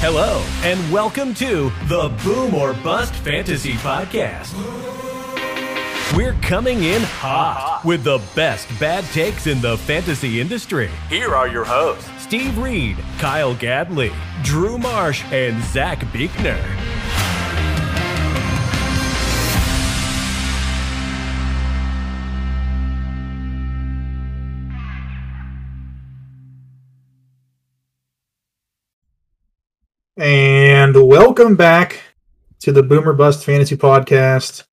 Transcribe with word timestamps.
Hello, 0.00 0.44
and 0.62 0.92
welcome 0.92 1.32
to 1.34 1.72
the 1.88 2.12
Boom 2.24 2.54
or 2.54 2.74
Bust 2.74 3.14
Fantasy 3.14 3.72
Podcast. 3.74 4.52
We're 6.14 6.34
coming 6.42 6.82
in 6.84 7.02
hot 7.02 7.82
with 7.84 8.04
the 8.04 8.20
best 8.34 8.68
bad 8.78 9.04
takes 9.12 9.46
in 9.46 9.60
the 9.60 9.78
fantasy 9.78 10.40
industry. 10.40 10.90
Here 11.08 11.34
are 11.34 11.48
your 11.48 11.64
hosts 11.64 12.08
Steve 12.22 12.56
Reed, 12.58 12.96
Kyle 13.18 13.54
Gadley, 13.54 14.12
Drew 14.42 14.76
Marsh, 14.78 15.24
and 15.32 15.62
Zach 15.64 16.00
Beekner. 16.12 16.60
And 30.24 30.96
welcome 31.06 31.54
back 31.54 32.00
to 32.60 32.72
the 32.72 32.82
Boom 32.82 33.06
or 33.06 33.12
Bust 33.12 33.44
Fantasy 33.44 33.76
Podcast. 33.76 34.64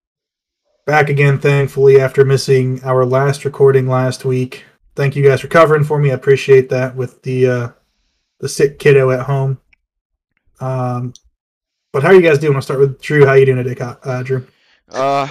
Back 0.86 1.10
again, 1.10 1.40
thankfully, 1.40 2.00
after 2.00 2.24
missing 2.24 2.82
our 2.86 3.06
last 3.06 3.44
recording 3.44 3.86
last 3.86 4.24
week. 4.24 4.64
Thank 4.96 5.18
you 5.18 5.26
guys 5.26 5.42
for 5.42 5.50
covering 5.50 5.84
for 5.84 6.00
me. 6.00 6.12
I 6.12 6.14
appreciate 6.14 6.70
that 6.70 6.96
with 6.96 7.22
the 7.24 7.48
uh, 7.48 7.70
the 8.40 8.48
sick 8.48 8.80
kiddo 8.80 9.12
at 9.12 9.26
home. 9.26 9.60
Um, 10.62 11.12
but 11.92 12.02
how 12.02 12.12
are 12.12 12.16
you 12.16 12.22
guys 12.22 12.40
doing? 12.40 12.56
I'll 12.56 12.62
start 12.62 12.80
with 12.80 13.02
Drew. 13.02 13.26
How 13.26 13.32
are 13.32 13.38
you 13.38 13.46
doing 13.46 13.62
today, 13.62 13.76
uh, 13.82 14.24
Drew? 14.24 14.48
Uh, 14.90 15.28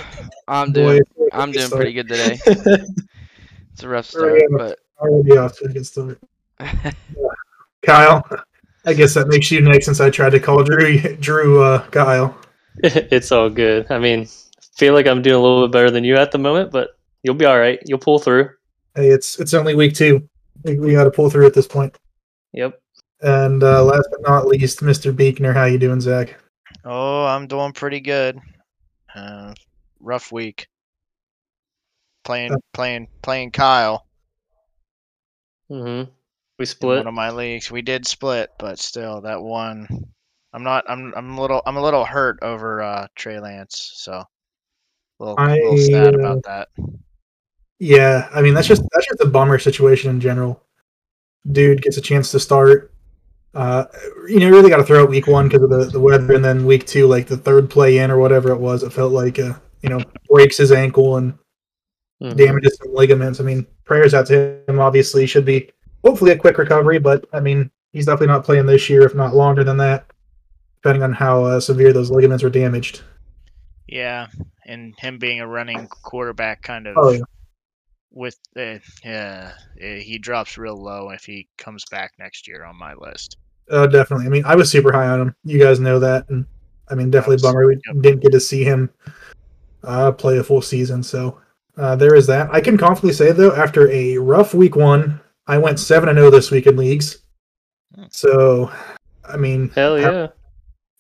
I'm 0.47 0.71
Boy, 0.73 0.99
doing 1.17 1.29
I'm 1.33 1.51
doing 1.51 1.71
pretty 1.71 1.95
good 1.95 2.09
today. 2.09 2.39
It's 3.73 3.85
a 3.85 3.89
rough 3.89 4.05
start, 4.05 4.25
Already- 4.33 4.47
but 4.51 4.79
Already 4.99 5.39
off 5.39 5.57
to 5.61 5.65
a 5.65 5.69
good 5.69 5.87
start. 5.87 6.21
Kyle, 7.83 8.23
I 8.87 8.95
guess 8.95 9.15
that 9.15 9.29
makes 9.29 9.51
you 9.51 9.61
next 9.61 9.87
since 9.87 10.01
I 10.01 10.11
tried 10.11 10.31
to 10.31 10.41
call 10.41 10.63
Drew. 10.65 10.99
Drew, 11.17 11.63
uh, 11.63 11.87
Kyle. 11.89 12.37
it's 12.83 13.31
all 13.33 13.51
good. 13.51 13.91
I 13.91 13.99
mean, 13.99 14.27
feel 14.77 14.95
like 14.95 15.07
I'm 15.07 15.23
doing 15.23 15.37
a 15.37 15.41
little 15.41 15.67
bit 15.67 15.73
better 15.73 15.91
than 15.91 16.05
you 16.05 16.17
at 16.17 16.33
the 16.33 16.39
moment, 16.39 16.71
but 16.71 16.91
you'll 17.23 17.35
be 17.35 17.45
all 17.45 17.59
right. 17.59 17.79
You'll 17.85 17.99
pull 17.99 18.19
through. 18.19 18.51
Hey, 18.95 19.09
it's 19.09 19.39
it's 19.39 19.55
only 19.55 19.75
week 19.75 19.95
two. 19.95 20.29
We, 20.65 20.79
we 20.79 20.93
got 20.93 21.05
to 21.05 21.11
pull 21.11 21.31
through 21.31 21.47
at 21.47 21.55
this 21.55 21.67
point. 21.67 21.97
Yep. 22.53 22.81
And 23.23 23.63
uh, 23.63 23.85
last 23.85 24.09
but 24.11 24.23
not 24.29 24.47
least, 24.47 24.81
Mr. 24.81 25.15
Beekner. 25.15 25.55
How 25.55 25.65
you 25.65 25.79
doing, 25.79 26.01
Zach? 26.01 26.37
Oh, 26.85 27.27
I'm 27.27 27.47
doing 27.47 27.73
pretty 27.73 28.01
good. 28.01 28.41
Uh, 29.15 29.53
rough 30.01 30.33
week. 30.33 30.69
Playing, 32.25 32.53
Uh, 32.53 32.59
playing, 32.73 33.09
playing 33.23 33.51
Kyle 33.51 34.07
hmm 35.71 36.03
We 36.61 36.65
in 36.65 36.67
split. 36.67 36.99
one 36.99 37.07
of 37.07 37.15
my 37.15 37.31
leagues. 37.31 37.71
We 37.71 37.81
did 37.81 38.07
split, 38.07 38.51
but 38.59 38.79
still, 38.79 39.23
that 39.23 39.41
one. 39.41 39.89
I'm 40.53 40.63
not. 40.63 40.85
I'm. 40.91 41.15
I'm 41.17 41.39
a 41.39 41.41
little. 41.41 41.63
I'm 41.65 41.79
a 41.79 41.83
little 41.83 42.05
hurt 42.05 42.39
over 42.43 42.83
uh, 42.83 43.07
Trey 43.15 43.41
Lance. 43.41 43.93
So, 43.95 44.13
a 44.13 44.27
little, 45.19 45.37
a 45.39 45.49
little 45.55 45.79
sad 45.79 46.15
uh, 46.15 46.19
about 46.19 46.43
that. 46.43 46.69
Yeah, 47.79 48.29
I 48.35 48.43
mean 48.43 48.53
that's 48.53 48.69
just 48.69 48.83
that's 48.93 49.07
just 49.07 49.23
a 49.23 49.27
bummer 49.27 49.59
situation 49.59 50.11
in 50.11 50.21
general. 50.21 50.63
Dude 51.51 51.81
gets 51.81 51.97
a 51.97 52.03
chance 52.03 52.31
to 52.33 52.39
start. 52.39 52.93
Uh, 53.55 53.87
you 54.29 54.39
know, 54.39 54.51
really 54.51 54.69
got 54.69 54.77
to 54.77 54.85
throw 54.85 55.03
out 55.03 55.09
week 55.09 55.29
one 55.29 55.49
because 55.49 55.63
of 55.63 55.71
the, 55.71 55.87
the 55.87 55.99
weather, 55.99 56.35
and 56.35 56.45
then 56.45 56.67
week 56.67 56.87
two, 56.87 57.07
like 57.07 57.27
the 57.27 57.39
third 57.39 57.71
play 57.71 57.97
in 57.97 58.11
or 58.11 58.19
whatever 58.19 58.51
it 58.51 58.61
was, 58.61 58.83
it 58.83 58.93
felt 58.93 59.13
like 59.13 59.39
uh, 59.39 59.55
you 59.81 59.89
know 59.89 59.99
breaks 60.29 60.59
his 60.59 60.73
ankle 60.73 61.17
and 61.17 61.39
Mhm. 62.23 62.37
damages 62.37 62.77
some 62.77 62.93
ligaments. 62.93 63.41
I 63.41 63.45
mean, 63.45 63.67
prayers 63.87 64.13
out 64.13 64.27
to 64.27 64.61
him. 64.69 64.79
Obviously, 64.79 65.25
should 65.25 65.47
be 65.47 65.71
hopefully 66.05 66.31
a 66.33 66.37
quick 66.39 66.59
recovery, 66.59 66.99
but 66.99 67.25
I 67.33 67.41
mean, 67.41 67.71
he's 67.93 68.07
definitely 68.07 68.29
not 68.29 68.45
playing 68.45 68.67
this 68.67 68.89
year, 68.91 69.03
if 69.05 69.15
not 69.15 69.35
longer 69.35 69.65
than 69.65 69.77
that, 69.79 70.07
depending 70.83 71.03
on 71.03 71.13
how 71.13 71.45
uh, 71.45 71.61
severe 71.61 71.93
those 71.93 72.11
ligaments 72.11 72.45
are 72.45 72.51
damaged. 72.51 73.03
Yeah, 73.87 74.29
and 74.67 74.95
him 74.99 75.19
being 75.19 75.41
a 75.41 75.47
running 75.49 75.89
quarterback, 76.03 76.63
kind 76.63 76.87
of 76.87 76.97
Oh 76.97 77.11
yeah, 77.11 77.25
with 78.13 78.37
uh, 78.57 78.79
yeah, 79.05 79.53
uh, 79.83 79.87
he 80.01 80.19
drops 80.19 80.59
real 80.59 80.77
low 80.77 81.11
if 81.11 81.25
he 81.25 81.49
comes 81.59 81.85
back 81.87 82.13
next 82.19 82.49
year 82.49 82.65
on 82.65 82.77
my 82.79 82.95
list. 82.95 83.37
uh, 83.71 83.87
definitely. 83.87 84.27
I 84.27 84.29
mean, 84.29 84.45
I 84.45 84.55
was 84.57 84.71
super 84.71 84.93
high 84.93 85.07
on 85.09 85.21
him. 85.21 85.37
You 85.45 85.59
guys 85.59 85.81
know 85.81 85.99
that, 86.01 86.29
and 86.29 86.47
I 86.89 86.95
mean, 86.95 87.11
definitely 87.11 87.39
bummer 87.43 87.67
we 87.67 87.79
Yep. 87.87 88.03
didn't 88.03 88.23
get 88.23 88.33
to 88.33 88.41
see 88.41 88.65
him 88.65 88.91
uh, 89.85 90.13
play 90.13 90.39
a 90.39 90.45
full 90.45 90.63
season. 90.63 91.03
So 91.03 91.41
uh, 91.77 91.97
there 91.97 92.15
is 92.15 92.27
that. 92.27 92.51
I 92.53 92.61
can 92.61 92.77
confidently 92.77 93.13
say 93.15 93.33
though, 93.33 93.55
after 93.55 93.91
a 93.91 94.19
rough 94.19 94.55
week 94.55 94.77
one, 94.77 95.21
I 95.51 95.59
went 95.59 95.81
seven 95.81 96.09
and 96.09 96.17
zero 96.17 96.31
this 96.31 96.53
week 96.53 96.69
in 96.69 96.77
leagues. 96.77 97.19
Hmm. 97.97 98.05
So, 98.09 98.71
I 99.29 99.37
mean, 99.37 99.71
Hell 99.71 99.99
yeah. 99.99 100.29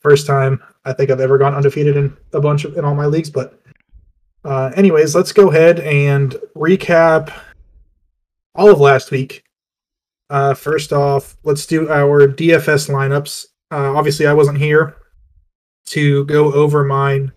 first 0.00 0.26
time 0.26 0.60
I 0.84 0.92
think 0.92 1.10
I've 1.10 1.20
ever 1.20 1.38
gone 1.38 1.54
undefeated 1.54 1.96
in 1.96 2.16
a 2.32 2.40
bunch 2.40 2.64
of 2.64 2.76
in 2.76 2.84
all 2.84 2.96
my 2.96 3.06
leagues. 3.06 3.30
But 3.30 3.62
uh, 4.44 4.72
anyways, 4.74 5.14
let's 5.14 5.30
go 5.30 5.50
ahead 5.50 5.78
and 5.78 6.32
recap 6.56 7.32
all 8.56 8.70
of 8.72 8.80
last 8.80 9.12
week. 9.12 9.44
Uh, 10.30 10.54
first 10.54 10.92
off, 10.92 11.36
let's 11.44 11.64
do 11.64 11.88
our 11.88 12.26
DFS 12.26 12.90
lineups. 12.90 13.46
Uh, 13.70 13.94
obviously, 13.96 14.26
I 14.26 14.32
wasn't 14.32 14.58
here 14.58 14.96
to 15.86 16.24
go 16.24 16.52
over 16.52 16.82
mine 16.82 17.30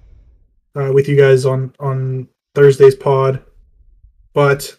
uh, 0.76 0.90
with 0.92 1.08
you 1.08 1.16
guys 1.16 1.46
on 1.46 1.76
on 1.80 2.28
Thursday's 2.56 2.96
pod, 2.96 3.40
but 4.34 4.78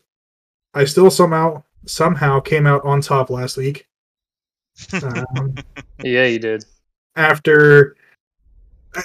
I 0.75 0.85
still 0.85 1.13
somehow 1.13 1.63
somehow 1.87 2.41
came 2.41 2.67
out 2.67 2.85
on 2.85 3.01
top 3.01 3.31
last 3.31 3.57
week. 3.57 3.87
Um, 4.93 5.55
Yeah, 6.03 6.27
you 6.27 6.39
did. 6.39 6.65
after 7.17 7.97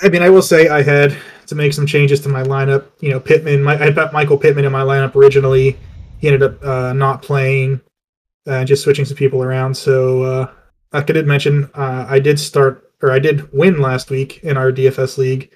I 0.03 0.09
mean, 0.09 0.21
I 0.21 0.29
will 0.29 0.41
say 0.41 0.69
I 0.69 0.83
had 0.83 1.15
to 1.47 1.55
make 1.55 1.73
some 1.73 1.87
changes 1.87 2.19
to 2.21 2.29
my 2.29 2.43
lineup. 2.43 2.85
You 2.99 3.09
know, 3.11 3.19
Pittman, 3.19 3.63
my, 3.63 3.73
I 3.73 3.85
had 3.85 3.95
put 3.95 4.13
Michael 4.13 4.37
Pittman 4.37 4.65
in 4.65 4.71
my 4.71 4.83
lineup 4.83 5.15
originally. 5.15 5.77
He 6.19 6.27
ended 6.27 6.43
up 6.43 6.63
uh, 6.63 6.93
not 6.93 7.21
playing, 7.21 7.81
uh, 8.45 8.65
just 8.65 8.83
switching 8.83 9.05
some 9.05 9.17
people 9.17 9.41
around. 9.41 9.75
So, 9.75 10.23
uh, 10.23 10.51
like 10.93 11.09
I 11.09 11.13
did 11.13 11.25
mention, 11.27 11.69
uh, 11.73 12.05
I 12.07 12.19
did 12.19 12.39
start 12.39 12.91
or 13.01 13.11
I 13.11 13.19
did 13.19 13.51
win 13.53 13.79
last 13.81 14.09
week 14.09 14.43
in 14.43 14.57
our 14.57 14.71
DFS 14.71 15.17
league. 15.17 15.51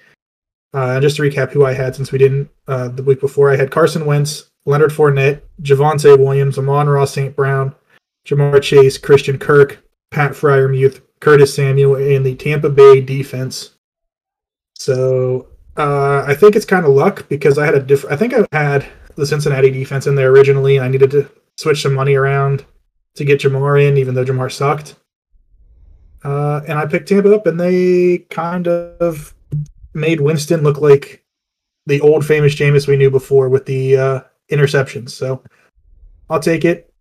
Uh, 0.72 0.98
just 0.98 1.16
to 1.16 1.22
recap 1.22 1.52
who 1.52 1.64
I 1.64 1.72
had 1.72 1.94
since 1.94 2.10
we 2.10 2.18
didn't 2.18 2.50
uh, 2.66 2.88
the 2.88 3.02
week 3.02 3.20
before, 3.20 3.52
I 3.52 3.56
had 3.56 3.70
Carson 3.70 4.06
Wentz, 4.06 4.50
Leonard 4.66 4.90
Fournette, 4.90 5.42
Javonte 5.62 6.18
Williams, 6.18 6.58
Amon 6.58 6.88
Ra 6.88 7.04
St. 7.04 7.34
Brown, 7.36 7.74
Ja'Marr 8.26 8.62
Chase, 8.62 8.98
Christian 8.98 9.38
Kirk, 9.38 9.84
Pat 10.10 10.32
Freiermuth, 10.32 11.02
Curtis 11.20 11.54
Samuel, 11.54 11.96
and 11.96 12.24
the 12.24 12.34
Tampa 12.34 12.70
Bay 12.70 13.00
defense. 13.00 13.74
So 14.76 15.48
uh, 15.76 16.24
I 16.26 16.34
think 16.34 16.56
it's 16.56 16.64
kind 16.64 16.84
of 16.84 16.92
luck 16.92 17.28
because 17.28 17.58
I 17.58 17.66
had 17.66 17.74
a 17.74 17.80
diff- 17.80 18.06
I 18.10 18.16
think 18.16 18.34
I 18.34 18.46
had 18.52 18.86
the 19.16 19.26
Cincinnati 19.26 19.70
defense 19.70 20.06
in 20.06 20.14
there 20.14 20.30
originally, 20.30 20.76
and 20.76 20.84
I 20.84 20.88
needed 20.88 21.10
to 21.12 21.30
switch 21.56 21.82
some 21.82 21.94
money 21.94 22.14
around 22.14 22.64
to 23.14 23.24
get 23.24 23.40
Ja'Marr 23.40 23.86
in, 23.86 23.96
even 23.96 24.14
though 24.14 24.24
Ja'Marr 24.24 24.50
sucked. 24.50 24.96
Uh, 26.24 26.62
and 26.66 26.78
I 26.78 26.86
picked 26.86 27.08
Tampa 27.08 27.34
up, 27.34 27.46
and 27.46 27.60
they 27.60 28.18
kind 28.30 28.66
of 28.66 29.34
made 29.92 30.20
Winston 30.20 30.62
look 30.62 30.80
like 30.80 31.22
the 31.86 32.00
old 32.00 32.24
famous 32.24 32.54
Jameis 32.54 32.88
we 32.88 32.96
knew 32.96 33.10
before 33.10 33.48
with 33.48 33.66
the 33.66 33.96
uh, 33.96 34.20
interceptions. 34.50 35.10
So 35.10 35.42
I'll 36.30 36.40
take 36.40 36.64
it. 36.64 36.92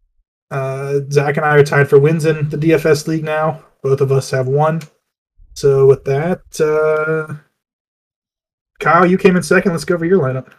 Uh, 0.52 1.00
Zach 1.10 1.38
and 1.38 1.46
I 1.46 1.56
are 1.58 1.64
tied 1.64 1.90
for 1.90 2.00
wins 2.00 2.26
in 2.26 2.50
the 2.50 2.58
DFS 2.58 3.08
league 3.08 3.24
now. 3.24 3.64
Both 3.82 4.02
of 4.02 4.12
us 4.12 4.30
have 4.32 4.48
one. 4.48 4.82
So 5.56 5.88
with 5.88 6.04
that, 6.06 6.42
uh, 6.60 7.34
Kyle, 8.80 9.06
you 9.06 9.18
came 9.18 9.36
in 9.36 9.44
second. 9.44 9.72
Let's 9.72 9.86
go 9.86 9.96
over 9.96 10.06
your 10.06 10.22
lineup. 10.22 10.52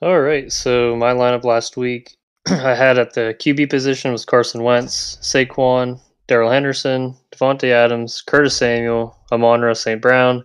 All 0.00 0.20
right. 0.20 0.50
So 0.52 0.96
my 0.96 1.12
lineup 1.12 1.44
last 1.44 1.76
week, 1.76 2.16
I 2.48 2.74
had 2.74 2.98
at 2.98 3.14
the 3.14 3.36
QB 3.38 3.70
position 3.70 4.12
was 4.12 4.24
Carson 4.24 4.62
Wentz, 4.62 5.16
Saquon, 5.22 6.00
Darrell 6.26 6.50
Henderson, 6.50 7.16
Davante 7.32 7.70
Adams, 7.70 8.22
Curtis 8.22 8.56
Samuel, 8.56 9.18
Amon 9.32 9.74
St. 9.74 10.00
Brown, 10.00 10.44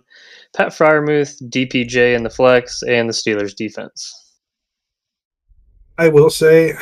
Pat 0.54 0.68
Freiermuth, 0.68 1.42
DPJ 1.50 2.14
in 2.14 2.22
the 2.22 2.30
flex, 2.30 2.82
and 2.82 3.08
the 3.08 3.12
Steelers 3.12 3.54
defense. 3.54 4.27
I 5.98 6.08
will 6.08 6.30
say, 6.30 6.74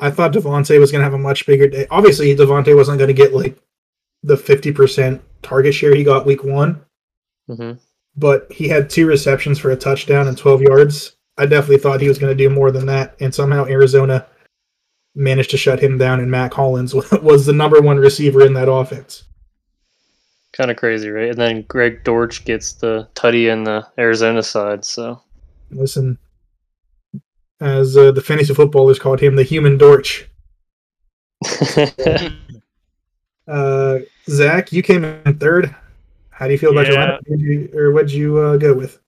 I 0.00 0.10
thought 0.10 0.32
Davante 0.32 0.78
was 0.78 0.90
going 0.92 1.00
to 1.00 1.04
have 1.04 1.14
a 1.14 1.18
much 1.18 1.46
bigger 1.46 1.68
day. 1.68 1.86
Obviously, 1.90 2.34
Davante 2.34 2.74
wasn't 2.76 2.98
going 2.98 3.08
to 3.08 3.14
get 3.14 3.32
like 3.32 3.58
the 4.22 4.36
50% 4.36 5.20
target 5.42 5.74
share 5.74 5.94
he 5.94 6.04
got 6.04 6.26
week 6.26 6.44
one, 6.44 6.84
hmm 7.46 7.72
but 8.16 8.50
he 8.50 8.66
had 8.68 8.90
two 8.90 9.06
receptions 9.06 9.60
for 9.60 9.70
a 9.70 9.76
touchdown 9.76 10.26
and 10.26 10.36
12 10.36 10.62
yards. 10.62 11.16
I 11.36 11.46
definitely 11.46 11.78
thought 11.78 12.00
he 12.00 12.08
was 12.08 12.18
going 12.18 12.36
to 12.36 12.44
do 12.44 12.50
more 12.52 12.72
than 12.72 12.84
that. 12.86 13.14
And 13.20 13.32
somehow 13.32 13.64
Arizona 13.66 14.26
managed 15.14 15.50
to 15.50 15.56
shut 15.56 15.78
him 15.78 15.98
down, 15.98 16.18
and 16.18 16.28
Mack 16.28 16.52
Hollins 16.52 16.94
was 17.22 17.46
the 17.46 17.52
number 17.52 17.80
one 17.80 17.96
receiver 17.96 18.44
in 18.44 18.54
that 18.54 18.68
offense. 18.68 19.22
Kind 20.52 20.70
of 20.70 20.76
crazy, 20.76 21.10
right? 21.10 21.30
And 21.30 21.38
then 21.38 21.62
Greg 21.62 22.02
Dortch 22.02 22.44
gets 22.44 22.72
the 22.72 23.08
tutty 23.14 23.52
in 23.52 23.62
the 23.62 23.86
Arizona 23.98 24.42
side. 24.42 24.84
So 24.84 25.22
Listen, 25.70 26.18
as 27.60 27.96
uh, 27.96 28.10
the 28.12 28.20
fantasy 28.20 28.54
footballers 28.54 28.98
called 28.98 29.20
him, 29.20 29.36
the 29.36 29.42
human 29.42 29.76
Dortch. 29.78 30.28
Uh, 33.46 34.00
Zach, 34.28 34.72
you 34.72 34.82
came 34.82 35.04
in 35.04 35.38
third. 35.38 35.74
How 36.28 36.44
do 36.46 36.52
you 36.52 36.58
feel 36.58 36.70
about 36.70 36.86
your 36.86 36.96
Yeah. 36.96 37.12
lineup? 37.16 37.24
Did 37.24 37.40
you, 37.40 37.70
or 37.74 37.92
what'd 37.92 38.12
you 38.12 38.36
uh, 38.36 38.56
go 38.58 38.74
with? 38.74 39.00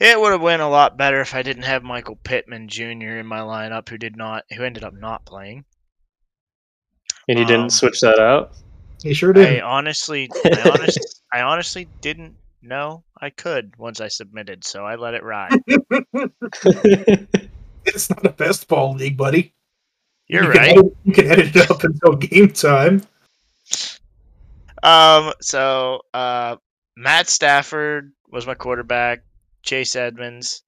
It 0.00 0.18
would 0.20 0.32
have 0.32 0.40
went 0.40 0.62
a 0.62 0.66
lot 0.66 0.96
better 0.96 1.20
if 1.20 1.32
I 1.32 1.42
didn't 1.42 1.62
have 1.62 1.84
Michael 1.84 2.16
Pittman 2.24 2.66
Jr. 2.68 3.18
in 3.18 3.26
my 3.26 3.38
lineup, 3.38 3.88
who 3.88 3.96
did 3.96 4.16
not, 4.16 4.42
who 4.56 4.64
ended 4.64 4.82
up 4.82 4.94
not 4.94 5.24
playing. 5.24 5.64
And 7.28 7.38
you 7.38 7.44
Um, 7.44 7.48
didn't 7.48 7.70
switch 7.70 8.00
that 8.00 8.18
out? 8.18 8.52
He 9.04 9.14
sure 9.14 9.30
I 9.30 9.32
did. 9.44 9.60
honestly, 9.60 10.28
I, 10.44 10.70
honest, 10.74 11.22
I 11.32 11.42
honestly 11.42 11.86
didn't 12.00 12.34
know 12.62 13.04
I 13.20 13.30
could 13.30 13.76
once 13.78 14.00
I 14.00 14.08
submitted, 14.08 14.64
so 14.64 14.84
I 14.84 14.96
let 14.96 15.14
it 15.14 15.22
ride. 15.22 15.52
It's 17.94 18.10
not 18.10 18.24
a 18.24 18.30
best 18.30 18.68
ball 18.68 18.94
league, 18.94 19.16
buddy. 19.16 19.54
You're 20.28 20.44
you 20.44 20.50
right. 20.50 20.78
edit- 20.78 20.96
you 21.04 21.12
can 21.12 21.26
edit 21.26 21.56
it 21.56 21.70
up 21.70 21.82
until 21.84 22.14
game 22.16 22.50
time. 22.50 23.02
Um, 24.82 25.32
so 25.40 26.02
uh, 26.14 26.56
Matt 26.96 27.28
Stafford 27.28 28.12
was 28.30 28.46
my 28.46 28.54
quarterback. 28.54 29.22
Chase 29.62 29.96
Edmonds, 29.96 30.62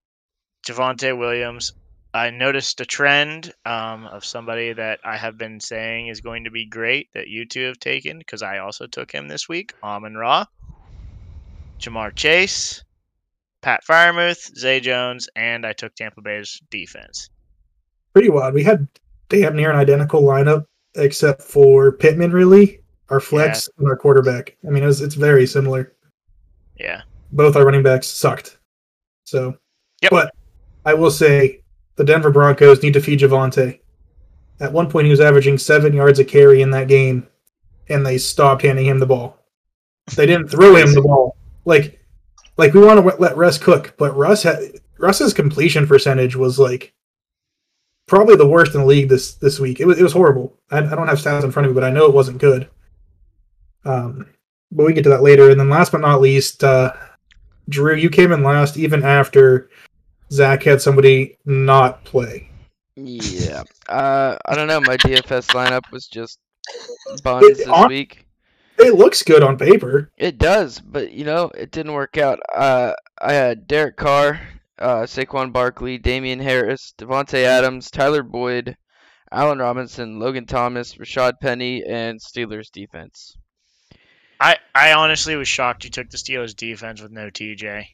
Javonte 0.67 1.17
Williams. 1.17 1.73
I 2.13 2.31
noticed 2.31 2.81
a 2.81 2.85
trend 2.85 3.53
um, 3.65 4.07
of 4.07 4.25
somebody 4.25 4.73
that 4.73 4.99
I 5.05 5.17
have 5.17 5.39
been 5.39 5.61
saying 5.61 6.09
is 6.09 6.21
going 6.21 6.45
to 6.45 6.51
be 6.51 6.67
great 6.67 7.09
that 7.15 7.29
you 7.29 7.47
two 7.47 7.67
have 7.67 7.79
taken 7.79 8.19
because 8.19 8.43
I 8.43 8.59
also 8.59 8.87
took 8.87 9.13
him 9.13 9.29
this 9.29 9.49
week. 9.49 9.75
Amon 9.83 10.17
Ra, 10.17 10.47
Ja'Marr 11.79 12.15
Chase, 12.15 12.83
Pat 13.63 13.83
Freiermuth, 13.89 14.57
Zay 14.57 14.81
Jones, 14.81 15.29
and 15.37 15.67
I 15.67 15.73
took 15.73 15.95
Tampa 15.95 16.21
Bay's 16.23 16.61
defense. 16.71 17.31
Pretty 18.13 18.31
wild. 18.31 18.55
We 18.55 18.63
had 18.65 18.89
damn 19.29 19.57
near 19.57 19.71
an 19.71 19.77
identical 19.77 20.23
lineup 20.23 20.67
except 20.97 21.43
for 21.43 21.93
Pittman, 21.93 22.33
really, 22.33 22.81
our 23.11 23.21
flex 23.21 23.69
and 23.79 23.87
our 23.89 23.97
quarterback. 23.97 24.57
I 24.67 24.71
mean, 24.71 24.83
it 24.83 24.87
was, 24.87 25.01
it's 25.01 25.15
very 25.15 25.47
similar. 25.47 25.95
Yeah. 26.79 27.03
Both 27.33 27.55
our 27.57 27.65
running 27.65 27.83
backs 27.83 28.09
sucked. 28.09 28.59
So, 29.25 29.57
Yep. 30.03 30.11
but 30.11 30.35
I 30.85 30.95
will 30.95 31.11
say 31.11 31.63
the 31.97 32.05
Denver 32.05 32.31
Broncos 32.31 32.83
need 32.83 32.95
to 32.95 33.01
feed 33.01 33.21
Javonte. 33.21 33.81
At 34.59 34.73
one 34.73 34.91
point, 34.91 35.05
he 35.05 35.11
was 35.11 35.21
averaging 35.21 35.59
seven 35.59 35.93
yards 35.93 36.19
a 36.19 36.25
carry 36.25 36.63
in 36.63 36.71
that 36.71 36.89
game, 36.89 37.27
and 37.89 38.05
they 38.05 38.19
stopped 38.19 38.63
handing 38.63 38.87
him 38.87 38.99
the 38.99 39.07
ball. 39.07 39.39
They 40.17 40.27
didn't 40.27 40.49
throw 40.49 40.75
him 40.75 40.93
the 40.93 41.03
ball. 41.03 41.37
Like, 41.65 42.00
like 42.61 42.75
we 42.75 42.85
want 42.85 43.01
to 43.01 43.17
let 43.17 43.39
Russ 43.39 43.57
cook, 43.57 43.95
but 43.97 44.15
Russ 44.15 44.43
had 44.43 44.59
Russ's 44.99 45.33
completion 45.33 45.87
percentage 45.87 46.37
was 46.37 46.59
like 46.59 46.93
probably 48.07 48.37
the 48.37 48.47
worst 48.47 48.75
in 48.75 48.83
the 48.83 48.87
league 48.87 49.09
this 49.09 49.33
this 49.35 49.59
week. 49.59 49.81
It 49.81 49.87
was 49.87 49.99
it 49.99 50.03
was 50.03 50.13
horrible. 50.13 50.59
I, 50.71 50.79
I 50.79 50.95
don't 50.95 51.09
have 51.09 51.19
stats 51.19 51.43
in 51.43 51.51
front 51.51 51.67
of 51.67 51.73
me, 51.73 51.75
but 51.75 51.85
I 51.85 51.91
know 51.91 52.05
it 52.05 52.13
wasn't 52.13 52.39
good. 52.39 52.69
Um, 53.87 54.27
but 54.71 54.85
we 54.85 54.93
get 54.93 55.05
to 55.05 55.09
that 55.09 55.23
later. 55.23 55.51
And 55.51 55.59
then 55.59 55.71
last 55.71 55.91
but 55.91 56.03
not 56.03 56.21
least, 56.21 56.63
uh, 56.63 56.93
Drew, 57.71 57.95
you 57.95 58.11
came 58.11 58.31
in 58.31 58.43
last 58.43 58.77
even 58.77 59.05
after 59.05 59.71
Zach 60.31 60.63
had 60.63 60.83
somebody 60.83 61.39
not 61.47 62.05
play. 62.05 62.51
Yeah. 62.95 63.63
Uh, 63.89 64.37
I 64.45 64.55
don't 64.55 64.69
know. 64.69 64.83
My 64.83 64.99
DFS 64.99 65.47
lineup 65.55 65.91
was 65.91 66.07
just 66.09 66.39
buns 67.23 67.57
this 67.57 67.67
on- 67.67 67.89
week. 67.89 68.27
It 68.81 68.95
looks 68.95 69.23
good 69.23 69.43
on 69.43 69.59
paper. 69.59 70.11
It 70.17 70.39
does, 70.39 70.81
but 70.81 71.13
you 71.13 71.25
know, 71.25 71.51
it 71.57 71.71
didn't 71.71 71.93
work 71.93 72.17
out. 72.17 72.41
Uh, 72.55 72.95
I 73.21 73.35
had 73.35 73.67
Derek 73.67 73.97
Carr, 73.97 74.41
uh, 74.79 75.03
Saquon 75.03 75.53
Barkley, 75.53 75.99
Damien 75.99 76.41
Harris, 76.41 76.95
Davante 76.97 77.45
Adams, 77.45 77.91
Tyler 77.91 78.23
Boyd, 78.23 78.77
Allen 79.31 79.59
Robinson, 79.59 80.19
Logan 80.19 80.47
Thomas, 80.47 80.95
Rashaad 80.95 81.35
Penny, 81.41 81.85
and 81.85 82.19
Steelers 82.19 82.71
defense. 82.71 83.37
I, 84.41 84.57
I 84.75 84.95
honestly 84.95 85.37
was 85.37 85.49
shocked 85.49 85.85
you 85.85 85.91
took 85.91 86.09
the 86.09 86.17
Steelers 86.17 86.57
defense 86.57 87.03
with 87.03 87.13
no 87.13 87.29
TJ. 87.29 87.85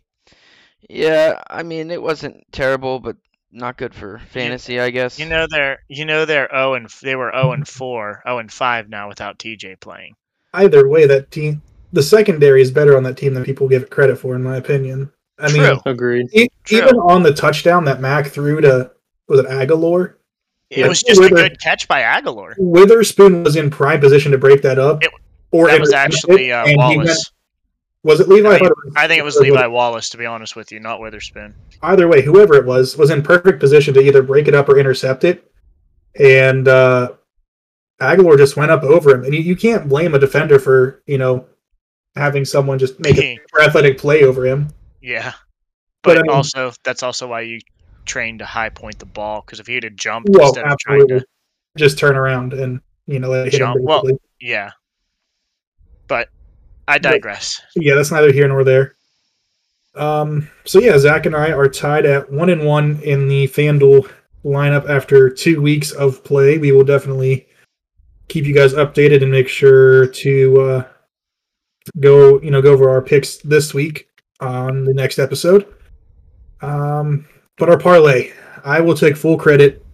Yeah, 0.89 1.43
I 1.51 1.65
mean, 1.65 1.91
it 1.91 2.01
wasn't 2.01 2.45
terrible, 2.53 3.01
but 3.01 3.17
not 3.51 3.77
good 3.77 3.95
for 3.95 4.19
fantasy, 4.31 4.79
I 4.79 4.91
guess. 4.91 5.19
You 5.19 5.27
know 5.27 5.47
they're 5.51 5.79
you 5.89 6.05
know 6.05 6.25
they're 6.25 6.55
oh 6.55 6.75
and 6.75 6.89
they 7.03 7.17
were 7.17 7.35
oh 7.35 7.51
and 7.53 7.67
four, 7.67 8.23
oh 8.25 8.39
and 8.39 8.53
five 8.53 8.89
now 8.89 9.09
without 9.09 9.39
TJ 9.39 9.81
playing. 9.81 10.15
Either 10.57 10.89
way, 10.89 11.07
that 11.07 11.31
team, 11.31 11.63
the 11.93 12.03
secondary 12.03 12.63
is 12.63 12.71
better 12.71 12.97
on 12.97 13.03
that 13.05 13.17
team 13.17 13.35
than 13.35 13.45
people 13.45 13.69
give 13.69 13.83
it 13.83 13.91
credit 13.91 14.17
for, 14.19 14.35
in 14.35 14.43
my 14.43 14.57
opinion. 14.57 15.13
I 15.39 15.53
mean, 15.53 15.63
True. 15.63 15.79
Agreed. 15.85 16.27
E- 16.33 16.49
True. 16.65 16.79
even 16.79 16.97
on 16.97 17.23
the 17.23 17.33
touchdown 17.33 17.85
that 17.85 18.01
Mac 18.01 18.29
threw 18.29 18.61
to 18.63 18.91
was 19.29 19.41
it 19.41 19.47
Agholor? 19.47 20.15
It 20.71 20.79
Yeah. 20.79 20.89
was 20.89 21.03
just 21.03 21.21
a 21.21 21.29
good 21.29 21.61
catch 21.61 21.87
by 21.89 22.01
Agholor. 22.03 22.55
Witherspoon 22.59 23.45
was 23.45 23.55
in 23.57 23.71
prime 23.71 24.01
position 24.01 24.33
to 24.33 24.39
break 24.39 24.63
that 24.63 24.79
up. 24.79 25.05
It- 25.05 25.11
or 25.53 25.69
That 25.69 25.81
was 25.81 25.93
actually 25.93 26.49
it, 26.49 26.53
uh, 26.53 26.61
and 26.67 26.69
he 26.71 26.77
went- 26.77 27.09
Wallace. 27.09 27.33
was 28.03 28.21
it 28.21 28.29
Levi? 28.29 28.49
I 28.49 28.57
I, 28.57 28.61
was, 28.63 28.73
I 28.97 29.07
think 29.09 29.19
it 29.21 29.25
was 29.25 29.37
Levi 29.37 29.67
Wallace, 29.67 30.09
to 30.11 30.17
be 30.17 30.27
honest 30.27 30.57
with 30.57 30.73
you, 30.73 30.81
not 30.81 31.01
Witherspoon. 31.01 31.55
Either 31.83 32.09
way, 32.09 32.23
whoever 32.23 32.55
it 32.55 32.65
was 32.65 32.97
was 32.97 33.11
in 33.11 33.23
perfect 33.23 33.61
position 33.61 33.93
to 33.95 34.01
either 34.01 34.23
break 34.23 34.49
it 34.49 34.55
up 34.55 34.69
or 34.69 34.79
intercept 34.79 35.23
it, 35.25 35.49
and 36.19 36.67
uh, 36.67 37.11
Agholor 38.01 38.37
just 38.37 38.57
went 38.57 38.71
up 38.71 38.83
over 38.83 39.11
him. 39.11 39.25
And 39.25 39.35
you, 39.35 39.41
you 39.41 39.57
can't 39.57 39.89
blame 39.89 40.15
a 40.15 40.19
defender 40.19 40.59
for 40.59 41.03
you 41.07 41.19
know 41.19 41.47
having 42.15 42.45
someone 42.45 42.79
just 42.79 42.99
make 43.01 43.19
a 43.19 43.39
athletic 43.63 43.99
play 43.99 44.23
over 44.25 44.47
him. 44.47 44.69
Yeah, 45.03 45.33
But, 46.03 46.15
but, 46.15 46.19
I 46.19 46.23
mean- 46.23 46.31
also 46.31 46.73
that's 46.83 47.03
also 47.03 47.29
why 47.29 47.43
you 47.43 47.61
train 48.05 48.39
to 48.39 48.45
high 48.45 48.69
point 48.71 48.99
the 48.99 49.07
ball 49.07 49.43
because 49.45 49.61
if 49.61 49.67
he'd 49.67 49.83
have 49.85 49.97
jumped 49.97 50.29
Well, 50.31 50.49
instead 50.49 50.65
of 50.65 50.79
trying 50.79 51.09
to, 51.09 51.25
Just 51.77 51.99
turn 51.99 52.17
around 52.17 52.53
and 52.55 52.81
you 53.07 53.19
know 53.19 53.29
let 53.31 53.47
it 53.49 53.53
hit 53.53 53.61
him. 53.61 53.69
Jump. 53.69 53.81
Well, 53.83 54.05
yeah. 54.41 54.71
But 56.09 56.29
I 56.89 56.99
digress. 56.99 57.61
yeah, 57.75 57.95
that's 57.95 58.11
neither 58.13 58.33
here 58.33 58.47
nor 58.49 58.63
there. 58.65 58.95
Um, 59.95 60.49
so 60.65 60.79
yeah, 60.81 60.99
Zach 60.99 61.27
and 61.27 61.35
I 61.35 61.51
are 61.53 61.69
tied 61.69 62.07
at 62.07 62.31
one 62.31 62.51
and 62.51 62.65
one 62.65 63.01
in 63.03 63.29
the 63.29 63.49
FanDuel 63.49 64.09
lineup 64.45 64.89
after 64.89 65.29
two 65.31 65.61
weeks 65.61 65.91
of 65.93 66.23
play. 66.23 66.59
We 66.59 66.71
will 66.71 66.85
definitely 66.85 67.46
keep 68.29 68.45
you 68.45 68.55
guys 68.55 68.75
updated 68.75 69.23
and 69.23 69.31
make 69.31 69.49
sure 69.49 70.07
to 70.09 70.61
uh, 70.61 70.85
go, 72.01 72.41
you 72.41 72.51
know, 72.51 72.63
go 72.63 72.73
over 72.73 72.91
our 72.91 73.03
picks 73.03 73.39
this 73.39 73.73
week 73.75 74.09
on 74.41 74.85
the 74.85 74.95
next 74.95 75.19
episode. 75.19 75.73
Um, 76.61 77.27
but 77.59 77.69
our 77.69 77.79
parlay, 77.79 78.33
I 78.65 78.81
will 78.81 78.95
take 78.95 79.17
full 79.17 79.37
credit 79.37 79.85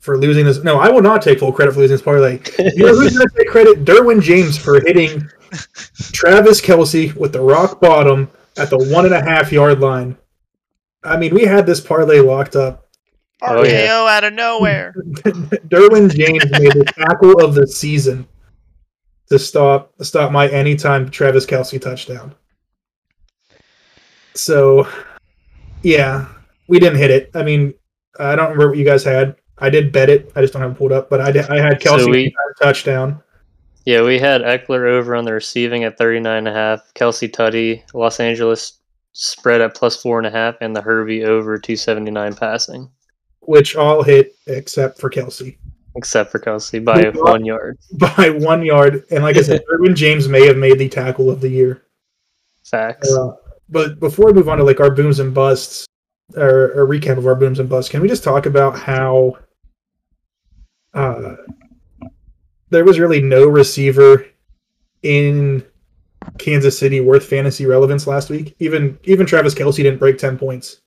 for 0.00 0.18
losing 0.18 0.44
this. 0.44 0.62
No, 0.64 0.78
I 0.78 0.90
will 0.90 1.02
not 1.02 1.22
take 1.22 1.38
full 1.38 1.52
credit 1.52 1.72
for 1.72 1.80
losing 1.80 1.94
this 1.94 2.02
parlay. 2.02 2.40
You 2.58 2.86
know 2.86 2.94
who's 2.94 3.16
going 3.16 3.28
to 3.28 3.34
take 3.36 3.48
credit? 3.48 3.84
Derwin 3.84 4.20
James 4.20 4.58
for 4.58 4.80
hitting 4.80 5.28
Travis 6.12 6.60
Kelce 6.60 7.14
with 7.14 7.32
the 7.32 7.40
rock 7.40 7.80
bottom 7.80 8.30
at 8.58 8.70
the 8.70 8.78
one 8.78 9.04
and 9.04 9.14
a 9.14 9.22
half 9.22 9.52
yard 9.52 9.80
line. 9.80 10.16
I 11.04 11.16
mean, 11.16 11.34
we 11.34 11.44
had 11.44 11.66
this 11.66 11.80
parlay 11.80 12.20
locked 12.20 12.56
up. 12.56 12.81
Oh, 13.42 13.64
yeah. 13.64 14.06
out 14.08 14.24
of 14.24 14.32
nowhere. 14.32 14.94
Derwin 15.68 16.14
James 16.14 16.44
made 16.52 16.72
the 16.72 16.84
tackle 16.84 17.42
of 17.44 17.54
the 17.54 17.66
season 17.66 18.26
to 19.28 19.38
stop 19.38 19.92
stop 20.02 20.30
my 20.32 20.48
anytime 20.48 21.10
Travis 21.10 21.46
Kelce 21.46 21.80
touchdown. 21.80 22.34
So, 24.34 24.86
yeah, 25.82 26.26
we 26.68 26.78
didn't 26.78 26.98
hit 26.98 27.10
it. 27.10 27.30
I 27.34 27.42
mean, 27.42 27.74
I 28.18 28.34
don't 28.36 28.50
remember 28.50 28.68
what 28.68 28.78
you 28.78 28.84
guys 28.84 29.04
had. 29.04 29.36
I 29.58 29.70
did 29.70 29.92
bet 29.92 30.08
it. 30.08 30.32
I 30.34 30.40
just 30.40 30.52
don't 30.52 30.62
have 30.62 30.72
it 30.72 30.78
pulled 30.78 30.92
up. 30.92 31.10
But 31.10 31.20
I 31.20 31.30
did, 31.32 31.46
I 31.46 31.60
had 31.60 31.80
Kelce 31.80 32.10
we- 32.10 32.34
touchdown. 32.60 33.22
Yeah, 33.84 34.02
we 34.02 34.16
had 34.18 34.42
Ekeler 34.42 34.86
over 34.88 35.16
on 35.16 35.24
the 35.24 35.32
receiving 35.32 35.82
at 35.82 35.98
39.5, 35.98 36.80
Kelce 36.94 37.28
Tutty, 37.28 37.82
Los 37.92 38.20
Angeles 38.20 38.78
spread 39.12 39.60
at 39.60 39.74
plus 39.74 40.00
4.5, 40.00 40.56
and 40.60 40.74
the 40.76 40.80
Herbie 40.80 41.24
over 41.24 41.58
279 41.58 42.34
passing, 42.36 42.88
which 43.42 43.76
all 43.76 44.02
hit 44.02 44.34
except 44.46 44.98
for 44.98 45.10
Kelce 45.10 45.56
except 45.94 46.30
for 46.30 46.38
Kelce 46.38 46.84
by 46.84 47.10
one 47.10 47.44
yard. 47.44 47.78
by 47.92 48.30
one 48.30 48.64
yard. 48.64 49.04
And 49.10 49.22
like 49.22 49.36
I 49.36 49.42
said, 49.42 49.62
Derwin 49.70 49.94
James 49.94 50.28
may 50.28 50.46
have 50.46 50.56
made 50.56 50.78
the 50.78 50.88
tackle 50.88 51.30
of 51.30 51.40
the 51.40 51.48
year. 51.48 51.82
Facts. 52.64 53.12
Uh, 53.12 53.32
but 53.68 54.00
before 54.00 54.26
we 54.26 54.32
move 54.32 54.48
on 54.48 54.58
to 54.58 54.64
like 54.64 54.80
our 54.80 54.90
booms 54.90 55.20
and 55.20 55.34
busts, 55.34 55.86
or 56.36 56.72
a 56.72 56.86
recap 56.86 57.18
of 57.18 57.26
our 57.26 57.34
booms 57.34 57.58
and 57.58 57.68
busts, 57.68 57.90
can 57.90 58.00
we 58.00 58.08
just 58.08 58.24
talk 58.24 58.46
about 58.46 58.78
how 58.78 59.36
uh, 60.94 61.36
there 62.70 62.84
was 62.84 62.98
really 62.98 63.20
no 63.20 63.46
receiver 63.46 64.26
in 65.02 65.64
Kansas 66.38 66.78
City 66.78 67.00
worth 67.00 67.26
fantasy 67.26 67.66
relevance 67.66 68.06
last 68.06 68.30
week? 68.30 68.54
Even 68.60 68.98
even 69.04 69.26
Travis 69.26 69.54
Kelce 69.54 69.76
didn't 69.76 69.98
break 69.98 70.16
ten 70.18 70.38
points. 70.38 70.81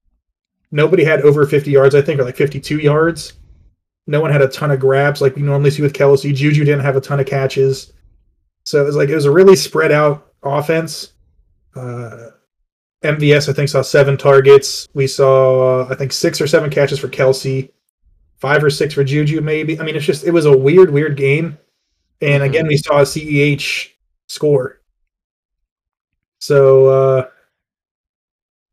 Nobody 0.76 1.06
had 1.06 1.22
over 1.22 1.46
fifty 1.46 1.72
yards, 1.72 1.96
I 1.96 2.02
think, 2.02 2.20
or 2.20 2.26
like 2.26 2.36
fifty-two 2.36 2.80
yards. 2.80 3.34
No 4.08 4.20
one 4.20 4.30
had 4.30 4.42
a 4.42 4.50
ton 4.50 4.72
of 4.72 4.80
grabs 4.82 5.22
like 5.22 5.34
we 5.38 5.42
normally 5.42 5.72
see 5.72 5.82
with 5.82 5.94
Kelce. 5.94 6.36
Juju 6.36 6.66
didn't 6.66 6.84
have 6.84 6.98
a 6.98 7.02
ton 7.02 7.22
of 7.22 7.26
catches. 7.26 7.94
So 8.66 8.82
it 8.82 8.86
was 8.86 8.98
like 8.98 9.08
it 9.08 9.16
was 9.16 9.24
a 9.24 9.32
really 9.32 9.56
spread 9.56 9.94
out 9.94 10.34
offense. 10.44 11.14
Uh, 11.78 12.32
MVS, 13.04 13.48
I 13.48 13.54
think, 13.54 13.70
saw 13.70 13.82
seven 13.84 14.18
targets. 14.18 14.86
We 14.94 15.08
saw, 15.08 15.88
I 15.90 15.96
think, 15.96 16.12
six 16.12 16.42
or 16.42 16.48
seven 16.48 16.70
catches 16.70 17.00
for 17.00 17.08
Kelce, 17.08 17.72
five 18.38 18.62
or 18.62 18.70
six 18.70 18.94
for 18.94 19.04
Juju, 19.06 19.40
maybe. 19.40 19.80
I 19.80 19.84
mean, 19.84 19.96
it's 19.96 20.06
just, 20.06 20.26
it 20.26 20.32
was 20.32 20.46
a 20.46 20.58
weird, 20.58 20.92
weird 20.92 21.16
game. 21.16 21.58
And 22.22 22.44
Mhm. 22.44 22.48
again, 22.48 22.68
we 22.68 22.76
saw 22.78 23.00
a 23.00 23.06
CEH 23.06 23.92
score. 24.28 24.82
So 26.40 26.88
uh, 26.88 27.28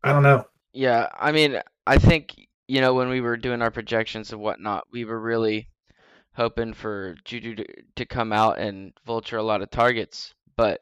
I 0.03 0.13
don't 0.13 0.23
know. 0.25 0.47
Yeah, 0.73 1.09
I 1.19 1.31
mean, 1.33 1.61
I 1.87 1.99
think 1.99 2.49
you 2.69 2.81
know 2.81 2.95
when 2.95 3.09
we 3.09 3.21
were 3.21 3.37
doing 3.37 3.63
our 3.63 3.71
projections 3.71 4.33
and 4.33 4.41
whatnot, 4.41 4.85
we 4.93 5.05
were 5.05 5.21
really 5.21 5.69
hoping 6.35 6.73
for 6.73 7.15
Juju 7.25 7.57
to, 7.57 7.67
to 7.97 8.07
come 8.07 8.33
out 8.33 8.59
and 8.59 8.93
vulture 9.07 9.37
a 9.37 9.43
lot 9.43 9.63
of 9.63 9.71
targets. 9.71 10.35
But 10.57 10.81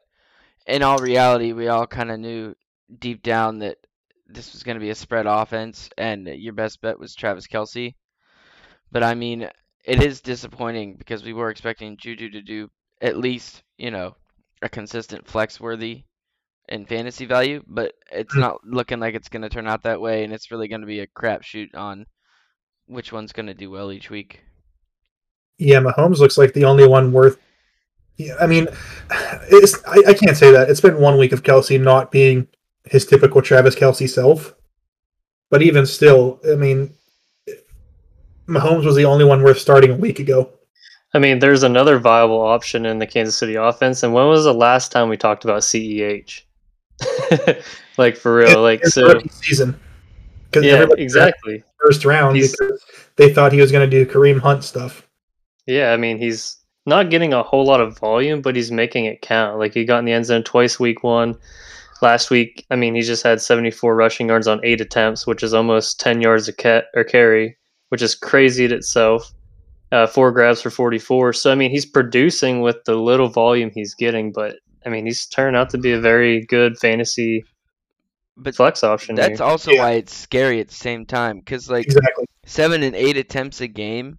in 0.67 0.83
all 0.83 0.97
reality, 0.97 1.53
we 1.53 1.67
all 1.67 1.87
kind 1.87 2.11
of 2.11 2.19
knew 2.19 2.55
deep 2.99 3.23
down 3.23 3.59
that 3.59 3.77
this 4.27 4.53
was 4.53 4.63
going 4.63 4.75
to 4.75 4.81
be 4.81 4.91
a 4.91 4.95
spread 4.95 5.25
offense, 5.25 5.89
and 5.97 6.27
your 6.27 6.53
best 6.53 6.81
bet 6.81 6.99
was 6.99 7.15
Travis 7.15 7.47
Kelce. 7.47 7.95
But 8.91 9.03
I 9.03 9.15
mean, 9.15 9.49
it 9.83 10.03
is 10.03 10.21
disappointing 10.21 10.95
because 10.95 11.23
we 11.23 11.33
were 11.33 11.49
expecting 11.49 11.97
Juju 11.97 12.29
to 12.31 12.41
do 12.41 12.69
at 13.01 13.17
least, 13.17 13.63
you 13.77 13.91
know, 13.91 14.15
a 14.61 14.69
consistent 14.69 15.27
flex 15.27 15.59
worthy 15.59 16.03
in 16.71 16.85
fantasy 16.85 17.25
value, 17.25 17.63
but 17.67 17.93
it's 18.11 18.33
hmm. 18.33 18.39
not 18.39 18.65
looking 18.65 18.99
like 18.99 19.15
it's 19.15 19.29
going 19.29 19.41
to 19.41 19.49
turn 19.49 19.67
out 19.67 19.83
that 19.83 20.01
way, 20.01 20.23
and 20.23 20.33
it's 20.33 20.51
really 20.51 20.67
going 20.67 20.81
to 20.81 20.87
be 20.87 21.01
a 21.01 21.07
crapshoot 21.07 21.75
on 21.75 22.05
which 22.87 23.11
one's 23.11 23.33
going 23.33 23.47
to 23.47 23.53
do 23.53 23.69
well 23.69 23.91
each 23.91 24.09
week. 24.09 24.41
Yeah, 25.57 25.79
Mahomes 25.79 26.19
looks 26.19 26.37
like 26.37 26.53
the 26.53 26.65
only 26.65 26.87
one 26.87 27.11
worth. 27.11 27.37
Yeah, 28.17 28.35
I 28.39 28.47
mean, 28.47 28.67
it's 29.49 29.83
I, 29.85 30.03
I 30.07 30.13
can't 30.13 30.37
say 30.37 30.51
that. 30.51 30.69
It's 30.69 30.81
been 30.81 30.99
one 30.99 31.17
week 31.17 31.33
of 31.33 31.43
Kelce 31.43 31.79
not 31.79 32.11
being 32.11 32.47
his 32.85 33.05
typical 33.05 33.41
Travis 33.41 33.75
Kelce 33.75 34.09
self, 34.09 34.55
but 35.49 35.61
even 35.61 35.85
still, 35.85 36.39
I 36.49 36.55
mean, 36.55 36.93
Mahomes 38.47 38.85
was 38.85 38.95
the 38.95 39.05
only 39.05 39.25
one 39.25 39.43
worth 39.43 39.59
starting 39.59 39.91
a 39.91 39.95
week 39.95 40.19
ago. 40.19 40.51
I 41.13 41.19
mean, 41.19 41.39
there's 41.39 41.63
another 41.63 41.99
viable 41.99 42.41
option 42.41 42.85
in 42.85 42.99
the 42.99 43.07
Kansas 43.07 43.37
City 43.37 43.55
offense. 43.55 44.01
And 44.01 44.13
when 44.13 44.27
was 44.27 44.45
the 44.45 44.53
last 44.53 44.91
time 44.91 45.09
we 45.09 45.17
talked 45.17 45.43
about 45.43 45.61
CEH? 45.61 46.43
like 47.97 48.15
for 48.17 48.35
real, 48.35 48.61
like 48.61 48.85
so. 48.85 49.19
season. 49.29 49.79
'Cause 50.51 50.63
Yeah, 50.65 50.85
exactly. 50.97 51.63
First 51.79 52.03
round 52.05 52.35
He's- 52.35 52.51
because 52.51 52.83
they 53.15 53.33
thought 53.33 53.53
he 53.53 53.61
was 53.61 53.71
going 53.71 53.89
to 53.89 54.05
do 54.05 54.09
Kareem 54.11 54.39
Hunt 54.39 54.63
stuff. 54.63 55.07
Yeah, 55.65 55.93
I 55.93 55.97
mean, 55.97 56.17
he's 56.17 56.57
not 56.85 57.09
getting 57.09 57.33
a 57.33 57.43
whole 57.43 57.65
lot 57.65 57.79
of 57.79 57.97
volume, 57.99 58.41
but 58.41 58.55
he's 58.55 58.71
making 58.71 59.05
it 59.05 59.21
count. 59.21 59.59
Like 59.59 59.73
he 59.73 59.85
got 59.85 59.99
in 59.99 60.05
the 60.05 60.11
end 60.11 60.25
zone 60.25 60.43
twice 60.43 60.79
week 60.79 61.03
one. 61.03 61.35
Last 62.01 62.31
week, 62.31 62.65
I 62.71 62.75
mean, 62.75 62.95
he 62.95 63.01
just 63.01 63.21
had 63.23 63.39
74 63.41 63.95
rushing 63.95 64.27
yards 64.27 64.47
on 64.47 64.59
eight 64.65 64.81
attempts, 64.81 65.27
which 65.27 65.43
is 65.43 65.53
almost 65.53 65.99
10 65.99 66.19
yards 66.19 66.47
a 66.47 66.53
ca- 66.53 66.81
or 66.95 67.03
carry, 67.03 67.55
which 67.89 68.01
is 68.01 68.15
crazy 68.15 68.65
in 68.65 68.71
itself. 68.73 69.31
Uh, 69.91 70.07
four 70.07 70.31
grabs 70.31 70.61
for 70.61 70.71
44. 70.71 71.31
So 71.33 71.51
I 71.51 71.55
mean, 71.55 71.69
he's 71.69 71.85
producing 71.85 72.61
with 72.61 72.83
the 72.85 72.95
little 72.95 73.27
volume 73.29 73.69
he's 73.73 73.93
getting, 73.93 74.31
but 74.31 74.55
I 74.85 74.89
mean, 74.89 75.05
he's 75.05 75.25
turned 75.25 75.55
out 75.55 75.69
to 75.71 75.77
be 75.77 75.91
a 75.93 75.99
very 75.99 76.45
good 76.45 76.77
fantasy 76.77 77.45
But 78.37 78.55
flex 78.55 78.83
option. 78.83 79.15
that's 79.15 79.39
here. 79.39 79.47
also 79.47 79.71
Yeah. 79.71 79.79
why 79.81 79.91
it's 79.93 80.13
scary 80.15 80.59
at 80.59 80.67
the 80.69 80.73
same 80.75 81.05
time, 81.05 81.39
because 81.39 81.69
like 81.69 81.85
Exactly. 81.85 82.25
seven 82.45 82.81
and 82.83 82.95
eight 82.95 83.17
attempts 83.17 83.61
a 83.61 83.67
game, 83.67 84.17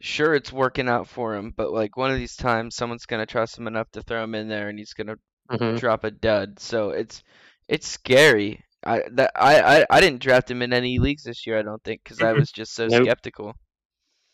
sure 0.00 0.34
it's 0.34 0.52
working 0.52 0.88
out 0.88 1.08
for 1.08 1.34
him, 1.34 1.52
but 1.56 1.72
like 1.72 1.96
one 1.96 2.10
of 2.12 2.18
these 2.18 2.36
times 2.36 2.76
someone's 2.76 3.06
gonna 3.06 3.26
trust 3.26 3.58
him 3.58 3.66
enough 3.66 3.90
to 3.92 4.02
throw 4.02 4.22
him 4.22 4.34
in 4.34 4.48
there, 4.48 4.68
and 4.68 4.78
he's 4.78 4.92
gonna 4.94 5.16
Mhm. 5.50 5.78
drop 5.78 6.04
a 6.04 6.10
dud. 6.10 6.58
So 6.60 6.90
it's 6.90 7.22
it's 7.68 7.88
scary. 7.88 8.62
I 8.84 9.02
that 9.12 9.32
I, 9.34 9.78
I 9.80 9.86
I 9.90 10.00
didn't 10.00 10.20
draft 10.22 10.48
him 10.50 10.62
in 10.62 10.72
any 10.72 10.98
leagues 11.00 11.24
this 11.24 11.46
year. 11.46 11.58
I 11.58 11.62
don't 11.62 11.82
think 11.82 12.04
because 12.04 12.20
I 12.20 12.32
was 12.32 12.52
just 12.52 12.74
so 12.74 12.86
Nope. 12.86 13.02
skeptical. 13.04 13.56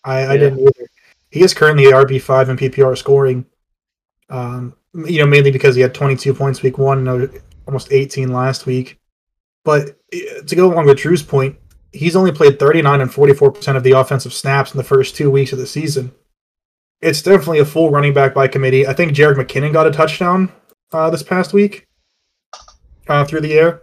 I, 0.04 0.18
I 0.18 0.32
Yeah. 0.34 0.40
didn't 0.40 0.60
either. 0.60 0.86
He 1.30 1.42
is 1.42 1.54
currently 1.54 1.84
RB 1.86 2.18
five 2.20 2.50
in 2.50 2.56
PPR 2.58 2.94
scoring. 2.96 3.46
Um, 4.28 4.74
you 4.94 5.18
know, 5.18 5.26
mainly 5.26 5.50
because 5.50 5.74
he 5.74 5.80
had 5.82 5.94
22 5.94 6.34
points 6.34 6.62
week 6.62 6.78
one, 6.78 7.08
almost 7.66 7.92
18 7.92 8.32
last 8.32 8.66
week. 8.66 8.98
But 9.64 9.96
eh, 10.12 10.40
to 10.46 10.56
go 10.56 10.72
along 10.72 10.86
with 10.86 10.98
Drew's 10.98 11.22
point, 11.22 11.56
he's 11.92 12.16
only 12.16 12.32
played 12.32 12.58
39 12.58 13.00
and 13.00 13.12
44 13.12 13.52
percent 13.52 13.76
of 13.76 13.82
the 13.84 13.92
offensive 13.92 14.32
snaps 14.32 14.72
in 14.72 14.78
the 14.78 14.84
first 14.84 15.14
two 15.16 15.30
weeks 15.30 15.52
of 15.52 15.58
the 15.58 15.66
season. 15.66 16.12
It's 17.00 17.22
definitely 17.22 17.58
a 17.60 17.64
full 17.64 17.90
running 17.90 18.12
back 18.14 18.34
by 18.34 18.48
committee. 18.48 18.86
I 18.86 18.92
think 18.92 19.12
Jerick 19.12 19.36
McKinnon 19.36 19.72
got 19.72 19.86
a 19.86 19.90
touchdown 19.90 20.52
uh, 20.92 21.10
this 21.10 21.22
past 21.22 21.52
week 21.52 21.86
uh, 23.08 23.24
through 23.24 23.40
the 23.40 23.54
air. 23.54 23.82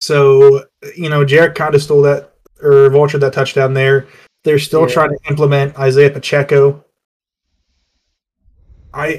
So 0.00 0.64
you 0.96 1.08
know, 1.08 1.24
Jerick 1.24 1.54
kind 1.54 1.74
of 1.74 1.82
stole 1.82 2.02
that 2.02 2.32
or 2.62 2.88
vultured 2.90 3.20
that 3.20 3.32
touchdown 3.32 3.74
there. 3.74 4.06
They're 4.44 4.58
still 4.58 4.86
Yeah. 4.88 4.94
trying 4.94 5.10
to 5.10 5.18
implement 5.30 5.78
Isaiah 5.78 6.10
Pacheco. 6.10 6.84
I, 8.92 9.18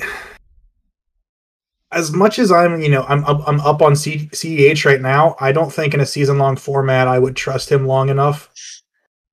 as 1.92 2.12
much 2.12 2.40
as 2.40 2.52
I'm, 2.52 2.82
you 2.82 2.90
know, 2.90 3.04
I'm 3.04 3.24
I'm, 3.26 3.42
I'm 3.48 3.62
up 3.62 3.82
on 3.82 3.96
C, 3.96 4.28
CEH 4.34 4.86
right 4.86 5.02
now. 5.02 5.36
I 5.40 5.52
don't 5.52 5.72
think 5.72 5.94
in 5.94 6.00
a 6.00 6.06
season 6.06 6.38
long 6.38 6.56
format 6.58 7.08
I 7.08 7.20
would 7.20 7.36
trust 7.36 7.72
him 7.72 7.86
long 7.88 8.10
enough 8.10 8.50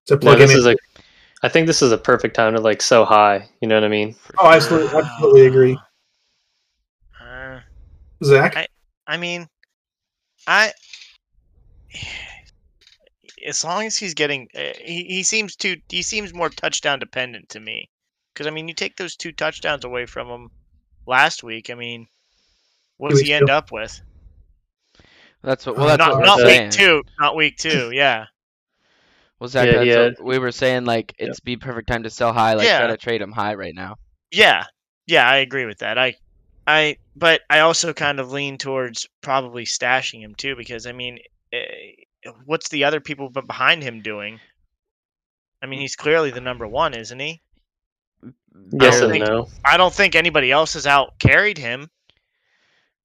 to 0.07 0.15
No, 0.15 0.19
plug 0.21 0.35
him 0.37 0.49
this 0.49 0.53
in. 0.53 0.59
is 0.59 0.67
a. 0.67 0.77
I 1.43 1.49
think 1.49 1.67
this 1.67 1.83
is 1.83 1.91
a 1.91 1.99
perfect 1.99 2.37
time 2.37 2.55
to 2.55 2.61
like 2.61 2.81
so 2.83 3.05
high. 3.05 3.49
You 3.61 3.69
know 3.69 3.75
what 3.77 3.85
I 3.85 3.89
mean? 3.89 4.15
oh. 4.39 4.47
I 4.47 4.57
absolutely, 4.57 4.97
absolutely 5.01 5.47
agree. 5.47 5.79
Uh, 7.21 7.61
Zach, 8.23 8.57
I- 8.57 8.67
I 9.07 9.17
mean, 9.17 9.49
I 10.47 10.73
as 13.47 13.65
long 13.65 13.85
as 13.87 13.97
he's 13.97 14.15
getting, 14.15 14.49
uh, 14.55 14.73
he, 14.81 15.05
he 15.05 15.23
seems 15.23 15.57
to 15.57 15.77
he 15.89 16.03
seems 16.03 16.33
more 16.33 16.49
touchdown 16.49 16.99
dependent 16.99 17.49
to 17.51 17.61
me. 17.61 17.89
Because 18.33 18.47
I 18.47 18.51
mean, 18.51 18.69
you 18.69 18.75
take 18.75 18.97
those 18.97 19.17
two 19.17 19.33
touchdowns 19.33 19.85
away 19.85 20.07
from 20.07 20.29
him 20.29 20.49
last 21.07 21.43
week. 21.43 21.69
I 21.71 21.75
mean, 21.75 22.07
what 22.99 23.11
does 23.11 23.19
weeks 23.19 23.29
he 23.29 23.35
end 23.35 23.45
ago. 23.45 23.55
up 23.57 23.73
with? 23.73 24.01
That's 25.43 25.67
what. 25.67 25.77
Uh, 25.77 25.79
Well, 25.81 25.89
that's 25.89 25.99
not 25.99 26.11
what 26.13 26.19
we're 26.21 26.25
not 26.27 26.39
saying. 26.41 26.63
week 26.65 26.71
two, 26.73 27.03
not 27.19 27.37
week 27.37 27.57
two. 27.57 27.91
Yeah, 27.95 28.27
Well, 29.41 29.49
Zach, 29.49 29.67
Yeah, 29.67 29.73
that's 29.85 30.19
he 30.19 30.23
what 30.23 30.29
we 30.31 30.39
were 30.39 30.53
saying. 30.53 30.85
Like, 30.85 31.15
Yep. 31.19 31.29
it's 31.31 31.41
be 31.41 31.57
perfect 31.57 31.89
time 31.89 32.05
to 32.05 32.11
sell 32.11 32.33
high. 32.33 32.55
Like, 32.55 32.69
try 32.69 32.87
to 32.87 32.97
trade 32.97 33.21
him 33.23 33.33
high 33.33 33.55
right 33.55 33.75
now. 33.75 33.97
yeah, 34.31 34.65
yeah. 35.07 35.29
I 35.29 35.39
agree 35.39 35.67
with 35.67 35.79
that. 35.79 35.99
I, 35.99 36.15
I, 36.67 36.97
but 37.17 37.41
I 37.51 37.61
also 37.61 37.93
kind 37.93 38.21
of 38.21 38.31
lean 38.31 38.57
towards 38.57 39.09
probably 39.21 39.65
stashing 39.65 40.21
him 40.21 40.35
too, 40.37 40.55
because 40.55 40.87
I 40.87 40.93
mean, 40.93 41.19
eh, 41.53 41.65
what's 42.45 42.69
the 42.69 42.85
other 42.85 43.01
people 43.01 43.31
behind 43.31 43.83
him 43.83 44.01
doing? 44.01 44.39
I 45.61 45.67
mean, 45.67 45.81
he's 45.81 45.97
clearly 45.97 46.31
the 46.31 46.41
number 46.41 46.67
one, 46.69 46.95
isn't 46.95 47.19
he? 47.19 47.41
Yes 48.73 49.01
and 49.01 49.11
think- 49.11 49.27
no. 49.27 49.49
I 49.65 49.77
don't 49.77 49.93
think 49.93 50.15
anybody 50.15 50.53
else 50.53 50.75
has 50.75 50.87
out 50.87 51.19
carried 51.19 51.59
him 51.59 51.89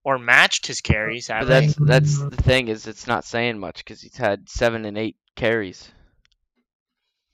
or 0.07 0.17
matched 0.17 0.65
his 0.65 0.79
carries. 0.79 1.27
But 1.27 1.35
Have 1.39 1.47
they? 1.47 1.59
that's 1.67 1.75
that's 1.75 2.19
the 2.29 2.41
thing 2.43 2.69
is 2.69 2.87
it's 2.87 3.07
not 3.07 3.25
saying 3.25 3.59
much 3.59 3.79
because 3.83 3.99
he's 4.01 4.15
had 4.15 4.47
seven 4.47 4.85
and 4.85 4.97
eight 4.97 5.17
carries. 5.35 5.91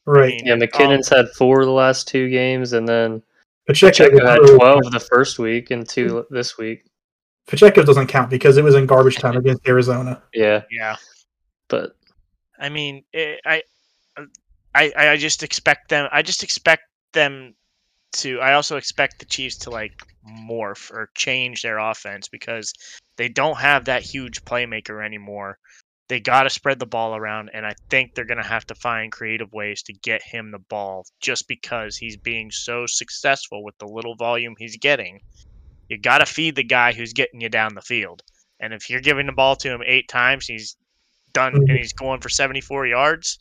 right? 0.07 0.31
mean, 0.33 0.47
Yeah, 0.47 0.53
um, 0.53 0.59
McKinnon's 0.59 1.07
had 1.07 1.29
four 1.37 1.61
of 1.61 1.67
the 1.67 1.71
last 1.71 2.07
two 2.07 2.29
games, 2.31 2.73
and 2.73 2.87
then 2.87 3.21
Pacheco, 3.67 3.91
Pacheco 4.09 4.25
had 4.25 4.39
twelve 4.57 4.91
the 4.91 4.99
first 4.99 5.37
week 5.37 5.69
and 5.69 5.87
two 5.87 6.25
this 6.31 6.57
week. 6.57 6.85
Pacheco 7.47 7.83
doesn't 7.83 8.07
count 8.07 8.31
because 8.31 8.57
it 8.57 8.63
was 8.63 8.73
in 8.73 8.87
garbage 8.87 9.17
time 9.17 9.37
against 9.37 9.67
Arizona. 9.67 10.23
Yeah, 10.33 10.63
Yeah. 10.71 10.95
but 11.67 11.95
I 12.59 12.69
mean, 12.69 13.03
eh, 13.13 13.35
I, 13.45 13.61
I, 14.73 14.91
I 14.97 15.17
just 15.17 15.43
expect 15.43 15.89
them. 15.89 16.09
I 16.11 16.23
just 16.23 16.41
expect 16.43 16.83
them 17.11 17.53
to. 18.13 18.39
I 18.39 18.53
also 18.53 18.77
expect 18.77 19.19
the 19.19 19.25
Chiefs 19.25 19.57
to 19.59 19.69
like 19.69 19.93
morph 20.27 20.91
or 20.91 21.09
change 21.15 21.61
their 21.61 21.77
offense 21.77 22.27
because 22.27 22.73
they 23.17 23.29
don't 23.29 23.57
have 23.57 23.85
that 23.85 24.03
huge 24.03 24.43
playmaker 24.45 25.05
anymore. 25.05 25.57
They 26.09 26.19
got 26.19 26.43
to 26.43 26.49
spread 26.49 26.79
the 26.79 26.85
ball 26.85 27.15
around, 27.15 27.49
and 27.53 27.65
I 27.65 27.73
think 27.89 28.13
they're 28.13 28.25
going 28.25 28.41
to 28.41 28.47
have 28.47 28.65
to 28.67 28.75
find 28.75 29.11
creative 29.11 29.51
ways 29.53 29.83
to 29.83 29.93
get 29.93 30.21
him 30.21 30.51
the 30.51 30.59
ball 30.59 31.05
just 31.21 31.47
because 31.47 31.97
he's 31.97 32.17
being 32.17 32.51
so 32.51 32.85
successful 32.85 33.63
with 33.63 33.77
the 33.77 33.87
little 33.87 34.15
volume 34.15 34.55
he's 34.57 34.77
getting. 34.77 35.21
You 35.89 35.97
got 35.97 36.19
to 36.19 36.25
feed 36.25 36.55
the 36.55 36.63
guy 36.63 36.91
who's 36.91 37.13
getting 37.13 37.41
you 37.41 37.49
down 37.49 37.73
the 37.73 37.81
field. 37.81 38.21
And 38.59 38.73
if 38.73 38.89
you're 38.89 39.01
giving 39.01 39.25
the 39.25 39.31
ball 39.31 39.55
to 39.57 39.69
him 39.69 39.81
eight 39.85 40.07
times, 40.07 40.45
he's 40.45 40.75
done 41.33 41.55
and 41.55 41.67
mm-hmm. 41.67 41.77
he's 41.77 41.93
going 41.93 42.21
for 42.21 42.29
74 42.29 42.87
yards. 42.87 43.39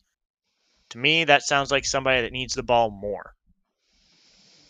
To 0.91 0.99
me, 0.99 1.25
that 1.25 1.43
sounds 1.43 1.71
like 1.71 1.85
somebody 1.85 2.23
that 2.23 2.33
needs 2.33 2.55
the 2.55 2.63
ball 2.63 2.91
more. 2.91 3.35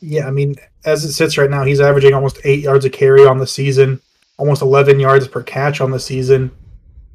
Yeah, 0.03 0.27
I 0.27 0.31
mean, 0.31 0.57
as 0.85 1.05
it 1.05 1.13
sits 1.13 1.39
right 1.39 1.49
now, 1.49 1.65
he's 1.65 1.81
averaging 1.81 2.13
almost 2.13 2.41
eight 2.45 2.61
yards 2.61 2.85
a 2.85 2.91
carry 2.91 3.25
on 3.25 3.39
the 3.39 3.47
season, 3.47 4.01
almost 4.37 4.61
11 4.61 4.99
yards 4.99 5.29
per 5.29 5.43
catch 5.43 5.81
on 5.81 5.93
the 5.93 6.01
season, 6.01 6.51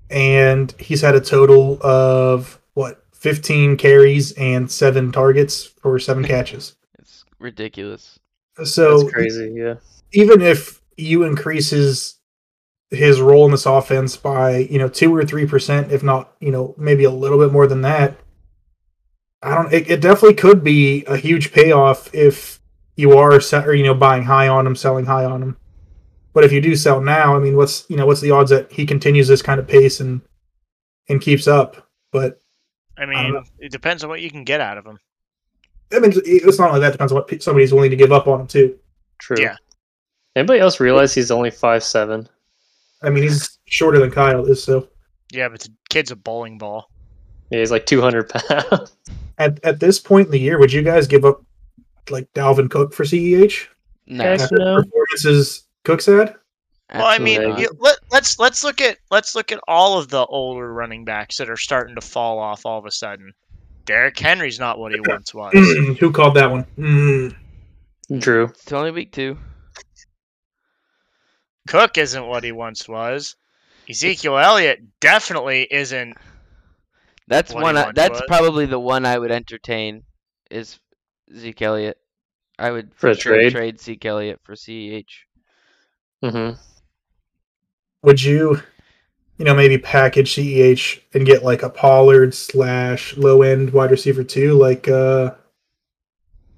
and 0.10 0.74
he's 0.80 1.02
had 1.02 1.14
a 1.14 1.22
total 1.22 1.78
of 1.86 2.60
what 2.76 3.04
15 3.14 3.76
carries 3.76 4.32
and 4.34 4.72
seven 4.72 5.12
targets 5.12 5.66
for 5.66 6.00
seven 6.00 6.24
catches. 6.26 6.76
It's 6.98 7.26
ridiculous. 7.40 8.20
So 8.64 9.00
that's 9.00 9.12
crazy. 9.12 9.54
Yeah, 9.54 9.76
even 10.14 10.42
if 10.42 10.82
you 10.96 11.24
increase 11.24 11.70
his 11.70 12.16
his 12.90 13.20
role 13.20 13.46
in 13.46 13.52
this 13.52 13.66
offense 13.66 14.16
by 14.16 14.60
you 14.60 14.80
know 14.80 14.88
two 14.88 15.16
or 15.16 15.26
three 15.26 15.46
percent, 15.46 15.92
if 15.92 16.04
not 16.04 16.34
you 16.40 16.52
know 16.52 16.74
maybe 16.78 17.04
a 17.04 17.12
little 17.12 17.38
bit 17.38 17.52
more 17.52 17.68
than 17.68 17.82
that, 17.82 18.18
I 19.44 19.54
don't. 19.54 19.72
It, 19.72 19.90
it 19.90 20.02
definitely 20.02 20.36
could 20.36 20.64
be 20.64 21.06
a 21.06 21.18
huge 21.18 21.52
payoff 21.52 22.14
if 22.16 22.57
you 22.98 23.18
are 23.18 23.40
set 23.40 23.66
or 23.68 23.74
you 23.74 23.86
know 23.86 23.94
buying 23.94 24.24
high 24.24 24.50
on 24.50 24.68
him, 24.68 24.76
selling 24.76 25.06
high 25.06 25.24
on 25.24 25.42
him. 25.42 25.58
But 26.34 26.44
if 26.44 26.52
you 26.52 26.60
do 26.60 26.76
sell 26.76 27.00
now, 27.00 27.36
I 27.36 27.40
mean, 27.40 27.56
what's 27.56 27.86
you 27.90 27.96
know 27.96 28.06
what's 28.06 28.22
the 28.22 28.32
odds 28.32 28.50
that 28.50 28.70
he 28.72 28.86
continues 28.86 29.28
this 29.28 29.42
kind 29.42 29.60
of 29.60 29.68
pace 29.68 30.02
and 30.02 30.20
and 31.08 31.22
keeps 31.22 31.48
up? 31.48 31.88
But 32.12 32.42
I 32.98 33.06
mean, 33.06 33.34
know. 33.34 33.44
it 33.60 33.72
depends 33.72 34.04
on 34.04 34.10
what 34.10 34.22
you 34.22 34.30
can 34.30 34.44
get 34.44 34.60
out 34.60 34.78
of 34.78 34.86
him. 34.86 35.00
I 35.94 36.00
mean, 36.00 36.12
it's 36.26 36.60
not 36.60 36.72
like 36.74 36.82
that. 36.82 36.92
Depends 36.92 37.14
on 37.14 37.20
what 37.20 37.42
somebody's 37.42 37.74
willing 37.74 37.92
to 37.92 37.96
give 37.96 38.12
up 38.12 38.28
on 38.28 38.42
him 38.42 38.48
too. 38.48 38.78
True. 39.20 39.38
Yeah. 39.40 39.56
Anybody 40.36 40.60
else 40.60 40.80
realize 40.80 41.14
he's 41.14 41.32
only 41.32 41.50
five 41.50 41.84
seven? 41.84 42.28
I 43.02 43.10
mean, 43.10 43.24
he's 43.24 43.58
shorter 43.66 44.00
than 44.00 44.12
Kyle 44.12 44.46
is. 44.46 44.64
So 44.64 44.90
Yeah, 45.32 45.50
but 45.50 45.62
the 45.62 45.70
kid's 45.90 46.12
a 46.12 46.16
bowling 46.16 46.58
ball. 46.58 46.90
Yeah, 47.52 47.60
he's 47.60 47.72
like 47.72 47.86
two 47.86 48.02
hundred 48.02 48.30
pounds. 48.30 48.98
at 49.38 49.64
at 49.64 49.80
this 49.80 50.00
point 50.00 50.28
in 50.28 50.32
the 50.32 50.40
year, 50.40 50.60
would 50.60 50.74
you 50.74 50.82
guys 50.82 51.08
give 51.08 51.26
up 51.26 51.44
like 52.10 52.32
Dalvin 52.34 52.70
Cook 52.70 52.94
for 52.94 53.04
CEH 53.04 53.68
No, 54.08 54.24
Heck 54.24 54.40
after 54.42 54.56
no. 54.58 54.76
performances 54.84 55.68
Cook's 55.84 56.06
had? 56.06 56.36
Well, 56.94 57.06
I 57.06 57.18
mean, 57.20 57.42
Absolutely 57.42 57.64
you, 57.64 57.70
let, 57.80 57.98
let's 58.12 58.40
let's 58.40 58.64
look 58.64 58.80
at 58.80 58.98
let's 59.12 59.36
look 59.36 59.52
at 59.52 59.60
all 59.68 60.00
of 60.00 60.08
the 60.08 60.26
older 60.28 60.72
running 60.74 61.04
backs 61.04 61.38
that 61.38 61.50
are 61.50 61.58
starting 61.58 61.96
to 61.96 62.02
fall 62.02 62.40
off 62.40 62.66
all 62.66 62.80
of 62.80 62.86
a 62.86 62.92
sudden. 62.92 63.34
Derrick 63.86 64.18
Henry's 64.18 64.60
not 64.60 64.80
what 64.80 64.94
he 64.94 65.00
once 65.06 65.34
was. 65.34 65.54
Who 66.00 66.12
called 66.12 66.36
that 66.36 66.50
one? 66.52 66.66
Mm. 66.78 67.36
Drew. 68.20 68.46
it's 68.46 68.72
only 68.72 68.92
week 68.92 69.12
two. 69.12 69.38
Cook 71.68 71.98
isn't 71.98 72.26
what 72.26 72.44
he 72.44 72.52
once 72.52 72.88
was. 72.88 73.36
Ezekiel 73.90 74.38
Elliott 74.38 74.80
definitely 75.00 75.68
isn't. 75.70 76.16
That's 77.28 77.54
What 77.54 77.60
he 77.60 77.64
one. 77.64 77.78
I, 77.78 77.92
that's 77.94 78.22
was. 78.22 78.24
probably 78.28 78.66
the 78.66 78.80
one 78.80 79.06
I 79.06 79.18
would 79.18 79.32
entertain. 79.32 80.04
Is 80.50 80.80
Zeke 81.36 81.62
Elliott? 81.62 81.98
I 82.60 82.72
would 82.72 82.92
For 82.94 83.00
for 83.00 83.10
a 83.10 83.16
sure 83.16 83.34
trade? 83.36 83.52
trade 83.52 83.80
Zeke 83.82 84.06
Elliott 84.06 84.40
for 84.44 84.54
CEH. 84.56 85.06
Mm-hmm. 86.24 86.60
Would 88.04 88.24
you, 88.24 88.62
you 89.38 89.46
know, 89.46 89.54
maybe 89.56 89.78
package 89.78 90.34
CEH 90.34 91.02
and 91.14 91.26
get 91.26 91.44
like 91.44 91.64
a 91.64 91.70
Pollard 91.70 92.34
slash 92.34 93.16
low 93.18 93.42
end 93.44 93.72
wide 93.74 93.92
receiver 93.92 94.24
two, 94.24 94.54
like 94.54 94.88
uh 94.88 95.36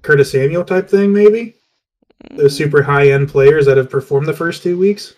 Curtis 0.02 0.32
Samuel 0.32 0.64
type 0.64 0.88
thing, 0.88 1.12
maybe? 1.12 1.56
Those 2.30 2.56
super 2.56 2.82
high 2.82 3.10
end 3.10 3.28
players 3.28 3.66
that 3.66 3.76
have 3.76 3.90
performed 3.90 4.26
the 4.26 4.32
first 4.34 4.62
two 4.62 4.78
weeks? 4.78 5.14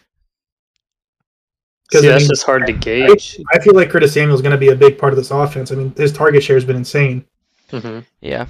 See, 1.93 1.99
I 1.99 2.13
that's 2.13 2.23
mean, 2.23 2.31
just 2.31 2.45
hard 2.45 2.67
to 2.67 2.73
gauge. 2.73 3.39
I 3.53 3.59
feel 3.59 3.75
like 3.75 3.91
Curtis 3.91 4.15
Samuel 4.15 4.35
is 4.35 4.41
going 4.41 4.53
to 4.53 4.59
be 4.59 4.69
a 4.71 4.75
big 4.77 4.97
part 4.99 5.13
of 5.13 5.17
this 5.19 5.31
offense. 5.31 5.71
I 5.71 5.75
mean, 5.75 5.93
his 5.97 6.11
target 6.13 6.43
share 6.43 6.57
has 6.57 6.65
been 6.65 6.77
insane. 6.77 7.25
hmm 7.71 7.99
Yeah, 8.21 8.47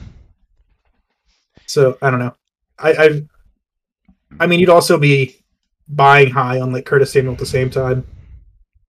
So 1.72 1.96
I 2.02 2.10
don't 2.10 2.20
know. 2.20 2.34
I 2.78 2.92
I, 2.92 3.22
I 4.40 4.46
mean, 4.46 4.60
you'd 4.60 4.68
also 4.68 4.98
be 4.98 5.42
buying 5.88 6.30
high 6.30 6.60
on 6.60 6.72
like 6.72 6.86
Curtis 6.86 7.12
Samuel 7.12 7.32
at 7.32 7.38
the 7.38 7.46
same 7.46 7.70
time. 7.70 8.06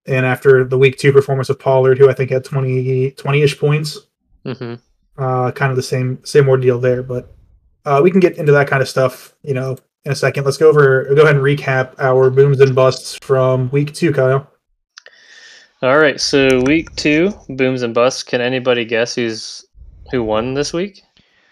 And 0.06 0.26
after 0.26 0.66
the 0.66 0.78
week 0.78 0.98
two 0.98 1.14
performance 1.14 1.50
of 1.50 1.60
Pollard, 1.60 1.98
who 1.98 2.10
I 2.10 2.14
think 2.14 2.30
had 2.30 2.44
20 2.44 3.12
20-ish 3.12 3.60
points, 3.60 4.00
hmm 4.46 4.76
uh, 5.18 5.52
kind 5.52 5.70
of 5.70 5.76
the 5.76 5.84
same 5.84 6.24
same 6.26 6.50
ordeal 6.50 6.80
there. 6.80 7.04
But 7.04 7.34
uh, 7.86 8.02
we 8.04 8.12
can 8.12 8.20
get 8.20 8.38
into 8.38 8.52
that 8.52 8.68
kind 8.68 8.82
of 8.82 8.90
stuff, 8.90 9.34
you 9.44 9.54
know, 9.54 9.78
in 10.06 10.12
a 10.12 10.16
second. 10.16 10.44
Let's 10.44 10.58
go 10.58 10.70
over 10.70 11.06
go 11.16 11.24
ahead 11.24 11.36
and 11.36 11.44
recap 11.44 11.96
our 12.00 12.30
booms 12.30 12.60
and 12.60 12.76
busts 12.76 13.18
from 13.22 13.70
week 13.72 13.94
two, 13.94 14.12
Kyle. 14.12 14.50
All 15.82 15.98
right, 16.00 16.20
so 16.20 16.62
week 16.62 16.96
two, 16.96 17.34
booms 17.50 17.82
and 17.82 17.94
busts. 17.94 18.24
Can 18.24 18.42
anybody 18.42 18.86
guess 18.86 19.16
who's 19.16 19.66
who 20.12 20.24
won 20.24 20.54
this 20.54 20.74
week? 20.74 21.02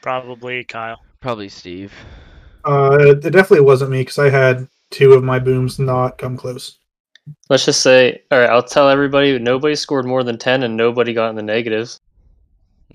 Probably 0.02 0.64
Kyle. 0.64 1.00
Probably 1.22 1.50
Steve. 1.50 1.94
Uh, 2.66 2.98
it 3.02 3.22
definitely 3.22 3.62
wasn't 3.62 3.92
me 3.92 4.02
because 4.02 4.20
I 4.20 4.30
had 4.30 4.68
two 4.90 5.14
of 5.14 5.24
my 5.24 5.40
booms 5.40 5.80
not 5.80 6.18
come 6.18 6.36
close. 6.38 6.78
Let's 7.50 7.66
just 7.66 7.82
say, 7.82 8.22
all 8.32 8.40
right, 8.40 8.50
I'll 8.50 8.64
tell 8.64 8.90
everybody 8.90 9.38
nobody 9.40 9.76
scored 9.76 10.06
more 10.06 10.24
than 10.24 10.38
10 10.38 10.64
and 10.64 10.76
nobody 10.76 11.14
got 11.14 11.30
in 11.30 11.36
the 11.36 11.42
negatives. 11.44 12.00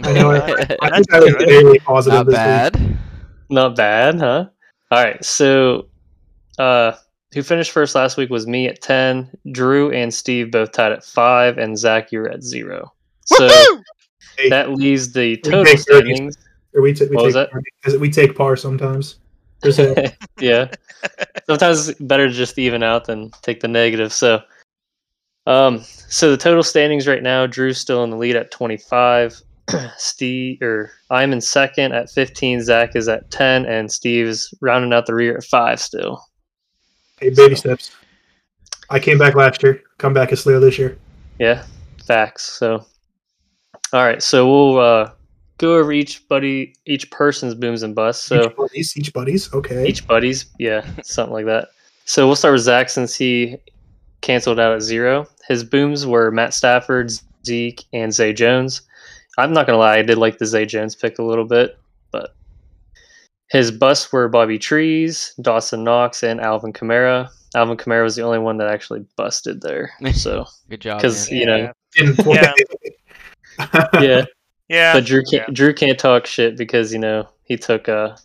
I 0.03 0.13
know, 0.13 0.31
I- 0.33 0.77
I 0.83 0.91
think 1.01 1.13
I 1.13 1.21
was 1.21 1.35
good. 1.35 1.49
very 1.49 1.79
positive 1.79 2.19
Not 2.19 2.27
this 2.27 2.33
week. 2.35 2.83
bad. 2.83 2.99
Not 3.49 3.77
bad, 3.77 4.19
huh? 4.21 4.47
All 4.91 5.03
right, 5.03 5.25
so 5.25 5.87
uh, 6.59 6.93
who 7.33 7.43
finished 7.43 7.71
first 7.73 7.95
last 7.95 8.17
week 8.17 8.31
was 8.31 8.47
me 8.47 8.67
at 8.69 8.83
10. 8.83 9.31
Drew 9.53 9.91
and 9.93 10.13
Steve 10.13 10.51
both 10.51 10.73
tied 10.73 10.93
at 10.93 11.05
5, 11.05 11.59
and 11.59 11.79
Zach, 11.79 12.13
you're 12.13 12.29
at 12.29 12.43
0. 12.43 12.93
So 13.25 13.49
Woohoo! 13.49 13.83
Hey, 14.37 14.49
that 14.51 14.71
leaves 14.73 15.13
the 15.13 15.37
total 15.39 15.65
take 15.65 15.81
thirty. 15.81 16.13
standings. 16.15 16.37
Or 16.77 16.83
we, 16.83 16.93
ta- 16.93 17.07
we 17.11 17.17
What 17.17 17.25
was 17.25 17.35
take 17.35 17.51
that? 17.51 17.63
par- 17.91 17.99
we 17.99 18.11
take 18.11 18.37
par 18.37 18.55
sometimes. 18.57 19.17
Yeah. 20.39 20.69
Sometimes 21.47 21.89
it's 21.89 22.01
better 22.01 22.29
to 22.29 22.33
just 22.33 22.59
even 22.59 22.83
out 22.83 23.07
than 23.07 23.31
take 23.43 23.61
the 23.61 23.69
negative. 23.69 24.13
So, 24.13 24.41
um, 25.47 25.81
so 25.83 26.31
the 26.31 26.37
total 26.37 26.63
standings 26.63 27.07
right 27.09 27.23
now, 27.23 27.47
Drew's 27.47 27.79
still 27.79 28.05
in 28.05 28.11
the 28.11 28.17
lead 28.17 28.37
at 28.37 28.51
25. 28.51 29.41
Steve, 29.97 30.63
or 30.63 30.93
I'm 31.11 31.33
in 31.33 31.41
second 31.41 31.93
at 31.93 32.11
15. 32.11 32.63
Zach 32.63 32.95
is 32.95 33.09
at 33.09 33.31
10, 33.31 33.67
and 33.67 33.91
Steve's 33.91 34.53
rounding 34.61 34.93
out 34.93 35.07
the 35.07 35.15
rear 35.15 35.37
at 35.39 35.45
five 35.45 35.81
still. 35.81 36.23
hey, 37.19 37.31
baby 37.31 37.55
steps. 37.57 37.91
I 38.91 39.01
came 39.01 39.19
back 39.19 39.35
last 39.35 39.63
year. 39.63 39.83
Come 39.99 40.13
back 40.13 40.31
as 40.33 40.41
slow 40.41 40.61
this 40.61 40.79
year. 40.79 40.97
Yeah, 41.41 41.65
facts. 42.07 42.45
So, 42.45 42.85
all 43.93 44.05
right. 44.05 44.23
So 44.23 44.47
we'll 44.49 44.79
uh, 44.79 45.11
go 45.59 45.77
over 45.77 45.93
each 45.93 46.27
buddy, 46.29 46.75
each 46.87 47.11
person's 47.11 47.55
booms 47.55 47.83
and 47.83 47.95
busts. 47.95 48.25
So. 48.27 48.45
each 48.47 48.57
buddies, 48.57 48.97
each 48.97 49.13
buddies. 49.13 49.53
Okay. 49.55 49.87
Each 49.87 50.07
buddies, 50.07 50.47
yeah, 50.59 50.87
something 51.03 51.33
like 51.33 51.47
that. 51.47 51.69
So 52.05 52.27
we'll 52.27 52.37
start 52.37 52.53
with 52.53 52.63
Zach 52.63 52.89
since 52.89 53.15
he 53.17 53.57
canceled 54.21 54.61
out 54.61 54.75
at 54.75 54.83
zero. 54.83 55.27
His 55.49 55.65
booms 55.65 56.07
were 56.07 56.31
Matt 56.31 56.55
Stafford, 56.55 57.11
Zeke, 57.45 57.85
and 57.93 58.13
Zay 58.13 58.33
Jones. 58.33 58.83
I'm 59.39 59.53
not 59.53 59.67
gonna 59.67 59.79
lie, 59.79 59.99
I 59.99 60.03
did 60.03 60.19
like 60.19 60.39
the 60.39 60.47
Zay 60.47 60.67
Jones 60.67 60.95
pick 60.95 61.19
a 61.19 61.23
little 61.23 61.45
bit, 61.45 61.79
but 62.11 62.35
his 63.49 63.71
busts 63.71 64.13
were 64.13 64.29
Bobby 64.29 64.59
Trees, 64.59 65.35
Dawson 65.41 65.85
Knox, 65.85 66.23
and 66.23 66.41
Alvin 66.41 66.73
Kamara. 66.73 67.29
Alvin 67.55 67.77
Kamara 67.77 68.03
was 68.03 68.17
the 68.17 68.23
only 68.23 68.39
one 68.39 68.57
that 68.59 68.69
actually 68.69 69.05
busted 69.17 69.61
there. 69.63 69.91
So 70.15 70.45
Good 70.71 70.81
job. 70.81 71.01
'Cause- 71.01 71.31
man. 71.31 71.41
you 71.41 71.47
know, 71.47 71.73
Yeah. 72.27 72.53
yeah, 74.01 74.25
Yeah. 74.69 74.95
but 74.95 75.05
Drew 75.05 75.23
can't 75.23 75.49
yeah. 75.49 75.53
Drew 75.55 75.73
can't 75.75 75.99
talk 75.99 76.27
shit 76.27 76.57
because 76.57 76.93
you 76.93 76.99
know 76.99 77.29
he 77.45 77.57
took 77.57 77.89
uh 77.89 78.17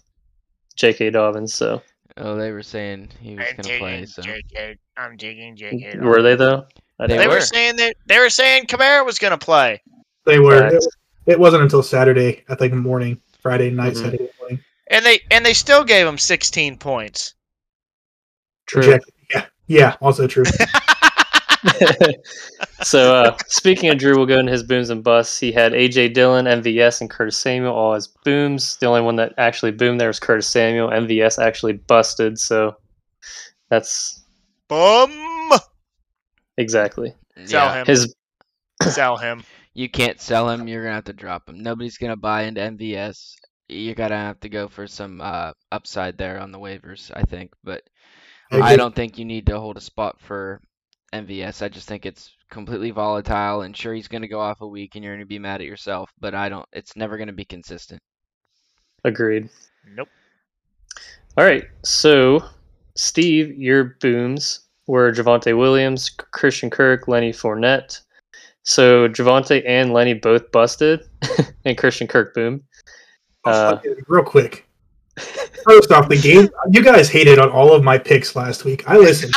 J.K. 0.75 1.12
Dobbins. 1.12 1.54
So 1.54 1.82
Oh, 2.17 2.36
they 2.36 2.51
were 2.51 2.63
saying 2.63 3.10
he 3.19 3.36
was 3.36 3.45
gonna 3.58 3.77
play. 3.80 4.06
So 4.06 4.21
JK. 4.21 4.75
I'm 4.97 5.17
taking 5.17 5.56
JK. 5.56 6.01
were 6.01 6.21
they 6.21 6.36
though? 6.36 6.65
They 6.99 7.17
They 7.17 7.27
were 7.27 7.36
were. 7.36 7.41
saying 7.41 7.77
that 7.77 7.95
they 8.06 8.19
were 8.19 8.30
saying 8.30 8.65
Kamara 8.65 9.04
was 9.06 9.17
going 9.17 9.32
to 9.32 9.38
play, 9.38 9.82
They 10.25 10.38
were. 10.38 10.67
It, 10.67 10.84
it 11.25 11.39
wasn't 11.39 11.63
until 11.63 11.82
Saturday, 11.82 12.43
I 12.47 12.54
think, 12.56 12.73
morning, 12.73 13.19
Friday 13.41 13.71
night, 13.71 13.93
Mhm. 13.93 14.04
Saturday 14.04 14.30
morning. 14.39 14.60
and 14.91 15.04
they 15.06 15.19
and 15.32 15.43
they 15.45 15.54
still 15.54 15.84
gave 15.84 16.06
him 16.06 16.17
16 16.19 16.77
points. 16.77 17.34
True. 18.67 18.99
Yeah, 19.34 19.45
yeah, 19.67 19.95
also 20.01 20.27
true. 20.27 20.43
so 22.82 23.15
uh, 23.15 23.38
speaking 23.47 23.89
of 23.89 23.97
Drew, 23.97 24.15
we'll 24.15 24.26
go 24.26 24.39
into 24.39 24.52
his 24.52 24.63
booms 24.63 24.89
and 24.89 25.04
busts. 25.04 25.39
He 25.39 25.52
had 25.52 25.74
AJ 25.74 26.13
Dillon, 26.13 26.45
MVS, 26.45 27.02
and 27.02 27.10
Curtis 27.10 27.38
Samuel 27.38 27.74
all 27.74 27.93
his 27.93 28.08
booms. 28.08 28.78
The 28.78 28.88
only 28.88 29.02
one 29.02 29.15
that 29.17 29.34
actually 29.38 29.71
boomed 29.71 30.00
there 30.00 30.08
was 30.08 30.19
Curtis 30.19 30.47
Samuel. 30.47 30.89
MVS 30.89 31.41
actually 31.41 31.74
busted, 31.74 32.39
so 32.39 32.76
that's 33.69 34.24
Boom! 34.67 35.52
exactly 36.58 37.13
Sell 37.45 37.65
yeah, 37.67 37.82
him. 37.82 37.86
his. 37.86 38.15
Sell 38.89 39.17
him. 39.17 39.43
you 39.74 39.89
can't 39.89 40.19
sell 40.19 40.50
him. 40.50 40.67
You're 40.67 40.84
gonna 40.84 40.95
have 40.95 41.04
to 41.06 41.13
drop 41.13 41.47
him. 41.47 41.62
Nobody's 41.62 41.97
gonna 41.97 42.15
buy 42.17 42.43
into 42.43 42.62
MVS. 42.62 43.36
You're 43.69 43.95
gonna 43.95 44.17
have 44.17 44.39
to 44.39 44.50
go 44.50 44.67
for 44.67 44.88
some 44.88 45.21
uh, 45.21 45.52
upside 45.71 46.17
there 46.17 46.39
on 46.39 46.52
the 46.52 46.60
waivers, 46.60 47.12
I 47.13 47.24
think. 47.24 47.54
But 47.63 47.84
I 48.52 48.62
I 48.62 48.76
don't 48.76 48.95
think 48.95 49.17
you 49.17 49.26
need 49.26 49.45
to 49.47 49.60
hold 49.60 49.78
a 49.78 49.82
spot 49.82 50.19
for 50.19 50.62
MVS. 51.13 51.62
I 51.62 51.69
just 51.69 51.88
think 51.88 52.06
it's 52.06 52.32
completely 52.50 52.91
volatile, 52.91 53.62
and 53.62 53.76
sure 53.76 53.93
he's 53.93 54.08
gonna 54.08 54.28
go 54.28 54.39
off 54.39 54.62
a 54.62 54.67
week, 54.67 54.95
and 54.95 55.04
you're 55.04 55.15
gonna 55.15 55.26
be 55.26 55.39
mad 55.39 55.62
at 55.62 55.67
yourself. 55.67 56.12
But 56.19 56.36
I 56.36 56.50
don't. 56.50 56.65
It's 56.74 56.95
never 56.95 57.17
gonna 57.17 57.34
be 57.34 57.45
consistent. 57.45 58.02
Agreed. 59.04 59.50
Nope. 59.95 60.10
All 61.38 61.45
right, 61.45 61.63
so 61.84 62.43
Steve, 62.95 63.58
your 63.58 63.95
booms 64.02 64.67
were 64.88 65.12
Javonte 65.12 65.58
Williams, 65.58 66.10
Christian 66.10 66.69
Kirk, 66.69 67.08
Lenny 67.08 67.32
Fournette. 67.32 68.02
So 68.63 69.08
Javonte 69.08 69.63
and 69.65 69.93
Lenny 69.93 70.13
both 70.13 70.52
busted, 70.52 71.08
and 71.65 71.78
Christian 71.78 72.08
Kirk 72.08 72.34
boomed. 72.36 72.62
Uh, 73.45 73.80
Real 74.08 74.24
quick. 74.24 74.67
First 75.63 75.91
off, 75.91 76.10
the 76.10 76.17
game 76.17 76.50
you 76.71 76.84
guys 76.84 77.10
hated 77.10 77.39
on 77.39 77.50
all 77.50 77.74
of 77.74 77.84
my 77.84 77.97
picks 77.97 78.36
last 78.36 78.65
week. 78.65 78.88
I 78.88 78.97
listened. 78.97 79.34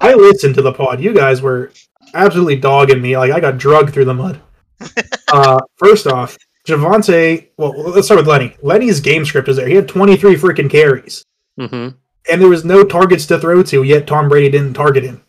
I 0.00 0.14
listened 0.14 0.54
to 0.56 0.62
the 0.62 0.72
pod. 0.72 1.00
You 1.00 1.12
guys 1.12 1.42
were 1.42 1.72
absolutely 2.14 2.56
dogging 2.56 3.00
me. 3.02 3.16
Like 3.16 3.32
I 3.32 3.40
got 3.40 3.58
drugged 3.58 3.92
through 3.92 4.06
the 4.06 4.14
mud. 4.14 4.40
Uh, 5.32 5.58
first 5.74 6.06
off, 6.06 6.38
Javonte. 6.68 7.48
Well, 7.56 7.72
let's 7.76 8.06
start 8.06 8.18
with 8.18 8.28
Lenny. 8.28 8.56
Lenny's 8.62 9.00
game 9.00 9.24
script 9.24 9.48
is 9.48 9.56
there. 9.56 9.66
He 9.66 9.74
had 9.74 9.88
23 9.88 10.36
freaking 10.36 10.70
carries, 10.70 11.24
hmm 11.58 11.88
and 12.30 12.40
there 12.40 12.48
was 12.48 12.64
no 12.64 12.84
targets 12.84 13.26
to 13.26 13.38
throw 13.38 13.62
to, 13.62 13.82
yet 13.82 14.06
Tom 14.06 14.28
Brady 14.28 14.50
didn't 14.50 14.74
target 14.74 15.04
him. 15.04 15.22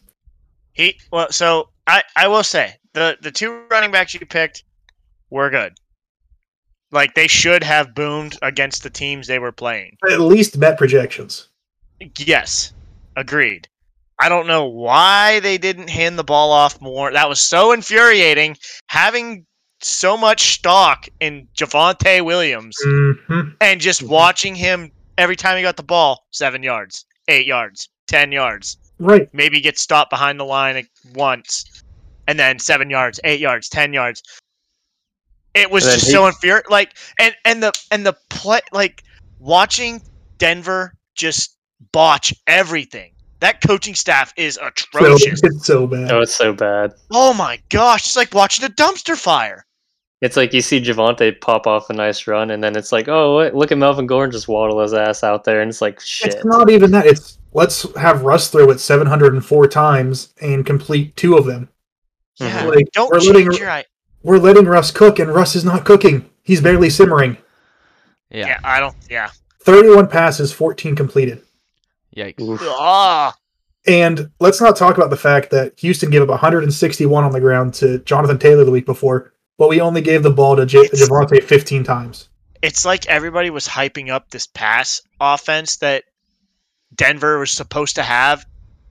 He 0.74 1.00
well, 1.12 1.32
so 1.32 1.70
I 1.88 2.04
I 2.16 2.28
will 2.28 2.44
say 2.44 2.76
the 2.94 3.18
the 3.22 3.32
two 3.32 3.64
running 3.72 3.92
backs 3.92 4.14
you 4.14 4.20
picked 4.20 4.64
were 5.30 5.50
good. 5.50 5.78
Like 6.92 7.14
they 7.16 7.28
should 7.28 7.64
have 7.64 7.94
boomed 7.94 8.38
against 8.42 8.84
the 8.84 8.90
teams 8.90 9.28
they 9.28 9.40
were 9.40 9.52
playing. 9.52 9.98
At 10.10 10.22
least 10.22 10.60
bet 10.60 10.78
projections. 10.78 11.48
Yes, 12.18 12.74
agreed. 13.16 13.68
I 14.20 14.30
don't 14.30 14.48
know 14.48 14.66
why 14.66 15.40
they 15.42 15.58
didn't 15.58 15.90
hand 15.90 16.18
the 16.18 16.24
ball 16.24 16.52
off 16.52 16.80
more. 16.82 17.12
That 17.12 17.30
was 17.30 17.40
so 17.40 17.72
infuriating. 17.72 18.58
Having 18.88 19.46
so 19.82 20.18
much 20.18 20.54
stock 20.56 21.08
in 21.20 21.48
Javonte 21.56 22.26
Williams 22.26 22.76
hmm 22.84 23.12
and 23.62 23.80
just 23.80 24.02
Mhm. 24.02 24.08
watching 24.10 24.56
him 24.56 24.92
every 25.20 25.36
time 25.36 25.56
he 25.58 25.62
got 25.64 25.78
the 25.78 25.84
ball, 25.84 26.26
seven 26.32 26.64
yards, 26.64 27.06
eight 27.28 27.46
yards, 27.46 27.90
ten 28.08 28.32
yards. 28.32 28.78
Right. 28.98 29.32
Maybe 29.34 29.62
get 29.62 29.78
stopped 29.78 30.10
behind 30.10 30.40
the 30.40 30.46
line 30.46 30.88
once, 31.14 31.84
and 32.28 32.40
then 32.40 32.58
seven 32.58 32.90
yards, 32.90 33.20
eight 33.24 33.40
yards, 33.40 33.70
ten 33.70 33.94
yards. 33.94 34.24
It 35.58 35.72
was 35.72 35.84
just 35.84 36.06
he- 36.06 36.12
so 36.12 36.28
infuriating. 36.28 36.70
Like, 36.72 36.96
and 37.20 37.36
and 37.46 37.62
the 37.64 37.72
and 37.92 38.06
the 38.06 38.16
play, 38.30 38.60
like 38.72 39.04
watching 39.40 40.02
Denver 40.38 40.94
just 41.16 41.58
botch 41.92 42.34
everything. 42.48 43.12
That 43.40 43.62
coaching 43.62 43.94
staff 43.94 44.34
is 44.36 44.56
So 44.56 44.66
atrocious. 44.68 45.42
it's 45.44 45.66
so 45.66 45.86
bad. 45.86 46.12
Oh, 46.12 46.22
it's 46.22 46.34
so 46.36 46.54
bad. 46.54 46.94
oh 47.12 47.34
my 47.34 47.60
gosh, 47.70 48.06
it's 48.06 48.16
like 48.16 48.34
watching 48.34 48.66
a 48.66 48.70
dumpster 48.70 49.16
fire. 49.16 49.64
It's 50.22 50.36
like 50.36 50.52
you 50.52 50.62
see 50.62 50.82
Javonte 50.82 51.40
pop 51.42 51.68
off 51.68 51.92
a 51.92 51.94
nice 51.94 52.26
run, 52.26 52.50
and 52.50 52.64
then 52.64 52.76
it's 52.76 52.92
like, 52.92 53.08
oh, 53.08 53.36
what? 53.36 53.54
look 53.54 53.72
at 53.72 53.78
Melvin 53.78 54.08
Gordon 54.08 54.32
just 54.32 54.48
waddle 54.48 54.82
his 54.82 54.92
ass 54.96 55.24
out 55.24 55.44
there, 55.44 55.62
and 55.62 55.70
it's 55.70 55.80
like, 55.82 56.00
shit. 56.00 56.34
It's 56.34 56.44
not 56.46 56.72
even 56.72 56.90
that. 56.92 57.06
It's 57.06 57.38
let's 57.54 57.86
have 57.96 58.24
Russ 58.24 58.50
throw 58.50 58.72
it 58.72 58.80
704 58.80 59.68
times 59.68 60.34
and 60.42 60.66
complete 60.66 61.16
two 61.16 61.38
of 61.38 61.46
them. 61.46 61.70
Yeah. 62.40 62.64
Like, 62.66 62.86
don't 62.94 63.12
we're 63.12 63.20
change 63.20 63.48
letting- 63.48 63.52
your. 63.52 63.84
I- 64.24 64.28
We're 64.28 64.38
letting 64.40 64.66
Russ 64.66 64.92
cook, 64.92 65.20
and 65.20 65.34
Russ 65.34 65.56
is 65.56 65.64
not 65.66 65.86
cooking. 65.86 66.30
He's 66.44 66.62
barely 66.62 66.90
simmering. 66.90 67.38
Yeah. 68.30 68.48
Yeah, 68.48 68.60
I 68.64 68.80
don't. 68.80 68.96
Yeah. 69.10 69.30
31 69.62 70.08
passes, 70.08 70.52
14 70.54 70.96
completed. 70.96 71.42
Yikes. 72.16 72.58
Ah, 72.62 73.36
And 73.86 74.32
let's 74.40 74.60
not 74.60 74.76
talk 74.76 74.98
about 74.98 75.10
the 75.12 75.18
fact 75.18 75.50
that 75.52 75.80
Houston 75.80 76.10
gave 76.10 76.22
up 76.22 76.30
161 76.30 77.24
on 77.24 77.32
the 77.32 77.40
ground 77.40 77.74
to 77.76 78.00
Jonathan 78.00 78.38
Taylor 78.40 78.66
the 78.66 78.72
week 78.72 78.86
before, 78.86 79.34
but 79.58 79.70
we 79.70 79.80
only 79.80 80.02
gave 80.02 80.24
the 80.24 80.30
ball 80.30 80.56
to 80.58 80.66
J- 80.66 80.80
It's- 80.86 81.08
Javonte 81.08 81.42
15 81.44 81.84
times. 81.84 82.28
it's 82.64 82.84
like 82.86 83.06
everybody 83.06 83.50
was 83.50 83.68
hyping 83.68 84.10
up 84.10 84.30
this 84.32 84.48
pass 84.48 85.00
offense 85.22 85.78
that 85.78 86.04
Denver 86.96 87.38
was 87.40 87.52
supposed 87.52 87.96
to 87.96 88.04
have. 88.04 88.46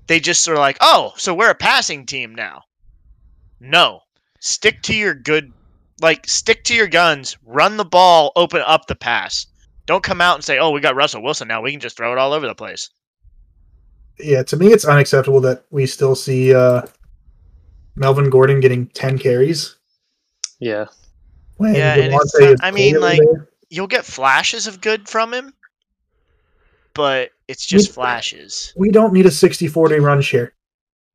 They 0.07 0.21
just 0.21 0.43
sort 0.45 0.57
of 0.57 0.61
like, 0.61 0.79
oh, 0.81 1.13
so 1.17 1.35
we're 1.35 1.51
a 1.51 1.55
passing 1.55 2.07
team 2.07 2.35
now. 2.35 2.63
No, 3.61 4.01
stick 4.47 4.83
to 4.83 4.95
your 4.95 5.15
good, 5.15 5.53
like 6.01 6.27
stick 6.29 6.65
to 6.65 6.75
your 6.75 6.87
guns. 6.87 7.37
Run 7.45 7.77
the 7.77 7.85
ball, 7.85 8.33
open 8.37 8.63
up 8.67 8.87
the 8.87 8.95
pass. 8.95 9.47
Don't 9.87 10.03
come 10.03 10.21
out 10.21 10.35
and 10.37 10.45
say, 10.45 10.59
oh, 10.59 10.71
we 10.71 10.81
got 10.81 10.97
Russell 10.97 11.23
Wilson 11.23 11.49
now. 11.49 11.63
We 11.63 11.71
can 11.71 11.81
just 11.81 11.97
throw 11.97 12.13
it 12.13 12.19
all 12.19 12.33
over 12.33 12.47
the 12.47 12.55
place. 12.55 12.91
Yeah, 14.19 14.43
to 14.45 14.57
me, 14.57 14.69
it's 14.73 14.85
unacceptable 14.85 15.41
that 15.43 15.65
we 15.71 15.87
still 15.87 16.15
see 16.15 16.55
uh, 16.55 16.83
Melvin 17.97 18.31
Gordon 18.31 18.61
getting 18.61 18.87
10 18.89 19.19
carries. 19.19 19.77
Yeah. 20.59 20.87
When 21.59 21.75
Yeah, 21.75 21.95
and 21.97 22.15
it's 22.15 22.41
not- 22.41 22.57
I 22.63 22.71
mean, 22.71 23.01
like- 23.01 23.19
there. 23.21 23.49
You'll 23.69 23.89
get 23.89 24.05
flashes 24.05 24.67
of 24.69 24.81
good 24.81 25.09
from 25.09 25.35
him, 25.35 25.53
but 26.95 27.31
it's 27.49 27.67
just 27.67 27.89
We- 27.91 27.95
flashes. 27.95 28.73
we 28.77 28.91
don't 28.91 29.13
need 29.13 29.27
a 29.27 29.31
60 29.31 29.67
40 29.67 29.99
run 29.99 30.23
share. 30.23 30.53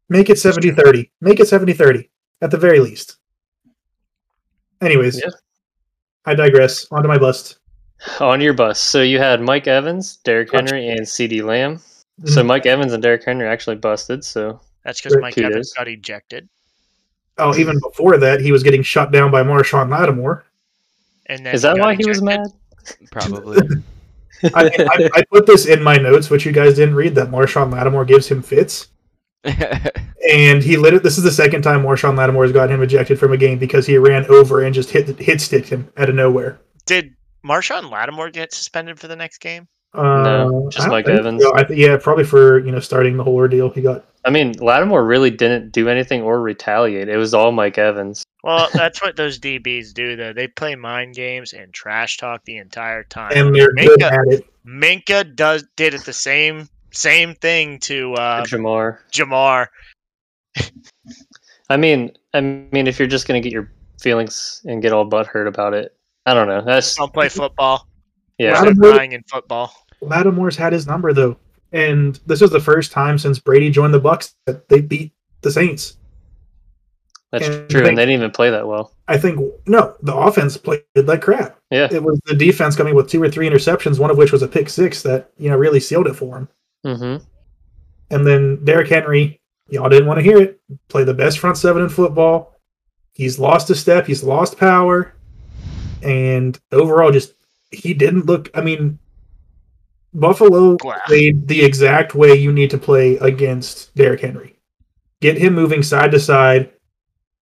Make 0.10 0.30
it 0.30 0.38
70 0.38 0.72
30. 0.72 1.10
Make 1.22 1.39
it 1.39 1.48
70 1.48 1.72
30 1.74 2.10
at 2.41 2.52
the 2.52 2.58
very 2.58 2.80
least. 2.82 3.17
Anyways, 4.82 5.22
Yeah. 5.22 5.30
I 6.26 6.36
digress. 6.36 6.88
On 6.91 7.02
to 7.02 7.08
my 7.08 7.17
bust. 7.17 7.58
On 8.20 8.41
your 8.41 8.54
bust. 8.54 8.86
So 8.86 9.02
you 9.02 9.20
had 9.20 9.41
Mike 9.41 9.67
Evans, 9.67 10.17
Derrick 10.17 10.52
Gotcha. 10.52 10.74
Henry, 10.74 10.89
and 10.89 11.02
CeeDee 11.02 11.44
Lamb. 11.44 11.80
So 12.26 12.39
mm-hmm. 12.39 12.48
Mike 12.48 12.65
Evans 12.65 12.94
and 12.94 13.02
Derrick 13.02 13.24
Henry 13.24 13.48
actually 13.48 13.76
busted. 13.78 14.24
So 14.24 14.60
That's 14.84 15.02
because 15.02 15.17
Mike 15.22 15.36
kudos. 15.36 15.52
Evans 15.52 15.74
got 15.74 15.88
ejected, 15.88 16.50
Oh, 17.38 17.56
even 17.58 17.80
before 17.80 18.17
that, 18.17 18.41
he 18.41 18.52
was 18.52 18.62
getting 18.62 18.84
shut 18.84 19.12
down 19.12 19.32
by 19.32 19.41
Marshon 19.41 19.89
Lattimore. 19.89 20.46
and 21.28 21.46
then 21.46 21.56
is 21.56 21.63
that 21.63 21.78
got 21.78 21.86
why 21.86 21.96
he 21.96 22.06
was 22.06 22.22
mad? 22.22 22.48
Probably. 23.12 23.58
I, 24.56 24.70
I, 24.80 25.10
I 25.13 25.24
put 25.32 25.46
this 25.46 25.67
in 25.67 25.84
my 25.84 25.98
notes, 25.98 26.30
which 26.30 26.46
you 26.46 26.52
guys 26.52 26.76
didn't 26.76 26.96
read, 26.96 27.13
that 27.15 27.30
Marshon 27.30 27.72
Lattimore 27.72 28.06
gives 28.06 28.28
him 28.28 28.41
fits. 28.41 28.88
And 29.43 30.62
he 30.63 30.77
lit 30.77 30.93
it. 30.93 31.04
This 31.04 31.17
is 31.17 31.23
the 31.23 31.32
second 31.32 31.63
time 31.63 31.84
Marshon 31.84 32.15
Lattimore 32.15 32.43
has 32.43 32.51
gotten 32.51 32.75
him 32.75 32.84
ejected 32.84 33.19
from 33.19 33.34
a 33.34 33.38
game 33.38 33.58
because 33.58 33.86
he 33.88 33.97
ran 33.97 34.25
over 34.27 34.62
and 34.62 34.73
just 34.73 34.89
hit 34.91 35.08
hit 35.19 35.41
stick 35.41 35.65
him 35.65 35.91
out 35.97 36.10
of 36.10 36.15
nowhere. 36.15 36.60
Did 36.86 37.15
Marshon 37.43 37.89
Lattimore 37.91 38.30
get 38.30 38.54
suspended 38.54 38.99
for 38.99 39.08
the 39.08 39.15
next 39.15 39.39
game? 39.39 39.67
Uh, 39.93 40.47
just 40.69 40.88
I 40.88 40.89
Mike 40.89 41.06
think 41.06 41.19
Evans. 41.19 41.41
so. 41.41 41.51
I 41.56 41.63
th- 41.63 41.77
yeah, 41.77 41.97
probably 41.97 42.23
for 42.23 42.60
you 42.60 42.71
know 42.71 42.80
starting 42.80 43.17
the 43.17 43.23
whole 43.23 43.36
ordeal. 43.36 43.69
He 43.71 43.82
got 43.82 44.06
I 44.23 44.30
mean, 44.30 44.54
Lattimore 44.54 45.04
really 45.04 45.32
didn't 45.32 45.71
do 45.71 45.89
anything 45.89 46.21
or 46.21 46.39
retaliate. 46.41 47.10
It 47.10 47.17
was 47.17 47.34
all 47.34 47.51
Mike 47.51 47.77
Evans. 47.77 48.23
Well, 48.43 48.69
that's 48.73 49.01
what 49.01 49.15
those 49.15 49.39
DBs 49.39 49.93
do, 49.93 50.15
though. 50.15 50.34
They 50.34 50.47
play 50.47 50.75
mind 50.75 51.15
games 51.15 51.54
and 51.54 51.73
trash 51.73 52.17
talk 52.17 52.45
the 52.45 52.58
entire 52.58 53.04
time. 53.04 53.32
and 53.36 53.56
they're 53.56 53.73
good 53.73 53.99
Minkah, 53.99 54.12
at 54.12 54.34
it. 54.34 54.45
Minkah 54.65 55.36
does 55.36 55.65
did 55.75 55.93
it 55.93 56.06
the 56.06 56.13
same 56.13 56.69
same 56.91 57.36
thing 57.36 57.80
to 57.80 58.13
uh, 58.15 58.43
Ja'Marr. 58.45 58.99
Ja'Marr. 59.12 59.67
I 61.69 61.77
mean, 61.77 62.12
I 62.34 62.41
mean, 62.41 62.88
if 62.88 62.99
you're 62.99 63.08
just 63.08 63.27
gonna 63.27 63.39
get 63.41 63.51
your 63.51 63.71
feelings 63.99 64.62
and 64.65 64.82
get 64.82 64.91
all 64.91 65.10
butthurt 65.10 65.47
about 65.47 65.73
it, 65.73 65.95
I 66.25 66.34
don't 66.34 66.47
know. 66.47 66.62
That's 66.62 66.99
I'll 66.99 67.08
play 67.08 67.30
football. 67.30 67.88
yeah. 68.38 68.54
Wow. 68.54 68.62
They're 68.63 68.73
Lattimore- 68.73 68.93
crying 68.93 69.12
in 69.13 69.23
football. 69.23 69.73
Lattimore's 70.01 70.58
had 70.58 70.73
his 70.73 70.88
number 70.88 71.13
though, 71.13 71.38
and 71.71 72.19
this 72.25 72.41
was 72.41 72.51
the 72.51 72.60
first 72.60 72.91
time 72.91 73.17
since 73.17 73.39
Brady 73.39 73.69
joined 73.69 73.93
the 73.93 74.01
Bucs 74.01 74.34
that 74.45 74.67
they 74.67 74.82
beat 74.82 75.13
the 75.41 75.51
Saints. 75.51 75.97
That's 77.32 77.47
and 77.47 77.69
true, 77.69 77.80
think- 77.80 77.89
and 77.89 77.97
they 77.97 78.01
didn't 78.06 78.19
even 78.19 78.32
play 78.32 78.49
that 78.49 78.67
well. 78.67 78.93
I 79.08 79.17
think 79.17 79.39
no, 79.67 79.95
the 80.01 80.15
offense 80.15 80.58
played 80.58 80.84
like 80.95 81.21
crap. 81.21 81.58
Yeah. 81.69 81.88
It 81.91 82.04
was 82.04 82.19
the 82.25 82.36
defense 82.36 82.75
coming 82.75 82.95
with 82.95 83.10
two 83.10 83.21
or 83.23 83.30
three 83.30 83.47
interceptions, 83.49 83.99
one 83.99 84.10
of 84.12 84.17
which 84.17 84.32
was 84.34 84.41
a 84.41 84.47
pick 84.47 84.67
six 84.69 85.01
that 85.04 85.32
you 85.38 85.49
know 85.49 85.56
really 85.56 85.80
sealed 85.80 86.08
it 86.08 86.15
for 86.15 86.38
him. 86.38 86.49
Mm-hmm. 86.86 87.24
And 88.10 88.28
then 88.28 88.63
Derrick 88.65 88.89
Henry, 88.89 89.39
y'all 89.70 89.89
didn't 89.89 90.08
want 90.08 90.20
to 90.20 90.24
hear 90.24 90.41
it. 90.41 90.60
Play 90.88 91.04
the 91.04 91.13
best 91.13 91.39
front 91.39 91.58
seven 91.58 91.84
in 91.84 91.89
football. 91.89 92.56
He's 93.13 93.39
lost 93.39 93.70
a 93.70 93.76
step. 93.76 94.06
He's 94.06 94.24
lost 94.24 94.58
power, 94.58 95.13
and 96.02 96.60
overall, 96.72 97.12
just 97.12 97.34
he 97.72 97.94
didn't 97.94 98.26
look. 98.26 98.50
I 98.54 98.62
mean, 98.62 99.00
Buffalo 100.13 100.78
Wow. 100.84 100.98
played 101.06 101.48
the 101.48 101.63
exact 101.63 102.15
way 102.15 102.34
you 102.34 102.52
need 102.52 102.70
to 102.72 102.78
play 102.78 103.17
against 103.17 103.94
Derrick 103.96 104.22
Henry. 104.22 104.56
Get 105.22 105.38
him 105.38 105.54
moving 105.54 105.84
side 105.84 106.12
to 106.12 106.20
side, 106.20 106.72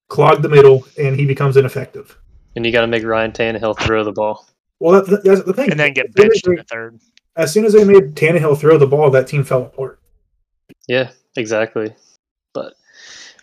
clog 0.07 0.41
the 0.41 0.49
middle, 0.49 0.85
and 0.99 1.15
he 1.15 1.25
becomes 1.25 1.55
ineffective. 1.55 2.17
And 2.55 2.65
you 2.65 2.71
got 2.71 2.81
to 2.81 2.87
make 2.87 3.03
Ryan 3.03 3.31
Tannehill 3.31 3.79
throw 3.79 4.03
the 4.03 4.11
ball. 4.11 4.45
Well, 4.79 5.01
that, 5.03 5.23
that's 5.23 5.43
the 5.43 5.53
thing. 5.53 5.71
And 5.71 5.79
then 5.79 5.93
get 5.93 6.07
As 6.07 6.13
benched 6.13 6.47
in 6.47 6.55
the 6.55 6.63
third. 6.63 6.99
As 7.39 7.53
soon 7.53 7.63
as 7.63 7.71
they 7.71 7.85
made 7.85 8.15
Tannehill 8.15 8.59
throw 8.59 8.77
the 8.77 8.85
ball, 8.85 9.09
that 9.11 9.25
team 9.27 9.45
fell 9.45 9.63
apart. 9.63 9.97
Yeah, 10.89 11.11
exactly. 11.37 11.95
But 12.53 12.73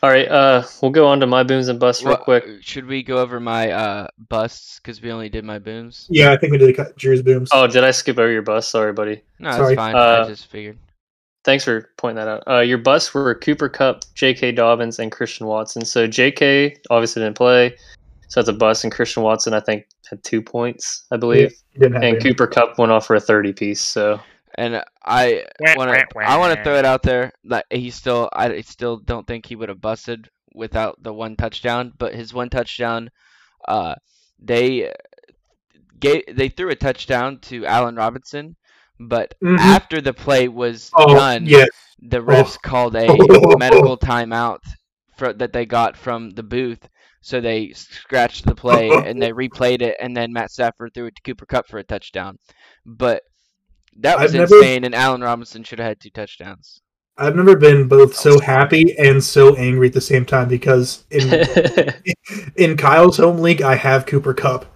all 0.02 0.10
right, 0.10 0.28
uh, 0.28 0.64
we'll 0.82 0.90
go 0.90 1.06
on 1.06 1.18
to 1.20 1.26
my 1.26 1.42
booms 1.42 1.68
and 1.68 1.80
busts 1.80 2.02
real 2.02 2.10
Well, 2.12 2.22
quick. 2.22 2.44
Should 2.60 2.84
we 2.86 3.02
go 3.02 3.16
over 3.16 3.40
my 3.40 3.70
uh 3.70 4.08
busts 4.28 4.78
because 4.80 5.00
we 5.00 5.10
only 5.10 5.30
did 5.30 5.46
my 5.46 5.58
booms? 5.58 6.06
Yeah, 6.10 6.30
I 6.30 6.36
think 6.36 6.52
we 6.52 6.58
did 6.58 6.76
Drew's 6.96 7.22
booms. 7.22 7.48
Oh, 7.52 7.66
did 7.66 7.84
I 7.84 7.90
skip 7.90 8.18
over 8.18 8.30
your 8.30 8.42
bust? 8.42 8.68
Sorry, 8.68 8.92
buddy. 8.92 9.22
No, 9.38 9.50
Sorry. 9.52 9.74
that's 9.74 9.76
fine. 9.76 9.94
Uh, 9.94 10.24
I 10.24 10.28
just 10.28 10.46
figured. 10.48 10.76
Thanks 11.44 11.64
for 11.64 11.88
pointing 11.96 12.16
that 12.16 12.28
out. 12.28 12.42
Uh, 12.46 12.60
your 12.60 12.76
busts 12.78 13.14
were 13.14 13.34
Cooper 13.34 13.68
Kupp, 13.68 14.02
J.K. 14.14 14.52
Dobbins, 14.52 14.98
and 14.98 15.10
Christian 15.10 15.46
Watson. 15.46 15.84
So 15.84 16.06
J.K. 16.06 16.76
obviously 16.90 17.22
didn't 17.22 17.36
play, 17.36 17.76
so 18.28 18.40
that's 18.40 18.48
a 18.48 18.52
bust. 18.52 18.84
And 18.84 18.92
Christian 18.92 19.22
Watson, 19.22 19.54
I 19.54 19.60
think, 19.60 19.86
had 20.10 20.22
two 20.24 20.42
points, 20.42 21.04
I 21.10 21.16
believe. 21.16 21.52
He 21.72 21.84
And 21.84 22.02
him. 22.02 22.20
Cooper 22.20 22.46
Kupp 22.46 22.78
went 22.78 22.92
off 22.92 23.06
for 23.06 23.16
a 23.16 23.20
thirty 23.20 23.52
piece. 23.52 23.80
So 23.80 24.20
And 24.56 24.82
I 25.04 25.44
want 25.76 25.90
to. 25.90 26.06
I 26.18 26.36
want 26.38 26.56
to 26.56 26.64
throw 26.64 26.76
it 26.76 26.84
out 26.84 27.02
there 27.02 27.32
that 27.44 27.66
he 27.70 27.90
still 27.90 28.28
I 28.32 28.60
still 28.62 28.96
don't 28.98 29.26
think 29.26 29.46
he 29.46 29.56
would 29.56 29.68
have 29.68 29.80
busted 29.80 30.28
without 30.54 31.02
the 31.02 31.12
one 31.12 31.36
touchdown, 31.36 31.92
but 31.98 32.14
his 32.14 32.32
one 32.32 32.48
touchdown 32.50 33.10
uh 33.68 33.94
they 34.38 34.92
gave 36.00 36.22
they 36.32 36.48
threw 36.48 36.70
a 36.70 36.74
touchdown 36.76 37.38
to 37.40 37.66
Allen 37.66 37.96
Robinson, 37.96 38.56
but 39.00 39.34
Mhm. 39.42 39.58
after 39.58 40.00
the 40.00 40.12
play 40.14 40.48
was 40.48 40.90
Oh, 40.94 41.14
done, 41.14 41.44
yeah. 41.46 41.66
the 42.00 42.20
refs 42.20 42.60
called 42.60 42.96
a 42.96 43.06
medical 43.58 43.96
timeout 43.98 44.60
for, 45.16 45.32
that 45.32 45.52
they 45.52 45.64
got 45.66 45.96
from 45.96 46.30
the 46.30 46.42
booth. 46.42 46.88
So 47.20 47.40
they 47.40 47.72
scratched 47.72 48.44
the 48.46 48.54
play 48.54 48.88
and 49.06 49.20
they 49.20 49.32
replayed 49.32 49.82
it, 49.82 49.96
and 50.00 50.16
then 50.16 50.32
Matt 50.32 50.50
Stafford 50.50 50.92
threw 50.94 51.06
it 51.06 51.16
to 51.16 51.22
Cooper 51.22 51.46
Kupp 51.46 51.66
for 51.68 51.78
a 51.78 51.84
touchdown. 51.84 52.38
But 52.84 53.22
That 54.00 54.18
was 54.18 54.34
I've 54.34 54.40
never- 54.40 54.56
insane, 54.56 54.84
and 54.84 54.94
Allen 54.94 55.20
Robinson 55.22 55.62
should 55.64 55.78
have 55.78 55.88
had 55.88 56.00
two 56.00 56.10
touchdowns. 56.10 56.80
I've 57.18 57.34
never 57.34 57.56
been 57.56 57.88
both 57.88 58.14
so 58.14 58.38
happy 58.40 58.94
and 58.98 59.24
so 59.24 59.54
angry 59.56 59.88
at 59.88 59.94
the 59.94 60.02
same 60.02 60.26
time 60.26 60.48
because 60.48 61.06
in 61.10 61.32
in 62.56 62.76
Kyle's 62.76 63.16
home 63.16 63.38
league 63.38 63.62
I 63.62 63.74
have 63.74 64.04
Cooper 64.06 64.34
Kupp. 64.34 64.66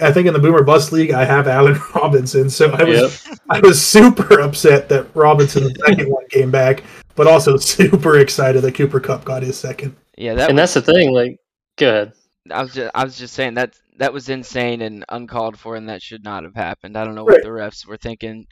I 0.00 0.10
think 0.10 0.26
in 0.26 0.32
the 0.32 0.40
Boom 0.40 0.56
or 0.56 0.64
Bust 0.64 0.90
League 0.90 1.12
I 1.12 1.24
have 1.24 1.46
Allen 1.46 1.78
Robinson. 1.94 2.50
So 2.50 2.72
I 2.72 2.82
was 2.82 3.26
yep. 3.28 3.38
I 3.48 3.60
was 3.60 3.80
super 3.80 4.40
upset 4.40 4.88
that 4.88 5.06
Robinson 5.14 5.62
the 5.64 5.74
second 5.86 6.10
one 6.10 6.26
came 6.30 6.50
back, 6.50 6.82
but 7.14 7.28
also 7.28 7.56
super 7.56 8.18
excited 8.18 8.62
that 8.62 8.74
Cooper 8.74 8.98
Kupp 8.98 9.24
got 9.24 9.44
his 9.44 9.56
second. 9.56 9.94
Yeah, 10.18 10.34
that 10.34 10.50
And 10.50 10.58
was, 10.58 10.74
that's 10.74 10.86
the 10.86 10.92
thing. 10.92 11.12
Like, 11.12 11.36
go 11.76 11.88
ahead. 11.88 12.12
I 12.50 12.62
was 12.62 12.74
just 12.74 12.90
I 12.94 13.04
was 13.04 13.18
just 13.18 13.34
saying 13.34 13.54
that 13.54 13.74
that 13.98 14.12
was 14.12 14.28
insane 14.28 14.82
and 14.82 15.04
uncalled 15.08 15.58
for, 15.58 15.76
and 15.76 15.88
that 15.88 16.02
should 16.02 16.24
not 16.24 16.44
have 16.44 16.54
happened. 16.54 16.96
I 16.96 17.04
don't 17.04 17.14
know 17.14 17.24
what 17.24 17.42
the 17.42 17.48
refs 17.48 17.86
were 17.86 17.96
thinking, 17.96 18.46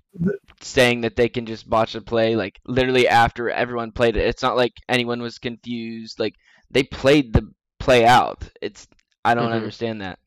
saying 0.60 1.02
that 1.02 1.16
they 1.16 1.28
can 1.28 1.46
just 1.46 1.68
botch 1.68 1.94
a 1.94 2.00
play 2.00 2.36
like 2.36 2.58
literally 2.66 3.08
after 3.08 3.50
everyone 3.50 3.92
played 3.92 4.16
it. 4.16 4.26
It's 4.26 4.42
not 4.42 4.56
like 4.56 4.72
anyone 4.88 5.20
was 5.20 5.38
confused. 5.38 6.18
Like 6.18 6.34
they 6.70 6.84
played 6.84 7.32
the 7.32 7.50
play 7.78 8.06
out. 8.06 8.48
It's 8.62 8.88
I 9.24 9.34
don't 9.34 9.50
Mhm. 9.50 9.56
understand 9.56 10.00
that. 10.00 10.18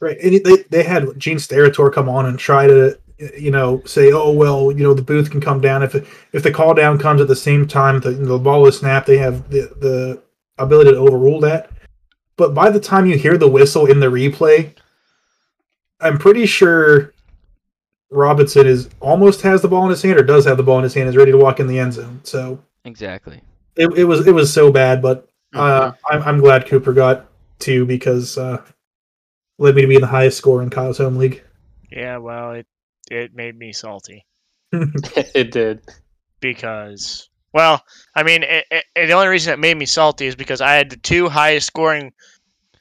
Right, 0.00 0.18
and 0.20 0.44
they 0.44 0.56
they 0.68 0.82
had 0.82 1.18
Gene 1.18 1.38
Steratore 1.38 1.92
come 1.92 2.08
on 2.08 2.26
and 2.26 2.38
try 2.38 2.66
to 2.66 2.98
you 3.38 3.52
know 3.52 3.82
say 3.86 4.10
oh 4.12 4.32
well 4.32 4.72
you 4.72 4.82
know 4.82 4.94
the 4.94 5.02
booth 5.02 5.30
can 5.30 5.40
come 5.40 5.60
down 5.60 5.82
if 5.82 5.94
if 6.32 6.42
the 6.42 6.50
call 6.50 6.74
down 6.74 6.98
comes 6.98 7.20
at 7.20 7.28
the 7.28 7.36
same 7.36 7.68
time 7.68 8.00
the 8.00 8.10
the 8.10 8.38
ball 8.38 8.66
is 8.66 8.78
snapped 8.78 9.06
they 9.06 9.18
have 9.18 9.48
the 9.50 9.60
the 9.80 10.22
ability 10.58 10.90
to 10.90 10.96
overrule 10.96 11.40
that. 11.40 11.70
But 12.42 12.54
by 12.54 12.70
the 12.70 12.80
time 12.80 13.06
you 13.06 13.16
hear 13.16 13.38
the 13.38 13.46
whistle 13.46 13.86
in 13.86 14.00
the 14.00 14.08
replay, 14.08 14.74
I'm 16.00 16.18
pretty 16.18 16.44
sure 16.44 17.14
Robinson 18.10 18.66
is 18.66 18.90
almost 18.98 19.42
has 19.42 19.62
the 19.62 19.68
ball 19.68 19.84
in 19.84 19.90
his 19.90 20.02
hand 20.02 20.18
or 20.18 20.24
does 20.24 20.44
have 20.44 20.56
the 20.56 20.64
ball 20.64 20.78
in 20.78 20.82
his 20.82 20.92
hand 20.92 21.08
is 21.08 21.16
ready 21.16 21.30
to 21.30 21.38
walk 21.38 21.60
in 21.60 21.68
the 21.68 21.78
end 21.78 21.92
zone. 21.92 22.20
So 22.24 22.58
Exactly. 22.84 23.40
it, 23.76 23.96
it 23.96 24.02
was 24.02 24.26
it 24.26 24.32
was 24.34 24.52
so 24.52 24.72
bad, 24.72 25.00
but 25.00 25.28
uh, 25.54 25.92
Mm-hmm. 25.92 26.16
I'm 26.16 26.22
I'm 26.24 26.38
glad 26.40 26.66
Cooper 26.66 26.92
got 26.92 27.26
two 27.60 27.86
because 27.86 28.36
uh, 28.36 28.60
led 29.58 29.76
me 29.76 29.82
to 29.82 29.86
be 29.88 29.98
the 29.98 30.06
highest 30.08 30.38
score 30.38 30.62
in 30.64 30.68
Kyle's 30.70 30.98
home 30.98 31.14
league. 31.16 31.44
Yeah, 31.92 32.16
well, 32.16 32.54
it 32.54 32.66
it 33.08 33.36
made 33.36 33.56
me 33.56 33.72
salty 33.72 34.26
it 34.72 35.52
did. 35.52 35.80
because, 36.40 37.28
well, 37.52 37.84
I 38.16 38.22
mean, 38.24 38.42
it, 38.42 38.64
it, 38.70 38.84
it- 38.96 39.06
the 39.06 39.12
only 39.12 39.28
reason 39.28 39.52
it 39.52 39.58
made 39.60 39.76
me 39.76 39.86
salty 39.86 40.26
is 40.26 40.34
because 40.34 40.60
I 40.60 40.72
had 40.72 40.90
the 40.90 40.96
two 40.96 41.28
highest 41.28 41.68
scoring, 41.68 42.12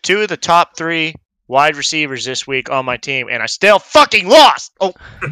two 0.03 0.21
of 0.21 0.29
the 0.29 0.37
top 0.37 0.75
three 0.77 1.15
wide 1.47 1.75
receivers 1.75 2.23
this 2.25 2.47
week 2.47 2.69
on 2.69 2.85
my 2.85 2.97
team, 2.97 3.27
and 3.29 3.41
I 3.43 3.45
still 3.45 3.79
fucking 3.79 4.27
lost. 4.27 4.71
Oh, 4.79 4.93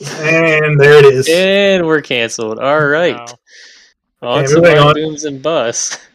And 0.00 0.80
there 0.80 0.98
it 0.98 1.06
is. 1.06 1.28
And 1.28 1.84
we're 1.86 2.02
canceled. 2.02 2.58
All 2.60 2.86
right. 2.86 3.16
no. 3.16 4.28
On 4.28 4.38
Okay, 4.44 4.48
to 4.48 4.60
moving 4.60 4.76
my 4.76 4.82
on. 4.82 4.94
booms 4.94 5.24
and 5.24 5.42
busts. 5.42 5.98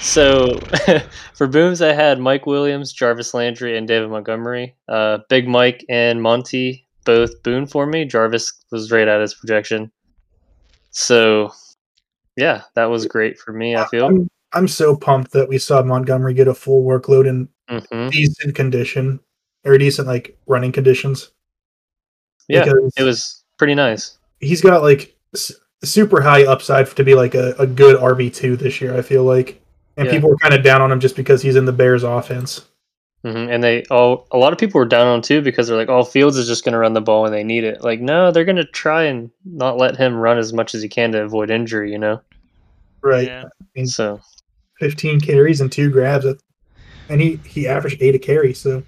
So 0.00 0.58
for 1.34 1.46
booms, 1.46 1.80
I 1.82 1.92
had 1.92 2.18
Mike 2.18 2.46
Williams, 2.46 2.92
Jarvis 2.92 3.32
Landry, 3.32 3.78
and 3.78 3.86
David 3.86 4.10
Montgomery. 4.10 4.74
Uh, 4.88 5.18
Big 5.28 5.46
Mike 5.46 5.84
and 5.88 6.20
Monty 6.20 6.84
both 7.04 7.40
boon 7.44 7.64
for 7.64 7.86
me. 7.86 8.04
Jarvis 8.04 8.52
was 8.72 8.90
right 8.90 9.06
at 9.06 9.20
his 9.20 9.34
projection. 9.34 9.92
So 10.90 11.52
yeah, 12.36 12.62
that 12.74 12.86
was 12.86 13.06
great 13.06 13.38
for 13.38 13.52
me. 13.52 13.76
I 13.76 13.86
feel. 13.86 14.06
I'm, 14.06 14.28
I'm 14.52 14.68
so 14.68 14.96
pumped 14.96 15.32
that 15.32 15.48
we 15.48 15.58
saw 15.58 15.82
Montgomery 15.82 16.34
get 16.34 16.48
a 16.48 16.54
full 16.54 16.84
workload 16.84 17.26
in 17.28 17.48
hmm 17.68 18.08
decent 18.08 18.54
condition 18.54 19.20
or 19.64 19.76
decent 19.76 20.08
like 20.08 20.38
running 20.46 20.72
conditions. 20.72 21.30
Yeah, 22.48 22.64
because 22.64 22.92
it 22.96 23.02
was 23.02 23.44
pretty 23.58 23.74
nice. 23.74 24.16
he's 24.40 24.62
got 24.62 24.82
like 24.82 25.14
s- 25.34 25.52
super 25.84 26.20
high 26.22 26.44
upside 26.44 26.86
to 26.96 27.04
be 27.04 27.14
like 27.14 27.34
a, 27.34 27.54
a 27.58 27.66
good 27.66 27.96
RB 28.00 28.32
two 28.34 28.56
this 28.56 28.80
year. 28.80 28.96
I 28.96 29.02
feel 29.02 29.24
like, 29.24 29.60
and 29.98 30.06
Yeah. 30.06 30.12
people 30.12 30.30
were 30.30 30.36
kind 30.38 30.54
of 30.54 30.62
down 30.64 30.80
on 30.80 30.90
him 30.90 31.00
just 31.00 31.16
because 31.16 31.42
he's 31.42 31.56
in 31.56 31.66
the 31.66 31.72
Bears 31.72 32.02
offense. 32.04 32.64
hmm 33.22 33.36
And 33.50 33.62
they 33.62 33.82
all 33.90 34.26
a 34.30 34.38
lot 34.38 34.52
of 34.54 34.58
people 34.58 34.78
were 34.78 34.86
down 34.86 35.06
on 35.08 35.16
him 35.16 35.22
too 35.22 35.42
because 35.42 35.68
they're 35.68 35.76
like, 35.76 35.90
"Oh, 35.90 36.04
Fields 36.04 36.38
is 36.38 36.46
just 36.46 36.64
going 36.64 36.72
to 36.72 36.78
run 36.78 36.94
the 36.94 37.00
ball 37.02 37.26
and 37.26 37.34
they 37.34 37.44
need 37.44 37.64
it." 37.64 37.82
Like, 37.82 38.00
no, 38.00 38.30
they're 38.30 38.44
going 38.46 38.56
to 38.56 38.64
try 38.64 39.02
and 39.04 39.30
not 39.44 39.76
let 39.76 39.96
him 39.96 40.14
run 40.14 40.38
as 40.38 40.52
much 40.54 40.74
as 40.74 40.80
he 40.82 40.88
can 40.88 41.12
to 41.12 41.22
avoid 41.22 41.50
injury. 41.50 41.92
You 41.92 41.98
know. 41.98 42.20
Right, 43.02 43.26
Yeah. 43.26 43.84
So 43.84 44.20
15 44.80 45.20
carries 45.20 45.60
and 45.60 45.70
two 45.70 45.90
grabs, 45.90 46.24
and 47.08 47.20
he 47.20 47.36
he 47.44 47.66
averaged 47.68 48.02
eight 48.02 48.14
a 48.14 48.18
carry. 48.18 48.54
So 48.54 48.82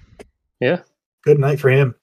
Yeah. 0.60 0.80
good 1.24 1.38
night 1.38 1.60
for 1.60 1.70
him. 1.70 1.94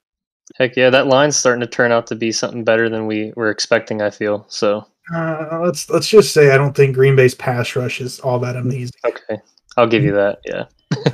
heck 0.58 0.76
yeah, 0.76 0.90
that 0.90 1.08
line's 1.08 1.36
starting 1.36 1.62
to 1.62 1.68
turn 1.68 1.92
out 1.92 2.08
to 2.08 2.16
be 2.16 2.32
something 2.32 2.64
better 2.64 2.90
than 2.90 3.06
we 3.08 3.34
were 3.36 3.50
expecting. 3.50 4.02
I 4.02 4.10
feel 4.10 4.46
so. 4.50 4.86
Uh, 5.14 5.60
let's 5.64 5.90
let's 5.90 6.08
just 6.10 6.34
say 6.34 6.52
I 6.52 6.58
don't 6.58 6.76
think 6.76 6.96
Green 6.96 7.16
Bay's 7.16 7.36
pass 7.36 7.76
rush 7.76 8.02
is 8.02 8.20
all 8.20 8.40
that 8.40 8.56
amazing. 8.58 8.92
Okay, 9.06 9.42
I'll 9.78 9.88
give 9.88 10.04
you 10.04 10.14
that. 10.14 10.40
Yeah. 10.46 10.66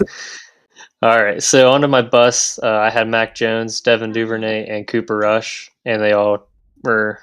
All 1.02 1.22
right, 1.22 1.44
so 1.44 1.70
onto 1.70 1.88
my 1.88 2.02
bus. 2.02 2.58
Uh, 2.64 2.78
I 2.78 2.90
had 2.90 3.10
Mac 3.10 3.36
Jones, 3.36 3.82
Devin 3.82 4.14
Duvernay, 4.14 4.68
and 4.70 4.88
Cooper 4.88 5.18
Rush, 5.18 5.70
and 5.84 6.02
they 6.02 6.14
all 6.14 6.48
were 6.84 7.20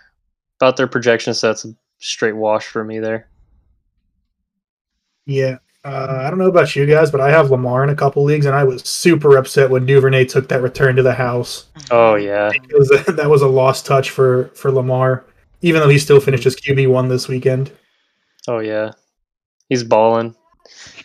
about 0.60 0.76
their 0.76 0.86
projections. 0.86 1.38
So 1.38 1.46
that's 1.46 1.64
a 1.64 1.74
straight 1.98 2.36
wash 2.36 2.66
for 2.66 2.84
me 2.84 2.98
there. 2.98 3.26
Yeah. 5.26 5.58
Uh, 5.82 6.18
I 6.26 6.28
don't 6.28 6.38
know 6.38 6.48
about 6.48 6.76
you 6.76 6.84
guys, 6.84 7.10
but 7.10 7.22
I 7.22 7.30
have 7.30 7.50
Lamar 7.50 7.82
in 7.84 7.88
a 7.90 7.94
couple 7.94 8.22
leagues, 8.22 8.44
and 8.44 8.54
I 8.54 8.64
was 8.64 8.82
super 8.82 9.38
upset 9.38 9.70
when 9.70 9.86
Duvernay 9.86 10.26
took 10.26 10.46
that 10.48 10.60
return 10.60 10.94
to 10.96 11.02
the 11.02 11.14
house. 11.14 11.66
Oh 11.90 12.16
yeah, 12.16 12.50
It 12.52 12.78
was 12.78 12.88
that 13.16 13.30
was 13.30 13.40
a 13.40 13.48
lost 13.48 13.86
touch 13.86 14.10
for 14.10 14.50
for 14.54 14.70
Lamar, 14.70 15.24
even 15.62 15.80
though 15.80 15.88
he 15.88 15.98
still 15.98 16.20
finished 16.20 16.44
his 16.44 16.56
QB 16.56 16.88
one 16.90 17.08
this 17.08 17.28
weekend. 17.28 17.72
oh 18.46 18.58
yeah, 18.58 18.90
he's 19.70 19.82
balling. 19.82 20.34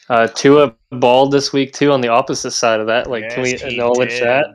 Uh, 0.10 0.28
Tua 0.28 0.76
balled 0.92 1.32
this 1.32 1.54
week 1.54 1.72
too 1.72 1.94
on 1.94 2.02
the 2.02 2.10
opposite 2.10 2.52
side 2.52 2.82
of 2.82 2.88
that. 2.88 3.10
Like, 3.10 3.30
can 3.30 3.44
we 3.44 3.54
acknowledge 3.54 4.10
did. 4.10 4.24
that? 4.24 4.46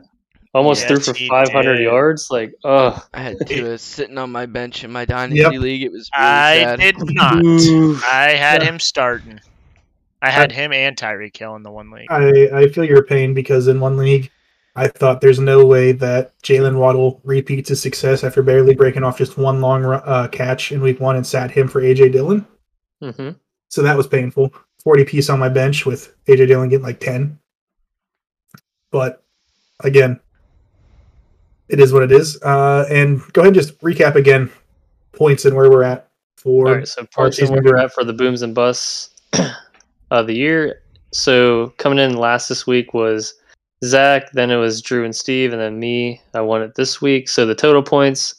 Almost 0.53 0.85
threw 0.87 0.99
for 0.99 1.13
500 1.15 1.77
did. 1.77 1.83
yards. 1.83 2.29
Like, 2.29 2.53
oh, 2.63 3.03
I 3.13 3.21
had 3.21 3.37
Tua 3.47 3.75
sitting 3.79 4.17
on 4.19 4.31
my 4.31 4.45
bench 4.45 4.83
in 4.83 4.91
my 4.91 5.03
dynasty 5.05 5.57
league. 5.57 5.81
It 5.81 5.91
was 5.91 6.09
really 6.15 6.27
I 6.29 6.59
sad. 6.63 6.79
did 6.79 6.95
not. 7.15 7.37
I 8.05 8.35
had 8.37 8.61
Yeah. 8.61 8.69
him 8.69 8.79
starting. 8.79 9.39
I 10.21 10.29
had 10.29 10.51
him 10.51 10.71
and 10.71 10.95
Tyreek 10.95 11.35
Hill 11.35 11.55
in 11.55 11.63
the 11.63 11.71
one 11.71 11.89
league. 11.91 12.07
I 12.09 12.49
I 12.53 12.67
feel 12.67 12.85
your 12.85 13.03
pain 13.03 13.33
because 13.33 13.67
in 13.67 13.79
one 13.79 13.97
league, 13.97 14.29
I 14.75 14.87
thought 14.87 15.19
there's 15.19 15.39
no 15.39 15.65
way 15.65 15.91
that 15.93 16.39
Jaylen 16.41 16.77
Waddle 16.77 17.19
repeats 17.23 17.69
his 17.69 17.81
success 17.81 18.23
after 18.23 18.41
barely 18.43 18.75
breaking 18.75 19.03
off 19.03 19.17
just 19.17 19.37
one 19.37 19.61
long 19.61 19.83
uh, 19.85 20.27
catch 20.31 20.71
in 20.71 20.81
week 20.81 20.99
one 20.99 21.15
and 21.15 21.25
sat 21.25 21.51
him 21.51 21.67
for 21.67 21.81
AJ 21.81 22.13
Dillon. 22.13 22.45
hmm 23.01 23.31
So 23.69 23.81
that 23.81 23.97
was 23.97 24.07
painful. 24.07 24.53
40 24.83 25.05
piece 25.05 25.29
on 25.29 25.39
my 25.39 25.49
bench 25.49 25.85
with 25.85 26.15
AJ 26.25 26.47
Dillon 26.47 26.69
getting 26.69 26.85
like 26.85 26.99
10. 26.99 27.37
But 28.91 29.23
again, 29.81 30.19
it 31.67 31.79
is 31.79 31.93
what 31.93 32.03
it 32.03 32.11
is. 32.11 32.41
Uh, 32.41 32.85
and 32.89 33.21
go 33.33 33.41
ahead 33.41 33.55
and 33.55 33.55
just 33.55 33.79
recap 33.81 34.15
again 34.15 34.51
points 35.13 35.45
and 35.45 35.55
where 35.55 35.69
we're 35.69 35.83
at 35.83 36.09
for. 36.37 36.67
All 36.67 36.75
right, 36.75 36.87
so 36.87 37.05
points 37.05 37.39
and 37.39 37.49
where 37.49 37.61
we're 37.63 37.77
at 37.77 37.93
for 37.93 38.03
the 38.03 38.13
booms 38.13 38.41
and 38.41 38.55
busts 38.55 39.09
of 40.11 40.27
the 40.27 40.35
year. 40.35 40.81
So 41.11 41.73
coming 41.77 41.97
in 41.99 42.15
last 42.15 42.47
this 42.47 42.67
week 42.67 42.93
was 42.93 43.33
Zach, 43.83 44.31
then 44.33 44.51
it 44.51 44.57
was 44.57 44.81
Drew 44.81 45.03
and 45.03 45.15
Steve, 45.15 45.51
and 45.53 45.61
then 45.61 45.79
me. 45.79 46.21
I 46.35 46.41
won 46.41 46.61
it 46.61 46.75
this 46.75 47.01
week. 47.01 47.27
So 47.27 47.45
the 47.45 47.55
total 47.55 47.81
points 47.81 48.35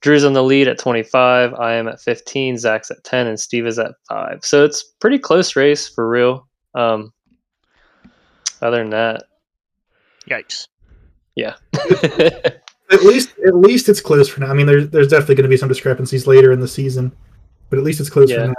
Drew's 0.00 0.24
on 0.24 0.32
the 0.32 0.42
lead 0.42 0.68
at 0.68 0.78
25. 0.78 1.52
I 1.54 1.74
am 1.74 1.88
at 1.88 2.00
15. 2.00 2.56
Zach's 2.58 2.90
at 2.90 3.02
10, 3.04 3.26
and 3.26 3.38
Steve 3.38 3.66
is 3.66 3.78
at 3.78 3.92
5. 4.08 4.44
So 4.44 4.64
it's 4.64 4.82
pretty 4.82 5.18
close 5.18 5.56
race 5.56 5.88
for 5.88 6.08
real. 6.08 6.46
Um, 6.74 7.12
other 8.62 8.78
than 8.78 8.90
that, 8.90 9.24
Yikes. 10.30 10.66
yeah. 11.34 11.54
At 12.90 13.02
least, 13.02 13.34
at 13.46 13.54
least 13.54 13.90
it's 13.90 14.00
close 14.00 14.30
for 14.30 14.40
now. 14.40 14.46
I 14.50 14.54
mean, 14.54 14.66
there's 14.66 14.88
there's 14.88 15.08
definitely 15.08 15.34
going 15.34 15.42
to 15.42 15.50
be 15.50 15.58
some 15.58 15.68
discrepancies 15.68 16.26
later 16.26 16.52
in 16.52 16.60
the 16.60 16.66
season, 16.66 17.12
but 17.68 17.78
at 17.78 17.84
least 17.84 18.00
it's 18.00 18.08
close 18.08 18.30
Yeah. 18.30 18.36
for 18.38 18.46
now. 18.48 18.54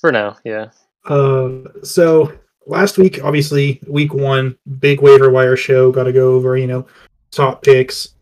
for 0.00 0.12
now, 0.12 0.36
yeah. 0.44 0.70
Uh, 1.04 1.58
so 1.82 2.32
last 2.66 2.98
week, 2.98 3.22
obviously, 3.24 3.80
week 3.86 4.14
one, 4.14 4.56
big 4.78 5.00
waiver 5.00 5.30
wire 5.30 5.56
show. 5.56 5.90
Got 5.92 6.04
to 6.04 6.12
go 6.12 6.34
over, 6.34 6.56
you 6.56 6.66
know, 6.66 6.86
top 7.30 7.62
picks, 7.62 8.14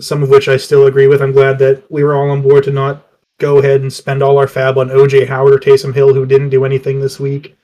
some 0.00 0.22
of 0.22 0.30
which 0.30 0.48
I 0.48 0.56
still 0.56 0.86
agree 0.86 1.06
with. 1.06 1.22
I'm 1.22 1.32
glad 1.32 1.58
that 1.60 1.90
we 1.90 2.02
were 2.02 2.14
all 2.14 2.30
on 2.30 2.42
board 2.42 2.64
to 2.64 2.70
not 2.70 3.06
go 3.38 3.58
ahead 3.58 3.80
and 3.80 3.92
spend 3.92 4.22
all 4.22 4.38
our 4.38 4.46
FAAB 4.46 4.76
on 4.76 4.88
OJ 4.88 5.26
Howard 5.26 5.54
or 5.54 5.58
Taysom 5.58 5.94
Hill, 5.94 6.14
who 6.14 6.26
didn't 6.26 6.50
do 6.50 6.64
anything 6.64 7.00
this 7.00 7.18
week. 7.18 7.56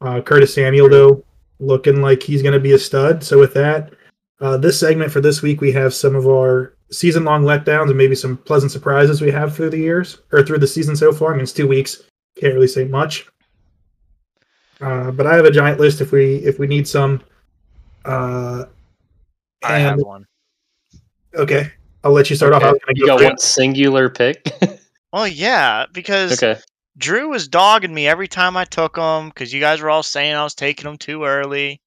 Uh, 0.00 0.20
Curtis 0.20 0.54
Samuel, 0.54 0.88
though, 0.88 1.24
looking 1.58 2.00
like 2.00 2.22
he's 2.22 2.42
going 2.42 2.54
to 2.54 2.60
be 2.60 2.72
a 2.72 2.78
stud. 2.78 3.22
So 3.24 3.38
with 3.38 3.54
that, 3.54 3.92
uh, 4.40 4.56
this 4.56 4.78
segment 4.78 5.10
for 5.10 5.20
this 5.20 5.42
week, 5.42 5.60
we 5.60 5.72
have 5.72 5.92
some 5.92 6.14
of 6.14 6.26
our 6.26 6.74
season-long 6.90 7.42
letdowns 7.42 7.88
and 7.88 7.98
maybe 7.98 8.14
some 8.14 8.36
pleasant 8.36 8.70
surprises 8.70 9.20
we 9.20 9.30
have 9.32 9.54
through 9.54 9.70
the 9.70 9.78
years 9.78 10.20
or 10.32 10.42
through 10.42 10.58
the 10.58 10.66
season 10.66 10.94
so 10.94 11.12
far. 11.12 11.32
I 11.32 11.34
mean, 11.34 11.42
it's 11.42 11.52
two 11.52 11.66
weeks, 11.66 12.02
can't 12.40 12.54
really 12.54 12.68
say 12.68 12.84
much. 12.84 13.26
Uh, 14.80 15.10
but 15.10 15.26
I 15.26 15.34
have 15.34 15.44
a 15.44 15.50
giant 15.50 15.80
list 15.80 16.00
if 16.00 16.12
we 16.12 16.36
if 16.36 16.58
we 16.58 16.66
need 16.66 16.86
some. 16.86 17.20
Uh, 18.04 18.64
I 19.64 19.78
have 19.78 19.98
one. 20.00 20.26
okay. 21.34 21.72
I'll 22.04 22.12
let 22.12 22.30
you 22.30 22.36
start 22.36 22.52
off. 22.52 22.62
I 22.62 22.66
was 22.72 22.74
Okay, 22.76 22.84
gonna 22.86 22.98
You 22.98 23.06
go 23.06 23.12
got 23.14 23.18
first. 23.18 23.30
one 23.30 23.38
singular 23.38 24.08
pick. 24.08 24.50
Well, 25.10 25.26
yeah, 25.26 25.86
because 25.90 26.34
okay. 26.42 26.60
Drew 26.98 27.30
was 27.30 27.48
dogging 27.48 27.94
me 27.94 28.06
every 28.06 28.28
time 28.28 28.58
I 28.58 28.66
took 28.66 28.98
him 28.98 29.30
because 29.30 29.54
you 29.54 29.58
guys 29.58 29.80
were 29.80 29.88
all 29.88 30.02
saying 30.02 30.34
I 30.34 30.44
was 30.44 30.54
taking 30.54 30.86
him 30.86 30.98
too 30.98 31.24
early, 31.24 31.80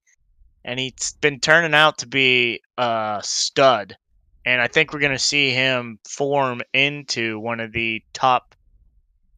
and 0.66 0.80
he's 0.80 1.14
been 1.22 1.40
turning 1.40 1.76
out 1.76 2.00
to 2.00 2.08
be 2.08 2.62
a 2.80 3.20
stud. 3.24 3.96
And 4.44 4.60
I 4.60 4.68
think 4.68 4.92
we're 4.92 5.02
gonna 5.02 5.20
see 5.20 5.52
him 5.52 6.00
form 6.10 6.64
into 6.74 7.38
one 7.40 7.60
of 7.60 7.72
the 7.74 8.02
top. 8.14 8.56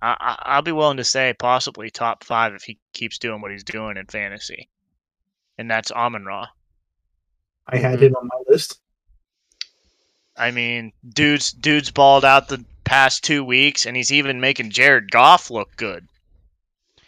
I, 0.04 0.18
I, 0.20 0.38
I'll 0.56 0.62
be 0.62 0.74
willing 0.74 0.98
to 0.98 1.04
say 1.06 1.34
possibly 1.40 1.90
top 1.90 2.26
five 2.26 2.54
if 2.54 2.64
he 2.64 2.78
keeps 2.92 3.18
doing 3.18 3.40
what 3.42 3.52
he's 3.52 3.64
doing 3.64 3.96
in 3.96 4.06
fantasy, 4.08 4.68
and 5.58 5.72
that's 5.72 5.92
Amon 5.92 6.26
Ra. 6.26 6.48
I 7.68 7.78
had 7.78 8.04
him 8.04 8.14
on 8.16 8.28
my 8.28 8.40
list. 8.50 8.82
I 10.36 10.52
mean, 10.52 10.92
dude's 11.08 11.54
dude's 11.54 11.90
balled 11.90 12.26
out 12.26 12.50
the 12.50 12.66
past 12.84 13.24
two 13.24 13.46
weeks, 13.46 13.86
and 13.86 13.96
he's 13.96 14.12
even 14.12 14.42
making 14.42 14.72
Jared 14.72 15.10
Goff 15.10 15.50
look 15.50 15.74
good, 15.78 16.06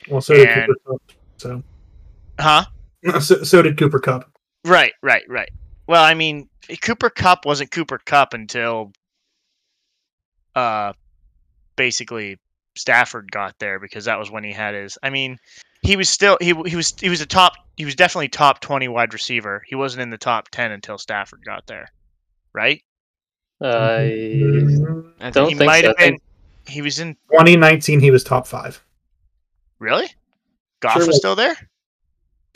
Well, 0.10 0.22
so 0.22 0.34
did 0.34 0.48
Cooper 0.48 0.80
Kupp. 0.88 1.02
So, 1.36 1.64
huh? 2.40 2.66
so, 3.20 3.44
so 3.44 3.62
did 3.62 3.78
Cooper 3.78 4.00
Kupp. 4.00 4.32
Right, 4.64 4.94
right, 5.02 5.24
right. 5.28 5.50
Well, 5.86 6.04
I 6.04 6.14
mean, 6.14 6.48
Cooper 6.82 7.10
Kupp 7.10 7.46
wasn't 7.46 7.72
Cooper 7.72 8.00
Kupp 8.06 8.34
until 8.34 8.94
uh 10.56 10.94
basically 11.76 12.38
Stafford 12.78 13.32
got 13.32 13.58
there 13.60 13.80
because 13.80 14.06
that 14.06 14.20
was 14.20 14.30
when 14.32 14.44
he 14.44 14.52
had 14.52 14.74
his 14.76 14.98
I 15.04 15.10
mean, 15.10 15.38
he 15.82 15.96
was 15.96 16.10
still 16.10 16.38
he 16.42 16.54
he 16.66 16.76
was 16.76 16.94
he 17.00 17.10
was 17.10 17.22
a 17.22 17.26
top 17.26 17.54
he 17.78 17.86
was 17.86 17.96
definitely 17.96 18.30
top 18.30 18.60
20 18.62 18.88
wide 18.88 19.14
receiver. 19.14 19.64
He 19.68 19.76
wasn't 19.76 20.02
in 20.04 20.10
the 20.10 20.18
top 20.18 20.50
10 20.50 20.72
until 20.72 20.98
Stafford 20.98 21.44
got 21.46 21.68
there. 21.68 21.88
Right? 22.54 22.82
I 23.62 23.66
Mhm. 23.68 25.14
I 25.20 25.30
Don't 25.30 25.50
he 25.50 25.56
think 25.56 25.68
might 25.68 25.82
so. 25.82 25.88
have 25.90 25.98
been 25.98 26.18
he 26.68 26.82
was 26.82 27.00
in 27.00 27.16
2019, 27.32 28.00
he 28.00 28.12
was 28.12 28.24
top 28.24 28.48
five. 28.48 28.84
Really? 29.80 30.08
Goff 30.80 30.94
Sure 30.94 31.00
was 31.02 31.08
was. 31.08 31.18
still 31.18 31.36
there? 31.36 31.56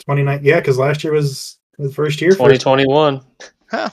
29, 0.04 0.40
yeah, 0.42 0.58
because 0.60 0.78
last 0.78 1.04
year 1.04 1.12
was 1.12 1.58
the 1.78 1.90
first 1.90 2.20
year. 2.20 2.32
First, 2.32 2.64
Huh. 3.70 3.90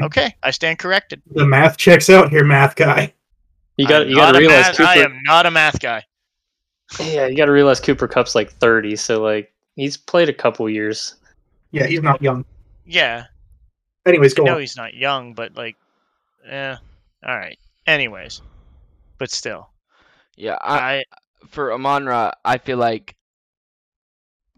Okay, 0.00 0.34
I 0.42 0.50
stand 0.50 0.78
corrected. 0.78 1.22
the 1.26 1.46
math 1.46 1.76
checks 1.76 2.08
out 2.10 2.30
here, 2.30 2.44
math 2.44 2.74
guy. 2.74 3.12
You 3.76 3.86
got 3.86 4.06
you 4.06 4.16
got 4.16 4.32
to 4.32 4.38
realize 4.38 4.66
math- 4.66 4.76
Cooper. 4.76 4.88
I 4.88 4.96
am 4.96 5.22
not 5.24 5.46
a 5.46 5.50
math 5.50 5.80
guy. 5.80 6.04
Yeah, 7.00 7.26
you 7.26 7.36
got 7.36 7.46
to 7.46 7.52
realize 7.52 7.80
Cooper 7.80 8.06
Kupp's 8.06 8.34
like 8.34 8.52
30, 8.52 8.96
so 8.96 9.22
like 9.22 9.50
he's 9.76 9.96
played 9.96 10.28
a 10.28 10.32
couple 10.32 10.68
years. 10.68 11.14
Yeah, 11.70 11.86
he's 11.86 12.02
not 12.02 12.20
young. 12.20 12.44
Yeah, 12.84 13.24
Anyways, 14.04 14.34
I 14.34 14.36
go 14.36 14.44
know 14.44 14.54
on. 14.54 14.60
he's 14.60 14.76
not 14.76 14.92
young, 14.94 15.32
but 15.32 15.56
like, 15.56 15.76
yeah. 16.44 16.76
All 17.26 17.36
right. 17.36 17.56
Anyways, 17.86 18.42
but 19.18 19.30
still, 19.30 19.70
Yeah, 20.36 20.58
I, 20.60 20.78
I 20.98 21.04
for 21.48 21.72
Amon 21.72 22.04
Ra, 22.06 22.32
I 22.44 22.58
feel 22.58 22.78
like 22.78 23.14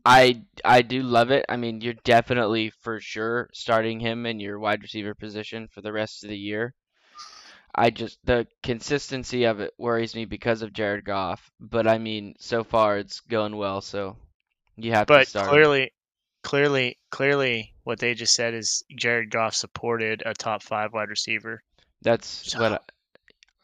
I 0.05 0.43
I 0.65 0.83
do 0.83 1.03
love 1.03 1.31
it. 1.31 1.45
I 1.49 1.57
mean, 1.57 1.81
you're 1.81 1.95
definitely 2.05 2.71
for 2.71 3.01
sure 3.01 3.49
starting 3.53 4.01
him 4.01 4.27
in 4.27 4.41
your 4.41 4.59
wide 4.59 4.83
receiver 4.83 5.15
position 5.15 5.69
for 5.69 5.81
the 5.83 5.93
rest 5.93 6.25
of 6.25 6.31
the 6.31 6.37
year. 6.39 6.75
I 7.75 7.91
just 7.91 8.19
the 8.25 8.47
consistency 8.63 9.45
of 9.45 9.61
it 9.61 9.75
worries 9.79 10.15
me 10.15 10.25
because 10.27 10.63
of 10.63 10.73
Jared 10.73 11.05
Goff, 11.05 11.51
but 11.61 11.87
I 11.87 11.99
mean, 11.99 12.35
so 12.39 12.63
far 12.65 12.99
it's 12.99 13.21
going 13.21 13.57
well, 13.57 13.81
so 13.81 14.17
you 14.77 14.93
have 14.93 15.07
to 15.09 15.25
start. 15.27 15.47
him. 15.47 15.51
clearly, 15.53 15.93
clearly, 16.43 16.99
clearly, 17.11 17.75
what 17.83 17.99
they 17.99 18.15
just 18.15 18.35
said 18.35 18.55
is 18.55 18.85
Jared 18.97 19.31
Goff 19.31 19.55
supported 19.55 20.23
a 20.25 20.35
top 20.35 20.63
five 20.63 20.93
wide 20.93 21.09
receiver. 21.09 21.63
That's 22.03 22.53
So- 22.53 22.61
what 22.61 22.73
I, 22.73 22.79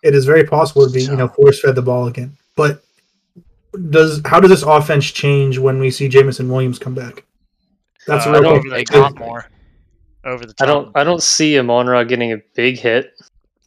It 0.03 0.15
is 0.15 0.25
very 0.25 0.45
possible 0.45 0.87
to 0.87 0.93
be, 0.93 1.03
you 1.03 1.15
know, 1.17 1.29
force 1.29 1.61
fed 1.61 1.75
the 1.77 1.83
ball 1.83 2.07
again. 2.09 2.37
But 2.57 2.83
does 3.91 4.21
how 4.25 4.41
does 4.41 4.51
this 4.51 4.63
offense 4.63 5.05
change 5.07 5.57
when 5.59 5.79
we 5.79 5.91
see 5.93 6.09
Jameson 6.09 6.49
Williams 6.51 6.79
come 6.81 6.95
back? 6.95 7.23
That's 8.09 8.27
uh, 8.27 8.31
a 8.31 8.33
real 8.41 8.47
over 8.51 8.55
question. 8.61 8.71
the 8.71 8.79
Exactly. 8.81 9.01
top 9.19 9.19
more. 9.19 9.51
Over 10.25 10.47
the 10.47 10.55
top. 10.55 10.65
I 10.65 10.67
don't 10.73 10.97
I 10.97 11.05
don't 11.05 11.23
see 11.23 11.57
Amon 11.59 11.87
Ra 11.87 12.03
getting 12.03 12.33
a 12.33 12.39
big 12.57 12.79
hit. 12.79 13.13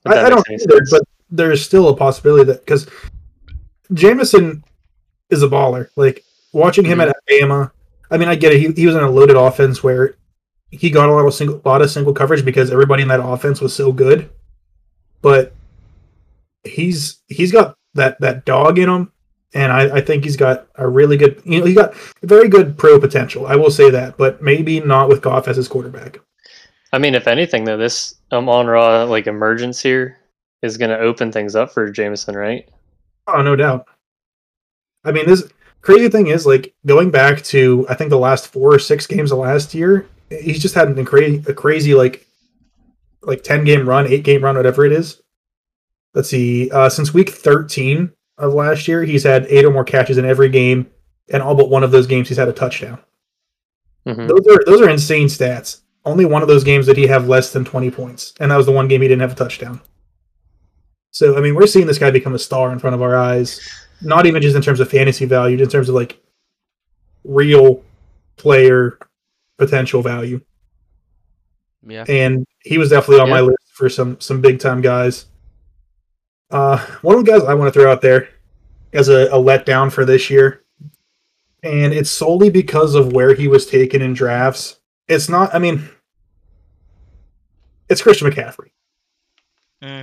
I, 0.06 0.26
I 0.26 0.30
don't 0.30 0.46
either, 0.50 0.78
sense. 0.78 0.92
but 0.92 1.04
there's 1.30 1.64
still 1.64 1.90
a 1.90 1.96
possibility 1.96 2.46
that 2.46 2.66
because 2.66 2.90
Jameson 3.94 4.64
is 5.30 5.44
a 5.44 5.48
baller. 5.48 5.90
Like 5.96 6.24
watching 6.52 6.86
him 6.86 7.02
at 7.02 7.14
Alabama, 7.30 7.72
I 8.12 8.18
mean, 8.18 8.28
I 8.28 8.36
get 8.36 8.54
it. 8.54 8.60
He, 8.60 8.72
he 8.72 8.86
was 8.86 8.96
in 8.96 9.04
a 9.04 9.10
loaded 9.10 9.36
offense 9.36 9.84
where 9.84 10.16
he 10.72 10.90
got 10.90 11.10
a 11.10 11.14
lot 11.14 11.26
of 11.26 11.34
single 11.34 11.62
lot 11.66 11.82
of 11.82 11.92
single 11.92 12.14
coverage 12.14 12.44
because 12.44 12.72
everybody 12.72 13.04
in 13.04 13.10
that 13.10 13.24
offense 13.24 13.62
was 13.62 13.76
so 13.76 13.92
good. 13.92 14.30
But 15.22 15.54
he's 16.64 17.22
he's 17.28 17.52
got 17.52 17.78
that 17.94 18.20
that 18.22 18.46
dog 18.46 18.80
in 18.80 18.90
him, 18.90 19.12
and 19.54 19.72
I, 19.72 19.98
I 19.98 20.02
think 20.02 20.24
he's 20.24 20.38
got 20.38 20.68
a 20.76 20.88
really 20.88 21.18
good. 21.18 21.42
You 21.46 21.60
know, 21.60 21.66
he 21.66 21.74
got 21.74 21.96
very 22.22 22.50
good 22.50 22.78
pro 22.78 23.00
potential. 23.00 23.48
I 23.48 23.56
will 23.56 23.72
say 23.72 23.90
that, 23.90 24.18
but 24.18 24.42
maybe 24.42 24.80
not 24.80 25.10
with 25.10 25.22
Goff 25.22 25.48
as 25.48 25.58
his 25.58 25.68
quarterback. 25.68 26.20
I 26.94 27.00
mean, 27.00 27.16
if 27.16 27.28
anything 27.28 27.66
though, 27.66 27.76
this 27.76 28.16
Amon 28.32 28.68
Ra 28.68 29.04
like 29.04 29.26
emergence 29.26 29.82
here 29.82 30.20
is 30.62 30.78
going 30.78 30.92
to 30.92 31.00
open 31.00 31.32
things 31.32 31.56
up 31.56 31.74
for 31.74 31.90
Jameson, 31.90 32.36
right? 32.36 32.70
Oh, 33.28 33.42
no 33.42 33.56
doubt. 33.56 33.88
I 35.04 35.12
mean, 35.12 35.26
this 35.28 35.52
crazy 35.82 36.08
thing 36.08 36.28
is 36.28 36.46
like 36.46 36.74
going 36.86 37.10
back 37.10 37.44
to 37.46 37.86
I 37.90 37.96
think 37.96 38.12
the 38.12 38.18
last 38.20 38.48
four 38.48 38.74
or 38.76 38.80
six 38.80 39.08
games 39.08 39.32
of 39.32 39.40
last 39.40 39.74
year. 39.74 40.08
He's 40.30 40.62
just 40.62 40.76
had 40.76 40.98
a 40.98 41.04
crazy, 41.04 41.44
a 41.48 41.54
crazy 41.54 41.96
like, 41.96 42.26
like 43.24 43.44
ten 43.44 43.64
game 43.66 43.90
run, 43.90 44.08
eight 44.08 44.24
game 44.24 44.44
run, 44.44 44.56
whatever 44.56 44.86
it 44.86 44.92
is. 44.92 45.22
Let's 46.14 46.30
see. 46.30 46.70
Uh, 46.70 46.90
since 46.90 47.14
week 47.14 47.30
thirteen 47.30 48.12
of 48.38 48.54
last 48.54 48.88
year, 48.88 49.04
he's 49.04 49.24
had 49.24 49.46
eight 49.48 49.66
or 49.66 49.72
more 49.72 49.84
catches 49.84 50.18
in 50.18 50.26
every 50.26 50.50
game, 50.50 50.90
and 51.30 51.42
all 51.42 51.56
but 51.56 51.70
one 51.70 51.84
of 51.84 51.92
those 51.92 52.08
games 52.08 52.28
he's 52.28 52.38
had 52.38 52.50
a 52.50 52.54
touchdown. 52.54 53.00
Mhm. 54.08 54.28
Those 54.28 54.48
are 54.48 54.64
those 54.66 54.82
are 54.82 54.90
insane 54.90 55.28
stats. 55.28 55.82
Only 56.06 56.26
one 56.26 56.42
of 56.42 56.48
those 56.48 56.64
games 56.64 56.88
did 56.88 56.98
he 56.98 57.08
have 57.08 57.28
less 57.28 57.54
than 57.54 57.64
twenty 57.64 57.90
points, 57.90 58.34
and 58.40 58.52
that 58.52 58.58
was 58.58 58.66
the 58.66 58.72
one 58.72 58.88
game 58.88 59.02
he 59.02 59.08
didn't 59.08 59.22
have 59.22 59.32
a 59.32 59.36
touchdown. 59.36 59.82
So 61.12 61.38
I 61.38 61.42
mean, 61.42 61.56
we're 61.56 61.68
seeing 61.68 61.88
this 61.88 62.00
guy 62.00 62.12
become 62.12 62.36
a 62.36 62.40
star 62.40 62.72
in 62.72 62.80
front 62.80 62.94
of 62.96 63.02
our 63.02 63.16
eyes. 63.16 63.62
Not 64.02 64.26
even 64.26 64.42
just 64.42 64.56
in 64.56 64.62
terms 64.62 64.82
of 64.82 64.90
fantasy 64.90 65.26
value, 65.26 65.58
in 65.58 65.70
terms 65.70 65.88
of 65.88 65.96
like 65.96 66.22
real 67.24 67.84
player 68.36 68.98
potential 69.58 70.02
value. 70.02 70.42
yeah. 71.88 72.04
And 72.10 72.46
he 72.64 72.78
was 72.78 72.90
definitely 72.90 73.22
on 73.22 73.30
my 73.30 73.42
list 73.42 73.64
for 73.74 73.90
some 73.90 74.20
some 74.20 74.42
big 74.42 74.60
time 74.60 74.82
guys. 74.82 75.28
Uh, 76.52 76.78
one 77.02 77.18
of 77.18 77.26
the 77.26 77.32
guys 77.32 77.44
I 77.44 77.54
want 77.54 77.74
to 77.74 77.80
throw 77.80 77.92
out 77.92 78.02
there 78.02 78.30
as 78.92 79.10
a, 79.10 79.28
a 79.28 79.38
letdown 79.38 79.92
for 79.92 80.06
this 80.06 80.30
year, 80.30 80.64
and 81.64 81.94
it's 81.94 82.12
solely 82.12 82.50
because 82.50 82.94
of 82.94 83.14
where 83.14 83.34
he 83.34 83.48
was 83.48 83.66
taken 83.66 84.02
in 84.02 84.14
drafts. 84.14 84.80
It's 85.08 85.30
not. 85.30 85.54
I 85.54 85.60
mean, 85.60 85.90
it's 87.90 88.02
Christian 88.02 88.30
McCaffrey. 88.30 88.70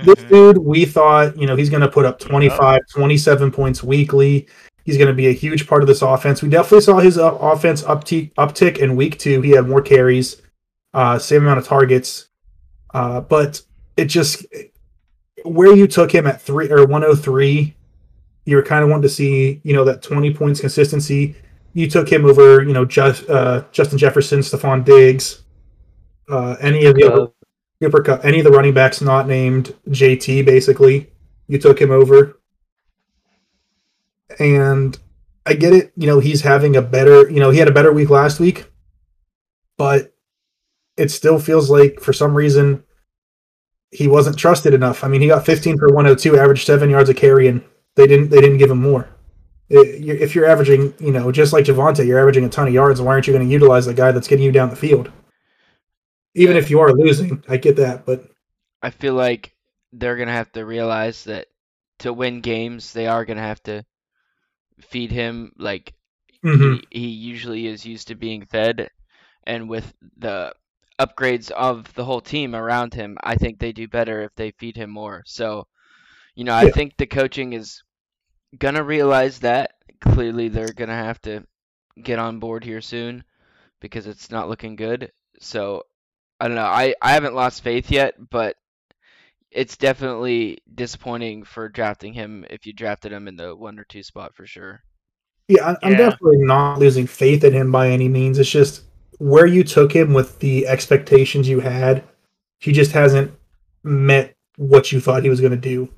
This 0.05 0.23
Mhm. 0.23 0.29
dude, 0.29 0.57
we 0.59 0.85
thought, 0.85 1.35
you 1.37 1.47
know, 1.47 1.55
he's 1.55 1.69
going 1.69 1.81
to 1.81 1.87
put 1.87 2.05
up 2.05 2.19
25, 2.19 2.81
27 2.91 3.51
points 3.51 3.83
weekly. 3.83 4.47
He's 4.85 4.97
going 4.97 5.07
to 5.07 5.13
be 5.13 5.27
a 5.27 5.31
huge 5.31 5.67
part 5.67 5.81
of 5.81 5.87
this 5.87 6.03
offense. 6.03 6.43
We 6.43 6.49
definitely 6.49 6.81
saw 6.81 6.99
his 6.99 7.17
uh, 7.17 7.33
offense 7.35 7.81
uptick, 7.83 8.31
uptick 8.35 8.77
in 8.77 8.95
week 8.95 9.17
two. 9.17 9.41
He 9.41 9.51
had 9.51 9.67
more 9.67 9.81
carries, 9.81 10.39
uh, 10.93 11.17
same 11.17 11.41
amount 11.43 11.59
of 11.59 11.65
targets. 11.67 12.27
Uh, 12.93 13.21
but 13.21 13.61
it 13.97 14.05
just, 14.05 14.45
where 15.45 15.75
you 15.75 15.87
took 15.87 16.11
him 16.13 16.27
at 16.27 16.41
three 16.41 16.69
or 16.69 16.85
103, 16.85 17.75
you 18.45 18.55
were 18.55 18.63
kind 18.63 18.83
of 18.83 18.89
wanting 18.89 19.03
to 19.03 19.09
see, 19.09 19.61
you 19.63 19.73
know, 19.73 19.83
that 19.85 20.03
20 20.03 20.31
points 20.33 20.59
consistency. 20.59 21.35
You 21.73 21.89
took 21.89 22.11
him 22.11 22.25
over, 22.25 22.61
you 22.63 22.73
know, 22.73 22.85
just, 22.85 23.29
uh, 23.29 23.63
Justin 23.71 23.97
Jefferson, 23.97 24.39
Stefon 24.39 24.83
Diggs, 24.83 25.43
uh, 26.29 26.55
any 26.59 26.85
of 26.85 26.95
the 26.95 27.11
other 27.11 27.27
Cooper 27.81 28.03
Kupp, 28.03 28.25
any 28.25 28.39
of 28.39 28.45
the 28.45 28.51
running 28.51 28.73
backs 28.73 29.01
not 29.01 29.27
named 29.27 29.73
JT, 29.89 30.45
basically, 30.45 31.11
you 31.47 31.57
took 31.57 31.79
him 31.79 31.91
over. 31.91 32.39
And 34.39 34.97
I 35.45 35.53
get 35.53 35.73
it, 35.73 35.91
you 35.95 36.07
know, 36.07 36.19
he's 36.19 36.41
having 36.41 36.75
a 36.75 36.81
better, 36.81 37.29
you 37.29 37.39
know, 37.39 37.49
he 37.49 37.59
had 37.59 37.67
a 37.67 37.73
better 37.73 37.91
week 37.91 38.09
last 38.09 38.39
week, 38.39 38.71
but 39.77 40.13
it 40.97 41.09
still 41.09 41.39
feels 41.39 41.69
like 41.69 41.99
for 41.99 42.13
some 42.13 42.35
reason 42.35 42.83
he 43.91 44.07
wasn't 44.07 44.37
trusted 44.37 44.73
enough. 44.73 45.03
I 45.03 45.07
mean, 45.07 45.21
he 45.21 45.27
got 45.27 45.45
15 45.45 45.77
for 45.77 45.87
102, 45.87 46.37
averaged 46.37 46.65
seven 46.65 46.89
yards 46.89 47.09
a 47.09 47.13
carry, 47.13 47.47
and 47.47 47.63
they 47.95 48.07
didn't 48.07 48.29
they 48.29 48.39
didn't 48.39 48.57
give 48.57 48.71
him 48.71 48.81
more. 48.81 49.09
If 49.73 50.35
you're 50.35 50.45
averaging, 50.45 50.93
you 50.99 51.11
know, 51.11 51.31
just 51.31 51.53
like 51.53 51.65
Javonte, 51.65 52.05
you're 52.05 52.19
averaging 52.19 52.43
a 52.43 52.49
ton 52.49 52.67
of 52.67 52.73
yards. 52.73 53.01
Why 53.01 53.13
aren't 53.13 53.27
you 53.27 53.33
going 53.33 53.45
to 53.47 53.51
utilize 53.51 53.85
the 53.85 53.93
guy 53.93 54.11
that's 54.11 54.27
getting 54.27 54.45
you 54.45 54.51
down 54.51 54.69
the 54.69 54.75
field? 54.75 55.11
Even 56.35 56.57
if 56.57 56.69
you 56.69 56.79
are 56.79 56.93
losing, 56.93 57.43
I 57.49 57.57
get 57.57 57.75
that, 57.77 58.05
but 58.05 58.23
I 58.81 58.89
feel 58.89 59.13
like 59.13 59.53
they're 59.91 60.15
gonna 60.15 60.31
have 60.31 60.51
to 60.53 60.65
realize 60.65 61.25
that 61.25 61.47
to 61.99 62.13
win 62.13 62.39
games, 62.39 62.93
they 62.93 63.05
are 63.07 63.25
gonna 63.25 63.41
have 63.41 63.61
to 63.63 63.83
feed 64.79 65.11
him 65.11 65.51
like 65.57 65.93
Mhm. 66.43 66.81
he, 66.89 66.99
he 67.01 67.07
usually 67.09 67.67
is 67.67 67.85
used 67.85 68.07
to 68.07 68.15
being 68.15 68.45
fed, 68.45 68.89
and 69.45 69.69
with 69.69 69.93
the 70.17 70.53
upgrades 70.99 71.51
of 71.51 71.93
the 71.95 72.05
whole 72.05 72.21
team 72.21 72.55
around 72.55 72.93
him, 72.93 73.17
I 73.23 73.35
think 73.35 73.59
they 73.59 73.73
do 73.73 73.87
better 73.87 74.21
if 74.21 74.33
they 74.35 74.51
feed 74.51 74.77
him 74.77 74.89
more. 74.89 75.23
So, 75.25 75.67
you 76.35 76.45
know, 76.45 76.55
I 76.55 76.63
Yeah. 76.65 76.71
think 76.71 76.95
the 76.97 77.07
coaching 77.07 77.53
is 77.53 77.83
gonna 78.57 78.83
realize 78.83 79.39
that. 79.39 79.73
Clearly, 80.01 80.47
they're 80.49 80.73
gonna 80.73 80.95
have 80.95 81.21
to 81.23 81.43
get 82.01 82.19
on 82.19 82.39
board 82.39 82.63
here 82.63 82.81
soon 82.81 83.23
because 83.79 84.07
it's 84.07 84.31
not 84.31 84.49
looking 84.49 84.75
good. 84.75 85.11
So, 85.39 85.83
I 86.39 86.47
don't 86.47 86.55
know. 86.55 86.65
I 86.65 86.93
I 87.01 87.11
haven't 87.13 87.35
lost 87.35 87.63
faith 87.63 87.91
yet, 87.91 88.15
but 88.29 88.55
it's 89.51 89.75
definitely 89.77 90.59
disappointing 90.75 91.43
for 91.43 91.67
drafting 91.69 92.13
him 92.13 92.45
if 92.49 92.65
you 92.65 92.73
drafted 92.73 93.11
him 93.11 93.27
in 93.27 93.35
the 93.35 93.55
one 93.55 93.77
or 93.79 93.83
two 93.83 94.01
spot 94.03 94.33
for 94.35 94.45
sure. 94.47 94.81
Yeah, 95.49 95.71
I- 95.71 95.77
I'm 95.85 95.91
Yeah. 95.91 95.97
definitely 95.97 96.37
not 96.37 96.79
losing 96.79 97.05
faith 97.07 97.43
in 97.43 97.51
him 97.53 97.71
by 97.71 97.89
any 97.89 98.07
means. 98.07 98.39
It's 98.39 98.49
just 98.49 98.83
where 99.19 99.45
you 99.45 99.63
took 99.63 99.91
him 99.93 100.13
with 100.13 100.39
the 100.39 100.65
expectations 100.67 101.49
you 101.49 101.59
had, 101.59 102.03
he 102.59 102.71
just 102.71 102.93
hasn't 102.93 103.31
met 103.83 104.35
what 104.55 104.91
you 104.91 105.01
thought 105.01 105.23
he 105.23 105.29
was 105.29 105.41
going 105.41 105.51
to 105.51 105.57
do. 105.57 105.89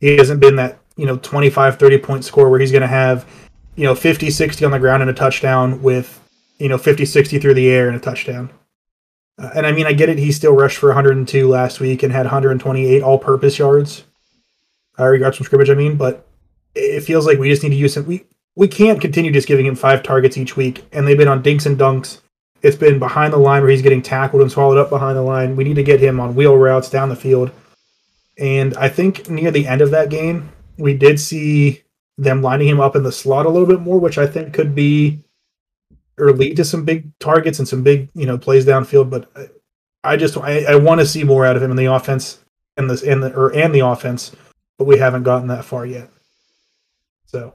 He 0.00 0.16
hasn't 0.16 0.40
been 0.40 0.56
that, 0.56 0.78
you 0.96 1.06
know, 1.06 1.16
25, 1.16 1.78
30 1.78 1.98
point 1.98 2.24
score 2.24 2.50
where 2.50 2.60
he's 2.60 2.72
going 2.72 2.82
to 2.82 2.88
have, 2.88 3.26
you 3.76 3.84
know, 3.84 3.94
50, 3.94 4.30
60 4.30 4.64
on 4.64 4.70
the 4.70 4.78
ground 4.78 5.02
and 5.02 5.10
a 5.10 5.14
touchdown 5.14 5.82
with, 5.82 6.20
you 6.58 6.68
know, 6.68 6.78
50, 6.78 7.04
60 7.04 7.38
through 7.38 7.54
the 7.54 7.68
air 7.68 7.88
and 7.88 7.96
a 7.96 8.00
touchdown. 8.00 8.50
Uh, 9.38 9.50
and 9.56 9.66
I 9.66 9.72
mean, 9.72 9.86
I 9.86 9.92
get 9.92 10.08
it. 10.08 10.18
He 10.18 10.30
still 10.30 10.52
rushed 10.52 10.78
for 10.78 10.88
102 10.90 11.48
last 11.48 11.80
week 11.80 12.02
and 12.02 12.12
had 12.12 12.26
128 12.26 13.02
all 13.02 13.18
purpose 13.18 13.58
yards, 13.58 14.04
uh, 14.98 15.10
yards 15.10 15.36
from 15.36 15.46
scrimmage, 15.46 15.70
I 15.70 15.74
mean, 15.74 15.96
but 15.96 16.26
it 16.74 17.00
feels 17.00 17.26
like 17.26 17.38
we 17.38 17.50
just 17.50 17.62
need 17.62 17.70
to 17.70 17.76
use 17.76 17.96
him. 17.96 18.06
We, 18.06 18.24
we 18.56 18.68
can't 18.68 19.00
continue 19.00 19.32
just 19.32 19.48
giving 19.48 19.66
him 19.66 19.74
five 19.74 20.02
targets 20.02 20.36
each 20.36 20.56
week, 20.56 20.84
and 20.92 21.06
they've 21.06 21.18
been 21.18 21.28
on 21.28 21.42
dinks 21.42 21.66
and 21.66 21.76
dunks. 21.76 22.20
It's 22.62 22.76
been 22.76 22.98
behind 22.98 23.32
the 23.32 23.38
line 23.38 23.62
where 23.62 23.70
he's 23.70 23.82
getting 23.82 24.00
tackled 24.00 24.40
and 24.40 24.50
swallowed 24.50 24.78
up 24.78 24.88
behind 24.88 25.16
the 25.16 25.22
line. 25.22 25.56
We 25.56 25.64
need 25.64 25.74
to 25.74 25.82
get 25.82 26.00
him 26.00 26.20
on 26.20 26.34
wheel 26.34 26.56
routes 26.56 26.88
down 26.88 27.08
the 27.08 27.16
field. 27.16 27.50
And 28.38 28.76
I 28.76 28.88
think 28.88 29.28
near 29.28 29.50
the 29.50 29.66
end 29.66 29.80
of 29.80 29.90
that 29.90 30.08
game, 30.08 30.50
we 30.78 30.94
did 30.94 31.20
see 31.20 31.82
them 32.16 32.42
lining 32.42 32.68
him 32.68 32.80
up 32.80 32.96
in 32.96 33.02
the 33.02 33.12
slot 33.12 33.46
a 33.46 33.48
little 33.48 33.68
bit 33.68 33.80
more, 33.80 33.98
which 33.98 34.18
I 34.18 34.26
think 34.26 34.54
could 34.54 34.74
be 34.74 35.20
or 36.18 36.32
lead 36.32 36.56
to 36.56 36.64
some 36.64 36.84
big 36.84 37.16
targets 37.18 37.58
and 37.58 37.66
some 37.66 37.82
big, 37.82 38.08
you 38.14 38.26
know, 38.26 38.38
plays 38.38 38.64
downfield. 38.64 39.10
But 39.10 39.30
I, 39.36 40.12
I 40.12 40.16
just 40.16 40.36
I, 40.36 40.64
I 40.64 40.74
want 40.76 41.00
to 41.00 41.06
see 41.06 41.24
more 41.24 41.44
out 41.44 41.56
of 41.56 41.62
him 41.62 41.70
in 41.70 41.76
the 41.76 41.86
offense 41.86 42.38
and 42.76 42.88
this 42.88 43.02
and 43.02 43.22
the 43.22 43.34
or 43.34 43.54
and 43.54 43.74
the 43.74 43.80
offense, 43.80 44.34
but 44.78 44.86
we 44.86 44.98
haven't 44.98 45.24
gotten 45.24 45.48
that 45.48 45.64
far 45.64 45.86
yet. 45.86 46.10
So 47.26 47.54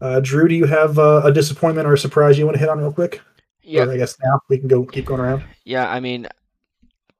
uh, 0.00 0.20
Drew, 0.20 0.48
do 0.48 0.54
you 0.54 0.66
have 0.66 0.98
uh, 0.98 1.22
a 1.24 1.32
disappointment 1.32 1.86
or 1.86 1.92
a 1.92 1.98
surprise 1.98 2.38
you 2.38 2.44
want 2.44 2.56
to 2.56 2.60
hit 2.60 2.68
on 2.68 2.78
real 2.78 2.92
quick? 2.92 3.20
Yeah, 3.62 3.84
Or 3.84 3.92
I 3.92 3.96
guess 3.96 4.16
now 4.22 4.40
we 4.48 4.58
can 4.58 4.66
go 4.66 4.84
keep 4.84 5.04
going 5.04 5.20
around. 5.20 5.44
Yeah, 5.64 5.88
I 5.88 6.00
mean, 6.00 6.26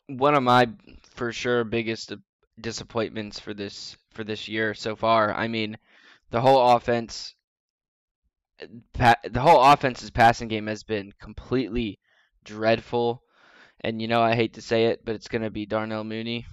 one 0.09 0.35
of 0.35 0.43
my 0.43 0.69
for 1.15 1.33
sure 1.33 1.63
biggest 1.63 2.13
disappointments 2.61 3.39
for 3.39 3.55
this 3.55 3.97
for 4.13 4.25
this 4.25 4.49
year 4.49 4.75
so 4.75 4.97
far. 4.97 5.35
I 5.35 5.49
mean, 5.49 5.79
the 6.31 6.41
whole 6.41 6.77
offense, 6.77 7.35
the 8.99 9.41
whole 9.41 9.63
offense's 9.63 10.11
passing 10.11 10.49
game 10.49 10.67
has 10.67 10.83
been 10.85 11.13
completely 11.21 11.99
dreadful. 12.45 13.23
And 13.81 14.01
you 14.01 14.09
know, 14.09 14.23
I 14.23 14.35
hate 14.35 14.55
to 14.55 14.63
say 14.63 14.87
it, 14.87 15.05
but 15.05 15.15
it's 15.15 15.29
gonna 15.29 15.51
be 15.51 15.67
Darnell 15.67 16.05
Mooney. 16.05 16.47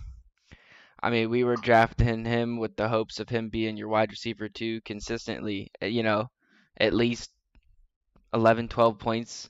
I 1.02 1.10
mean, 1.10 1.30
we 1.30 1.44
were 1.44 1.58
drafting 1.58 2.26
him 2.26 2.58
with 2.58 2.76
the 2.78 2.88
hopes 2.88 3.20
of 3.20 3.30
him 3.30 3.50
being 3.50 3.76
your 3.78 3.90
wide 3.90 4.12
receiver 4.12 4.48
too 4.50 4.82
consistently. 4.82 5.72
uh, 5.82 5.88
You 5.88 6.04
know, 6.04 6.30
at 6.78 6.94
least 6.94 7.32
11, 8.34 8.70
12 8.70 9.00
points 9.00 9.50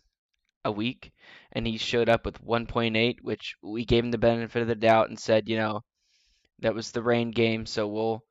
a 0.66 0.72
week 0.72 1.14
and 1.52 1.68
he 1.68 1.78
showed 1.78 2.10
up 2.10 2.26
with 2.26 2.42
1.8, 2.44 3.22
which 3.22 3.56
we 3.64 3.86
gave 3.86 4.04
him 4.06 4.12
the 4.12 4.18
benefit 4.18 4.62
of 4.62 4.68
the 4.68 4.76
doubt 4.76 5.10
and 5.10 5.20
said, 5.20 5.50
you 5.50 5.58
know, 5.58 5.84
that 6.62 6.76
was 6.76 6.92
the 6.92 7.04
rain 7.04 7.32
game, 7.32 7.66
so 7.66 7.88
we'll 7.88 8.24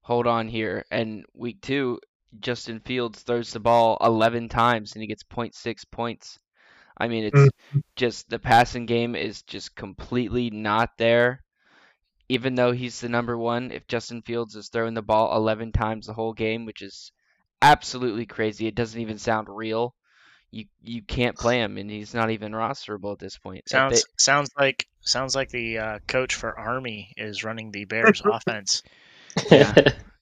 hold 0.00 0.26
on 0.26 0.48
here. 0.48 0.84
And 0.90 1.24
week 1.34 1.60
two, 1.60 2.00
Justin 2.40 2.80
Fields 2.80 3.22
throws 3.22 3.52
the 3.52 3.60
ball 3.60 3.98
11 4.00 4.48
times 4.48 4.92
and 4.92 5.02
he 5.02 5.08
gets 5.08 5.24
0.6 5.24 5.84
points. 5.90 6.38
I 6.98 7.08
mean, 7.08 7.24
it's 7.24 7.38
mm-hmm. 7.38 7.78
just 7.94 8.28
the 8.30 8.38
passing 8.38 8.86
game 8.86 9.14
is 9.14 9.42
just 9.42 9.74
completely 9.74 10.50
not 10.50 10.90
there. 10.98 11.42
Even 12.28 12.56
though 12.56 12.72
he's 12.72 13.00
the 13.00 13.08
number 13.08 13.38
one, 13.38 13.70
if 13.70 13.86
Justin 13.86 14.22
Fields 14.22 14.56
is 14.56 14.68
throwing 14.68 14.94
the 14.94 15.02
ball 15.02 15.36
11 15.36 15.72
times 15.72 16.06
the 16.06 16.12
whole 16.12 16.32
game, 16.32 16.64
which 16.64 16.82
is 16.82 17.12
absolutely 17.62 18.26
crazy, 18.26 18.66
it 18.66 18.74
doesn't 18.74 19.00
even 19.00 19.18
sound 19.18 19.48
real 19.48 19.94
you 20.50 20.64
you 20.82 21.02
can't 21.02 21.36
play 21.36 21.60
him, 21.60 21.76
and 21.76 21.90
he's 21.90 22.14
not 22.14 22.30
even 22.30 22.52
rosterable 22.52 23.12
at 23.12 23.18
this 23.18 23.38
point. 23.38 23.68
Sounds 23.68 24.02
they- 24.02 24.10
sounds 24.18 24.50
like 24.58 24.86
sounds 25.08 25.34
like 25.34 25.50
the 25.50 25.78
uh, 25.78 25.98
coach 26.08 26.34
for 26.34 26.58
Army 26.58 27.12
is 27.16 27.44
running 27.44 27.70
the 27.72 27.84
Bears 27.84 28.22
offense. 28.26 28.82
Yeah. 29.50 29.74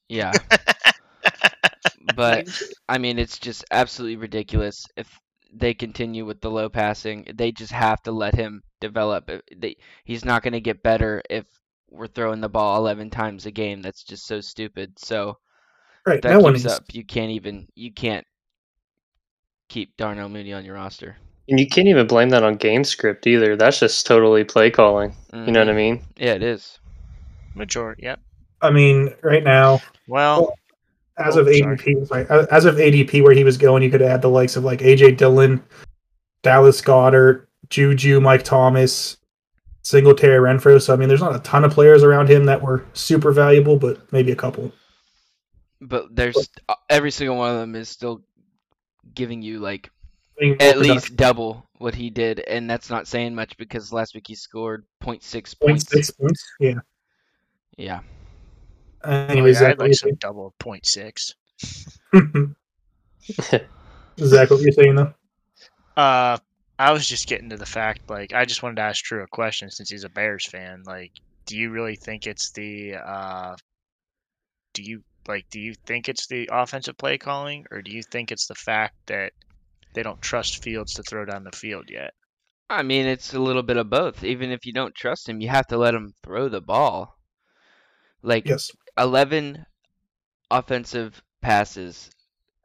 yeah, 0.09 0.39
but 2.01 2.47
I 2.89 2.99
mean, 2.99 3.19
it's 3.19 3.39
just 3.39 3.65
absolutely 3.71 4.17
ridiculous 4.17 4.87
if 4.97 5.09
they 5.53 5.75
continue 5.75 6.25
with 6.25 6.41
the 6.41 6.51
low 6.51 6.69
passing. 6.69 7.27
They 7.35 7.53
just 7.53 7.73
have 7.73 8.03
to 8.03 8.13
let 8.13 8.35
him 8.35 8.63
develop. 8.81 9.31
Uh, 9.31 9.39
They, 9.57 9.77
he's 10.05 10.25
not 10.25 10.43
going 10.43 10.53
to 10.55 10.61
get 10.61 10.83
better 10.83 11.23
if 11.31 11.47
we're 11.91 12.07
throwing 12.09 12.41
the 12.41 12.49
ball 12.49 12.77
11 12.79 13.11
times 13.11 13.47
a 13.47 13.51
game. 13.51 13.83
That's 13.83 14.03
just 14.05 14.27
so 14.27 14.41
stupid. 14.41 14.99
So 14.99 15.39
Right. 16.07 16.23
that 16.23 16.31
no 16.31 16.41
one 16.41 16.55
keeps 16.55 16.65
is. 16.65 16.67
up, 16.67 16.85
you 16.93 17.05
can't 17.05 17.33
even 17.33 17.69
you 17.75 17.93
can't 17.93 18.27
keep 19.69 19.97
Darnell 19.99 20.29
Mooney 20.31 20.53
on 20.55 20.65
your 20.65 20.77
roster. 20.77 21.19
And 21.49 21.61
you 21.61 21.67
can't 21.67 21.89
even 21.89 22.07
blame 22.07 22.31
that 22.31 22.43
on 22.43 22.55
game 22.57 22.85
script 22.85 23.27
either. 23.27 23.57
That's 23.57 23.81
just 23.81 24.07
totally 24.07 24.45
play 24.45 24.71
calling. 24.71 25.15
You 25.33 25.53
know 25.53 25.61
what 25.61 25.69
I 25.69 25.73
Mhm. 25.73 25.77
mean? 25.77 26.01
Yeah, 26.17 26.35
it 26.35 26.43
is. 26.43 26.79
Majority. 27.55 28.05
Yep. 28.05 28.21
I 28.63 28.71
mean, 28.71 29.15
right 29.23 29.45
now, 29.45 29.81
Well, 30.07 30.55
as 31.19 31.37
Oh, 31.37 31.41
of. 31.41 31.49
ADP, 31.49 32.05
sorry, 32.07 32.27
as 32.51 32.65
of 32.65 32.79
ADP, 32.79 33.23
where 33.23 33.35
he 33.35 33.45
was 33.45 33.57
going, 33.57 33.83
you 33.83 33.91
could 33.91 34.03
add 34.03 34.21
the 34.23 34.29
likes 34.29 34.57
of 34.57 34.65
like 34.65 34.81
AJ 34.83 35.13
Dillon, 35.13 35.63
Dallas 36.43 36.81
Goedert, 36.83 37.47
Juju, 37.71 38.21
Mike 38.21 38.43
Thomas, 38.43 39.17
Singletary, 39.83 40.39
Renfrow. 40.39 40.81
So 40.81 40.93
I 40.93 40.97
mean, 40.97 41.09
there's 41.09 41.21
not 41.23 41.35
a 41.37 41.41
ton 41.41 41.65
of 41.65 41.73
players 41.73 42.03
around 42.03 42.29
him 42.31 42.45
that 42.47 42.63
were 42.63 42.85
super 42.95 43.33
valuable, 43.33 43.77
but 43.77 44.13
maybe 44.13 44.31
a 44.33 44.37
couple. 44.37 44.73
But 45.81 46.15
there's 46.15 46.49
uh, 46.69 46.75
every 46.91 47.11
single 47.11 47.37
one 47.37 47.51
of 47.51 47.59
them 47.61 47.75
is 47.75 47.89
still 47.89 48.23
giving 49.15 49.43
you 49.43 49.59
like 49.61 49.89
I 49.89 49.91
mean, 49.91 49.94
at 50.61 50.79
least 50.79 51.17
double 51.17 51.67
what 51.79 51.95
he 51.95 52.11
did, 52.11 52.41
and 52.41 52.69
that's 52.69 52.91
not 52.91 53.07
saying 53.07 53.35
much 53.35 53.57
because 53.57 53.93
last 53.93 54.15
week 54.15 54.27
he 54.27 54.35
scored 54.35 54.85
0.6 55.03 55.59
point 55.59 55.61
points. 55.61 55.91
six 55.91 56.11
points. 56.11 56.45
Yeah. 56.61 56.75
Yeah. 57.77 58.01
Uh, 59.03 59.27
anyways, 59.29 59.61
yeah, 59.61 59.69
I'd 59.69 59.79
like 59.79 59.89
you 59.89 59.95
some 59.95 60.15
double 60.15 60.55
point 60.59 60.87
six. 60.87 61.35
saying? 61.59 62.57
Zach, 64.19 64.51
what 64.51 64.61
you 64.61 64.73
saying 64.73 64.95
though? 64.95 65.13
Uh, 65.97 66.39
I 66.79 66.93
was 66.93 67.07
just 67.07 67.29
getting 67.29 67.51
to 67.51 67.57
the 67.57 67.67
fact, 67.67 68.09
like, 68.11 68.33
I 68.33 68.45
just 68.45 68.63
wanted 68.63 68.77
to 68.77 68.83
ask 68.83 69.05
Drew 69.05 69.23
a 69.23 69.29
question 69.29 69.71
since 69.71 69.91
he's 69.91 70.05
a 70.05 70.09
Bears 70.09 70.47
fan. 70.47 70.83
Like, 70.85 71.13
do 71.47 71.57
you 71.57 71.71
really 71.71 71.97
think 71.97 72.27
it's 72.27 72.51
the, 72.51 72.97
uh, 72.97 73.55
do 74.73 74.83
you, 74.83 75.03
like, 75.29 75.47
do 75.51 75.61
you 75.61 75.75
think 75.87 76.09
it's 76.09 76.27
the 76.27 76.49
offensive 76.51 76.97
play 76.97 77.19
calling, 77.19 77.67
or 77.71 77.81
do 77.81 77.93
you 77.93 78.03
think 78.03 78.33
it's 78.33 78.47
the 78.47 78.57
fact 78.57 78.97
that 79.07 79.33
they 79.95 80.03
don't 80.03 80.21
trust 80.21 80.63
Fields 80.63 80.95
to 80.95 81.03
throw 81.03 81.25
down 81.25 81.45
the 81.45 81.53
field 81.53 81.87
yet? 81.89 82.13
I 82.71 82.83
mean, 82.83 83.07
it's 83.07 83.35
a 83.35 83.39
little 83.41 83.63
bit 83.63 83.77
of 83.77 83.91
both. 83.91 84.25
Even 84.25 84.51
if 84.51 84.65
you 84.67 84.73
don't 84.73 84.95
trust 84.95 85.29
him, 85.29 85.41
you 85.41 85.49
have 85.49 85.67
to 85.69 85.77
let 85.77 85.95
him 85.95 86.13
throw 86.23 86.49
the 86.49 86.61
ball. 86.61 87.17
Like 88.23 88.49
Yes. 88.49 88.71
11 88.99 89.65
offensive 90.51 91.23
passes 91.43 92.11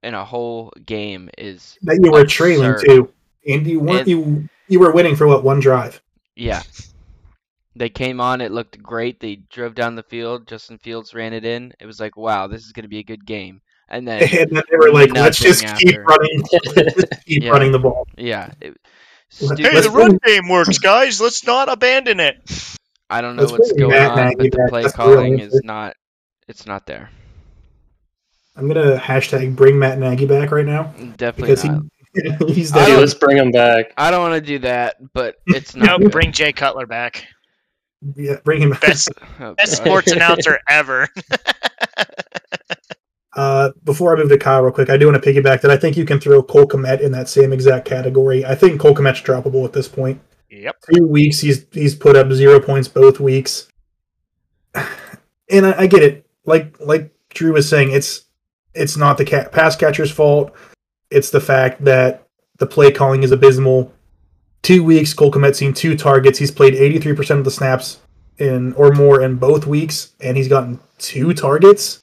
in 0.03 0.13
a 0.13 0.23
whole 0.23 0.71
game 0.85 1.29
is 1.37 1.77
That 1.81 1.99
you 2.01 2.11
were 2.11 2.25
trailing 2.25 2.75
too, 2.85 3.11
and 3.47 3.67
you 3.67 3.79
weren't 3.81 3.99
And- 4.01 4.07
you 4.07 4.49
you 4.67 4.79
were 4.79 4.91
winning 4.91 5.15
for 5.15 5.27
what 5.27 5.43
one 5.43 5.59
drive. 5.59 6.01
Yeah. 6.35 6.61
They 7.75 7.89
came 7.89 8.21
on, 8.21 8.39
it 8.39 8.51
looked 8.51 8.81
great. 8.83 9.19
They 9.19 9.37
drove 9.49 9.73
down 9.73 9.95
the 9.95 10.03
field. 10.03 10.47
Justin 10.47 10.77
Fields 10.77 11.13
ran 11.13 11.33
it 11.33 11.43
in. 11.43 11.73
It 11.79 11.85
was 11.87 11.99
like, 11.99 12.15
wow, 12.17 12.45
this 12.47 12.63
is 12.65 12.71
going 12.71 12.83
to 12.83 12.89
be 12.89 12.99
a 12.99 13.03
good 13.03 13.25
game. 13.25 13.61
And 13.89 14.07
then, 14.07 14.21
And 14.23 14.51
then 14.51 14.63
they 14.69 14.77
were 14.77 14.91
like, 14.91 15.11
"Let's 15.13 15.39
just 15.39 15.63
Nothing 15.63 15.87
keep 15.87 15.97
running, 16.05 16.43
let's 16.51 16.73
just 16.95 17.25
keep 17.25 17.43
Yeah. 17.43 17.49
running 17.51 17.71
the 17.71 17.79
ball." 17.79 18.07
yeah. 18.17 18.51
It, 18.61 18.77
Hey, 19.39 19.47
Hey, 19.57 19.81
the 19.81 19.91
run 19.91 20.17
game 20.25 20.49
works, 20.49 20.79
guys. 20.79 21.21
Let's 21.21 21.45
not 21.45 21.71
abandon 21.71 22.19
it. 22.19 22.37
I 23.11 23.21
don't 23.21 23.35
know 23.35 23.43
let's 23.43 23.51
what's 23.53 23.71
going 23.73 23.91
Matt 23.91 24.11
on, 24.11 24.17
Nagy 24.17 24.49
but 24.49 24.51
the 24.51 24.65
play 24.69 24.81
That's 24.83 24.95
the 24.95 25.03
real 25.05 25.15
calling 25.15 25.39
is 25.39 25.61
not, 25.63 25.95
it's 26.47 26.65
not 26.65 26.87
there. 26.87 27.09
I'm 28.55 28.67
gonna 28.67 28.97
hashtag 28.97 29.55
bring 29.55 29.77
Matt 29.77 29.99
Nagy 29.99 30.25
back 30.25 30.51
right 30.51 30.65
now 30.65 30.93
mm, 30.97 31.15
Definitely 31.17 31.55
because 31.55 31.63
not. 31.63 31.83
he 32.47 32.53
he's 32.53 32.73
I 32.73 32.79
Hey, 32.79 32.85
that. 32.85 32.91
don't- 32.93 32.99
let's 33.01 33.13
bring 33.13 33.37
him 33.37 33.51
back. 33.51 33.93
I 33.97 34.09
don't 34.11 34.21
want 34.27 34.33
to 34.43 34.45
do 34.45 34.57
that, 34.59 34.97
but 35.13 35.35
it's 35.45 35.75
not. 35.75 35.99
Nope, 36.01 36.11
bring 36.11 36.31
Jay 36.31 36.51
Cutler 36.51 36.87
back. 36.87 37.25
Yeah, 38.15 38.37
bring 38.43 38.61
him 38.63 38.71
back. 38.71 38.81
Best 38.81 39.09
Oh, 39.39 39.53
best 39.53 39.77
sports 39.77 40.11
announcer 40.11 40.59
ever. 40.67 41.07
Uh, 43.39 43.71
before 43.85 44.13
I 44.13 44.19
move 44.19 44.27
to 44.27 44.37
Kyle, 44.37 44.61
real 44.63 44.73
quick, 44.73 44.89
I 44.89 44.97
do 44.97 45.09
want 45.09 45.23
to 45.23 45.33
piggyback 45.33 45.61
that 45.61 45.71
I 45.71 45.77
think 45.77 45.95
you 45.95 46.03
can 46.03 46.19
throw 46.19 46.43
Cole 46.43 46.67
Kmet 46.67 46.99
in 46.99 47.13
that 47.13 47.29
same 47.29 47.53
exact 47.53 47.85
category. 47.85 48.43
I 48.45 48.53
think 48.53 48.81
Cole 48.81 48.93
Kmet's 48.93 49.21
droppable 49.21 49.63
at 49.63 49.71
this 49.71 49.87
point. 49.87 50.19
Yep. 50.49 50.75
two 50.93 51.07
weeks 51.07 51.39
he's 51.39 51.65
he's 51.71 51.93
put 51.93 52.15
up 52.15 52.31
zero 52.31 52.59
points 52.59 52.87
both 52.87 53.19
weeks 53.19 53.71
and 54.75 55.65
I, 55.65 55.81
I 55.81 55.87
get 55.87 56.01
it 56.01 56.25
like 56.43 56.75
like 56.79 57.13
drew 57.29 57.53
was 57.53 57.69
saying 57.69 57.91
it's 57.91 58.23
it's 58.73 58.97
not 58.97 59.19
the 59.19 59.25
cat 59.25 59.51
pass 59.51 59.75
catcher's 59.75 60.09
fault 60.09 60.51
it's 61.11 61.29
the 61.29 61.39
fact 61.39 61.85
that 61.85 62.27
the 62.57 62.65
play 62.65 62.91
calling 62.91 63.21
is 63.21 63.31
abysmal 63.31 63.93
two 64.63 64.83
weeks 64.83 65.13
cole 65.13 65.31
seen 65.53 65.71
two 65.71 65.95
targets 65.95 66.39
he's 66.39 66.51
played 66.51 66.73
83% 66.73 67.37
of 67.37 67.43
the 67.45 67.51
snaps 67.51 67.99
in 68.39 68.73
or 68.73 68.91
more 68.91 69.21
in 69.21 69.35
both 69.35 69.67
weeks 69.67 70.13
and 70.19 70.35
he's 70.35 70.47
gotten 70.47 70.79
two 70.97 71.31
targets 71.33 72.01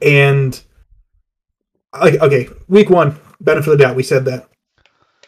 and 0.00 0.62
okay 1.94 2.48
week 2.68 2.90
one 2.90 3.18
benefit 3.40 3.72
of 3.72 3.78
the 3.78 3.84
doubt 3.84 3.96
we 3.96 4.02
said 4.02 4.24
that 4.24 4.48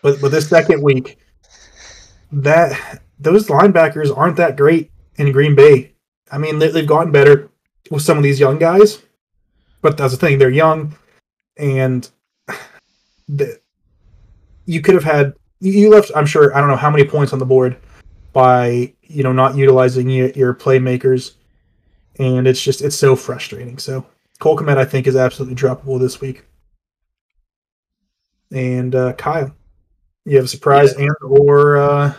but 0.02 0.20
but 0.20 0.30
this 0.30 0.48
second 0.48 0.82
week 0.82 1.18
that 2.32 3.02
those 3.18 3.48
linebackers 3.48 4.16
aren't 4.16 4.36
that 4.36 4.56
great 4.56 4.90
in 5.16 5.32
Green 5.32 5.54
Bay. 5.54 5.92
I 6.32 6.38
mean, 6.38 6.58
they, 6.58 6.68
they've 6.68 6.86
gotten 6.86 7.12
better 7.12 7.50
with 7.90 8.02
some 8.02 8.16
of 8.16 8.22
these 8.22 8.40
young 8.40 8.58
guys, 8.58 9.02
but 9.82 9.96
that's 9.96 10.12
the 10.12 10.18
thing; 10.18 10.38
they're 10.38 10.50
young, 10.50 10.96
and 11.56 12.08
the, 13.28 13.60
you 14.64 14.80
could 14.80 14.94
have 14.94 15.04
had 15.04 15.34
you 15.60 15.90
left. 15.90 16.10
I'm 16.14 16.26
sure 16.26 16.56
I 16.56 16.60
don't 16.60 16.68
know 16.68 16.76
how 16.76 16.90
many 16.90 17.04
points 17.04 17.32
on 17.32 17.38
the 17.38 17.46
board 17.46 17.76
by 18.32 18.94
you 19.02 19.22
know 19.22 19.32
not 19.32 19.56
utilizing 19.56 20.08
your, 20.08 20.30
your 20.30 20.54
playmakers, 20.54 21.34
and 22.18 22.46
it's 22.46 22.62
just 22.62 22.80
it's 22.80 22.96
so 22.96 23.16
frustrating. 23.16 23.78
So 23.78 24.06
Cole 24.40 24.56
Kmet, 24.56 24.78
I 24.78 24.84
think, 24.84 25.06
is 25.06 25.16
absolutely 25.16 25.54
droppable 25.54 26.00
this 26.00 26.20
week. 26.20 26.44
And 28.50 28.94
uh, 28.94 29.12
Kyle, 29.12 29.54
you 30.24 30.36
have 30.36 30.46
a 30.46 30.48
surprise 30.48 30.92
and 30.94 31.14
or 31.22 31.76
uh, 31.76 32.14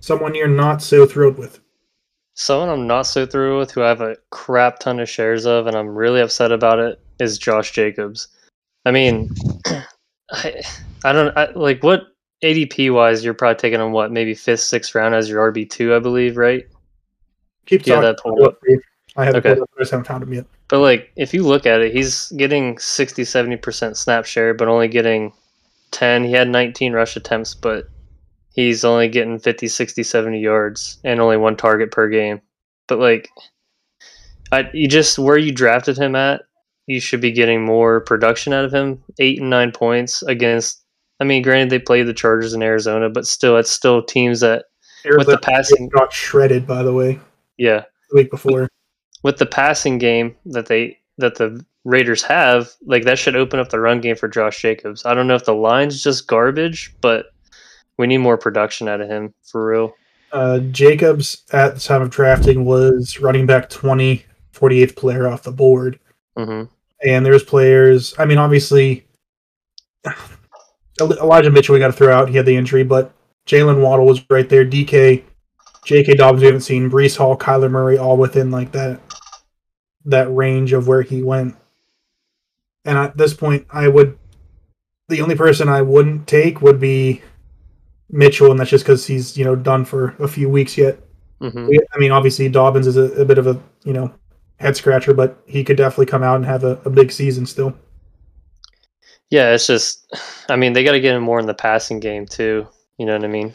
someone 0.00 0.34
you're 0.34 0.48
not 0.48 0.82
so 0.82 1.06
thrilled 1.06 1.38
with. 1.38 1.60
Someone 2.34 2.68
I'm 2.68 2.86
not 2.86 3.02
so 3.02 3.24
through 3.24 3.58
with, 3.58 3.70
who 3.70 3.82
I 3.82 3.88
have 3.88 4.00
a 4.00 4.16
crap 4.30 4.78
ton 4.78 4.98
of 4.98 5.08
shares 5.08 5.46
of, 5.46 5.66
and 5.66 5.76
I'm 5.76 5.94
really 5.94 6.20
upset 6.20 6.50
about 6.52 6.78
it, 6.78 7.00
is 7.18 7.38
Josh 7.38 7.72
Jacobs. 7.72 8.28
I 8.84 8.90
mean, 8.90 9.30
I, 10.30 10.62
I 11.04 11.12
don't 11.12 11.36
I, 11.36 11.50
like 11.52 11.82
what 11.82 12.08
ADP 12.42 12.92
wise. 12.92 13.24
You're 13.24 13.32
probably 13.34 13.56
taking 13.56 13.80
him 13.80 13.92
what 13.92 14.12
maybe 14.12 14.34
fifth, 14.34 14.60
sixth 14.60 14.94
round 14.94 15.14
as 15.14 15.28
your 15.28 15.50
RB 15.52 15.68
two, 15.70 15.94
I 15.94 15.98
believe, 15.98 16.36
right? 16.36 16.66
Keep 17.66 17.86
Yeah, 17.86 18.12
talking. 18.12 18.36
that. 18.36 18.80
I 19.16 19.24
haven't 19.24 19.46
Okay. 19.46 19.60
I 19.60 19.84
haven't 19.84 20.06
found 20.06 20.22
him 20.22 20.32
yet. 20.34 20.46
But 20.68 20.80
like, 20.80 21.10
if 21.16 21.32
you 21.32 21.42
look 21.42 21.66
at 21.66 21.80
it, 21.80 21.92
he's 21.92 22.30
getting 22.36 22.78
60, 22.78 23.24
70 23.24 23.56
percent 23.56 23.96
snap 23.96 24.24
share, 24.26 24.54
but 24.54 24.68
only 24.68 24.88
getting 24.88 25.32
ten. 25.90 26.24
He 26.24 26.32
had 26.32 26.48
19 26.48 26.92
rush 26.92 27.16
attempts, 27.16 27.54
but 27.54 27.88
he's 28.52 28.84
only 28.84 29.08
getting 29.08 29.38
50, 29.38 29.68
60, 29.68 30.02
70 30.02 30.40
yards 30.40 30.98
and 31.04 31.20
only 31.20 31.36
one 31.36 31.56
target 31.56 31.90
per 31.90 32.08
game. 32.08 32.40
But 32.88 32.98
like, 32.98 33.28
I 34.52 34.68
you 34.72 34.88
just 34.88 35.18
where 35.18 35.38
you 35.38 35.52
drafted 35.52 35.96
him 35.96 36.14
at, 36.14 36.42
you 36.86 37.00
should 37.00 37.20
be 37.20 37.32
getting 37.32 37.64
more 37.64 38.00
production 38.00 38.52
out 38.52 38.64
of 38.64 38.72
him. 38.74 39.02
Eight 39.18 39.40
and 39.40 39.50
nine 39.50 39.72
points 39.72 40.22
against. 40.22 40.82
I 41.20 41.24
mean, 41.24 41.42
granted 41.42 41.70
they 41.70 41.78
played 41.78 42.06
the 42.06 42.12
Chargers 42.12 42.52
in 42.52 42.62
Arizona, 42.62 43.08
but 43.08 43.26
still, 43.26 43.56
it's 43.56 43.70
still 43.70 44.02
teams 44.02 44.40
that 44.40 44.66
With 45.04 45.26
the 45.26 45.38
passing- 45.38 45.88
got 45.88 46.12
shredded, 46.12 46.66
by 46.66 46.82
the 46.82 46.92
way, 46.92 47.18
yeah 47.56 47.84
the 48.10 48.16
week 48.16 48.30
before. 48.30 48.68
With 49.26 49.38
the 49.38 49.46
passing 49.46 49.98
game 49.98 50.36
that 50.44 50.66
they 50.66 51.00
that 51.18 51.34
the 51.34 51.66
Raiders 51.84 52.22
have, 52.22 52.70
like 52.84 53.02
that 53.06 53.18
should 53.18 53.34
open 53.34 53.58
up 53.58 53.70
the 53.70 53.80
run 53.80 54.00
game 54.00 54.14
for 54.14 54.28
Josh 54.28 54.62
Jacobs. 54.62 55.04
I 55.04 55.14
don't 55.14 55.26
know 55.26 55.34
if 55.34 55.44
the 55.44 55.52
line's 55.52 56.00
just 56.00 56.28
garbage, 56.28 56.94
but 57.00 57.26
we 57.98 58.06
need 58.06 58.18
more 58.18 58.38
production 58.38 58.86
out 58.86 59.00
of 59.00 59.08
him 59.08 59.34
for 59.42 59.66
real. 59.66 59.94
Uh, 60.30 60.60
Jacobs 60.60 61.42
at 61.52 61.74
the 61.74 61.80
time 61.80 62.02
of 62.02 62.10
drafting 62.10 62.64
was 62.64 63.18
running 63.18 63.46
back 63.46 63.68
20, 63.68 64.24
48th 64.52 64.94
player 64.94 65.26
off 65.26 65.42
the 65.42 65.50
board. 65.50 65.98
hmm 66.36 66.62
And 67.04 67.26
there's 67.26 67.42
players, 67.42 68.14
I 68.20 68.26
mean, 68.26 68.38
obviously, 68.38 69.08
Elijah 71.00 71.50
Mitchell 71.50 71.72
we 71.72 71.80
got 71.80 71.88
to 71.88 71.92
throw 71.92 72.14
out. 72.14 72.28
He 72.28 72.36
had 72.36 72.46
the 72.46 72.56
injury, 72.56 72.84
but 72.84 73.12
Jaylen 73.46 73.82
Waddle 73.82 74.06
was 74.06 74.24
right 74.30 74.48
there. 74.48 74.64
DK, 74.64 75.24
J.K. 75.84 76.14
Dobbins 76.14 76.42
we 76.42 76.46
haven't 76.46 76.60
seen. 76.62 76.88
Breece 76.88 77.16
Hall, 77.16 77.36
Kyler 77.36 77.70
Murray, 77.70 77.98
all 77.98 78.16
within 78.16 78.50
like 78.50 78.72
that 78.72 79.00
that 80.06 80.32
range 80.34 80.72
of 80.72 80.88
where 80.88 81.02
he 81.02 81.22
went. 81.22 81.54
And 82.84 82.96
at 82.96 83.16
this 83.16 83.34
point, 83.34 83.66
I 83.70 83.88
would 83.88 84.18
the 85.08 85.20
only 85.20 85.36
person 85.36 85.68
I 85.68 85.82
wouldn't 85.82 86.26
take 86.26 86.62
would 86.62 86.80
be 86.80 87.22
Mitchell, 88.10 88.50
and 88.50 88.58
that's 88.58 88.70
just 88.70 88.84
because 88.84 89.06
he's 89.06 89.36
you 89.36 89.44
know 89.44 89.56
done 89.56 89.84
for 89.84 90.14
a 90.18 90.28
few 90.28 90.48
weeks 90.48 90.76
yet. 90.78 90.98
hmm 91.40 91.66
We- 91.68 91.80
I 91.92 91.98
mean, 91.98 92.12
obviously 92.12 92.48
Dobbins 92.48 92.86
is 92.86 92.96
a, 92.96 93.12
a 93.20 93.24
bit 93.24 93.38
of 93.38 93.46
a 93.46 93.60
you 93.84 93.92
know 93.92 94.12
head 94.58 94.76
scratcher, 94.76 95.12
but 95.14 95.38
he 95.46 95.62
could 95.64 95.76
definitely 95.76 96.06
come 96.06 96.22
out 96.22 96.36
and 96.36 96.46
have 96.46 96.64
a, 96.64 96.80
a 96.84 96.90
big 96.90 97.12
season 97.12 97.44
still. 97.46 97.76
Yeah, 99.30 99.52
it's 99.52 99.66
just, 99.66 100.06
I 100.48 100.56
mean, 100.56 100.72
they 100.72 100.84
got 100.84 100.92
to 100.92 101.00
get 101.00 101.14
him 101.14 101.22
more 101.22 101.40
in 101.40 101.46
the 101.46 101.54
passing 101.54 102.00
game 102.00 102.26
too. 102.26 102.66
You 102.98 103.06
know 103.06 103.14
what 103.14 103.24
I 103.24 103.28
mean? 103.28 103.52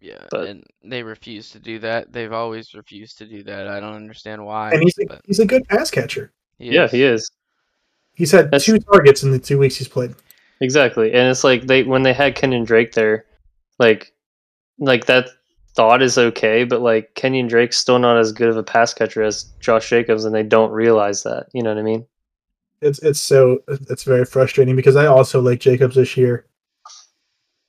Yeah, 0.00 0.24
But- 0.30 0.48
and 0.48 0.64
they 0.84 1.02
refuse 1.02 1.50
to 1.50 1.58
do 1.58 1.78
that. 1.80 2.12
They've 2.12 2.32
always 2.32 2.72
refused 2.74 3.18
to 3.18 3.26
do 3.26 3.42
that. 3.44 3.66
I 3.66 3.80
don't 3.80 3.94
understand 3.96 4.44
why. 4.44 4.70
And 4.72 4.82
he's 4.82 4.96
a, 4.98 5.06
but 5.06 5.22
he's 5.26 5.40
a 5.40 5.46
good 5.46 5.66
pass 5.68 5.90
catcher. 5.90 6.32
he 6.58 6.72
yeah, 6.72 6.84
is. 6.84 6.90
he 6.92 7.02
is 7.02 7.30
He's 8.14 8.32
had 8.32 8.46
That's- 8.46 8.64
two 8.64 8.78
targets 8.78 9.22
in 9.22 9.30
the 9.30 9.38
two 9.38 9.58
weeks 9.58 9.76
he's 9.76 9.88
played. 9.88 10.14
exactly, 10.60 11.12
and 11.12 11.28
it's 11.30 11.44
like 11.44 11.66
they 11.66 11.82
when 11.84 12.02
they 12.02 12.12
had 12.12 12.36
Kenyan 12.36 12.66
Drake 12.66 12.92
there, 12.92 13.24
like, 13.78 14.12
like 14.80 15.06
that 15.06 15.28
thought 15.76 16.02
is 16.02 16.18
okay, 16.18 16.64
but 16.64 16.80
like 16.80 17.14
Kenyan 17.14 17.48
Drake's 17.48 17.76
still 17.76 17.98
not 18.00 18.16
as 18.18 18.32
good 18.32 18.48
of 18.48 18.56
a 18.56 18.62
pass 18.64 18.92
catcher 18.92 19.22
as 19.22 19.44
Josh 19.60 19.88
Jacobs, 19.88 20.24
and 20.24 20.34
they 20.34 20.42
don't 20.42 20.72
realize 20.72 21.22
that. 21.22 21.46
You 21.52 21.62
know 21.62 21.70
what 21.70 21.78
I 21.78 21.82
mean? 21.82 22.06
It's 22.80 22.98
it's 23.00 23.20
so 23.20 23.60
it's 23.68 24.02
very 24.04 24.24
frustrating 24.24 24.74
because 24.76 24.96
I 24.96 25.06
also 25.06 25.40
like 25.40 25.60
Jacobs 25.60 25.94
this 25.96 26.16
year, 26.16 26.46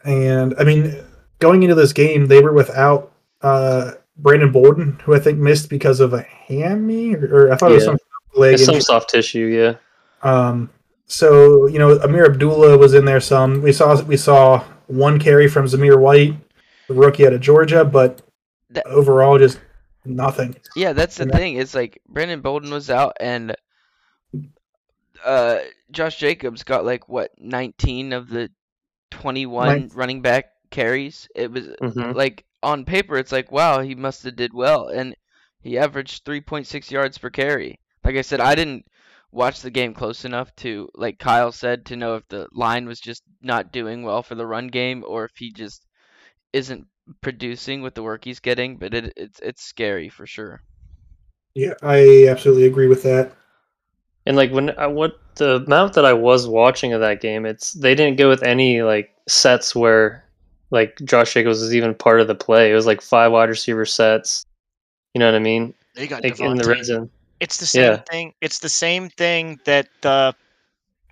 and 0.04 0.56
I 0.58 0.64
mean 0.64 0.96
going 1.40 1.64
into 1.64 1.76
this 1.76 1.94
game 1.94 2.28
they 2.28 2.42
were 2.42 2.54
without 2.54 3.12
uh, 3.42 3.92
Brandon 4.18 4.52
Bolden, 4.52 5.00
who 5.04 5.16
I 5.16 5.20
think 5.20 5.40
missed 5.40 5.70
because 5.70 6.00
of 6.00 6.14
a 6.14 6.22
hammy 6.22 7.16
or, 7.16 7.48
or 7.48 7.54
I 7.54 7.56
thought 7.58 7.72
it 7.72 7.76
was 7.76 7.86
some 7.86 7.98
leg 8.36 8.56
It's 8.56 8.66
some 8.66 8.82
soft 8.82 9.10
tissue, 9.10 9.46
yeah. 9.46 9.76
Um, 10.22 10.70
so 11.06 11.68
you 11.68 11.80
know, 11.80 11.98
Ameer 12.00 12.26
Abdullah 12.26 12.78
was 12.78 12.94
in 12.94 13.06
there. 13.06 13.20
Some 13.22 13.62
we 13.62 13.72
saw 13.72 14.02
we 14.04 14.18
saw 14.18 14.64
one 14.88 15.20
carry 15.20 15.48
from 15.48 15.66
Zamir 15.66 16.00
White, 16.00 16.36
the 16.88 16.94
rookie 16.94 17.26
out 17.26 17.34
of 17.34 17.42
Georgia, 17.42 17.86
but 17.86 18.22
That- 18.72 18.86
overall 18.86 19.38
just 19.40 19.60
nothing. 20.06 20.56
Yeah, 20.76 20.94
that's 20.94 21.16
the 21.18 21.24
And 21.24 21.32
thing. 21.32 21.56
It's 21.56 21.74
like 21.74 22.02
Brandon 22.08 22.42
Bolden 22.42 22.72
was 22.72 22.90
out 22.90 23.16
and 23.20 23.56
uh 25.26 25.60
Josh 25.92 26.18
Jacobs 26.18 26.64
got 26.64 26.86
like 26.86 27.10
what 27.10 27.32
19 27.40 28.14
of 28.14 28.30
the 28.30 28.50
21 29.12 29.68
Nine- 29.68 29.92
running 29.94 30.22
back 30.22 30.46
carries. 30.72 31.28
It 31.36 31.52
was 31.52 31.70
hmm 31.82 32.12
like 32.12 32.46
on 32.64 32.86
paper 32.86 33.18
it's 33.18 33.32
like 33.32 33.52
wow, 33.52 33.82
he 33.82 33.96
must 33.96 34.24
have 34.24 34.36
did 34.36 34.54
well 34.54 34.88
and 34.88 35.16
he 35.62 35.78
averaged 35.78 36.26
3.6 36.26 36.92
yards 36.92 37.18
per 37.18 37.30
carry. 37.30 37.80
Like 38.04 38.16
I 38.16 38.22
said, 38.22 38.42
I 38.42 38.56
didn't 38.56 38.86
watch 39.32 39.62
the 39.62 39.72
game 39.72 39.94
close 39.94 40.26
enough 40.26 40.56
to 40.58 40.90
like 40.96 41.20
Kyle 41.20 41.52
said 41.52 41.86
to 41.88 41.96
know 41.96 42.16
if 42.16 42.28
the 42.30 42.48
line 42.54 42.88
was 42.88 43.00
just 43.00 43.24
not 43.42 43.72
doing 43.72 44.04
well 44.04 44.24
for 44.24 44.36
the 44.36 44.48
run 44.48 44.68
game 44.68 45.04
or 45.08 45.26
if 45.26 45.32
he 45.38 45.52
just 45.52 45.86
isn't 46.54 46.88
producing 47.22 47.82
with 47.82 47.96
the 47.96 48.04
work 48.04 48.24
he's 48.26 48.40
getting, 48.40 48.78
but 48.78 48.94
it 48.94 49.14
it's 49.18 49.40
it's 49.42 49.64
scary 49.64 50.10
for 50.10 50.28
sure. 50.28 50.62
Yeah, 51.56 51.74
I 51.82 52.28
absolutely 52.30 52.66
agree 52.66 52.88
with 52.88 53.04
that. 53.04 53.34
And 54.26 54.38
like 54.38 54.52
when 54.52 54.78
I, 54.78 54.88
what 54.88 55.20
the 55.36 55.58
amount 55.58 55.94
that 55.94 56.06
I 56.06 56.14
was 56.14 56.48
watching 56.48 56.94
of 56.94 57.02
that 57.02 57.22
game, 57.22 57.46
it's 57.46 57.74
they 57.74 57.96
didn't 57.96 58.18
go 58.18 58.30
with 58.30 58.44
any 58.44 58.82
like 58.82 59.12
sets 59.28 59.76
where 59.76 60.26
like 60.72 60.98
Josh 61.04 61.34
Jacobs 61.34 61.62
was 61.62 61.74
even 61.76 61.96
part 61.96 62.22
of 62.22 62.28
the 62.28 62.36
play. 62.36 62.72
It 62.72 62.76
was 62.76 62.86
like 62.86 63.02
five 63.02 63.32
wide 63.32 63.50
receiver 63.50 63.86
sets. 63.86 64.46
You 65.14 65.20
know 65.20 65.26
what 65.26 65.36
I 65.36 65.40
mean? 65.40 65.74
They 65.96 66.08
got 66.08 66.24
Like 66.24 66.40
in 66.40 66.56
the 66.58 66.64
Davante. 66.64 66.68
red 66.68 66.86
zone. 66.86 67.10
It's 67.40 67.58
the 67.58 67.66
same 67.66 67.84
Yeah. 67.84 67.98
thing. 68.10 68.34
It's 68.42 68.60
the 68.60 68.70
same 68.70 69.10
thing 69.10 69.60
that 69.66 69.88
uh, 70.04 70.34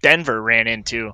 Denver 0.01 0.41
ran 0.41 0.67
into. 0.67 1.11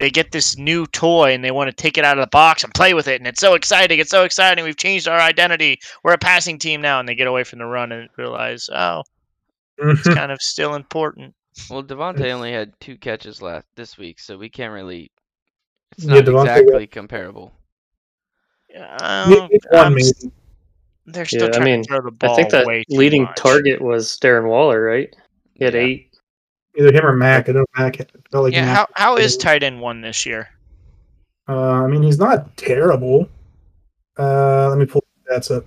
They 0.00 0.10
get 0.10 0.32
this 0.32 0.58
new 0.58 0.86
toy 0.86 1.32
and 1.32 1.44
they 1.44 1.52
want 1.52 1.68
to 1.70 1.76
take 1.76 1.96
it 1.96 2.04
out 2.04 2.18
of 2.18 2.22
the 2.22 2.28
box 2.30 2.64
and 2.64 2.74
play 2.74 2.94
with 2.94 3.06
it, 3.06 3.20
and 3.20 3.28
it's 3.28 3.40
so 3.40 3.54
exciting. 3.54 4.00
It's 4.00 4.10
so 4.10 4.24
exciting. 4.24 4.64
We've 4.64 4.76
changed 4.76 5.06
our 5.06 5.20
identity. 5.20 5.78
We're 6.02 6.14
a 6.14 6.18
passing 6.18 6.58
team 6.58 6.80
now, 6.80 6.98
and 6.98 7.08
they 7.08 7.14
get 7.14 7.28
away 7.28 7.44
from 7.44 7.60
the 7.60 7.66
run 7.66 7.92
and 7.92 8.08
realize, 8.16 8.68
oh, 8.72 9.04
it's 9.78 10.00
Mhm. 10.02 10.14
kind 10.16 10.32
of 10.32 10.42
still 10.42 10.74
important. 10.74 11.34
Well, 11.70 11.84
Davante 11.84 12.28
only 12.32 12.52
had 12.52 12.72
two 12.80 12.96
catches 12.98 13.40
last 13.40 13.66
this 13.76 13.96
week, 13.96 14.18
so 14.18 14.36
we 14.36 14.48
can't 14.48 14.72
really. 14.72 15.12
It's 15.92 16.04
Yeah, 16.04 16.14
not 16.20 16.24
got- 16.26 16.40
exactly 16.58 16.86
comparable. 16.88 17.52
Yeah, 18.74 19.28
Yeah, 19.30 19.48
it's 19.50 19.66
one 19.70 19.86
I'm 19.86 19.96
they're 21.06 21.24
still 21.26 21.42
Yeah, 21.42 21.46
I 21.48 21.50
trying 21.50 21.64
mean, 21.64 21.82
to 21.82 21.88
throw 21.88 22.00
the 22.02 22.10
ball 22.10 22.32
I 22.32 22.36
think 22.36 22.50
that 22.50 22.66
way 22.66 22.82
too 22.90 22.96
leading 22.96 23.24
much. 23.24 23.36
target 23.36 23.80
was 23.80 24.18
Darren 24.20 24.48
Waller, 24.48 24.82
right? 24.82 25.14
He 25.54 25.64
had 25.64 25.74
Yeah. 25.74 25.80
eight. 25.80 26.10
Either 26.76 26.92
him 26.92 27.06
or 27.06 27.12
Mack. 27.14 27.48
I 27.48 27.52
don't 27.52 27.68
know. 27.78 27.84
Mack 27.84 27.96
felt 28.32 28.44
like 28.44 28.52
Yeah, 28.52 28.64
Mack- 28.64 28.76
how 28.76 28.86
how 28.94 29.16
is 29.16 29.36
tight 29.36 29.62
end 29.62 29.80
one 29.80 30.00
this 30.00 30.26
year? 30.26 30.48
Uh, 31.48 31.84
I 31.84 31.86
mean, 31.86 32.02
he's 32.02 32.18
not 32.18 32.56
terrible. 32.56 33.28
Uh, 34.18 34.68
let 34.70 34.78
me 34.78 34.86
pull 34.86 35.04
that's 35.28 35.50
up. 35.50 35.64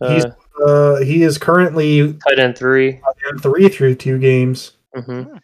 Uh, 0.00 0.08
He's- 0.14 0.26
Uh, 0.64 0.96
he 0.96 1.22
is 1.22 1.38
currently 1.38 2.12
tight 2.28 2.38
end 2.38 2.56
three. 2.56 3.00
in 3.30 3.38
three 3.38 3.68
through 3.70 3.94
two 3.94 4.18
games. 4.18 4.72
Mm-hmm. 4.94 5.34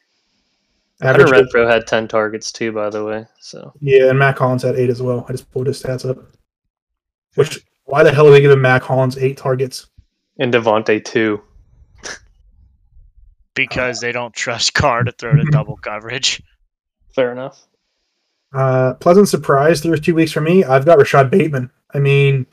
Hunter 1.03 1.23
Average, 1.25 1.31
Renfrow 1.53 1.71
had 1.71 1.87
ten 1.87 2.07
targets 2.07 2.53
too, 2.53 2.71
by 2.73 2.91
the 2.91 3.03
way. 3.05 3.25
So 3.41 3.73
yeah, 3.81 4.11
and 4.11 4.19
Mack 4.19 4.39
Hollins 4.39 4.63
had 4.63 4.77
eight 4.77 4.91
as 4.91 5.01
well. 5.03 5.25
I 5.29 5.33
just 5.33 5.51
pulled 5.53 5.67
his 5.69 5.83
stats 5.83 6.09
up. 6.09 6.19
Which 7.37 7.61
why 7.85 8.03
the 8.03 8.13
hell 8.13 8.27
are 8.27 8.33
we 8.33 8.41
giving 8.41 8.61
Mack 8.61 8.83
Hollins 8.83 9.17
eight 9.17 9.37
targets? 9.37 9.87
and 10.39 10.53
Davante 10.53 11.03
two. 11.03 11.41
because 13.55 14.01
they 14.01 14.13
don't 14.13 14.35
trust 14.35 14.75
Carr 14.75 15.03
to 15.05 15.13
throw 15.13 15.35
to 15.35 15.45
double 15.51 15.77
coverage. 15.77 16.43
Fair 17.15 17.33
enough. 17.33 17.67
Uh, 18.53 18.95
pleasant 18.95 19.29
surprise 19.29 19.81
through 19.81 19.97
two 19.97 20.15
weeks 20.15 20.33
for 20.33 20.41
me. 20.41 20.65
I've 20.65 20.85
got 20.85 20.99
Rashod 20.99 21.31
Bateman. 21.31 21.71
I 21.95 21.99
mean, 21.99 22.47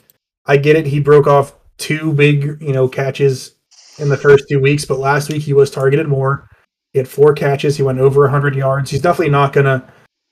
I 0.45 0.57
get 0.57 0.75
it. 0.75 0.85
He 0.85 0.99
broke 0.99 1.27
off 1.27 1.53
two 1.77 2.13
big, 2.13 2.61
you 2.61 2.71
know, 2.73 2.87
catches 2.87 3.55
in 3.99 4.09
the 4.09 4.17
first 4.17 4.45
two 4.49 4.59
weeks, 4.59 4.85
but 4.85 4.99
last 4.99 5.29
week 5.29 5.43
he 5.43 5.53
was 5.53 5.69
targeted 5.69 6.07
more. 6.07 6.49
He 6.93 6.99
had 6.99 7.07
four 7.07 7.33
catches. 7.33 7.75
He 7.75 7.83
went 7.83 7.99
over 7.99 8.21
100 8.21 8.55
yards. 8.55 8.91
He's 8.91 9.01
definitely 9.01 9.31
not 9.31 9.51
going 9.53 9.65
to, 9.65 9.83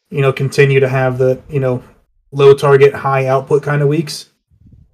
you 0.09 0.21
know, 0.21 0.31
continue 0.31 0.79
to 0.79 0.89
have 0.89 1.17
the, 1.17 1.41
you 1.49 1.59
know, 1.59 1.83
low 2.31 2.53
target, 2.53 2.93
high 2.93 3.27
output 3.27 3.63
kind 3.63 3.81
of 3.81 3.87
weeks. 3.87 4.30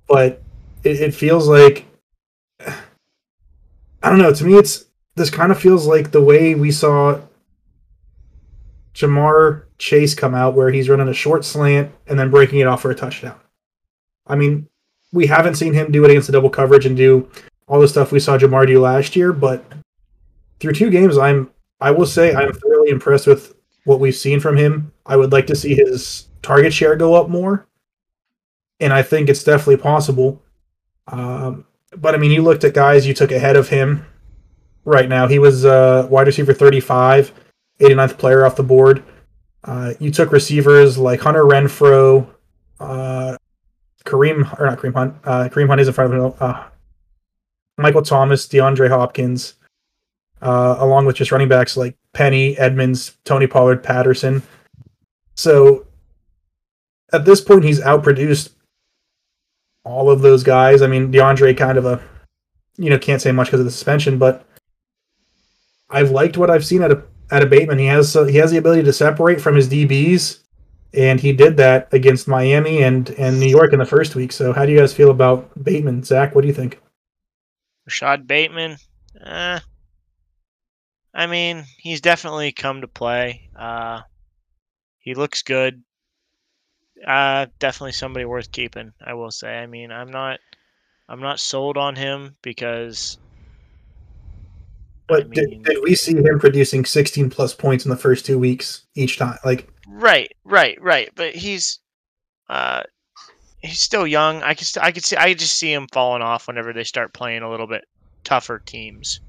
But 0.08 0.42
it, 0.84 1.02
it 1.02 1.14
feels 1.14 1.48
like, 1.48 1.86
I 2.60 4.10
don't 4.10 4.20
know. 4.20 4.34
To 4.34 4.44
me, 4.46 4.56
it's 4.56 4.86
this 5.16 5.30
kind 5.30 5.52
of 5.52 5.60
feels 5.60 5.88
like 5.88 6.12
the 6.12 6.22
way 6.22 6.56
we 6.56 6.72
saw 6.72 7.20
Ja'Marr 8.94 9.64
Chase 9.78 10.16
come 10.16 10.34
out 10.34 10.56
where 10.56 10.72
he's 10.72 10.90
running 10.90 11.08
a 11.08 11.14
short 11.14 11.46
slant 11.46 11.92
and 12.08 12.18
then 12.18 12.32
breaking 12.32 12.60
it 12.60 12.68
off 12.68 12.82
for 12.82 12.92
a 12.92 12.96
touchdown. 12.96 13.40
I 14.26 14.36
mean, 14.36 14.68
we 15.12 15.28
haven't 15.28 15.56
seen 15.56 15.74
him 15.74 15.92
do 15.92 16.04
it 16.04 16.12
against 16.12 16.28
the 16.28 16.34
double 16.34 16.50
coverage 16.50 16.86
and 16.86 16.98
do 16.98 17.30
all 17.68 17.80
the 17.80 17.88
stuff 17.88 18.12
we 18.12 18.20
saw 18.20 18.38
Ja'Marr 18.38 18.68
do 18.68 18.80
last 18.80 19.16
year, 19.16 19.34
but 19.34 19.64
through 20.60 20.74
two 20.74 20.90
games, 20.90 21.18
I'm 21.18 21.52
I 21.80 21.92
will 21.92 22.06
say 22.06 22.34
I'm 22.34 22.54
thoroughly 22.54 22.90
impressed 22.90 23.28
with 23.28 23.56
what 23.84 24.00
we've 24.00 24.16
seen 24.16 24.40
from 24.40 24.58
him. 24.58 24.92
I 25.06 25.16
would 25.16 25.32
like 25.32 25.48
to 25.48 25.56
see 25.56 25.76
his 25.76 26.28
target 26.42 26.74
share 26.74 26.96
go 26.96 27.14
up 27.14 27.30
more, 27.30 27.67
and 28.80 28.94
I 28.94 29.04
think 29.04 29.30
it's 29.30 29.44
definitely 29.44 29.78
possible. 29.78 30.42
Um, 31.08 31.66
but 31.96 32.16
I 32.16 32.18
mean, 32.18 32.32
you 32.32 32.42
looked 32.42 32.64
at 32.64 32.74
guys 32.74 33.08
you 33.08 33.14
took 33.14 33.32
ahead 33.32 33.56
of 33.56 33.70
him 33.70 34.06
right 34.86 35.10
now. 35.10 35.28
He 35.28 35.40
was 35.40 35.66
uh, 35.66 36.08
wide 36.10 36.28
receiver 36.28 36.54
35, 36.54 37.34
89th 37.80 38.18
player 38.18 38.46
off 38.46 38.56
the 38.56 38.64
board. 38.64 39.04
Uh, 39.64 39.94
you 40.00 40.12
took 40.12 40.32
receivers 40.32 40.98
like 40.98 41.20
Hunter 41.20 41.44
Renfrow, 41.44 42.28
uh, 42.80 43.38
Kareem 44.06 44.60
or 44.60 44.66
not 44.66 44.80
Kareem 44.80 44.94
Hunt. 44.94 45.16
Uh, 45.24 45.50
Kareem 45.50 45.68
Hunt 45.68 45.82
is 45.82 45.88
in 45.88 45.94
front 45.94 46.14
of 46.14 46.20
him. 46.20 46.34
Uh, 46.40 46.64
Michael 47.78 48.02
Thomas, 48.02 48.48
DeAndre 48.48 48.90
Hopkins, 48.90 49.56
uh, 50.42 50.78
along 50.80 51.06
with 51.06 51.16
just 51.16 51.32
running 51.32 51.50
backs 51.50 51.78
like 51.78 51.98
Penny, 52.14 52.58
Edmonds, 52.58 53.18
Tony 53.24 53.46
Pollard, 53.46 53.84
Patterson. 53.84 54.42
So 55.36 55.86
at 57.14 57.26
this 57.26 57.42
point, 57.42 57.64
he's 57.64 57.80
outproduced 57.80 58.52
all 59.88 60.12
of 60.12 60.22
those 60.22 60.44
guys. 60.44 60.82
I 60.82 60.88
mean, 60.88 61.12
DeAndre 61.12 61.58
kind 61.58 61.78
of 61.78 61.86
a, 61.86 62.02
you 62.78 62.90
know, 62.90 63.00
can't 63.00 63.22
say 63.22 63.32
much 63.32 63.48
because 63.48 63.62
of 63.62 63.66
the 63.66 63.72
suspension, 63.72 64.18
but 64.18 64.46
I've 65.90 66.12
liked 66.12 66.38
what 66.38 66.50
I've 66.50 66.66
seen 66.66 66.84
at 66.84 66.92
a 66.92 67.02
out 67.32 67.44
of 67.44 67.50
Bateman. 67.50 67.80
He 67.80 67.86
has 67.86 68.16
uh, 68.16 68.26
he 68.26 68.38
has 68.38 68.52
the 68.52 68.58
ability 68.58 68.84
to 68.84 68.94
separate 68.94 69.42
from 69.42 69.56
his 69.56 69.70
DBs, 69.70 70.40
and 70.94 71.20
he 71.20 71.32
did 71.32 71.58
that 71.58 71.88
against 71.94 72.28
Miami 72.28 72.84
and 72.84 73.10
and 73.12 73.40
New 73.40 73.48
York 73.48 73.74
in 73.74 73.80
the 73.80 73.86
first 73.86 74.16
week. 74.16 74.32
So 74.32 74.54
how 74.54 74.66
do 74.66 74.72
you 74.72 74.80
guys 74.80 74.94
feel 74.94 75.10
about 75.10 75.50
Bateman, 75.64 76.04
Zach? 76.04 76.36
What 76.36 76.42
do 76.42 76.48
you 76.48 76.54
think? 76.54 76.80
Rashod 77.86 78.28
Bateman, 78.28 78.78
eh, 79.26 79.60
I 81.14 81.28
mean, 81.28 81.64
he's 81.78 82.02
definitely 82.02 82.52
come 82.52 82.82
to 82.82 82.88
play. 82.88 83.50
Uh, 83.56 84.02
he 85.00 85.16
looks 85.16 85.42
good. 85.42 85.82
Uh, 87.06 87.48
definitely 87.60 87.92
somebody 87.92 88.26
worth 88.26 88.52
keeping. 88.52 88.94
I 89.06 89.14
will 89.14 89.32
say. 89.32 89.58
I 89.58 89.68
mean, 89.68 89.92
I'm 89.92 90.10
not, 90.10 90.40
I'm 91.08 91.22
not 91.22 91.40
sold 91.40 91.78
on 91.78 91.96
him 91.96 92.36
because. 92.42 93.18
I 95.10 95.22
But 95.22 95.32
did, 95.32 95.64
did 95.64 95.78
we 95.84 95.96
see 95.96 96.16
him 96.16 96.40
producing 96.40 96.84
16 96.84 97.30
plus 97.30 97.54
points 97.54 97.86
in 97.86 97.92
the 97.92 97.98
first 97.98 98.26
two 98.26 98.38
weeks 98.40 98.86
each 98.96 99.18
time? 99.18 99.38
Like, 99.46 99.70
Right, 99.88 100.32
right, 100.44 100.82
right. 100.82 101.10
But 101.16 101.34
he's, 101.34 101.80
uh, 102.50 102.84
he's 103.62 103.80
still 103.80 104.06
young. 104.06 104.44
I 104.44 104.54
could, 104.54 104.68
st- 104.68 104.86
I 104.86 104.92
could 104.92 105.06
see, 105.06 105.16
I 105.16 105.34
just 105.34 105.58
see 105.58 105.72
him 105.72 105.88
falling 105.94 106.22
off 106.22 106.48
whenever 106.48 106.74
they 106.74 106.84
start 106.84 107.14
playing 107.14 107.42
a 107.42 107.50
little 107.50 107.68
bit 107.68 107.86
tougher 108.24 108.60
teams. 108.60 109.22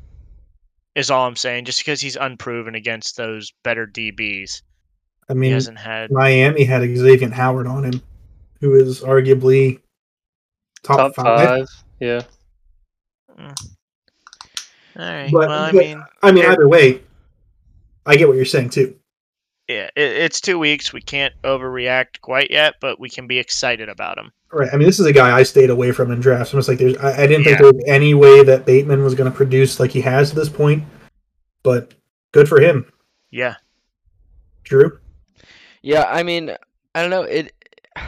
Is 0.96 1.12
all 1.12 1.28
I'm 1.28 1.36
saying. 1.36 1.66
Just 1.66 1.78
because 1.78 2.00
he's 2.00 2.16
unproven 2.16 2.74
against 2.74 3.16
those 3.16 3.52
better 3.62 3.86
DBs, 3.86 4.62
I 5.28 5.34
he 5.34 5.38
mean, 5.38 5.52
hasn't 5.52 5.78
had. 5.78 6.10
Miami 6.10 6.64
had 6.64 6.82
Xavier 6.82 7.28
Howard 7.30 7.66
on 7.66 7.84
him, 7.84 8.02
who 8.60 8.74
is 8.74 9.00
arguably 9.00 9.80
top, 10.82 10.96
Top 10.98 11.14
five. 11.14 11.48
five. 11.48 11.68
Yeah. 12.00 12.22
Mm. 13.38 13.54
All 14.96 15.12
right. 15.12 15.30
But- 15.30 15.48
well, 15.48 15.50
I 15.64 15.72
but- 15.72 15.78
mean, 15.78 16.04
I 16.22 16.32
mean, 16.32 16.44
either 16.46 16.68
way, 16.68 17.02
I 18.06 18.16
get 18.16 18.26
what 18.28 18.36
you're 18.36 18.44
saying 18.46 18.70
too. 18.70 18.96
yeah, 19.68 19.90
it, 19.96 20.00
it's 20.16 20.40
two 20.40 20.58
weeks. 20.58 20.92
We 20.94 21.02
can't 21.02 21.34
overreact 21.44 22.20
quite 22.22 22.50
yet, 22.50 22.74
but 22.80 22.98
we 22.98 23.10
can 23.10 23.26
be 23.26 23.38
excited 23.38 23.88
about 23.90 24.16
him. 24.18 24.32
Right. 24.50 24.70
I 24.72 24.76
mean, 24.78 24.86
this 24.86 24.98
is 24.98 25.04
a 25.04 25.12
guy 25.12 25.36
I 25.36 25.42
stayed 25.42 25.68
away 25.68 25.92
from 25.92 26.10
in 26.10 26.20
drafts. 26.20 26.54
I'm 26.54 26.58
just 26.58 26.70
like, 26.70 26.78
there's, 26.78 26.96
I, 26.96 27.24
I 27.24 27.26
didn't 27.26 27.44
think 27.44 27.58
there 27.58 27.70
was 27.70 27.84
any 27.86 28.14
way 28.14 28.42
that 28.44 28.64
Bateman 28.64 29.02
was 29.04 29.14
going 29.14 29.30
to 29.30 29.36
produce 29.36 29.78
like 29.78 29.90
he 29.90 30.00
has 30.00 30.30
to 30.30 30.36
this 30.36 30.48
point. 30.48 30.84
But 31.62 31.92
good 32.32 32.48
for 32.48 32.58
him, 32.58 32.90
Yeah. 33.30 33.56
Drew. 34.64 34.98
Yeah, 35.82 36.04
I 36.08 36.22
mean, 36.22 36.54
I 36.94 37.00
don't 37.02 37.10
know. 37.10 37.22
It 37.22 37.52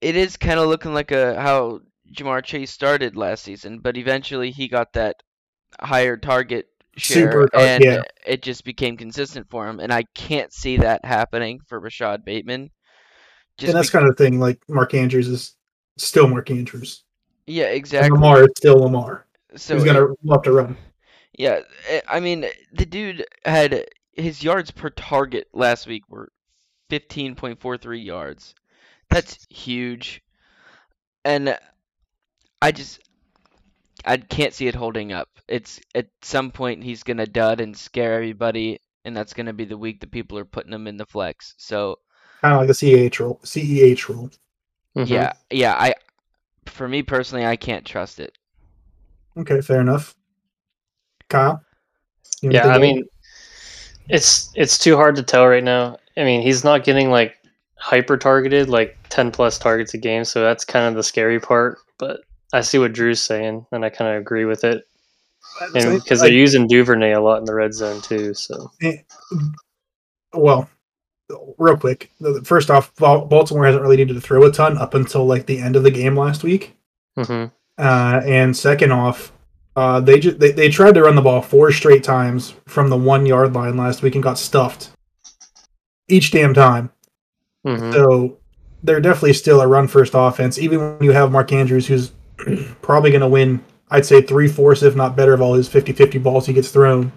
it 0.00 0.16
is 0.16 0.36
kind 0.36 0.60
of 0.60 0.68
looking 0.68 0.94
like 0.94 1.10
a 1.10 1.40
how 1.40 1.80
Ja'Marr 2.12 2.44
Chase 2.44 2.70
started 2.70 3.16
last 3.16 3.42
season, 3.44 3.78
but 3.78 3.96
eventually 3.96 4.50
he 4.50 4.68
got 4.68 4.92
that 4.94 5.16
higher 5.80 6.16
target 6.16 6.66
share, 6.96 7.30
Super 7.30 7.48
and 7.54 7.82
yeah. 7.82 8.02
it 8.26 8.42
just 8.42 8.64
became 8.64 8.96
consistent 8.96 9.48
for 9.50 9.66
him. 9.68 9.80
And 9.80 9.92
I 9.92 10.04
can't 10.14 10.52
see 10.52 10.76
that 10.78 11.04
happening 11.04 11.60
for 11.66 11.80
Rashod 11.80 12.24
Bateman. 12.24 12.70
Just 13.58 13.70
and 13.70 13.78
that's 13.78 13.90
be- 13.90 13.98
kind 13.98 14.08
of 14.08 14.16
thing. 14.16 14.38
Like 14.40 14.60
Mark 14.68 14.94
Andrews 14.94 15.28
is 15.28 15.56
still 15.96 16.26
Mark 16.28 16.50
Andrews. 16.50 17.04
yeah, 17.46 17.66
And 17.66 17.76
exactly. 17.76 18.10
Lamar 18.10 18.42
is 18.42 18.48
still 18.56 18.78
Lamar. 18.78 19.26
So 19.56 19.74
He's 19.74 19.84
going 19.84 19.96
to 19.96 20.14
love 20.24 20.42
to 20.42 20.52
run. 20.52 20.76
Yeah, 21.36 21.60
eh, 21.88 22.00
I 22.08 22.20
mean, 22.20 22.46
the 22.72 22.86
dude 22.86 23.24
had 23.44 23.86
his 24.16 24.42
yards 24.42 24.70
per 24.70 24.90
target 24.90 25.48
last 25.52 25.86
week 25.86 26.04
were 26.08 26.30
15.43 26.90 28.04
yards. 28.04 28.54
That's 29.10 29.46
huge. 29.50 30.22
And 31.24 31.56
I 32.60 32.72
just 32.72 33.00
I 34.04 34.16
can't 34.18 34.52
see 34.52 34.66
it 34.66 34.74
holding 34.74 35.12
up. 35.12 35.28
It's 35.48 35.80
at 35.94 36.08
some 36.22 36.50
point 36.50 36.84
he's 36.84 37.02
going 37.02 37.16
to 37.18 37.26
dud 37.26 37.60
and 37.60 37.76
scare 37.76 38.14
everybody 38.14 38.80
and 39.04 39.16
that's 39.16 39.34
going 39.34 39.46
to 39.46 39.52
be 39.52 39.64
the 39.64 39.76
week 39.78 40.00
that 40.00 40.10
people 40.10 40.38
are 40.38 40.44
putting 40.44 40.72
him 40.72 40.86
in 40.86 40.96
the 40.96 41.06
flex. 41.06 41.54
So, 41.58 41.98
Kind 42.40 42.54
of 42.54 42.60
like 42.60 42.68
the 42.68 42.74
CEH 42.74 43.18
rule. 43.20 43.40
CEH 43.44 44.08
rule. 44.08 44.30
Mhm. 44.96 45.08
yeah, 45.08 45.32
yeah, 45.50 45.74
I 45.74 45.94
for 46.66 46.88
me 46.88 47.02
personally, 47.02 47.44
I 47.44 47.56
can't 47.56 47.84
trust 47.84 48.20
it. 48.20 48.36
Okay, 49.36 49.60
fair 49.60 49.80
enough. 49.80 50.14
Kyle. 51.28 51.62
Yeah, 52.42 52.66
I 52.68 52.76
anything? 52.76 52.96
mean, 52.96 53.04
it's 54.08 54.50
it's 54.54 54.78
too 54.78 54.96
hard 54.96 55.16
to 55.16 55.22
tell 55.22 55.46
right 55.46 55.64
now. 55.64 55.96
I 56.16 56.24
mean, 56.24 56.42
he's 56.42 56.64
not 56.64 56.84
getting 56.84 57.10
like 57.10 57.36
hyper 57.76 58.16
targeted, 58.16 58.68
like 58.68 58.96
ten 59.08 59.30
plus 59.30 59.58
targets 59.58 59.94
a 59.94 59.98
game, 59.98 60.24
so 60.24 60.42
that's 60.42 60.64
kind 60.64 60.86
of 60.86 60.94
the 60.94 61.02
scary 61.02 61.40
part. 61.40 61.78
But 61.98 62.20
I 62.52 62.60
see 62.60 62.78
what 62.78 62.92
Drew's 62.92 63.20
saying, 63.20 63.66
and 63.72 63.84
I 63.84 63.90
kind 63.90 64.14
of 64.14 64.20
agree 64.20 64.44
with 64.44 64.64
it. 64.64 64.84
And 65.74 66.00
because 66.02 66.20
they're 66.20 66.32
using 66.32 66.66
Duvernay 66.66 67.12
a 67.12 67.20
lot 67.20 67.38
in 67.38 67.44
the 67.44 67.54
red 67.54 67.74
zone 67.74 68.00
too, 68.00 68.34
so 68.34 68.70
well, 70.32 70.68
real 71.58 71.76
quick. 71.76 72.10
First 72.44 72.70
off, 72.70 72.94
Baltimore 72.96 73.66
hasn't 73.66 73.82
really 73.82 73.96
needed 73.96 74.14
to 74.14 74.20
throw 74.20 74.44
a 74.44 74.52
ton 74.52 74.76
up 74.78 74.94
until 74.94 75.26
like 75.26 75.46
the 75.46 75.58
end 75.58 75.76
of 75.76 75.82
the 75.82 75.90
game 75.90 76.16
last 76.16 76.42
week. 76.42 76.76
hmm 77.16 77.46
Uh, 77.78 78.20
and 78.24 78.56
second 78.56 78.92
off, 78.92 79.32
uh, 79.76 80.00
they 80.00 80.20
just 80.20 80.38
they, 80.38 80.52
they 80.52 80.68
tried 80.68 80.94
to 80.94 81.02
run 81.02 81.16
the 81.16 81.22
ball 81.22 81.42
four 81.42 81.72
straight 81.72 82.04
times 82.04 82.54
from 82.66 82.90
the 82.90 82.96
one 82.96 83.26
yard 83.26 83.52
line 83.52 83.76
last 83.76 84.02
week 84.02 84.14
and 84.14 84.22
got 84.22 84.38
stuffed 84.38 84.90
each 86.08 86.30
damn 86.30 86.54
time. 86.54 86.90
hmm 87.64 87.92
So 87.92 88.38
they're 88.82 89.00
definitely 89.00 89.32
still 89.32 89.60
a 89.60 89.66
run 89.66 89.88
first 89.88 90.12
offense, 90.14 90.58
even 90.58 90.78
when 90.78 91.02
you 91.02 91.12
have 91.12 91.32
Mark 91.32 91.52
Andrews, 91.52 91.86
who's 91.86 92.12
probably 92.82 93.10
going 93.10 93.22
to 93.22 93.28
win, 93.28 93.64
I'd 93.90 94.04
say 94.04 94.20
three 94.20 94.46
fourths, 94.48 94.82
if 94.82 94.94
not 94.94 95.16
better, 95.16 95.32
of 95.32 95.40
all 95.40 95.54
his 95.54 95.68
50 95.68 95.92
50 95.92 96.18
balls 96.18 96.46
he 96.46 96.52
gets 96.52 96.70
thrown. 96.70 97.10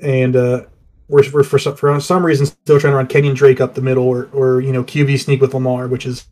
And 0.00 0.34
uh, 0.34 0.64
we're, 1.08 1.30
we're 1.32 1.44
for, 1.44 1.58
some, 1.58 1.76
for 1.76 2.00
some 2.00 2.26
reason 2.26 2.46
still 2.46 2.80
trying 2.80 2.92
to 2.92 2.96
run 2.96 3.06
Kenyan 3.06 3.34
Drake 3.34 3.60
up 3.60 3.74
the 3.74 3.80
middle 3.80 4.04
or, 4.04 4.28
or, 4.32 4.60
you 4.60 4.72
know, 4.72 4.82
QB 4.82 5.20
sneak 5.20 5.40
with 5.40 5.54
Lamar, 5.54 5.86
which 5.86 6.06
is 6.06 6.26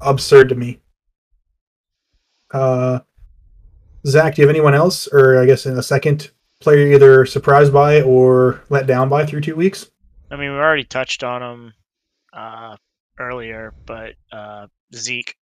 absurd 0.00 0.50
to 0.50 0.54
me. 0.54 0.80
Uh, 2.52 3.00
Zach, 4.06 4.34
do 4.34 4.42
you 4.42 4.48
have 4.48 4.54
anyone 4.54 4.74
else, 4.74 5.06
or 5.08 5.40
I 5.40 5.46
guess 5.46 5.66
in 5.66 5.76
a 5.78 5.82
second 5.82 6.30
player 6.60 6.92
either 6.92 7.24
surprised 7.26 7.72
by 7.72 8.02
or 8.02 8.62
let 8.68 8.86
down 8.86 9.08
by 9.08 9.24
through 9.26 9.42
two 9.42 9.56
weeks? 9.56 9.90
I 10.30 10.36
mean, 10.36 10.52
we 10.52 10.56
already 10.58 10.84
touched 10.84 11.22
on 11.22 11.42
him 11.42 11.72
uh, 12.32 12.76
earlier, 13.18 13.74
but 13.86 14.14
uh, 14.32 14.66
Zeke. 14.94 15.36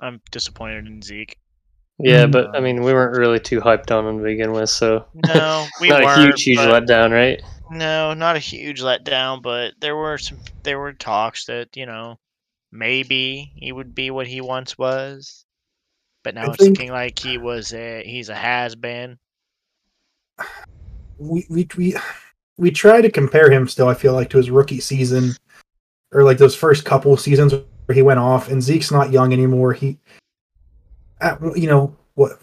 I'm 0.00 0.20
disappointed 0.32 0.86
in 0.86 1.00
Zeke. 1.02 1.38
Yeah, 1.98 2.26
Mm. 2.26 2.32
but 2.32 2.56
I 2.56 2.60
mean, 2.60 2.82
we 2.82 2.92
weren't 2.92 3.16
really 3.16 3.38
too 3.38 3.60
hyped 3.60 3.92
on 3.96 4.04
him 4.06 4.18
to 4.18 4.24
begin 4.24 4.50
with, 4.52 4.68
so 4.68 5.06
No, 5.14 5.64
we 5.80 5.88
not 5.88 6.02
weren't. 6.02 6.18
a 6.20 6.22
huge, 6.24 6.42
huge 6.42 6.58
letdown, 6.58 7.12
right? 7.12 7.40
No, 7.70 8.12
not 8.14 8.34
a 8.34 8.40
huge 8.40 8.82
letdown, 8.82 9.40
but 9.42 9.74
there 9.80 9.94
were 9.94 10.18
some 10.18 10.38
there 10.64 10.78
were 10.80 10.92
talks 10.92 11.44
that, 11.46 11.76
you 11.76 11.86
know, 11.86 12.18
maybe 12.72 13.52
he 13.54 13.70
would 13.70 13.94
be 13.94 14.10
what 14.10 14.26
he 14.26 14.40
once 14.40 14.76
was. 14.76 15.43
But 16.24 16.34
now 16.34 16.42
I 16.42 16.46
it's 16.48 16.56
think- 16.56 16.78
looking 16.78 16.92
like 16.92 17.18
he 17.18 17.38
was 17.38 17.72
a 17.72 18.02
he's 18.04 18.28
a 18.30 18.34
has 18.34 18.74
been. 18.74 19.18
we 21.18 21.46
we 21.48 21.68
we 21.76 21.96
we 22.56 22.70
try 22.70 23.00
to 23.00 23.10
compare 23.10 23.50
him 23.50 23.68
still. 23.68 23.88
I 23.88 23.94
feel 23.94 24.14
like 24.14 24.30
to 24.30 24.38
his 24.38 24.50
rookie 24.50 24.80
season, 24.80 25.32
or 26.12 26.24
like 26.24 26.38
those 26.38 26.56
first 26.56 26.84
couple 26.84 27.16
seasons 27.16 27.52
where 27.86 27.94
he 27.94 28.02
went 28.02 28.18
off. 28.20 28.48
And 28.50 28.62
Zeke's 28.62 28.90
not 28.90 29.12
young 29.12 29.32
anymore. 29.32 29.72
He, 29.74 29.98
at, 31.20 31.38
you 31.56 31.68
know 31.68 31.94
what? 32.14 32.38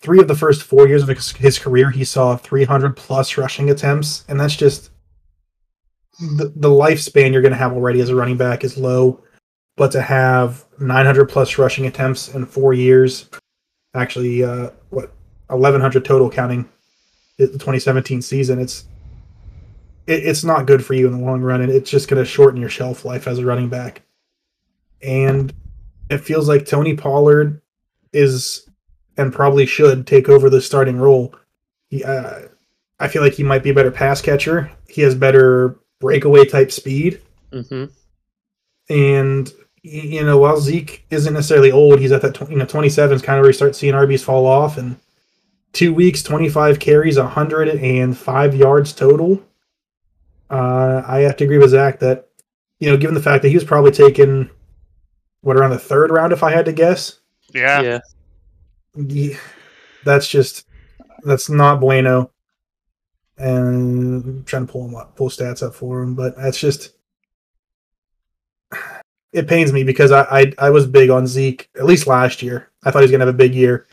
Three 0.00 0.20
of 0.20 0.28
the 0.28 0.34
first 0.34 0.62
four 0.62 0.88
years 0.88 1.02
of 1.02 1.08
his, 1.08 1.30
his 1.32 1.58
career, 1.60 1.90
he 1.90 2.04
saw 2.04 2.36
300 2.36 2.96
plus 2.96 3.36
rushing 3.38 3.70
attempts, 3.70 4.24
and 4.28 4.38
that's 4.40 4.56
just 4.56 4.90
the 6.20 6.52
the 6.56 6.68
lifespan 6.68 7.32
you're 7.32 7.42
going 7.42 7.52
to 7.52 7.58
have 7.58 7.72
already 7.72 8.00
as 8.00 8.08
a 8.08 8.16
running 8.16 8.36
back 8.36 8.64
is 8.64 8.76
low. 8.76 9.22
But 9.82 9.90
to 9.90 10.00
have 10.00 10.64
900 10.78 11.28
plus 11.28 11.58
rushing 11.58 11.86
attempts 11.86 12.32
in 12.32 12.46
four 12.46 12.72
years, 12.72 13.28
actually, 13.94 14.44
uh, 14.44 14.70
what 14.90 15.12
1100 15.48 16.04
total 16.04 16.30
counting 16.30 16.68
the 17.36 17.48
2017 17.48 18.22
season, 18.22 18.60
it's 18.60 18.84
it, 20.06 20.24
it's 20.24 20.44
not 20.44 20.66
good 20.68 20.84
for 20.86 20.94
you 20.94 21.08
in 21.08 21.12
the 21.12 21.18
long 21.18 21.40
run, 21.40 21.62
and 21.62 21.72
it's 21.72 21.90
just 21.90 22.06
going 22.06 22.22
to 22.22 22.24
shorten 22.24 22.60
your 22.60 22.70
shelf 22.70 23.04
life 23.04 23.26
as 23.26 23.40
a 23.40 23.44
running 23.44 23.68
back. 23.68 24.02
And 25.02 25.52
it 26.08 26.18
feels 26.18 26.46
like 26.46 26.64
Tony 26.64 26.94
Pollard 26.94 27.60
is 28.12 28.70
and 29.16 29.32
probably 29.32 29.66
should 29.66 30.06
take 30.06 30.28
over 30.28 30.48
the 30.48 30.60
starting 30.60 30.96
role. 30.96 31.34
He, 31.88 32.04
uh, 32.04 32.42
I 33.00 33.08
feel 33.08 33.22
like 33.22 33.32
he 33.32 33.42
might 33.42 33.64
be 33.64 33.70
a 33.70 33.74
better 33.74 33.90
pass 33.90 34.22
catcher. 34.22 34.70
He 34.86 35.02
has 35.02 35.16
better 35.16 35.76
breakaway 35.98 36.44
type 36.44 36.70
speed, 36.70 37.20
Mm-hmm. 37.50 37.86
and 38.88 39.52
you 39.82 40.24
know 40.24 40.38
while 40.38 40.60
Zeke 40.60 41.04
isn't 41.10 41.34
necessarily 41.34 41.72
old, 41.72 41.98
he's 42.00 42.12
at 42.12 42.22
that 42.22 42.34
tw- 42.34 42.50
you 42.50 42.56
know 42.56 42.64
27 42.66 43.16
is 43.16 43.22
kind 43.22 43.38
of 43.38 43.42
where 43.42 43.50
you 43.50 43.54
start 43.54 43.74
seeing 43.76 43.94
RBs 43.94 44.22
fall 44.24 44.46
off, 44.46 44.78
and 44.78 44.96
two 45.72 45.92
weeks, 45.94 46.22
25 46.22 46.78
carries, 46.78 47.18
105 47.18 48.54
yards 48.54 48.92
total. 48.92 49.42
Uh, 50.50 51.02
I 51.06 51.20
have 51.20 51.36
to 51.38 51.44
agree 51.44 51.56
with 51.58 51.70
Zach 51.70 51.98
that, 52.00 52.28
you 52.78 52.90
know, 52.90 52.96
given 52.98 53.14
the 53.14 53.22
fact 53.22 53.42
that 53.42 53.48
he 53.48 53.54
was 53.54 53.64
probably 53.64 53.90
taken, 53.90 54.50
what, 55.40 55.56
around 55.56 55.70
the 55.70 55.78
third 55.78 56.10
round, 56.10 56.32
if 56.34 56.42
I 56.42 56.50
had 56.52 56.66
to 56.66 56.72
guess, 56.74 57.20
Yeah. 57.54 57.80
Yeah. 57.80 57.98
ye- 58.94 59.38
that's 60.04 60.28
just, 60.28 60.66
that's 61.24 61.48
not 61.48 61.80
bueno. 61.80 62.30
And 63.38 64.24
I'm 64.24 64.44
trying 64.44 64.66
to 64.66 64.72
pull 64.72 64.86
him 64.86 64.94
up, 64.94 65.16
pull 65.16 65.30
stats 65.30 65.66
up 65.66 65.74
for 65.74 66.02
him, 66.02 66.14
but 66.14 66.36
that's 66.36 66.60
just, 66.60 66.90
it 69.32 69.48
pains 69.48 69.72
me 69.72 69.82
because 69.82 70.12
I, 70.12 70.22
I, 70.22 70.52
I 70.58 70.70
was 70.70 70.86
big 70.86 71.10
on 71.10 71.26
Zeke, 71.26 71.68
at 71.76 71.84
least 71.84 72.06
last 72.06 72.42
year. 72.42 72.70
I 72.84 72.90
thought 72.90 73.00
he 73.00 73.04
was 73.04 73.10
to 73.12 73.18
have 73.18 73.28
a 73.28 73.32
big 73.32 73.54
year. 73.54 73.86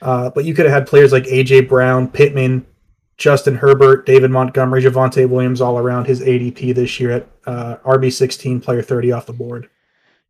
Uh, 0.00 0.30
but 0.30 0.44
you 0.44 0.54
could 0.54 0.66
have 0.66 0.74
had 0.74 0.86
players 0.86 1.12
like 1.12 1.24
AJ 1.24 1.68
Brown, 1.68 2.08
Pittman, 2.08 2.66
Justin 3.18 3.54
Herbert, 3.54 4.04
David 4.04 4.30
Montgomery, 4.30 4.82
Javonte 4.82 5.28
Williams 5.28 5.60
all 5.60 5.78
around 5.78 6.06
his 6.06 6.20
ADP 6.20 6.74
this 6.74 6.98
year 6.98 7.12
at 7.12 7.28
uh, 7.46 7.76
RB 7.84 8.12
sixteen, 8.12 8.60
player 8.60 8.82
thirty 8.82 9.12
off 9.12 9.26
the 9.26 9.32
board. 9.32 9.68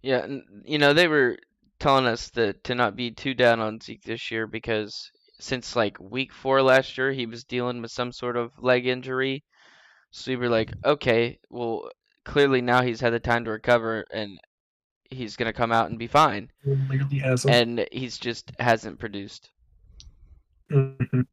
Yeah, 0.02 0.26
you 0.64 0.78
know 0.78 0.92
they 0.92 1.08
were 1.08 1.38
telling 1.78 2.06
us 2.06 2.28
that 2.30 2.62
to 2.64 2.74
not 2.74 2.96
be 2.96 3.10
too 3.10 3.32
down 3.32 3.60
on 3.60 3.80
Zeke 3.80 4.02
this 4.02 4.30
year 4.30 4.46
because 4.46 5.10
since 5.40 5.74
like 5.74 5.98
week 6.00 6.32
four 6.32 6.60
last 6.60 6.98
year 6.98 7.12
he 7.12 7.26
was 7.26 7.44
dealing 7.44 7.80
with 7.80 7.90
some 7.90 8.12
sort 8.12 8.36
of 8.36 8.52
leg 8.58 8.86
injury. 8.86 9.42
So 10.10 10.32
we 10.32 10.36
were 10.36 10.50
like, 10.50 10.72
okay, 10.84 11.38
well 11.48 11.88
clearly 12.24 12.60
now 12.60 12.82
he's 12.82 13.00
had 13.00 13.12
the 13.12 13.20
time 13.20 13.44
to 13.44 13.50
recover 13.50 14.04
and 14.12 14.38
he's 15.10 15.36
gonna 15.36 15.52
come 15.52 15.72
out 15.72 15.90
and 15.90 15.98
be 15.98 16.06
fine. 16.06 16.50
Clearly 16.64 17.18
has 17.18 17.42
them. 17.42 17.52
And 17.52 17.88
he's 17.92 18.18
just 18.18 18.52
hasn't 18.58 18.98
produced. 18.98 19.50
Mhm. 20.70 21.26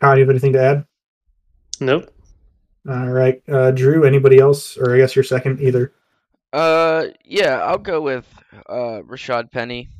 Kyle, 0.00 0.16
you 0.16 0.22
have 0.22 0.30
anything 0.30 0.52
to 0.54 0.60
add? 0.62 0.86
Nope. 1.80 2.10
All 2.88 3.08
right, 3.08 3.42
uh, 3.48 3.70
Drew. 3.72 4.04
Anybody 4.04 4.38
else, 4.38 4.78
or 4.78 4.94
I 4.94 4.98
guess 4.98 5.14
your 5.14 5.24
second 5.24 5.60
either. 5.60 5.92
Uh, 6.52 7.08
yeah, 7.24 7.60
I'll 7.62 7.78
go 7.78 8.00
with 8.00 8.26
uh 8.68 9.02
Rashaad 9.04 9.50
Penny. 9.50 9.90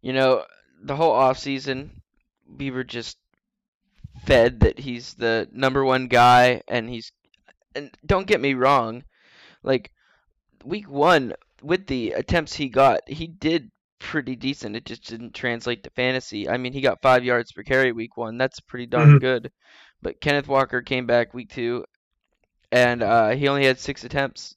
You 0.00 0.14
know, 0.14 0.44
the 0.82 0.96
whole 0.96 1.12
offseason, 1.12 1.90
we 2.46 2.70
were 2.70 2.84
just 2.84 3.18
fed 4.24 4.60
that 4.60 4.78
he's 4.78 5.14
the 5.14 5.48
number 5.52 5.84
one 5.84 6.06
guy, 6.06 6.62
and 6.68 6.88
he's. 6.88 7.12
And 7.74 7.90
don't 8.06 8.26
get 8.26 8.40
me 8.40 8.54
wrong, 8.54 9.04
like 9.62 9.90
week 10.64 10.88
one 10.90 11.34
with 11.62 11.86
the 11.86 12.12
attempts 12.12 12.54
he 12.54 12.68
got, 12.68 13.00
he 13.08 13.26
did 13.26 13.70
pretty 13.98 14.36
decent. 14.36 14.76
It 14.76 14.84
just 14.84 15.06
didn't 15.06 15.34
translate 15.34 15.84
to 15.84 15.90
fantasy. 15.90 16.48
I 16.48 16.56
mean, 16.56 16.72
he 16.72 16.80
got 16.80 17.02
five 17.02 17.24
yards 17.24 17.52
per 17.52 17.62
carry 17.62 17.92
week 17.92 18.16
one. 18.16 18.36
That's 18.38 18.60
pretty 18.60 18.86
darn 18.86 19.10
Mhm. 19.16 19.20
good. 19.20 19.52
But 20.02 20.20
Kenneth 20.20 20.48
Walker 20.48 20.82
came 20.82 21.06
back 21.06 21.32
week 21.32 21.50
two, 21.50 21.84
and 22.72 23.02
uh, 23.02 23.30
he 23.30 23.46
only 23.48 23.64
had 23.64 23.78
six 23.78 24.02
attempts, 24.04 24.56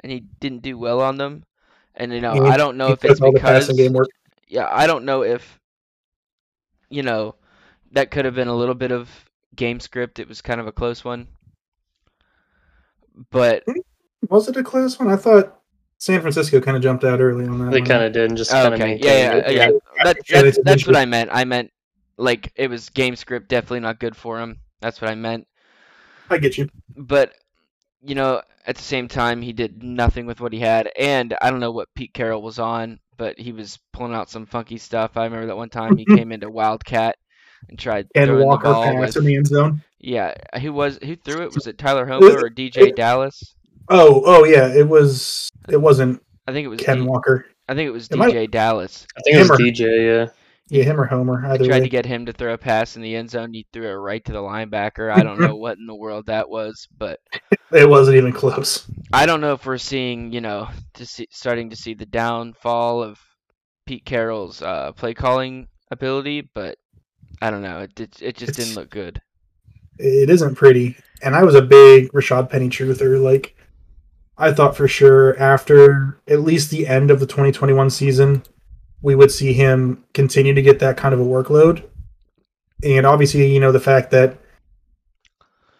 and 0.00 0.12
he 0.12 0.20
didn't 0.40 0.62
do 0.62 0.76
well 0.76 1.00
on 1.00 1.16
them. 1.16 1.44
And 1.94 2.12
you 2.12 2.20
know, 2.20 2.34
He- 2.34 2.40
I 2.40 2.56
don't 2.56 2.76
know 2.76 2.92
if 2.92 3.04
it's 3.04 3.18
because 3.20 3.66
passing 3.66 3.76
game 3.76 3.92
work. 3.94 4.08
yeah, 4.48 4.68
I 4.70 4.86
don't 4.86 5.04
know 5.04 5.22
if 5.22 5.58
you 6.90 7.02
know 7.02 7.34
that 7.92 8.10
could 8.10 8.24
have 8.24 8.34
been 8.34 8.48
a 8.48 8.54
little 8.56 8.74
bit 8.74 8.92
of 8.92 9.08
game 9.56 9.80
script. 9.80 10.18
It 10.18 10.28
was 10.28 10.42
kind 10.42 10.60
of 10.60 10.66
a 10.66 10.72
close 10.72 11.04
one, 11.04 11.28
but 13.30 13.64
Was 14.28 14.48
it 14.48 14.56
a 14.56 14.62
close 14.62 14.98
one? 14.98 15.08
I 15.08 15.16
thought 15.16 15.60
San 15.98 16.20
Francisco 16.20 16.60
kind 16.60 16.76
of 16.76 16.82
jumped 16.82 17.04
out 17.04 17.20
early 17.20 17.46
on 17.46 17.58
that. 17.58 17.70
They 17.70 17.80
kind 17.80 18.02
of 18.02 18.12
did 18.12 18.28
and 18.28 18.36
just 18.36 18.50
Oh, 18.50 18.54
kind 18.54 18.74
of 18.74 18.80
okay, 18.80 18.98
yeah, 19.00 19.12
yeah, 19.12 19.34
maintained 19.34 19.56
yeah. 19.56 19.70
That, 20.04 20.16
Yeah, 20.28 20.42
that's 20.42 20.58
that's 20.64 20.86
what 20.86 20.96
I 20.96 21.04
meant. 21.04 21.30
I 21.32 21.44
meant 21.44 21.70
like 22.16 22.52
it 22.56 22.68
was 22.68 22.88
game 22.90 23.16
script 23.16 23.48
definitely 23.48 23.80
not 23.80 24.00
good 24.00 24.16
for 24.16 24.40
him. 24.40 24.58
That's 24.80 25.00
what 25.00 25.10
I 25.10 25.14
meant. 25.14 25.46
I 26.30 26.38
get 26.38 26.58
you. 26.58 26.68
But 26.96 27.34
you 28.02 28.14
know, 28.14 28.42
at 28.66 28.76
the 28.76 28.82
same 28.82 29.08
time, 29.08 29.42
he 29.42 29.52
did 29.52 29.82
nothing 29.82 30.26
with 30.26 30.40
what 30.40 30.52
he 30.52 30.58
had, 30.58 30.90
and 30.98 31.36
I 31.40 31.50
don't 31.50 31.60
know 31.60 31.70
what 31.70 31.94
Pete 31.94 32.12
Carroll 32.12 32.42
was 32.42 32.58
on, 32.58 32.98
but 33.16 33.38
he 33.38 33.52
was 33.52 33.78
pulling 33.92 34.14
out 34.14 34.30
some 34.30 34.46
funky 34.46 34.78
stuff. 34.78 35.16
I 35.16 35.24
remember 35.24 35.46
that 35.46 35.56
one 35.56 35.68
time 35.70 35.96
he 35.96 36.04
came 36.16 36.32
into 36.32 36.50
Wildcat 36.50 37.16
and 37.68 37.78
tried 37.78 38.08
And 38.14 38.26
throwing 38.26 38.46
Walker 38.46 38.68
the 38.68 38.74
ball 38.74 38.82
pass 38.82 39.00
with 39.00 39.16
in 39.18 39.24
the 39.24 39.36
end 39.36 39.46
zone. 39.46 39.82
Yeah, 40.02 40.34
who 40.60 40.72
was 40.72 40.98
who 41.02 41.14
threw 41.16 41.42
it? 41.42 41.54
Was 41.54 41.66
it 41.66 41.78
Tyler 41.78 42.04
Homer 42.06 42.44
or 42.44 42.50
DJ 42.50 42.94
Dallas? 42.94 43.54
Oh, 43.88 44.22
oh 44.26 44.44
yeah, 44.44 44.68
it 44.68 44.88
was. 44.88 45.48
It 45.68 45.76
wasn't 45.80 46.22
I 46.46 46.52
think 46.52 46.64
it 46.66 46.68
was 46.68 46.80
Ken 46.80 46.98
D- 46.98 47.04
Walker. 47.04 47.46
I 47.68 47.74
think 47.74 47.86
it 47.86 47.92
was 47.92 48.08
It 48.08 48.16
might- 48.16 48.34
DJ 48.34 48.50
Dallas. 48.50 49.06
I 49.16 49.20
think 49.22 49.36
it 49.36 49.40
was 49.40 49.50
or- 49.50 49.56
DJ. 49.58 50.04
Yeah. 50.24 50.30
Yeah, 50.68 50.84
him 50.84 50.98
or 51.00 51.04
Homer. 51.04 51.44
I 51.44 51.58
tried 51.58 51.68
way. 51.70 51.80
to 51.80 51.88
get 51.88 52.06
him 52.06 52.24
to 52.26 52.32
throw 52.32 52.54
a 52.54 52.58
pass 52.58 52.96
in 52.96 53.02
the 53.02 53.14
end 53.14 53.28
zone. 53.30 53.52
He 53.52 53.66
threw 53.72 53.86
it 53.88 53.94
right 53.94 54.24
to 54.24 54.32
the 54.32 54.38
linebacker. 54.38 55.12
I 55.14 55.22
don't 55.22 55.38
know 55.38 55.54
what 55.64 55.76
in 55.76 55.86
the 55.86 55.94
world 55.94 56.26
that 56.26 56.48
was, 56.48 56.88
but 56.96 57.20
It 57.72 57.86
wasn't 57.88 58.16
even 58.16 58.32
close. 58.32 58.86
I 59.12 59.26
don't 59.26 59.40
know 59.42 59.52
if 59.52 59.66
we're 59.66 59.76
seeing, 59.76 60.32
you 60.32 60.40
know, 60.40 60.68
to 60.94 61.04
see, 61.04 61.26
starting 61.30 61.70
to 61.70 61.76
see 61.76 61.92
the 61.94 62.06
downfall 62.06 63.02
of 63.02 63.20
Pete 63.86 64.04
Carroll's 64.06 64.62
uh, 64.62 64.92
play 64.92 65.12
calling 65.12 65.68
ability, 65.90 66.48
but 66.54 66.78
I 67.42 67.50
don't 67.50 67.62
know. 67.62 67.80
It 67.80 68.00
it, 68.00 68.22
it 68.22 68.36
just 68.36 68.52
It's- 68.52 68.56
didn't 68.56 68.76
look 68.76 68.88
good. 68.90 69.20
It 69.98 70.30
isn't 70.30 70.54
pretty. 70.54 70.96
And 71.22 71.34
I 71.36 71.44
was 71.44 71.54
a 71.54 71.62
big 71.62 72.10
Rashaad 72.12 72.50
Penny 72.50 72.68
truther. 72.68 73.22
Like, 73.22 73.54
I 74.36 74.52
thought 74.52 74.76
for 74.76 74.88
sure 74.88 75.38
after 75.38 76.20
at 76.26 76.40
least 76.40 76.70
the 76.70 76.86
end 76.86 77.10
of 77.10 77.20
the 77.20 77.26
2021 77.26 77.90
season, 77.90 78.42
we 79.00 79.14
would 79.14 79.30
see 79.30 79.52
him 79.52 80.04
continue 80.14 80.54
to 80.54 80.62
get 80.62 80.78
that 80.80 80.96
kind 80.96 81.14
of 81.14 81.20
a 81.20 81.24
workload. 81.24 81.84
And 82.82 83.06
obviously, 83.06 83.52
you 83.52 83.60
know, 83.60 83.72
the 83.72 83.80
fact 83.80 84.10
that 84.10 84.38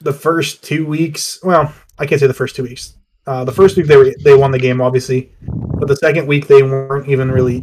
the 0.01 0.13
first 0.13 0.63
two 0.63 0.87
weeks, 0.87 1.43
well, 1.43 1.73
I 1.99 2.07
can't 2.07 2.21
say 2.21 2.27
the 2.27 2.35
first 2.35 2.57
two 2.57 2.63
weeks. 2.63 2.95
Uh, 3.27 3.45
the 3.45 3.53
first 3.53 3.77
week 3.77 3.87
they 3.87 3.97
were, 3.97 4.13
they 4.25 4.35
won 4.35 4.51
the 4.51 4.59
game, 4.59 4.81
obviously, 4.81 5.33
but 5.41 5.87
the 5.87 5.97
second 5.97 6.27
week 6.27 6.49
they 6.49 6.63
weren't 6.63 7.09
even 7.09 7.31
really 7.31 7.63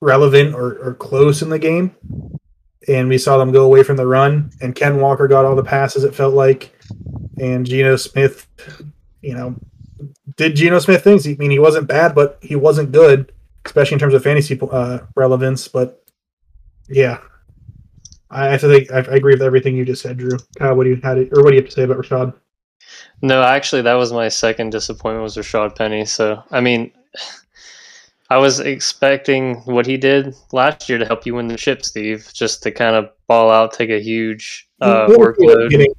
relevant 0.00 0.54
or, 0.54 0.78
or 0.78 0.94
close 0.94 1.42
in 1.42 1.48
the 1.48 1.58
game 1.58 1.94
and 2.88 3.08
we 3.08 3.18
saw 3.18 3.38
them 3.38 3.52
go 3.52 3.64
away 3.64 3.82
from 3.82 3.96
the 3.96 4.06
run. 4.06 4.50
And 4.60 4.74
Ken 4.74 5.00
Walker 5.00 5.28
got 5.28 5.44
all 5.44 5.56
the 5.56 5.62
passes. 5.62 6.04
It 6.04 6.14
felt 6.14 6.34
like, 6.34 6.76
and 7.38 7.66
Geno 7.66 7.96
Smith, 7.96 8.46
you 9.22 9.34
know, 9.34 9.54
did 10.36 10.56
Geno 10.56 10.78
Smith 10.78 11.04
things. 11.04 11.26
I 11.26 11.34
mean, 11.34 11.50
he 11.50 11.58
wasn't 11.58 11.88
bad, 11.88 12.14
but 12.14 12.38
he 12.40 12.56
wasn't 12.56 12.92
good, 12.92 13.32
especially 13.66 13.94
in 13.94 14.00
terms 14.00 14.14
of 14.14 14.22
fantasy 14.22 14.58
uh, 14.70 15.00
relevance. 15.14 15.68
But 15.68 16.04
yeah, 16.88 17.18
I 18.30 18.46
have 18.46 18.60
to 18.60 18.68
think. 18.68 18.90
I, 18.90 18.98
I 18.98 19.16
agree 19.16 19.34
with 19.34 19.42
everything 19.42 19.76
you 19.76 19.84
just 19.84 20.02
said, 20.02 20.18
Drew. 20.18 20.38
Kyle, 20.58 20.74
what 20.74 20.84
do 20.84 20.90
you 20.90 21.00
had 21.02 21.18
or 21.18 21.42
what 21.42 21.50
do 21.50 21.56
you 21.56 21.62
have 21.62 21.70
to 21.70 21.74
say 21.74 21.82
about 21.82 21.98
Rashaad? 21.98 22.34
No, 23.22 23.42
actually, 23.42 23.82
that 23.82 23.94
was 23.94 24.12
my 24.12 24.28
second 24.28 24.70
disappointment 24.70 25.22
was 25.22 25.36
Rashaad 25.36 25.76
Penny. 25.76 26.04
So, 26.06 26.42
I 26.50 26.60
mean, 26.60 26.90
I 28.30 28.38
was 28.38 28.60
expecting 28.60 29.56
what 29.64 29.86
he 29.86 29.96
did 29.96 30.36
last 30.52 30.88
year 30.88 30.98
to 30.98 31.04
help 31.04 31.26
you 31.26 31.34
win 31.34 31.48
the 31.48 31.58
ship, 31.58 31.84
Steve, 31.84 32.30
just 32.32 32.62
to 32.62 32.70
kind 32.70 32.94
of 32.94 33.10
ball 33.26 33.50
out, 33.50 33.72
take 33.72 33.90
a 33.90 34.00
huge 34.00 34.68
uh, 34.80 35.06
Even 35.08 35.20
if 35.20 35.26
workload. 35.36 35.70
getting- 35.70 35.94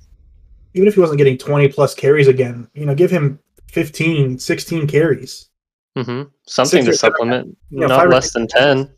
even 0.73 0.88
if 0.88 0.93
he 0.95 1.01
wasn't 1.01 1.17
getting 1.17 1.38
20 1.38 1.67
plus 1.67 1.93
carries 1.93 2.29
again, 2.29 2.65
you 2.73 2.86
know, 2.86 2.95
give 2.95 3.11
him 3.11 3.38
15, 3.67 4.39
16 4.39 4.88
carries. 4.88 5.49
hmm 5.97 6.23
Something 6.47 6.86
Six 6.86 6.95
to 6.95 6.97
supplement, 6.97 7.57
yeah, 7.69 7.88
not 7.88 8.07
less 8.07 8.32
than 8.32 8.47
10. 8.47 8.89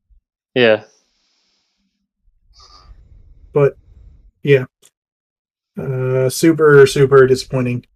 yeah. 0.54 0.84
But 3.54 3.78
yeah, 4.42 4.66
uh, 5.80 6.28
super, 6.28 6.86
super 6.86 7.26
disappointing. 7.26 7.86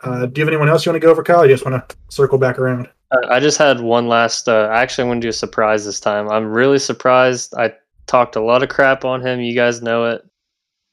Uh, 0.00 0.26
do 0.26 0.40
you 0.40 0.44
have 0.44 0.48
anyone 0.48 0.68
else 0.68 0.86
you 0.86 0.92
want 0.92 1.00
to 1.02 1.04
go 1.04 1.10
over, 1.10 1.24
Kyle? 1.24 1.40
I 1.40 1.48
just 1.48 1.64
want 1.64 1.88
to 1.88 1.96
circle 2.10 2.38
back 2.38 2.60
around. 2.60 2.88
I 3.28 3.40
just 3.40 3.58
had 3.58 3.80
one 3.80 4.08
last. 4.08 4.48
Uh, 4.48 4.68
actually, 4.72 5.02
I'm 5.02 5.08
going 5.08 5.20
to 5.20 5.24
do 5.26 5.30
a 5.30 5.32
surprise 5.32 5.84
this 5.84 6.00
time. 6.00 6.28
I'm 6.30 6.46
really 6.46 6.78
surprised. 6.78 7.54
I 7.56 7.72
talked 8.06 8.36
a 8.36 8.42
lot 8.42 8.62
of 8.62 8.68
crap 8.68 9.04
on 9.04 9.20
him. 9.20 9.40
You 9.40 9.54
guys 9.54 9.82
know 9.82 10.04
it, 10.06 10.22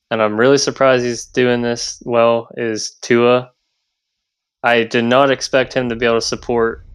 and 0.09 0.21
I'm 0.21 0.39
really 0.39 0.57
surprised 0.57 1.05
he's 1.05 1.25
doing 1.25 1.61
this 1.61 2.01
well. 2.05 2.49
Is 2.57 2.91
Tua? 3.01 3.51
I 4.63 4.83
did 4.83 5.05
not 5.05 5.31
expect 5.31 5.73
him 5.73 5.89
to 5.89 5.95
be 5.95 6.05
able 6.05 6.17
to 6.17 6.21
support 6.21 6.85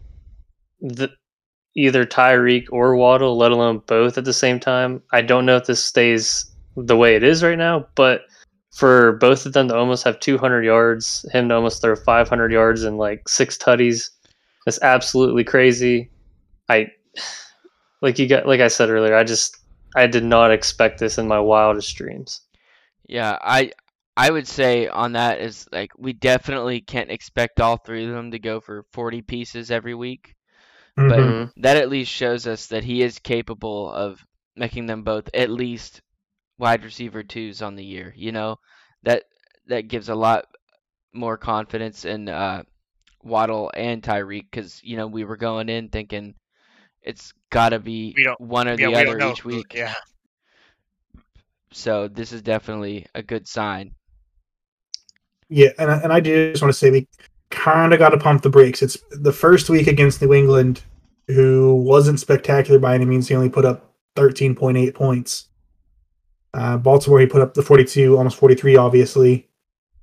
the, 0.80 1.08
either 1.76 2.04
Tyreek 2.04 2.66
or 2.70 2.96
Waddle, 2.96 3.36
let 3.36 3.52
alone 3.52 3.82
both 3.86 4.16
at 4.18 4.24
the 4.24 4.32
same 4.32 4.60
time. 4.60 5.02
I 5.12 5.22
don't 5.22 5.46
know 5.46 5.56
if 5.56 5.66
this 5.66 5.84
stays 5.84 6.50
the 6.76 6.96
way 6.96 7.16
it 7.16 7.22
is 7.22 7.42
right 7.42 7.58
now, 7.58 7.86
but 7.94 8.22
for 8.76 9.12
both 9.12 9.46
of 9.46 9.54
them 9.54 9.68
to 9.68 9.76
almost 9.76 10.04
have 10.04 10.20
200 10.20 10.62
yards, 10.62 11.24
him 11.32 11.48
to 11.48 11.54
almost 11.54 11.80
throw 11.80 11.96
500 11.96 12.52
yards 12.52 12.82
and 12.82 12.98
like 12.98 13.28
six 13.28 13.56
tutties, 13.56 14.10
that's 14.66 14.82
absolutely 14.82 15.44
crazy. 15.44 16.10
I 16.68 16.88
like 18.02 18.18
you 18.18 18.28
got 18.28 18.46
like 18.46 18.60
I 18.60 18.68
said 18.68 18.90
earlier, 18.90 19.14
I 19.16 19.24
just 19.24 19.58
I 19.96 20.06
did 20.06 20.24
not 20.24 20.52
expect 20.52 21.00
this 21.00 21.18
in 21.18 21.28
my 21.28 21.40
wildest 21.40 21.96
dreams. 21.96 22.42
Yeah, 23.08 23.38
I 23.40 23.72
I 24.16 24.30
would 24.30 24.48
say 24.48 24.88
on 24.88 25.12
that 25.12 25.40
is 25.40 25.68
like 25.72 25.92
we 25.98 26.12
definitely 26.12 26.80
can't 26.82 27.10
expect 27.10 27.60
all 27.60 27.76
three 27.78 28.06
of 28.06 28.12
them 28.12 28.30
to 28.32 28.38
go 28.38 28.60
for 28.60 28.84
40 28.92 29.22
pieces 29.22 29.70
every 29.70 29.94
week, 29.94 30.34
but 30.96 31.18
Mhm. 31.20 31.48
Mhm. 31.48 31.52
that 31.62 31.76
at 31.78 31.90
least 31.90 32.12
shows 32.12 32.46
us 32.46 32.68
that 32.68 32.84
he 32.84 33.02
is 33.02 33.18
capable 33.18 33.90
of 33.92 34.26
making 34.56 34.86
them 34.86 35.04
both 35.04 35.30
at 35.34 35.50
least 35.50 36.02
wide 36.58 36.84
receiver 36.84 37.22
twos 37.24 37.62
on 37.62 37.76
the 37.76 37.84
year. 37.84 38.12
You 38.16 38.32
know, 38.32 38.58
that 39.04 39.24
that 39.68 39.88
gives 39.88 40.08
a 40.08 40.14
lot 40.14 40.46
more 41.14 41.38
confidence 41.38 42.04
in 42.04 42.28
uh, 42.28 42.64
Waddle 43.26 43.70
and 43.74 44.02
Tyreek 44.02 44.46
because 44.50 44.80
you 44.82 44.96
know 44.96 45.06
we 45.06 45.24
were 45.24 45.36
going 45.36 45.68
in 45.68 45.88
thinking 45.88 46.34
it's 47.02 47.32
got 47.50 47.70
to 47.70 47.78
be 47.78 48.14
one 48.38 48.66
or 48.68 48.72
Yeah, 48.72 48.76
the 48.76 48.86
we 48.88 48.94
other 48.94 49.18
don't 49.18 49.32
each 49.32 49.44
week. 49.44 49.72
Yeah. 49.74 49.94
So 51.72 52.08
this 52.08 52.32
is 52.32 52.42
definitely 52.42 53.06
a 53.14 53.22
good 53.22 53.46
sign. 53.46 53.92
Yeah, 55.48 55.68
and 55.78 55.90
I- 55.90 56.00
and 56.00 56.12
I 56.12 56.20
do 56.20 56.50
just 56.52 56.62
want 56.62 56.72
to 56.72 56.78
say 56.78 56.90
we 56.90 57.06
kind 57.50 57.92
of 57.92 57.98
got 57.98 58.10
to 58.10 58.18
pump 58.18 58.42
the 58.42 58.50
brakes. 58.50 58.82
It's 58.82 58.96
the 59.10 59.32
first 59.32 59.68
week 59.70 59.86
against 59.86 60.20
New 60.20 60.32
England, 60.32 60.82
who 61.28 61.74
wasn't 61.76 62.18
spectacular 62.20 62.78
by 62.80 62.94
any 62.94 63.04
means. 63.04 63.28
He 63.28 63.34
only 63.34 63.48
put 63.50 63.64
up 63.64 63.92
13.8 64.16 64.94
points. 64.94 65.46
Uh, 66.54 66.76
Baltimore, 66.78 67.20
he 67.20 67.26
put 67.26 67.42
up 67.42 67.54
the 67.54 67.62
42, 67.62 68.16
almost 68.16 68.38
43, 68.38 68.76
obviously. 68.76 69.48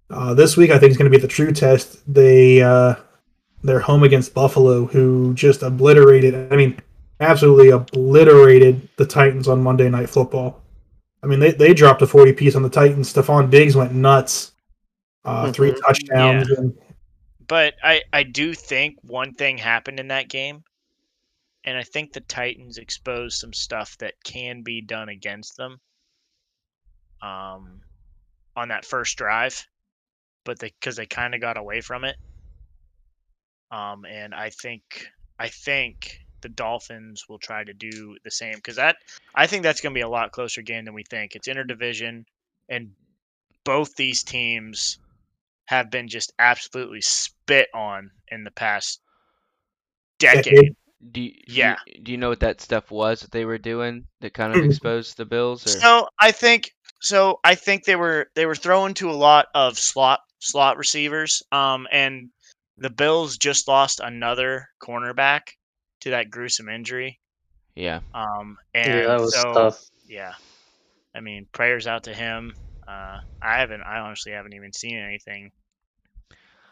Uh, 0.10 0.34
this 0.34 0.56
week, 0.56 0.70
I 0.70 0.78
think 0.78 0.92
is 0.92 0.98
going 0.98 1.12
to 1.12 1.18
be 1.18 1.22
the 1.22 1.28
true 1.28 1.52
test. 1.52 2.00
They 2.12 2.62
uh, 2.62 2.96
they're 3.64 3.80
home 3.80 4.04
against 4.04 4.34
Buffalo, 4.34 4.86
who 4.86 5.34
just 5.34 5.64
obliterated. 5.64 6.52
I 6.52 6.56
mean, 6.56 6.80
absolutely 7.20 7.70
obliterated 7.70 8.88
the 8.98 9.06
Titans 9.06 9.48
on 9.48 9.64
Monday 9.64 9.90
Night 9.90 10.10
Football. 10.10 10.62
I 11.22 11.28
mean, 11.28 11.40
they, 11.40 11.52
they 11.52 11.74
dropped 11.74 12.02
a 12.02 12.08
40 12.08 12.34
piece 12.34 12.56
on 12.56 12.64
the 12.64 12.70
Titans. 12.70 13.14
Stefon 13.14 13.50
Diggs 13.50 13.76
went 13.76 13.94
nuts. 13.94 14.52
Uh, 15.26 15.52
three 15.54 15.72
Mhm. 15.72 15.82
touchdowns. 15.82 16.50
And, 16.50 16.78
But 17.48 17.76
I, 17.82 18.02
I 18.12 18.24
do 18.24 18.54
think 18.54 18.98
one 19.04 19.34
thing 19.34 19.58
happened 19.58 20.02
in 20.02 20.10
that 20.10 20.28
game, 20.28 20.64
and 21.64 21.78
I 21.78 21.84
think 21.84 22.12
the 22.12 22.20
Titans 22.20 22.78
exposed 22.78 23.38
some 23.40 23.54
stuff 23.54 23.98
that 24.00 24.16
can 24.26 24.64
be 24.64 24.82
done 24.82 25.08
against 25.08 25.56
them 25.56 25.80
um, 27.22 27.80
on 28.58 28.68
that 28.68 28.84
first 28.84 29.18
drive, 29.18 29.66
but 30.44 30.60
they 30.60 30.74
because 30.80 30.98
they 30.98 31.06
kind 31.06 31.34
of 31.34 31.40
got 31.40 31.56
away 31.56 31.80
from 31.80 32.04
it. 32.04 32.18
Um, 33.74 34.06
and 34.06 34.36
I 34.36 34.50
think 34.52 34.84
I 35.40 35.50
think 35.50 36.20
the 36.42 36.50
Dolphins 36.50 37.24
will 37.28 37.40
try 37.40 37.64
to 37.64 37.74
do 37.74 38.16
the 38.24 38.30
same 38.32 38.56
because 38.56 38.76
that 38.76 38.98
I 39.34 39.48
think 39.48 39.64
that's 39.64 39.82
going 39.82 39.94
to 39.94 39.98
be 39.98 40.02
a 40.04 40.10
lot 40.10 40.32
closer 40.32 40.62
game 40.62 40.86
than 40.86 40.94
we 40.94 41.04
think. 41.10 41.36
It's 41.36 41.48
interdivision, 41.48 42.26
and 42.70 42.92
both 43.64 43.96
these 43.96 44.22
teams 44.24 45.00
have 45.66 45.90
been 45.90 46.08
just 46.08 46.34
absolutely 46.38 47.02
spit 47.02 47.68
on 47.74 48.12
in 48.28 48.44
the 48.44 48.52
past 48.52 49.00
decade. 50.20 50.44
Decade. 50.44 50.76
Do 51.12 51.22
you, 51.22 51.32
do 51.32 51.52
you- 51.54 51.58
Yeah. 51.58 51.76
do 52.04 52.12
you 52.12 52.18
know 52.18 52.30
what 52.30 52.42
that 52.42 52.62
stuff 52.62 52.92
was 52.92 53.22
that 53.22 53.32
they 53.32 53.46
were 53.46 53.58
doing 53.58 54.06
that 54.22 54.34
kind 54.34 54.54
of 54.54 54.60
Mhm. 54.60 54.70
exposed 54.70 55.18
the 55.18 55.26
Bills? 55.26 55.66
Or 55.66 55.70
So 55.70 56.08
I 56.20 56.32
think 56.32 56.72
so 57.02 57.40
I 57.44 57.56
think 57.56 57.86
they 57.86 57.96
were 57.96 58.28
they 58.36 58.46
were 58.46 58.56
throwing 58.56 58.94
to 58.96 59.10
a 59.10 59.14
lot 59.30 59.48
of 59.56 59.78
slot 59.80 60.20
slot 60.40 60.78
receivers. 60.78 61.42
Um 61.52 61.88
and 61.92 62.30
the 62.78 62.90
Bills 62.90 63.38
just 63.38 63.68
lost 63.68 64.00
another 64.04 64.68
cornerback 64.82 65.42
to 66.02 66.12
that 66.12 66.30
gruesome 66.30 66.70
injury. 66.70 67.20
yeah, 67.76 68.02
Um 68.14 68.58
and 68.74 68.88
Yeah, 68.88 69.08
that 69.08 69.20
was 69.22 69.34
so 69.34 69.54
tough. 69.54 69.86
yeah. 70.08 70.34
I 71.16 71.20
mean, 71.22 71.48
prayers 71.54 71.88
out 71.88 72.04
to 72.06 72.14
him. 72.14 72.54
Uh 72.88 73.20
I 73.42 73.60
haven't 73.60 73.82
I 73.82 74.00
honestly 74.00 74.32
haven't 74.32 74.54
even 74.54 74.74
seen 74.74 74.98
anything. 74.98 75.52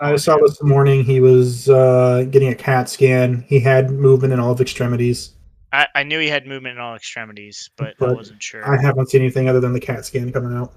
I 0.01 0.15
saw 0.15 0.37
this 0.37 0.61
morning. 0.63 1.03
He 1.03 1.19
was 1.21 1.69
uh, 1.69 2.25
getting 2.31 2.49
a 2.49 2.55
CAT 2.55 2.89
scan. 2.89 3.45
He 3.47 3.59
had 3.59 3.91
movement 3.91 4.33
in 4.33 4.39
all 4.39 4.51
of 4.51 4.59
extremities. 4.59 5.35
I, 5.71 5.85
I 5.93 6.03
knew 6.03 6.19
he 6.19 6.27
had 6.27 6.47
movement 6.47 6.77
in 6.77 6.81
all 6.81 6.95
extremities, 6.95 7.69
but, 7.77 7.93
I 8.01 8.11
wasn't 8.11 8.41
sure. 8.41 8.67
I 8.67 8.81
haven't 8.81 9.11
seen 9.11 9.21
anything 9.21 9.47
other 9.47 9.59
than 9.59 9.73
the 9.73 9.79
CAT 9.79 10.03
scan 10.03 10.31
coming 10.31 10.57
out. 10.57 10.73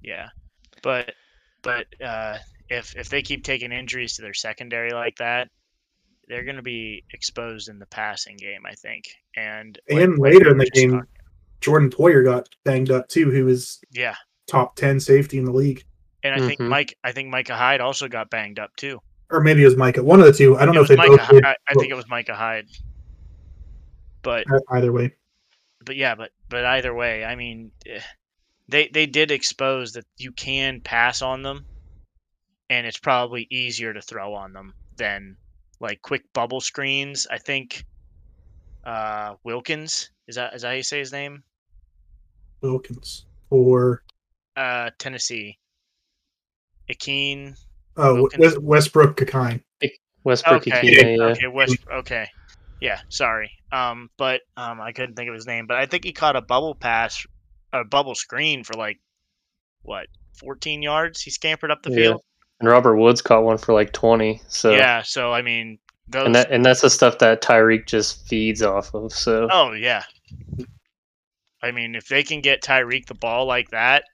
Yeah, 0.00 0.28
but 0.82 1.12
but 1.62 1.86
uh, 2.00 2.38
if 2.72 2.96
if 2.96 3.08
they 3.08 3.22
keep 3.22 3.44
taking 3.44 3.72
injuries 3.72 4.16
to 4.16 4.22
their 4.22 4.34
secondary 4.34 4.90
like 4.92 5.16
that, 5.16 5.48
they're 6.28 6.44
going 6.44 6.56
to 6.56 6.62
be 6.62 7.04
exposed 7.12 7.68
in 7.68 7.78
the 7.78 7.86
passing 7.86 8.36
game. 8.36 8.62
I 8.66 8.74
think, 8.74 9.04
and 9.36 9.78
And 9.88 10.18
like 10.18 10.32
later 10.34 10.50
in 10.50 10.58
the 10.58 10.70
game, 10.70 10.90
talking- 10.92 11.08
Jordan 11.60 11.90
Poyer 11.90 12.24
got 12.24 12.48
banged 12.64 12.90
up 12.90 13.08
too, 13.08 13.30
who 13.30 13.44
was 13.44 13.80
yeah, 13.90 14.16
top 14.46 14.76
ten 14.76 14.98
safety 15.00 15.38
in 15.38 15.44
the 15.44 15.52
league. 15.52 15.84
and 16.24 16.34
I 16.34 16.46
think 16.46 16.60
Mhm. 16.60 16.68
Mike, 16.68 16.96
I 17.04 17.10
think 17.12 17.28
Micah 17.30 17.56
Hyde 17.56 17.80
also 17.80 18.06
got 18.08 18.30
banged 18.30 18.58
up 18.60 18.74
too. 18.76 19.00
Or 19.30 19.40
maybe 19.40 19.62
it 19.62 19.66
was 19.66 19.76
Micah. 19.76 20.02
One 20.04 20.20
of 20.20 20.26
the 20.26 20.32
two. 20.32 20.56
I 20.56 20.64
don't 20.64 20.74
It 20.74 20.78
know 20.78 20.82
if 20.82 20.88
they 20.88 20.96
Micah. 20.96 21.16
both 21.16 21.28
did. 21.30 21.44
I, 21.44 21.56
I 21.68 21.74
think 21.74 21.90
it 21.90 21.94
was 21.94 22.08
Micah 22.08 22.34
Hyde. 22.34 22.66
But 24.22 24.46
Either 24.70 24.92
way. 24.92 25.14
but 25.84 25.96
yeah, 25.96 26.14
but 26.14 26.30
but 26.48 26.64
either 26.64 26.94
way, 26.94 27.24
I 27.24 27.34
mean, 27.34 27.72
eh, 27.86 28.00
they 28.68 28.88
they 28.88 29.06
did 29.06 29.30
expose 29.32 29.92
that 29.94 30.04
you 30.16 30.30
can 30.32 30.80
pass 30.80 31.22
on 31.22 31.42
them, 31.42 31.64
and 32.72 32.86
it's 32.86 32.96
probably 32.98 33.46
easier 33.50 33.92
to 33.92 34.00
throw 34.00 34.32
on 34.32 34.54
them 34.54 34.72
than 34.96 35.36
like 35.78 36.00
quick 36.00 36.22
bubble 36.32 36.60
screens. 36.60 37.26
I 37.30 37.36
think 37.36 37.84
uh, 38.84 39.34
Wilkins 39.44 40.10
is 40.26 40.36
that 40.36 40.54
is 40.54 40.62
that 40.62 40.68
how 40.68 40.74
you 40.74 40.82
say 40.82 40.98
his 40.98 41.12
name? 41.12 41.42
Wilkins. 42.62 43.26
Or 43.50 44.02
Uh, 44.56 44.88
Tennessee. 44.98 45.58
Akeen. 46.90 47.54
oh 47.98 48.14
Wilkins. 48.14 48.40
West, 48.40 48.58
Westbrook 48.62 49.16
Kakine. 49.18 49.62
Westbrook 50.24 50.66
Okay. 50.66 50.70
Ikine, 50.70 51.16
yeah. 51.18 51.24
Okay. 51.24 51.46
West. 51.48 51.76
Okay. 51.92 52.26
Yeah. 52.80 53.00
Sorry. 53.10 53.50
Um. 53.70 54.08
But 54.16 54.40
um. 54.56 54.80
I 54.80 54.92
couldn't 54.92 55.14
think 55.16 55.28
of 55.28 55.34
his 55.34 55.46
name. 55.46 55.66
But 55.66 55.76
I 55.76 55.84
think 55.86 56.04
he 56.04 56.12
caught 56.12 56.36
a 56.36 56.40
bubble 56.40 56.74
pass, 56.74 57.26
a 57.72 57.84
bubble 57.84 58.14
screen 58.14 58.64
for 58.64 58.74
like, 58.74 58.98
what, 59.82 60.06
14 60.38 60.80
yards? 60.80 61.20
He 61.20 61.30
scampered 61.30 61.70
up 61.70 61.82
the 61.82 61.90
Yeah. 61.90 61.96
field. 61.96 62.22
And 62.62 62.70
Robert 62.70 62.96
Woods 62.96 63.20
caught 63.20 63.42
one 63.42 63.58
for 63.58 63.72
like 63.74 63.92
20. 63.92 64.40
So 64.48 64.70
Yeah. 64.70 65.02
So 65.02 65.32
I 65.32 65.42
mean, 65.42 65.78
those. 66.08 66.26
and 66.26 66.34
that 66.36 66.50
and 66.52 66.64
that's 66.64 66.80
the 66.80 66.90
stuff 66.90 67.18
that 67.18 67.42
Tyreek 67.42 67.86
just 67.86 68.26
feeds 68.28 68.62
off 68.62 68.94
of. 68.94 69.12
So 69.12 69.48
oh 69.50 69.72
yeah. 69.72 70.04
I 71.62 71.72
mean, 71.72 71.94
if 71.94 72.06
they 72.08 72.22
can 72.22 72.40
get 72.40 72.62
Tyreek 72.62 73.06
the 73.06 73.14
ball 73.14 73.46
like 73.46 73.70
that, 73.70 74.04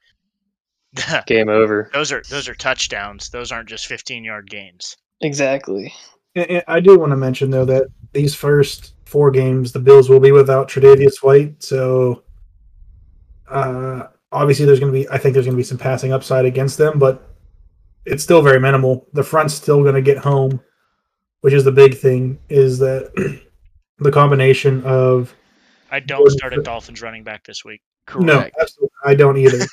game 1.26 1.48
over. 1.50 1.90
those 1.92 2.10
are 2.10 2.22
those 2.30 2.48
are 2.48 2.54
touchdowns. 2.54 3.28
Those 3.30 3.52
aren't 3.52 3.68
just 3.68 3.86
15 3.86 4.24
yard 4.24 4.48
gains. 4.50 4.96
Exactly. 5.20 5.92
And- 6.34 6.50
and 6.50 6.64
I 6.68 6.80
do 6.80 6.98
want 6.98 7.10
to 7.10 7.16
mention 7.16 7.50
though 7.50 7.64
that 7.66 7.88
these 8.12 8.34
first 8.34 8.94
four 9.04 9.30
games, 9.30 9.72
the 9.72 9.78
Bills 9.80 10.08
will 10.08 10.20
be 10.20 10.32
without 10.32 10.68
Tre'Davious 10.68 11.22
White, 11.22 11.62
so 11.62 12.22
uh, 13.50 14.04
obviously 14.32 14.64
there's 14.66 14.80
going 14.80 14.92
to 14.92 14.98
be. 14.98 15.08
I 15.10 15.18
think 15.18 15.34
there's 15.34 15.46
going 15.46 15.56
to 15.56 15.60
be 15.60 15.62
some 15.62 15.78
passing 15.78 16.12
upside 16.12 16.44
against 16.44 16.78
them, 16.78 16.98
but 16.98 17.27
it's 18.08 18.22
still 18.22 18.42
very 18.42 18.60
minimal. 18.60 19.06
The 19.12 19.22
front's 19.22 19.54
still 19.54 19.82
going 19.82 19.94
to 19.94 20.02
get 20.02 20.18
home, 20.18 20.60
which 21.40 21.54
is 21.54 21.64
the 21.64 21.72
big 21.72 21.96
thing. 21.96 22.38
Is 22.48 22.78
that 22.78 23.12
the 23.98 24.10
combination 24.12 24.82
of 24.84 25.34
I 25.90 26.00
don't 26.00 26.30
start 26.30 26.52
a 26.54 26.62
Dolphins 26.62 27.00
running 27.02 27.24
back 27.24 27.44
this 27.44 27.64
week. 27.64 27.80
no, 28.18 28.38
Correct. 28.40 28.56
absolutely, 28.60 28.90
I 29.04 29.14
don't 29.14 29.36
either. 29.36 29.66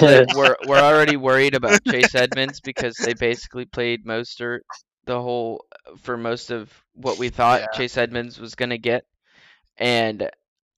we're, 0.00 0.26
we're 0.36 0.56
we're 0.66 0.80
already 0.80 1.16
worried 1.16 1.54
about 1.54 1.84
Chase 1.84 2.14
Edmonds 2.14 2.60
because 2.60 2.96
they 2.96 3.14
basically 3.14 3.64
played 3.64 4.04
Mostert 4.04 4.60
the 5.06 5.20
whole 5.20 5.64
for 6.02 6.16
most 6.16 6.50
of 6.50 6.70
what 6.94 7.18
we 7.18 7.28
thought 7.30 7.60
Yeah. 7.60 7.66
Chase 7.74 7.96
Edmonds 7.96 8.38
was 8.38 8.54
gonna 8.54 8.78
get, 8.78 9.04
and 9.76 10.28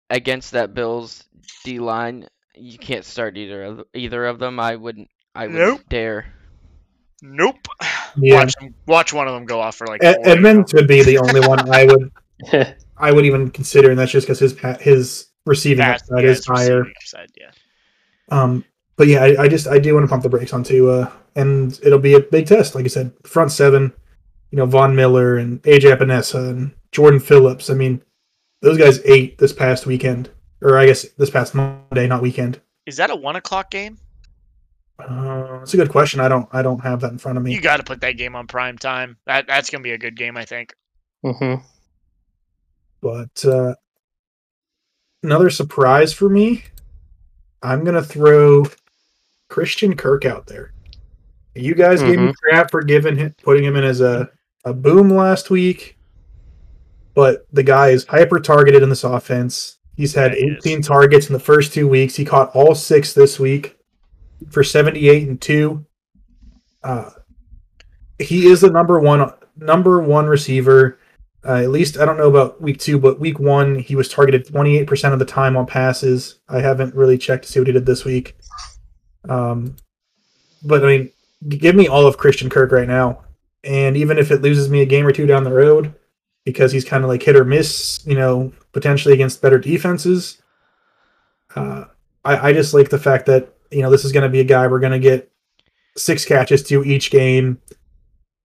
against 0.08 0.52
that 0.52 0.74
Bills 0.74 1.24
D 1.64 1.78
line, 1.78 2.26
you 2.54 2.78
can't 2.78 3.04
start 3.04 3.36
either 3.36 3.62
of 3.64 3.82
either 3.94 4.24
of 4.26 4.38
them. 4.38 4.60
I 4.60 4.76
wouldn't. 4.76 5.08
I 5.34 5.46
wouldn't 5.46 5.60
Nope. 5.68 5.80
dare. 5.88 6.26
Nope. 7.22 7.68
Yeah. 8.16 8.36
Watch 8.36 8.54
them, 8.60 8.74
watch 8.86 9.12
one 9.12 9.28
of 9.28 9.34
them 9.34 9.44
go 9.44 9.60
off 9.60 9.76
for 9.76 9.86
like. 9.86 10.02
Ed- 10.02 10.16
four 10.16 10.24
in. 10.24 10.30
Edmonds 10.30 10.74
would 10.74 10.88
be 10.88 11.02
the 11.02 11.18
only 11.18 11.40
one 11.46 11.70
I 11.72 11.84
would 11.86 12.10
I 12.96 13.12
would 13.12 13.24
even 13.24 13.50
consider, 13.50 13.90
and 13.90 13.98
that's 13.98 14.12
just 14.12 14.26
because 14.26 14.38
his 14.38 14.52
pa- 14.52 14.78
his 14.78 15.28
receiving 15.46 15.84
Pass- 15.84 16.02
upside 16.02 16.24
yeah, 16.24 16.30
is 16.30 16.46
higher. 16.46 16.86
Upside, 16.98 17.30
yeah. 17.36 17.50
Um, 18.30 18.64
but 18.96 19.08
yeah, 19.08 19.22
I, 19.22 19.42
I 19.42 19.48
just 19.48 19.66
I 19.66 19.78
do 19.78 19.94
want 19.94 20.04
to 20.04 20.08
pump 20.08 20.22
the 20.22 20.28
brakes 20.28 20.52
on 20.52 20.64
uh, 20.64 21.10
and 21.36 21.78
it'll 21.82 21.98
be 21.98 22.14
a 22.14 22.20
big 22.20 22.46
test. 22.46 22.74
Like 22.74 22.84
I 22.84 22.88
said, 22.88 23.12
front 23.24 23.52
seven, 23.52 23.92
you 24.50 24.56
know, 24.56 24.66
Von 24.66 24.94
Miller 24.94 25.36
and 25.38 25.62
AJ 25.62 25.96
Epenesa 25.96 26.50
and 26.50 26.72
Jordan 26.92 27.20
Phillips. 27.20 27.70
I 27.70 27.74
mean, 27.74 28.02
those 28.60 28.78
guys 28.78 29.00
ate 29.04 29.38
this 29.38 29.52
past 29.52 29.86
weekend, 29.86 30.30
or 30.60 30.78
I 30.78 30.86
guess 30.86 31.02
this 31.16 31.30
past 31.30 31.54
Monday, 31.54 32.06
not 32.06 32.22
weekend. 32.22 32.60
Is 32.86 32.96
that 32.96 33.10
a 33.10 33.16
one 33.16 33.36
o'clock 33.36 33.70
game? 33.70 33.98
Uh, 35.08 35.58
that's 35.58 35.74
a 35.74 35.76
good 35.76 35.90
question. 35.90 36.20
I 36.20 36.28
don't 36.28 36.48
I 36.52 36.62
don't 36.62 36.80
have 36.80 37.00
that 37.00 37.12
in 37.12 37.18
front 37.18 37.38
of 37.38 37.44
me. 37.44 37.52
You 37.52 37.60
got 37.60 37.78
to 37.78 37.82
put 37.82 38.00
that 38.00 38.12
game 38.12 38.36
on 38.36 38.46
prime 38.46 38.78
time. 38.78 39.16
That 39.26 39.46
that's 39.46 39.70
gonna 39.70 39.82
be 39.82 39.92
a 39.92 39.98
good 39.98 40.16
game, 40.16 40.36
I 40.36 40.44
think. 40.44 40.74
hmm 41.22 41.54
But 43.00 43.44
uh, 43.44 43.74
another 45.22 45.50
surprise 45.50 46.12
for 46.12 46.28
me, 46.28 46.64
I'm 47.62 47.84
gonna 47.84 48.02
throw 48.02 48.66
Christian 49.48 49.96
Kirk 49.96 50.24
out 50.24 50.46
there. 50.46 50.72
You 51.54 51.74
guys 51.74 52.02
gave 52.02 52.18
me 52.18 52.32
crap 52.42 52.70
for 52.70 52.82
giving 52.82 53.16
him, 53.16 53.34
putting 53.42 53.64
him 53.64 53.74
in 53.76 53.82
as 53.82 54.00
a, 54.00 54.30
a 54.64 54.72
boom 54.72 55.10
last 55.10 55.50
week, 55.50 55.98
but 57.14 57.44
the 57.52 57.64
guy 57.64 57.88
is 57.88 58.06
hyper 58.06 58.38
targeted 58.38 58.84
in 58.84 58.88
this 58.88 59.02
offense. 59.02 59.78
He's 59.96 60.14
had 60.14 60.32
Yeah, 60.32 60.38
he 60.38 60.46
is. 60.52 60.66
18 60.66 60.82
targets 60.82 61.26
in 61.26 61.32
the 61.32 61.40
first 61.40 61.74
two 61.74 61.88
weeks. 61.88 62.14
He 62.14 62.24
caught 62.24 62.54
all 62.54 62.74
six 62.76 63.12
this 63.12 63.40
week 63.40 63.76
for 64.50 64.64
78 64.64 65.28
and 65.28 65.40
two. 65.40 65.84
Uh, 66.82 67.10
he 68.18 68.46
is 68.46 68.60
the 68.60 68.70
number 68.70 68.98
one 68.98 69.32
number 69.56 70.00
one 70.00 70.26
receiver. 70.26 70.98
Uh, 71.44 71.54
at 71.54 71.70
least 71.70 71.98
I 71.98 72.04
don't 72.04 72.18
know 72.18 72.28
about 72.28 72.60
week 72.60 72.78
two, 72.78 72.98
but 72.98 73.18
week 73.18 73.38
one 73.38 73.78
he 73.78 73.96
was 73.96 74.08
targeted 74.08 74.46
28% 74.46 75.12
of 75.12 75.18
the 75.18 75.24
time 75.24 75.56
on 75.56 75.66
passes. 75.66 76.40
I 76.48 76.60
haven't 76.60 76.94
really 76.94 77.18
checked 77.18 77.44
to 77.44 77.52
see 77.52 77.60
what 77.60 77.66
he 77.66 77.72
did 77.72 77.86
this 77.86 78.04
week. 78.04 78.36
Um, 79.28 79.76
but 80.62 80.84
I 80.84 80.86
mean, 80.86 81.10
give 81.48 81.74
me 81.74 81.88
all 81.88 82.06
of 82.06 82.18
Christian 82.18 82.50
Kirk 82.50 82.72
right 82.72 82.88
now, 82.88 83.24
and 83.64 83.96
even 83.96 84.18
if 84.18 84.30
it 84.30 84.42
loses 84.42 84.68
me 84.68 84.82
a 84.82 84.86
game 84.86 85.06
or 85.06 85.12
two 85.12 85.26
down 85.26 85.44
the 85.44 85.52
road, 85.52 85.94
because 86.44 86.72
he's 86.72 86.84
kind 86.84 87.04
of 87.04 87.08
like 87.08 87.22
hit 87.22 87.36
or 87.36 87.44
miss, 87.44 88.04
you 88.06 88.14
know, 88.14 88.52
potentially 88.72 89.14
against 89.14 89.42
better 89.42 89.58
defenses. 89.58 90.42
Uh, 91.54 91.84
I, 92.24 92.48
I 92.48 92.52
just 92.52 92.74
like 92.74 92.90
the 92.90 92.98
fact 92.98 93.26
that 93.26 93.54
you 93.70 93.82
know 93.82 93.90
this 93.90 94.04
is 94.04 94.12
going 94.12 94.22
to 94.24 94.28
be 94.28 94.40
a 94.40 94.44
guy 94.44 94.66
we're 94.66 94.80
going 94.80 94.92
to 94.92 94.98
get 94.98 95.30
six 95.96 96.24
catches 96.24 96.62
to 96.64 96.84
each 96.84 97.10
game, 97.10 97.60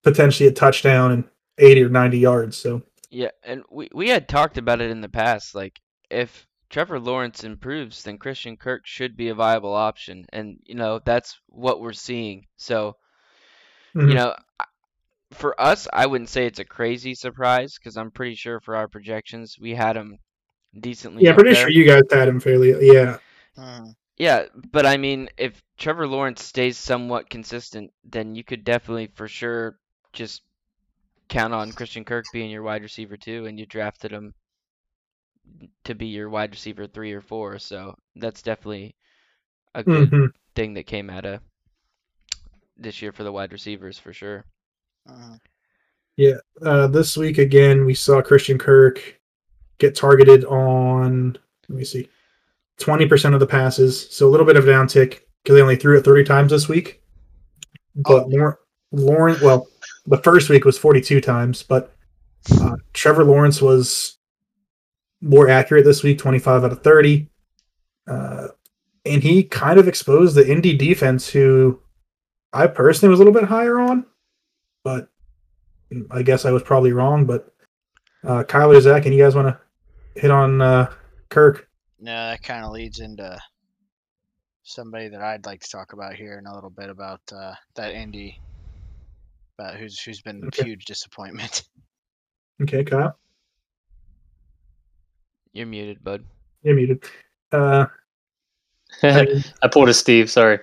potentially 0.03 0.47
a 0.47 0.51
touchdown 0.51 1.11
and 1.11 1.23
eighty 1.57 1.84
or 1.84 1.89
ninety 1.89 2.19
yards. 2.19 2.57
So 2.57 2.84
Yeah, 3.09 3.32
and 3.43 3.63
we 3.69 3.89
we 3.93 4.09
had 4.09 4.28
talked 4.28 4.57
about 4.57 4.82
it 4.82 4.91
in 4.91 5.01
the 5.01 5.09
past. 5.09 5.55
Like, 5.55 5.80
if 6.09 6.47
Trevor 6.69 6.99
Lawrence 6.99 7.43
improves, 7.43 8.03
then 8.03 8.17
Christian 8.17 8.57
Kirk 8.57 8.86
should 8.86 9.15
be 9.15 9.30
a 9.30 9.36
viable 9.36 9.73
option, 9.73 10.26
and 10.32 10.57
you 10.63 10.76
know 10.76 10.99
that's 11.03 11.39
what 11.47 11.82
we're 11.82 11.93
seeing. 11.93 12.45
So, 12.57 12.95
mhm. 13.95 14.09
you 14.09 14.15
know, 14.15 14.36
for 15.32 15.59
us, 15.59 15.88
I 15.91 16.05
wouldn't 16.05 16.30
say 16.30 16.45
it's 16.45 16.59
a 16.59 16.65
crazy 16.65 17.15
surprise 17.15 17.78
because 17.78 17.97
I'm 17.97 18.11
pretty 18.11 18.36
sure 18.36 18.59
for 18.59 18.76
our 18.76 18.88
projections 18.88 19.57
we 19.59 19.73
had 19.73 19.95
him 19.95 20.17
decently. 20.80 21.23
yeah, 21.23 21.34
pretty 21.34 21.53
there. 21.53 21.61
sure 21.61 21.69
you 21.69 21.86
guys 21.86 22.03
had 22.11 22.28
him 22.28 22.39
fairly. 22.39 22.76
Yeah, 22.82 23.17
Yeah, 24.18 24.45
but 24.72 24.86
I 24.86 24.97
mean, 24.97 25.30
if 25.38 25.61
Trevor 25.78 26.07
Lawrence 26.07 26.43
stays 26.43 26.78
somewhat 26.78 27.30
consistent, 27.30 27.93
then 28.03 28.36
you 28.36 28.43
could 28.43 28.63
definitely 28.66 29.07
for 29.07 29.28
sure 29.28 29.78
just 30.13 30.41
count 31.30 31.53
on 31.53 31.74
Christian 31.74 32.05
Kirk 32.05 32.32
being 32.32 32.51
your 32.51 32.63
wide 32.63 32.84
receiver 32.84 33.18
too, 33.18 33.45
and 33.45 33.59
you 33.59 33.66
drafted 33.66 34.11
him 34.11 34.34
to 35.86 35.95
be 35.95 36.07
your 36.07 36.30
wide 36.30 36.51
receiver 36.51 36.88
three 36.88 37.13
or 37.13 37.22
four. 37.22 37.59
So 37.59 37.95
that's 38.16 38.41
definitely 38.41 38.95
a 39.76 39.84
good 39.84 40.11
Mhm. 40.11 40.32
thing 40.55 40.74
that 40.76 40.88
came 40.88 41.09
out 41.09 41.26
of 41.26 41.41
this 42.78 43.01
year 43.01 43.11
for 43.11 43.24
the 43.24 43.32
wide 43.32 43.51
receivers 43.51 43.99
for 43.99 44.13
sure. 44.13 44.45
uh, 46.61 46.88
this 46.88 47.18
week 47.18 47.38
again 47.38 47.86
we 47.86 47.93
saw 47.93 48.22
Christian 48.22 48.57
Kirk 48.57 49.20
get 49.80 49.95
targeted 49.95 50.45
on. 50.45 51.38
Let 51.70 51.78
me 51.78 51.86
see, 51.86 52.09
twenty 52.80 53.05
percent 53.07 53.34
of 53.34 53.39
the 53.39 53.47
passes, 53.47 54.09
so 54.09 54.28
a 54.28 54.30
little 54.30 54.45
bit 54.45 54.57
of 54.57 54.67
a 54.67 54.71
downtick 54.71 55.21
because 55.43 55.55
they 55.55 55.61
only 55.61 55.76
threw 55.76 55.97
it 55.97 56.03
thirty 56.03 56.23
times 56.23 56.51
this 56.51 56.67
week. 56.67 57.01
But 57.95 58.30
Lauren, 58.30 58.55
Lauren, 58.91 59.38
well, 59.41 59.67
the 60.05 60.17
first 60.17 60.49
week 60.49 60.65
was 60.65 60.78
forty-two 60.78 61.21
times, 61.21 61.63
but 61.63 61.95
uh, 62.59 62.76
Trevor 62.93 63.23
Lawrence 63.23 63.61
was 63.61 64.17
more 65.21 65.49
accurate 65.49 65.86
this 65.86 66.03
week, 66.03 66.17
twenty-five 66.17 66.63
out 66.63 66.71
of 66.71 66.84
thirty, 66.84 67.30
uh, 68.07 68.49
and 69.05 69.23
he 69.23 69.43
kind 69.43 69.80
of 69.80 69.88
exposed 69.88 70.36
the 70.36 70.49
Indy 70.49 70.76
defense, 70.76 71.30
who 71.30 71.80
I 72.53 72.67
personally 72.67 73.11
was 73.11 73.19
a 73.19 73.23
little 73.23 73.39
bit 73.39 73.49
higher 73.49 73.80
on, 73.80 74.05
but 74.84 75.09
I 76.11 76.21
guess 76.23 76.45
I 76.45 76.51
was 76.51 76.63
probably 76.63 76.91
wrong, 76.91 77.26
but 77.26 77.53
uh, 78.23 78.43
Kyler, 78.43 78.82
Zach, 78.82 79.05
and 79.05 79.13
you 79.13 79.23
guys 79.23 79.36
want 79.36 79.47
to 79.47 79.59
hit 80.19 80.32
on 80.32 80.61
uh, 80.61 80.91
Kirk? 81.30 81.69
No, 82.06 82.30
that 82.30 82.43
kind 82.43 82.64
of 82.64 82.72
leads 82.72 82.99
into 82.99 83.36
somebody 84.62 85.08
that 85.10 85.22
I'd 85.24 85.47
like 85.47 85.62
to 85.62 85.70
talk 85.72 85.93
about 85.93 86.14
here 86.14 86.38
in 86.38 86.45
a 86.45 86.53
little 86.53 86.70
bit 86.70 86.91
about 86.91 87.20
uh, 87.36 87.53
that 87.76 87.95
Indy, 87.95 88.39
about 89.58 89.76
who's 89.78 89.99
who's 89.99 90.22
been 90.22 90.47
a 90.53 90.64
huge 90.64 90.86
disappointment. 90.86 91.64
Okay, 92.62 92.86
Kyle, 92.86 93.18
You're 95.51 95.66
muted, 95.66 96.01
bud. 96.03 96.24
you're 96.64 96.74
muted. 96.76 97.03
Uh, 97.51 97.88
I- 99.03 99.43
I 99.62 99.68
pulled 99.68 99.89
a 99.89 99.93
Steve. 99.93 100.30
Sorry. 100.30 100.60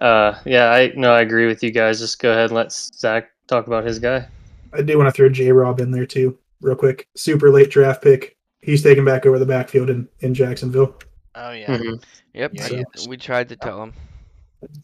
Uh, 0.00 0.38
yeah, 0.46 0.70
I 0.70 0.92
no, 0.96 1.12
I 1.12 1.20
agree 1.20 1.46
with 1.46 1.62
you 1.62 1.72
guys. 1.72 1.98
Just 1.98 2.20
go 2.22 2.30
ahead 2.30 2.44
and 2.44 2.52
let 2.54 2.72
Zach 2.72 3.32
talk 3.48 3.66
about 3.66 3.84
his 3.84 3.98
guy. 3.98 4.26
I 4.72 4.80
do 4.80 4.96
want 4.96 5.08
to 5.08 5.12
throw 5.12 5.28
J 5.28 5.52
Rob 5.52 5.78
in 5.80 5.90
there 5.90 6.06
too, 6.06 6.38
real 6.62 6.74
quick. 6.76 7.06
Super 7.16 7.50
late 7.50 7.70
draft 7.70 8.00
pick. 8.02 8.38
He's 8.62 8.82
taken 8.82 9.04
back 9.04 9.24
over 9.26 9.38
the 9.38 9.46
backfield 9.46 9.88
in, 9.90 10.08
in 10.20 10.34
Jacksonville. 10.34 10.96
Oh 11.34 11.52
yeah, 11.52 11.76
Mhm. 11.78 12.02
Yep, 12.34 12.50
Yeah, 12.54 12.64
I- 12.64 12.68
he 12.98 13.08
we 13.08 13.16
tried 13.16 13.48
to 13.48 13.56
tell 13.56 13.82
him. 13.82 13.94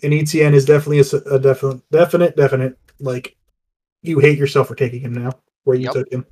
And 0.02 0.12
ETN 0.14 0.54
is 0.54 0.64
definitely 0.64 1.00
a 1.00 1.38
definite, 1.38 1.82
definite, 1.90 2.36
definite. 2.36 2.78
Like, 2.98 3.36
you 4.02 4.18
hate 4.20 4.38
yourself 4.38 4.68
for 4.68 4.74
taking 4.74 5.00
him 5.00 5.12
now, 5.12 5.32
where 5.64 5.76
you 5.76 5.84
Yep. 5.84 5.92
took 5.92 6.12
him. 6.12 6.26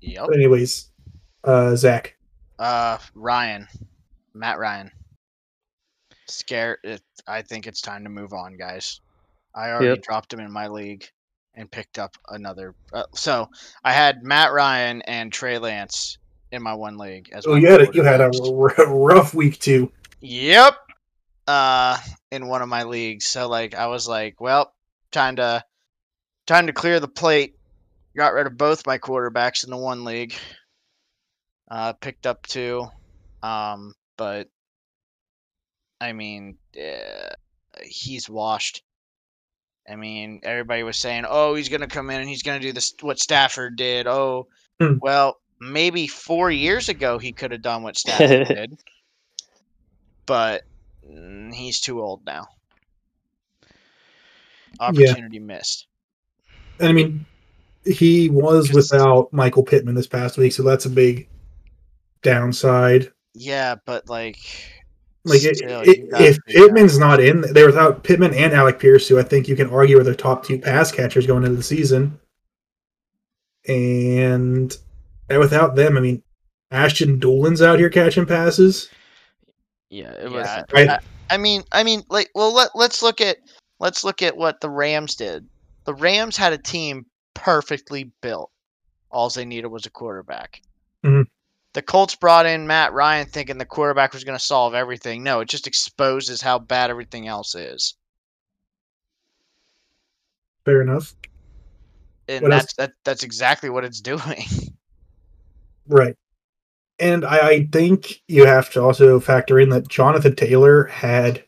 yep. 0.00 0.26
But 0.26 0.36
anyways, 0.36 0.90
uh, 1.44 1.74
Zach. 1.76 2.16
Uh, 2.58 2.98
Ryan, 3.14 3.66
Matt 4.34 4.58
Ryan. 4.58 4.90
Scare. 6.28 6.78
It, 6.84 7.02
I 7.26 7.42
think 7.42 7.66
it's 7.66 7.80
time 7.80 8.04
to 8.04 8.10
move 8.10 8.32
on, 8.32 8.56
guys. 8.56 9.00
I 9.54 9.70
already 9.70 9.88
Yep. 9.88 10.02
dropped 10.02 10.32
him 10.32 10.40
in 10.40 10.52
my 10.52 10.68
league 10.68 11.04
and 11.54 11.70
picked 11.70 11.98
up 11.98 12.14
another. 12.28 12.74
Uh, 12.92 13.04
so 13.14 13.48
I 13.84 13.92
had 13.92 14.22
Matt 14.22 14.52
Ryan 14.52 15.02
and 15.02 15.32
Trey 15.32 15.58
Lance 15.58 16.18
in 16.52 16.62
my 16.62 16.74
one 16.74 16.96
league. 16.98 17.30
As 17.32 17.46
Oh, 17.46 17.54
you 17.56 17.66
had 17.66 17.80
a, 17.80 17.88
you 17.92 18.02
had 18.02 18.20
a 18.20 18.30
rough 18.86 19.34
week 19.34 19.58
too. 19.58 19.90
Yep. 20.20 20.76
Uh, 21.48 21.98
in 22.30 22.46
one 22.46 22.62
of 22.62 22.68
my 22.68 22.84
leagues. 22.84 23.24
So 23.24 23.48
like, 23.48 23.74
I 23.74 23.88
was 23.88 24.06
like, 24.06 24.40
well, 24.40 24.72
time 25.10 25.36
to 25.36 25.64
time 26.46 26.68
to 26.68 26.72
clear 26.72 27.00
the 27.00 27.08
plate. 27.08 27.56
Got 28.16 28.34
rid 28.34 28.46
of 28.46 28.56
both 28.56 28.86
my 28.86 28.98
quarterbacks 28.98 29.64
in 29.64 29.70
the 29.70 29.76
one 29.76 30.04
league. 30.04 30.34
Uh, 31.70 31.94
picked 31.94 32.26
up 32.26 32.46
two. 32.46 32.86
Um, 33.42 33.94
but 34.18 34.48
I 36.00 36.12
mean, 36.12 36.58
uh, 36.76 37.34
he's 37.82 38.28
washed. 38.28 38.82
I 39.88 39.96
mean, 39.96 40.40
everybody 40.44 40.82
was 40.84 40.96
saying, 40.96 41.24
"Oh, 41.28 41.54
he's 41.54 41.68
going 41.68 41.80
to 41.80 41.86
come 41.88 42.10
in 42.10 42.20
and 42.20 42.28
he's 42.28 42.42
going 42.44 42.60
to 42.60 42.66
do 42.66 42.72
this 42.72 42.94
what 43.00 43.18
Stafford 43.18 43.76
did." 43.76 44.06
Oh, 44.06 44.46
Hmm. 44.80 44.94
well, 45.00 45.38
maybe 45.62 46.06
four 46.06 46.50
years 46.50 46.88
ago 46.88 47.18
he 47.18 47.32
could 47.32 47.52
have 47.52 47.62
done 47.62 47.82
what 47.82 47.96
Stafford 47.98 48.48
did, 48.48 48.78
but 50.26 50.62
mm, 51.08 51.52
he's 51.54 51.80
too 51.80 52.00
old 52.00 52.24
now. 52.26 52.48
Opportunity 54.80 55.38
missed. 55.38 55.86
And 56.80 56.88
I 56.88 56.92
mean, 56.92 57.26
he 57.84 58.28
was 58.30 58.72
without 58.72 59.32
Michael 59.32 59.62
Pittman 59.62 59.94
this 59.94 60.06
past 60.06 60.38
week, 60.38 60.52
so 60.52 60.62
that's 60.62 60.86
a 60.86 60.90
big 60.90 61.28
downside. 62.22 63.12
Yeah, 63.34 63.76
but 63.86 64.08
like, 64.08 64.38
Like 65.24 65.44
it, 65.44 65.56
still, 65.56 65.82
it, 65.82 65.98
you 65.98 66.08
if 66.12 66.38
figure 66.46 66.62
out- 66.62 66.66
Pittman's 66.68 66.98
not 66.98 67.20
in, 67.20 67.42
they're 67.52 67.66
without 67.66 68.02
Pittman 68.02 68.34
and 68.34 68.52
Alec 68.52 68.78
Pierce, 68.78 69.06
who 69.08 69.18
I 69.18 69.22
think 69.22 69.46
you 69.48 69.56
can 69.56 69.70
argue 69.70 69.98
are 70.00 70.04
their 70.04 70.14
top 70.14 70.44
two 70.44 70.58
pass 70.58 70.90
catchers 70.90 71.26
going 71.26 71.44
into 71.44 71.56
the 71.56 71.62
season. 71.62 72.18
And, 73.68 74.76
and 75.28 75.38
without 75.38 75.74
them, 75.76 75.96
I 75.96 76.00
mean, 76.00 76.22
Ashton 76.70 77.18
Dulin's 77.18 77.62
out 77.62 77.78
here 77.78 77.90
catching 77.90 78.26
passes. 78.26 78.88
Yeah, 79.90 80.12
it 80.12 80.30
was. 80.30 80.46
Yeah, 80.46 80.98
I, 81.28 81.34
I 81.34 81.36
mean, 81.36 81.62
I 81.72 81.82
mean, 81.82 82.02
like, 82.08 82.30
well, 82.34 82.54
let 82.54 82.70
let's 82.74 83.02
look 83.02 83.20
at 83.20 83.38
let's 83.78 84.04
look 84.04 84.22
at 84.22 84.36
what 84.36 84.60
the 84.60 84.70
Rams 84.70 85.14
did. 85.16 85.46
The 85.84 85.94
Rams 85.94 86.36
had 86.36 86.52
a 86.52 86.58
team 86.58 87.06
perfectly 87.34 88.10
built. 88.20 88.50
All 89.10 89.28
they 89.28 89.44
needed 89.44 89.66
was 89.68 89.84
a 89.86 89.90
quarterback. 89.90 90.62
Mhm. 91.04 91.26
The 91.74 91.82
Colts 91.82 92.14
brought 92.14 92.46
in 92.46 92.66
Matt 92.66 92.92
Ryan 92.92 93.26
thinking 93.26 93.58
the 93.58 93.64
quarterback 93.66 94.12
was 94.12 94.24
going 94.24 94.38
to 94.38 94.44
solve 94.44 94.74
everything. 94.74 95.22
No, 95.22 95.40
it 95.40 95.48
just 95.48 95.66
exposes 95.66 96.40
how 96.40 96.58
bad 96.58 96.90
everything 96.90 97.28
else 97.28 97.54
is, 97.54 97.94
fair 100.64 100.82
enough. 100.82 101.14
and 102.28 102.42
What 102.42 102.52
else? 102.52 102.62
that's 102.62 102.74
that, 102.74 102.92
that's 103.04 103.22
exactly 103.22 103.70
what 103.70 103.84
it's 103.84 104.00
doing. 104.02 104.44
Right. 105.88 106.16
And 106.98 107.24
I, 107.24 107.38
I 107.48 107.68
think 107.72 108.22
you 108.28 108.46
have 108.46 108.70
to 108.70 108.82
also 108.82 109.18
factor 109.18 109.58
in 109.58 109.70
that 109.70 109.88
Jonathan 109.88 110.36
Taylor 110.36 110.84
had 110.84 111.44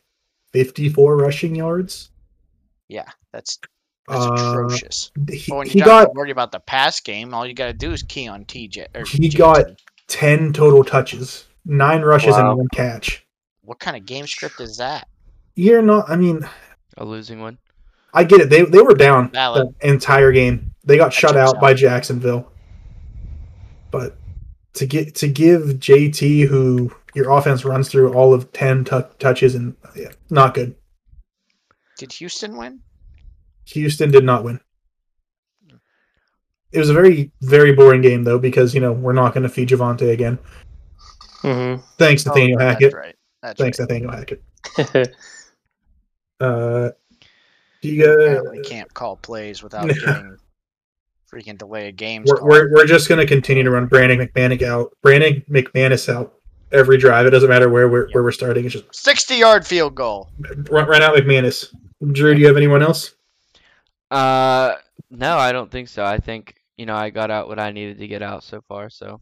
54 0.53 1.17
rushing 1.17 1.55
yards. 1.55 2.11
yeah, 2.89 3.05
that's 3.31 3.59
that's 4.07 4.23
Uh, 4.25 4.33
atrocious. 4.33 5.11
He, 5.29 5.45
But 5.49 5.57
when 5.57 5.67
you 5.67 5.73
he 5.73 5.79
got 5.81 5.99
have 5.99 6.07
to 6.09 6.13
worry 6.13 6.31
about 6.31 6.51
the 6.51 6.59
pass 6.59 6.99
game, 6.99 7.33
all 7.33 7.45
you 7.45 7.53
got 7.53 7.67
to 7.67 7.73
do 7.73 7.91
is 7.91 8.03
key 8.03 8.27
on 8.27 8.45
TJ. 8.45 8.85
Or 8.93 9.03
He 9.05 9.29
JT. 9.29 9.37
got- 9.37 9.65
10 10.07 10.53
total 10.53 10.83
touches, 10.83 11.45
nine 11.65 12.01
rushes, 12.03 12.33
Wow. 12.35 12.49
and 12.51 12.57
one 12.59 12.67
catch. 12.73 13.25
what 13.63 13.79
kind 13.79 13.97
of 13.97 14.05
game 14.05 14.27
script 14.27 14.59
is 14.61 14.77
that? 14.77 15.07
You're 15.55 15.81
not, 15.81 16.07
I 16.09 16.15
mean, 16.15 16.47
a 16.97 17.03
losing 17.05 17.41
one. 17.41 17.57
I 18.13 18.23
get 18.25 18.41
it. 18.41 18.49
They, 18.51 18.61
they 18.61 18.81
were 18.81 18.93
down 18.93 19.31
Valid. 19.31 19.73
the 19.81 19.87
entire 19.89 20.31
game. 20.31 20.75
They 20.83 20.97
got 20.97 21.05
That 21.05 21.13
shut 21.13 21.35
out 21.35 21.55
out. 21.55 21.61
by 21.61 21.73
Jacksonville. 21.73 22.51
But 23.89 24.15
to 24.75 24.85
get 24.85 25.15
to 25.15 25.27
give 25.27 25.61
JT, 25.79 26.47
who 26.47 26.91
your 27.13 27.31
offense 27.31 27.65
runs 27.65 27.89
through 27.89 28.13
all 28.13 28.33
of 28.33 28.51
10 28.53 28.85
tou 28.85 29.03
touches, 29.19 29.55
and 29.55 29.75
yeah, 29.95 30.11
not 30.29 30.53
good. 30.53 30.75
Did 31.97 32.11
Houston 32.13 32.57
win? 32.57 32.81
Houston 33.65 34.11
did 34.11 34.23
not 34.23 34.43
win. 34.43 34.59
It 36.71 36.79
was 36.79 36.89
a 36.89 36.93
very, 36.93 37.31
very 37.41 37.73
boring 37.73 38.01
game, 38.01 38.25
though, 38.25 38.37
because, 38.37 38.75
you 38.75 38.81
know, 38.81 38.91
we're 38.91 39.13
not 39.13 39.33
going 39.33 39.43
to 39.43 39.49
feed 39.49 39.69
Javonte 39.69 40.11
again. 40.11 40.37
hmm 41.41 41.75
Thanks, 41.97 42.25
Nathaniel 42.25 42.59
Oh, 42.59 42.63
yeah, 42.63 42.71
Hackett. 42.71 42.91
That's 42.91 42.95
right. 42.95 43.15
That's 43.41 43.61
Thanks, 43.61 43.79
right. 43.79 43.89
Nathaniel 43.89 44.11
Hackett. 44.11 45.15
Uh, 46.41 46.89
do 47.81 47.87
you 47.87 48.03
Apparently 48.11 48.57
guys, 48.57 48.67
can't 48.67 48.93
call 48.93 49.15
plays 49.15 49.63
without 49.63 49.87
No. 49.87 49.93
getting 50.05 50.37
freaking 51.35 51.57
delay 51.57 51.89
of 51.89 51.95
games. 51.95 52.31
we're, 52.31 52.43
we're, 52.43 52.73
we're 52.73 52.85
just 52.85 53.09
going 53.09 53.19
to 53.19 53.27
continue 53.27 53.63
to 53.63 53.71
run 53.71 53.87
Brandon 53.87 54.19
McManus 54.19 54.61
out. 54.61 54.95
Brandon 55.01 55.43
McManus 55.49 56.13
out 56.13 56.35
every 56.71 56.97
drive. 56.97 57.25
It 57.25 57.31
doesn't 57.31 57.49
matter 57.49 57.69
where 57.69 57.89
we're, 57.89 58.07
where 58.11 58.23
we're 58.23 58.31
starting. 58.31 58.65
It's 58.65 58.73
just 58.73 58.93
60 58.95 59.35
yard 59.35 59.65
field 59.65 59.95
goal. 59.95 60.29
run, 60.69 60.87
run 60.87 61.01
out 61.01 61.15
McManus. 61.15 61.73
Drew, 62.11 62.35
do 62.35 62.41
you 62.41 62.47
have 62.47 62.57
anyone 62.57 62.81
else? 62.83 63.15
Uh, 64.11 64.75
no, 65.09 65.37
I 65.37 65.51
don't 65.51 65.71
think 65.71 65.87
so. 65.89 66.03
I 66.03 66.19
think 66.19 66.55
you 66.77 66.85
know 66.85 66.95
I 66.95 67.09
got 67.09 67.31
out 67.31 67.47
what 67.47 67.59
I 67.59 67.71
needed 67.71 67.97
to 67.99 68.07
get 68.07 68.21
out 68.21 68.43
so 68.43 68.61
far. 68.67 68.89
So 68.89 69.19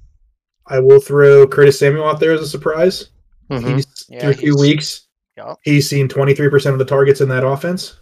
I 0.68 0.80
will 0.80 1.00
throw 1.00 1.48
Curtis 1.48 1.80
Samuel 1.80 2.06
out 2.06 2.20
there 2.20 2.34
as 2.34 2.42
a 2.42 2.48
surprise. 2.48 3.10
hmm 3.50 3.76
He's 3.76 4.06
Yeah, 4.10 4.22
through 4.22 4.32
a 4.32 4.34
few 4.34 4.58
weeks. 4.58 5.08
Yup. 5.38 5.60
He's 5.64 5.90
seen 5.90 6.08
23% 6.08 6.74
of 6.74 6.78
the 6.80 6.86
targets 6.86 7.22
in 7.22 7.30
that 7.30 7.46
offense. 7.46 8.00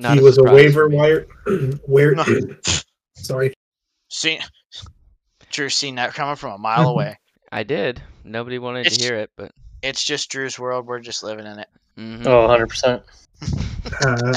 Not 0.00 0.16
he 0.16 0.22
was 0.22 0.38
a 0.38 0.42
waiver 0.42 0.88
wire. 0.88 1.26
where? 1.86 2.14
sorry. 3.14 3.52
See, 4.08 4.40
Drew's 5.50 5.74
seen 5.74 5.94
that 5.96 6.14
coming 6.14 6.36
from 6.36 6.52
a 6.52 6.58
mile 6.58 6.88
away. 6.94 7.18
I 7.52 7.62
did. 7.62 8.02
Nobody 8.24 8.58
wanted 8.58 8.80
It's- 8.86 8.96
to 8.96 9.04
hear 9.04 9.16
it, 9.16 9.30
but 9.36 9.52
It's 9.82 10.04
just 10.04 10.30
Drew's 10.30 10.58
world. 10.58 10.86
We're 10.86 11.00
just 11.00 11.22
living 11.22 11.46
in 11.46 11.58
it. 11.58 11.68
mhm. 11.98 12.26
Oh, 12.26 12.48
100%. 12.48 13.02
Uh, 14.04 14.34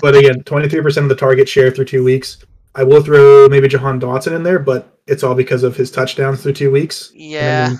but 0.00 0.14
again, 0.14 0.40
23% 0.44 0.96
of 0.98 1.08
the 1.08 1.16
target 1.16 1.48
share 1.48 1.68
through 1.72 1.84
two 1.84 2.04
weeks. 2.04 2.38
I 2.76 2.84
will 2.84 3.02
throw 3.02 3.48
maybe 3.48 3.66
Jahan 3.66 3.98
Dotson 4.00 4.32
in 4.36 4.44
there, 4.44 4.60
but 4.60 4.98
it's 5.08 5.24
all 5.24 5.34
because 5.34 5.64
of 5.64 5.76
his 5.76 5.90
touchdowns 5.90 6.42
through 6.42 6.52
two 6.52 6.70
weeks. 6.70 7.10
Yeah. 7.12 7.70
And 7.70 7.78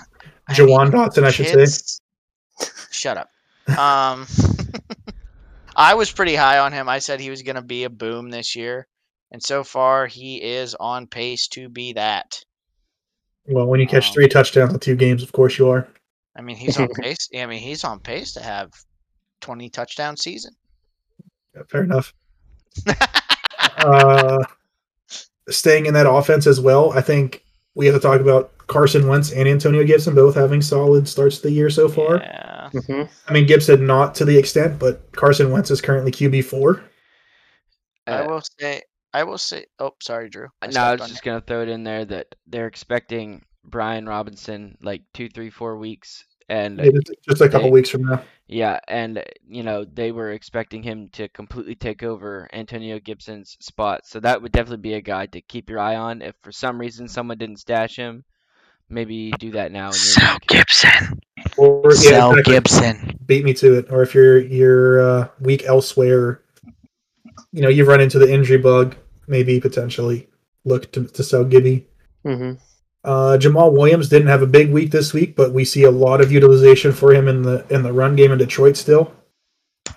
I 0.49 0.61
mean, 0.61 0.77
Dotson, 0.91 1.23
I 1.23 1.31
should 1.31 1.47
say. 1.47 2.67
Shut 2.91 3.17
up. 3.17 3.29
Um, 3.79 4.27
I 5.75 5.95
was 5.95 6.11
pretty 6.11 6.35
high 6.35 6.59
on 6.59 6.71
him. 6.71 6.87
I 6.87 6.99
said 6.99 7.19
he 7.19 7.29
was 7.29 7.41
going 7.41 7.55
to 7.55 7.61
be 7.61 7.83
a 7.83 7.89
boom 7.89 8.29
this 8.29 8.55
year. 8.55 8.87
And 9.31 9.43
so 9.43 9.63
far, 9.63 10.07
he 10.07 10.41
is 10.41 10.75
on 10.75 11.07
pace 11.07 11.47
to 11.49 11.67
be 11.67 11.93
that. 11.93 12.43
Well, 13.47 13.67
when 13.67 13.79
you 13.79 13.87
catch 13.87 14.07
Um, 14.07 14.13
three 14.13 14.27
touchdowns 14.27 14.73
in 14.73 14.79
two 14.79 14.95
games, 14.95 15.23
of 15.23 15.31
course 15.31 15.57
you 15.57 15.69
are. 15.69 15.87
I 16.35 16.41
mean, 16.41 16.55
he's 16.55 16.79
on 16.79 16.87
pace. 17.01 17.29
I 17.35 17.45
mean, 17.45 17.59
he's 17.59 17.83
on 17.83 17.99
pace 17.99 18.33
to 18.33 18.41
have 18.41 18.71
20 19.41 19.69
touchdown 19.69 20.17
season. 20.17 20.53
Yeah, 21.55 21.63
Fair 21.69 21.83
enough. 21.83 22.13
uh, 23.77 24.43
staying 25.49 25.85
in 25.85 25.93
that 25.93 26.09
offense 26.09 26.47
as 26.47 26.59
well, 26.59 26.91
I 26.93 27.01
think 27.01 27.43
we 27.73 27.85
have 27.87 27.95
to 27.95 28.01
talk 28.01 28.21
about 28.21 28.51
Carson 28.67 29.07
Wentz 29.07 29.31
and 29.31 29.47
Antonio 29.47 29.83
Gibson 29.83 30.15
both 30.15 30.35
having 30.35 30.61
solid 30.61 31.07
starts 31.07 31.37
to 31.37 31.43
the 31.43 31.51
year 31.51 31.69
so 31.69 31.87
far. 31.87 32.17
Yeah. 32.17 32.54
Hmm 32.71 33.03
I 33.27 33.33
mean, 33.33 33.45
Gibson 33.45 33.85
not 33.85 34.15
to 34.15 34.25
the 34.25 34.37
extent, 34.37 34.79
but 34.79 35.11
Carson 35.13 35.51
Wentz 35.51 35.71
is 35.71 35.81
currently 35.81 36.11
QB 36.11 36.43
four. 36.45 36.83
I 38.07 38.19
Uh, 38.19 38.27
will 38.29 38.41
say, 38.59 38.81
I 39.13 39.23
will 39.23 39.37
say, 39.37 39.65
oh, 39.79 39.91
sorry, 40.01 40.29
Drew. 40.29 40.47
I 40.61 40.67
no, 40.67 40.81
I 40.81 40.91
was 40.93 41.01
on 41.01 41.07
just 41.09 41.23
gonna 41.23 41.41
throw 41.41 41.61
it 41.63 41.69
in 41.69 41.83
there 41.83 42.05
that 42.05 42.27
they're 42.47 42.67
expecting 42.67 43.43
Brian 43.63 44.05
Robinson 44.05 44.77
like 44.81 45.01
two, 45.13 45.27
three, 45.29 45.49
four 45.49 45.77
weeks, 45.77 46.23
and 46.49 46.79
It's 46.79 47.09
just 47.27 47.41
a 47.41 47.49
couple 47.49 47.69
They- 47.69 47.71
weeks 47.73 47.89
from 47.89 48.03
now. 48.03 48.23
yeah, 48.47 48.79
and 48.87 49.23
you 49.47 49.63
know 49.63 49.85
they 49.85 50.11
were 50.11 50.31
expecting 50.31 50.83
him 50.83 51.09
to 51.13 51.27
completely 51.29 51.73
take 51.75 52.03
over 52.03 52.47
Antonio 52.53 52.99
Gibson's 52.99 53.57
spot. 53.59 54.05
So 54.05 54.19
that 54.19 54.41
would 54.41 54.51
definitely 54.51 54.83
be 54.83 54.93
a 54.93 55.01
guy 55.01 55.25
to 55.27 55.41
keep 55.41 55.69
your 55.69 55.79
eye 55.79 55.95
on. 55.95 56.21
If 56.21 56.35
for 56.43 56.51
some 56.51 56.79
reason 56.79 57.07
someone 57.07 57.37
didn't 57.39 57.57
stash 57.59 57.95
him, 57.95 58.23
maybe 58.89 59.31
do 59.39 59.51
that 59.51 59.71
now. 59.71 59.89
In 59.89 59.95
your 60.17 60.31
league. 60.33 60.41
Gibson. 60.47 61.19
Or 61.57 61.81
yeah, 61.85 61.99
Sell 61.99 62.31
exactly. 62.31 62.53
Gibson. 62.53 63.19
beat 63.25 63.45
me 63.45 63.53
to 63.55 63.77
it. 63.79 63.87
Or 63.91 64.01
if 64.03 64.13
you're 64.15 64.39
you're 64.39 65.01
uh, 65.01 65.27
weak 65.39 65.63
elsewhere, 65.65 66.41
you 67.51 67.61
know 67.61 67.69
you've 67.69 67.87
run 67.87 68.01
into 68.01 68.19
the 68.19 68.31
injury 68.31 68.57
bug, 68.57 68.95
maybe 69.27 69.59
potentially 69.59 70.27
look 70.65 70.91
to, 70.93 71.05
to 71.05 71.23
sell 71.23 71.43
Gibby. 71.45 71.85
hmm 72.23 72.53
Uh, 73.03 73.37
Jamaal 73.39 73.71
Williams 73.71 74.09
didn't 74.09 74.29
have 74.29 74.41
a 74.41 74.47
big 74.47 74.71
week 74.71 74.89
this 74.91 75.13
week, 75.13 75.35
but 75.35 75.53
we 75.53 75.63
see 75.63 75.83
a 75.83 75.91
lot 75.91 76.21
of 76.21 76.31
utilization 76.31 76.91
for 76.91 77.13
him 77.13 77.27
in 77.27 77.43
the 77.43 77.65
in 77.69 77.83
the 77.83 77.93
run 77.93 78.15
game 78.15 78.31
in 78.31 78.37
Detroit 78.39 78.75
still. 78.77 79.13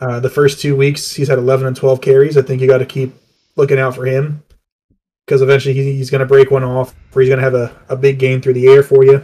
Uh, 0.00 0.20
the 0.20 0.28
first 0.30 0.60
two 0.60 0.76
weeks, 0.76 1.14
he's 1.14 1.28
had 1.28 1.38
11 1.38 1.66
and 1.66 1.74
12 1.74 2.00
carries. 2.02 2.36
I 2.36 2.42
think 2.42 2.60
you 2.60 2.68
got 2.68 2.78
to 2.78 2.86
keep 2.86 3.14
looking 3.56 3.78
out 3.78 3.94
for 3.96 4.04
him 4.04 4.42
because 5.28 5.42
eventually 5.42 5.74
he, 5.74 5.92
he's 5.92 6.08
going 6.08 6.20
to 6.20 6.26
break 6.26 6.50
one 6.50 6.64
off, 6.64 6.94
or 7.14 7.20
he's 7.20 7.28
going 7.28 7.38
to 7.38 7.44
have 7.44 7.54
a, 7.54 7.78
a 7.90 7.96
big 7.96 8.18
game 8.18 8.40
through 8.40 8.54
the 8.54 8.66
air 8.66 8.82
for 8.82 9.04
you. 9.04 9.22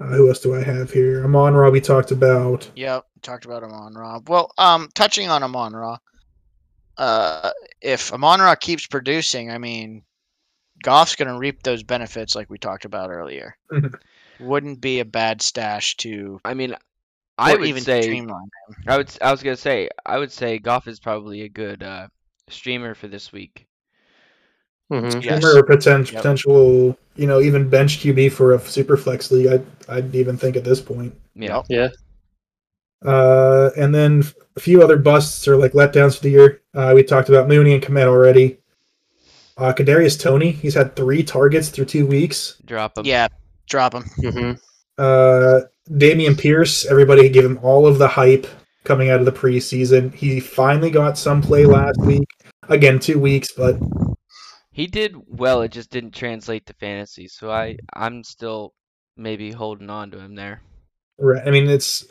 Uh, 0.00 0.04
who 0.08 0.28
else 0.28 0.40
do 0.40 0.54
I 0.54 0.62
have 0.62 0.92
here? 0.92 1.24
Amon 1.24 1.54
Ra, 1.54 1.70
we 1.70 1.80
talked 1.80 2.12
about. 2.12 2.70
Yep, 2.76 3.04
talked 3.22 3.46
about 3.46 3.64
Amon 3.64 3.94
Ra. 3.94 4.20
Well, 4.28 4.52
um, 4.58 4.88
touching 4.94 5.28
on 5.28 5.42
Amon 5.42 5.74
Ra, 5.74 5.96
uh, 6.98 7.50
if 7.80 8.12
Amon 8.12 8.40
Ra 8.40 8.54
keeps 8.54 8.86
producing, 8.86 9.50
I 9.50 9.58
mean, 9.58 10.02
Goff's 10.84 11.16
going 11.16 11.32
to 11.32 11.38
reap 11.38 11.64
those 11.64 11.82
benefits 11.82 12.36
like 12.36 12.48
we 12.48 12.58
talked 12.58 12.84
about 12.84 13.10
earlier. 13.10 13.56
Wouldn't 14.38 14.80
be 14.80 15.00
a 15.00 15.04
bad 15.04 15.42
stash 15.42 15.96
to, 15.98 16.40
I 16.44 16.54
mean, 16.54 16.76
I 17.38 17.54
would 17.56 17.66
even 17.66 17.82
say 17.82 18.02
streamline. 18.02 18.48
I 18.86 18.96
would. 18.98 19.08
s- 19.08 19.18
I 19.20 19.30
was 19.30 19.42
gonna 19.42 19.56
say. 19.56 19.90
I 20.06 20.16
would 20.18 20.32
say 20.32 20.58
Goff 20.58 20.88
is 20.88 20.98
probably 21.00 21.42
a 21.42 21.48
good 21.50 21.82
uh, 21.82 22.08
streamer 22.48 22.94
for 22.94 23.08
this 23.08 23.30
week. 23.30 23.66
Hmm 24.90 25.08
Yes. 25.20 25.44
Or 25.44 25.62
potential, 25.64 26.14
Yep. 26.14 26.22
potential, 26.22 26.98
you 27.16 27.26
know, 27.26 27.40
even 27.40 27.68
bench 27.68 27.98
QB 27.98 28.30
for 28.32 28.54
a 28.54 28.60
super 28.60 28.96
flex 28.96 29.30
league. 29.30 29.48
I'd, 29.48 29.66
I'd 29.88 30.14
even 30.14 30.36
think 30.36 30.56
at 30.56 30.64
this 30.64 30.80
point. 30.80 31.14
Yeah. 31.34 31.62
Yeah. 31.68 31.88
Uh, 33.04 33.70
and 33.76 33.94
then 33.94 34.24
a 34.56 34.60
few 34.60 34.82
other 34.82 34.96
busts 34.96 35.46
or 35.46 35.56
like 35.56 35.72
letdowns 35.72 36.16
for 36.16 36.22
the 36.22 36.30
year. 36.30 36.62
Uh, 36.74 36.92
we 36.94 37.02
talked 37.02 37.28
about 37.28 37.48
Mooney 37.48 37.74
and 37.74 37.82
Kmet 37.82 38.06
already. 38.06 38.58
Uh, 39.58 39.72
Kadarius 39.72 40.20
Toney, 40.20 40.50
he's 40.52 40.74
had 40.74 40.94
three 40.96 41.22
targets 41.22 41.68
through 41.68 41.86
two 41.86 42.06
weeks. 42.06 42.60
Drop 42.66 42.96
him. 42.98 43.06
Yeah, 43.06 43.28
drop 43.68 43.94
him. 43.94 44.02
hmm 44.32 44.52
Uh, 44.98 45.60
Dameon 45.90 46.38
Pierce, 46.38 46.84
everybody 46.86 47.28
gave 47.28 47.44
him 47.44 47.58
all 47.62 47.86
of 47.86 47.98
the 47.98 48.08
hype 48.08 48.46
coming 48.84 49.08
out 49.10 49.20
of 49.20 49.26
the 49.26 49.32
preseason. 49.32 50.12
He 50.14 50.40
finally 50.40 50.90
got 50.90 51.16
some 51.18 51.40
play 51.42 51.64
last 51.64 52.00
week. 52.02 52.28
Again, 52.68 52.98
two 52.98 53.18
weeks, 53.18 53.52
but 53.56 53.78
He 54.76 54.86
did 54.86 55.16
well. 55.26 55.62
It 55.62 55.72
just 55.72 55.88
didn't 55.88 56.14
translate 56.14 56.66
to 56.66 56.74
fantasy. 56.74 57.28
So 57.28 57.50
I 57.50 57.78
I'm 57.94 58.22
still 58.22 58.74
maybe 59.16 59.50
holding 59.50 59.88
on 59.88 60.10
to 60.10 60.18
him 60.18 60.34
there. 60.34 60.60
Right. 61.18 61.40
I 61.46 61.50
mean, 61.50 61.66
it's 61.66 62.04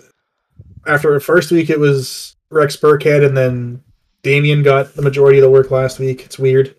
after 0.88 1.14
the 1.14 1.20
first 1.20 1.52
week, 1.52 1.70
it 1.70 1.80
was 1.80 2.36
Rex 2.50 2.76
Burkhead, 2.76 3.24
and 3.24 3.38
then 3.38 3.84
Dameon 4.24 4.64
got 4.64 4.96
the 4.96 5.04
majority 5.04 5.38
of 5.38 5.44
the 5.44 5.50
work 5.52 5.70
last 5.70 6.00
week. 6.00 6.26
It's 6.26 6.40
weird. 6.40 6.76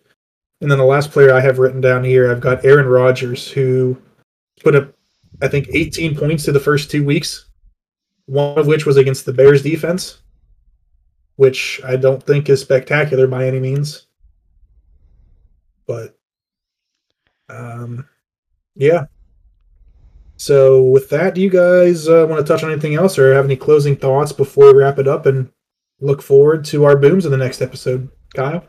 And 0.61 0.69
then 0.69 0.79
the 0.79 0.85
last 0.85 1.13
player 1.13 1.33
I 1.33 1.39
have 1.39 1.61
written 1.61 1.81
down 1.81 2.03
here, 2.03 2.33
I've 2.33 2.41
got 2.41 2.65
Aaron 2.65 2.87
Rodgers, 2.87 3.49
who 3.49 3.97
put 4.65 4.75
up, 4.75 4.93
I 5.41 5.47
think, 5.47 5.69
18 5.73 6.17
points 6.17 6.47
to 6.47 6.53
the 6.53 6.59
first 6.59 6.91
two 6.91 7.05
weeks, 7.05 7.49
one 8.25 8.59
of 8.59 8.67
which 8.67 8.87
was 8.87 8.97
against 8.97 9.25
the 9.25 9.33
Bears 9.33 9.63
defense, 9.63 10.19
which 11.37 11.81
I 11.85 11.95
don't 11.95 12.21
think 12.25 12.49
is 12.49 12.61
spectacular 12.61 13.29
by 13.29 13.47
any 13.47 13.61
means. 13.61 14.06
But, 15.87 16.19
um, 17.49 18.09
yeah, 18.75 19.07
so, 20.39 20.83
with 20.83 21.09
that, 21.11 21.35
do 21.35 21.41
you 21.41 21.49
guys 21.49 22.09
uh, 22.09 22.27
want 22.29 22.45
to 22.45 22.53
touch 22.53 22.63
on 22.63 22.71
anything 22.71 22.95
else 22.95 23.19
or 23.19 23.35
have 23.35 23.47
any 23.47 23.57
closing 23.57 23.97
thoughts 23.97 24.33
before 24.33 24.67
we 24.67 24.81
wrap 24.81 24.99
it 24.99 25.09
up 25.09 25.25
and 25.25 25.51
look 26.01 26.21
forward 26.21 26.65
to 26.67 26.85
our 26.85 26.97
booms 26.97 27.25
in 27.25 27.31
the 27.31 27.39
next 27.39 27.63
episode? 27.63 28.11
Kyle? 28.35 28.63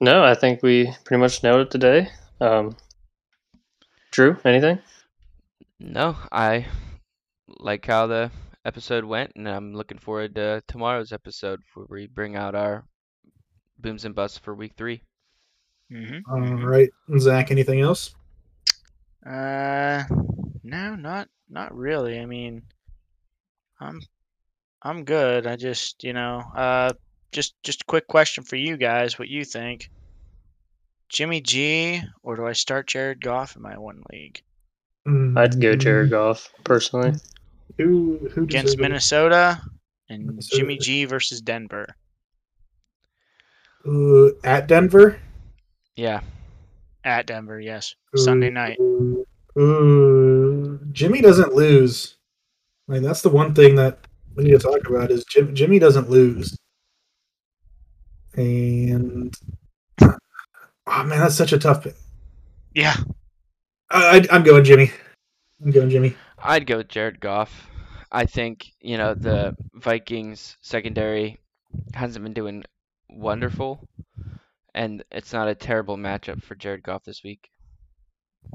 No, 0.00 0.22
I 0.22 0.34
think 0.34 0.62
we 0.62 0.92
pretty 1.04 1.20
much 1.20 1.42
nailed 1.42 1.60
it 1.60 1.70
today. 1.70 2.08
Um, 2.40 2.76
Drew, 4.10 4.36
anything? 4.44 4.80
No, 5.80 6.14
I 6.30 6.66
like 7.58 7.86
how 7.86 8.06
the 8.06 8.30
episode 8.66 9.04
went, 9.04 9.32
and 9.36 9.48
I'm 9.48 9.72
looking 9.72 9.98
forward 9.98 10.34
to 10.34 10.62
tomorrow's 10.68 11.12
episode 11.12 11.60
where 11.72 11.86
we 11.88 12.06
bring 12.06 12.36
out 12.36 12.54
our 12.54 12.84
booms 13.78 14.04
and 14.04 14.14
busts 14.14 14.36
for 14.36 14.54
week 14.54 14.72
three. 14.76 15.00
Mm-hmm. 15.92 16.30
All 16.30 16.66
right. 16.66 16.90
Zach, 17.18 17.50
anything 17.50 17.80
else? 17.80 18.14
Uh, 19.24 20.04
no, 20.62 20.96
not 20.96 21.28
not 21.48 21.74
really. 21.74 22.18
I 22.18 22.26
mean, 22.26 22.62
I'm 23.80 24.00
I'm 24.82 25.04
good. 25.04 25.46
I 25.46 25.56
just 25.56 26.04
you 26.04 26.12
know, 26.12 26.42
uh, 26.54 26.92
just 27.32 27.54
just 27.62 27.82
a 27.82 27.86
quick 27.86 28.06
question 28.06 28.44
for 28.44 28.56
you 28.56 28.76
guys. 28.76 29.18
What 29.18 29.28
you 29.28 29.44
think? 29.44 29.90
Jimmy 31.08 31.40
G 31.40 32.02
or 32.22 32.36
do 32.36 32.46
I 32.46 32.52
start 32.52 32.88
Jared 32.88 33.22
Goff 33.22 33.56
in 33.56 33.62
my 33.62 33.78
one 33.78 34.02
league 34.10 34.42
I'd 35.06 35.60
go 35.60 35.76
Jared 35.76 36.10
Goff 36.10 36.50
personally. 36.64 37.12
Who, 37.76 38.18
who 38.32 38.44
against? 38.44 38.78
Minnesota 38.78 39.60
and 40.08 40.26
Minnesota. 40.26 40.56
Jimmy 40.56 40.78
G 40.78 41.04
versus 41.04 41.40
Denver? 41.40 41.94
Uh, 43.86 44.28
at 44.44 44.66
Denver? 44.66 45.18
Yeah, 45.96 46.20
At 47.04 47.26
Denver, 47.26 47.60
yes. 47.60 47.94
Sunday 48.16 48.50
night. 48.50 48.78
Ooh, 48.80 49.24
ooh, 49.58 50.80
Jimmy 50.92 51.20
doesn't 51.20 51.54
lose. 51.54 52.16
Like 52.88 53.02
that's 53.02 53.22
the 53.22 53.28
one 53.28 53.54
thing 53.54 53.76
that 53.76 53.98
we 54.34 54.44
need 54.44 54.50
to 54.52 54.58
talk 54.58 54.86
about 54.88 55.10
is 55.10 55.24
Jim, 55.24 55.54
Jimmy 55.54 55.78
doesn't 55.78 56.10
lose. 56.10 56.56
And 58.36 59.34
oh 60.00 60.16
man, 60.86 61.20
that's 61.20 61.36
such 61.36 61.52
a 61.52 61.58
tough. 61.58 61.84
pick. 61.84 61.94
Yeah. 62.74 62.96
I, 63.90 64.18
I, 64.18 64.34
I'm 64.34 64.42
going 64.42 64.64
Jimmy. 64.64 64.90
I'm 65.64 65.70
going 65.70 65.90
Jimmy. 65.90 66.16
I'd 66.38 66.66
go 66.66 66.78
with 66.78 66.88
Jared 66.88 67.20
Goff. 67.20 67.68
I 68.10 68.26
think, 68.26 68.66
you 68.80 68.98
know, 68.98 69.14
the 69.14 69.56
Vikings 69.74 70.56
secondary 70.60 71.38
hasn't 71.94 72.24
been 72.24 72.34
doing 72.34 72.64
wonderful, 73.08 73.88
and 74.74 75.04
it's 75.10 75.32
not 75.32 75.48
a 75.48 75.54
terrible 75.54 75.96
matchup 75.96 76.42
for 76.42 76.54
Jared 76.54 76.82
Goff 76.82 77.04
this 77.04 77.22
week. 77.22 77.48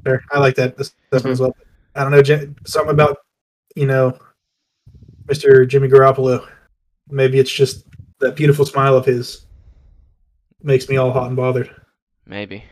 Fair. 0.03 0.23
I 0.31 0.39
like 0.39 0.55
that 0.55 0.79
assessment 0.79 1.33
as 1.33 1.39
well. 1.39 1.55
I 1.95 2.03
don't 2.03 2.11
know, 2.11 2.21
Jim, 2.21 2.55
something 2.65 2.91
about 2.93 3.17
you 3.75 3.85
know, 3.85 4.17
Mr. 5.25 5.67
Jimmy 5.67 5.87
Garoppolo. 5.87 6.47
Maybe 7.09 7.39
it's 7.39 7.51
just 7.51 7.85
that 8.19 8.35
beautiful 8.35 8.65
smile 8.65 8.95
of 8.95 9.05
his 9.05 9.45
makes 10.61 10.89
me 10.89 10.97
all 10.97 11.11
hot 11.11 11.27
and 11.27 11.35
bothered. 11.35 11.73
Maybe. 12.25 12.63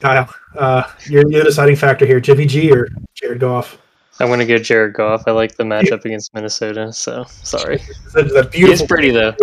Kyle, 0.00 0.32
uh, 0.56 0.84
you're, 1.10 1.28
you're 1.30 1.40
the 1.42 1.50
deciding 1.50 1.76
factor 1.76 2.06
here. 2.06 2.18
Jimmy 2.18 2.46
G 2.46 2.72
or 2.72 2.88
Jared 3.14 3.38
Goff? 3.40 3.78
I'm 4.18 4.28
gonna 4.28 4.46
go 4.46 4.58
Jared 4.58 4.94
Goff. 4.94 5.24
I 5.26 5.32
like 5.32 5.56
the 5.56 5.64
matchup 5.64 6.04
against 6.04 6.32
Minnesota, 6.34 6.92
so 6.92 7.24
sorry. 7.24 7.82
That, 8.14 8.32
that 8.32 8.54
He 8.54 8.60
beautiful. 8.60 8.84
is 8.84 8.88
pretty 8.88 9.10
though. 9.10 9.34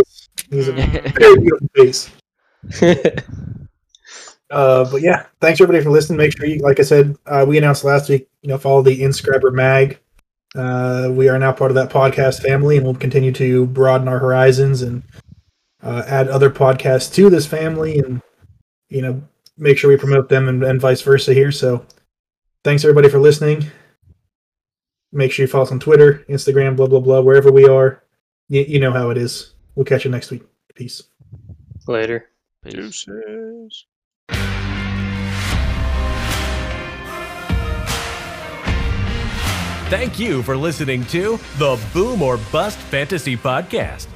He's 0.51 0.67
a 0.67 0.73
very 0.73 1.39
beautiful 1.39 1.69
face. 1.75 2.11
Uh, 4.51 4.83
but 4.91 5.01
yeah, 5.01 5.27
thanks 5.39 5.61
everybody 5.61 5.81
for 5.81 5.91
listening. 5.91 6.17
Make 6.17 6.37
sure 6.37 6.45
you, 6.45 6.59
like 6.59 6.79
I 6.79 6.83
said, 6.83 7.15
uh, 7.25 7.45
we 7.47 7.57
announced 7.57 7.85
last 7.85 8.09
week, 8.09 8.27
you 8.41 8.49
know, 8.49 8.57
follow 8.57 8.81
the 8.81 9.01
Inscriber 9.01 9.53
Mag. 9.53 9.97
Uh, 10.53 11.09
we 11.09 11.29
are 11.29 11.39
now 11.39 11.53
part 11.53 11.71
of 11.71 11.75
that 11.75 11.89
podcast 11.89 12.41
family, 12.41 12.75
and 12.75 12.85
we'll 12.85 12.95
continue 12.95 13.31
to 13.31 13.65
broaden 13.67 14.09
our 14.09 14.19
horizons 14.19 14.81
and 14.81 15.03
uh, 15.81 16.03
add 16.05 16.27
other 16.27 16.49
podcasts 16.49 17.13
to 17.13 17.29
this 17.29 17.47
family, 17.47 17.99
and 17.99 18.21
you 18.89 19.01
know, 19.01 19.23
make 19.57 19.77
sure 19.77 19.89
we 19.89 19.95
promote 19.95 20.27
them 20.27 20.49
and, 20.49 20.61
and 20.63 20.81
vice 20.81 21.01
versa 21.01 21.33
here. 21.33 21.53
So, 21.53 21.85
thanks 22.65 22.83
everybody 22.83 23.07
for 23.07 23.19
listening. 23.19 23.67
Make 25.13 25.31
sure 25.31 25.45
you 25.45 25.47
follow 25.47 25.63
us 25.63 25.71
on 25.71 25.79
Twitter, 25.79 26.25
Instagram, 26.27 26.75
blah 26.75 26.87
blah 26.87 26.99
blah, 26.99 27.21
wherever 27.21 27.53
we 27.53 27.69
are. 27.69 28.03
You, 28.49 28.65
you 28.67 28.79
know 28.81 28.91
how 28.91 29.11
it 29.11 29.17
is. 29.17 29.53
We'll 29.75 29.85
catch 29.85 30.05
you 30.05 30.11
next 30.11 30.31
week. 30.31 30.43
Peace. 30.75 31.03
Later. 31.87 32.29
Peace. 32.63 33.05
Deuces. 33.05 33.85
Thank 39.89 40.19
you 40.19 40.41
for 40.43 40.55
listening 40.55 41.03
to 41.07 41.37
the 41.57 41.77
Boom 41.93 42.21
or 42.21 42.37
Bust 42.49 42.77
Fantasy 42.77 43.35
Podcast. 43.35 44.07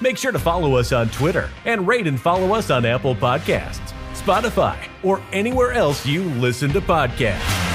Make 0.00 0.16
sure 0.18 0.32
to 0.32 0.40
follow 0.40 0.74
us 0.74 0.90
on 0.90 1.08
Twitter 1.10 1.48
and 1.66 1.86
rate 1.86 2.08
and 2.08 2.20
follow 2.20 2.52
us 2.54 2.68
on 2.70 2.84
Apple 2.84 3.14
Podcasts, 3.14 3.92
Spotify, 4.14 4.76
or 5.04 5.22
anywhere 5.32 5.72
else 5.72 6.04
you 6.04 6.24
listen 6.24 6.72
to 6.72 6.80
podcasts. 6.80 7.69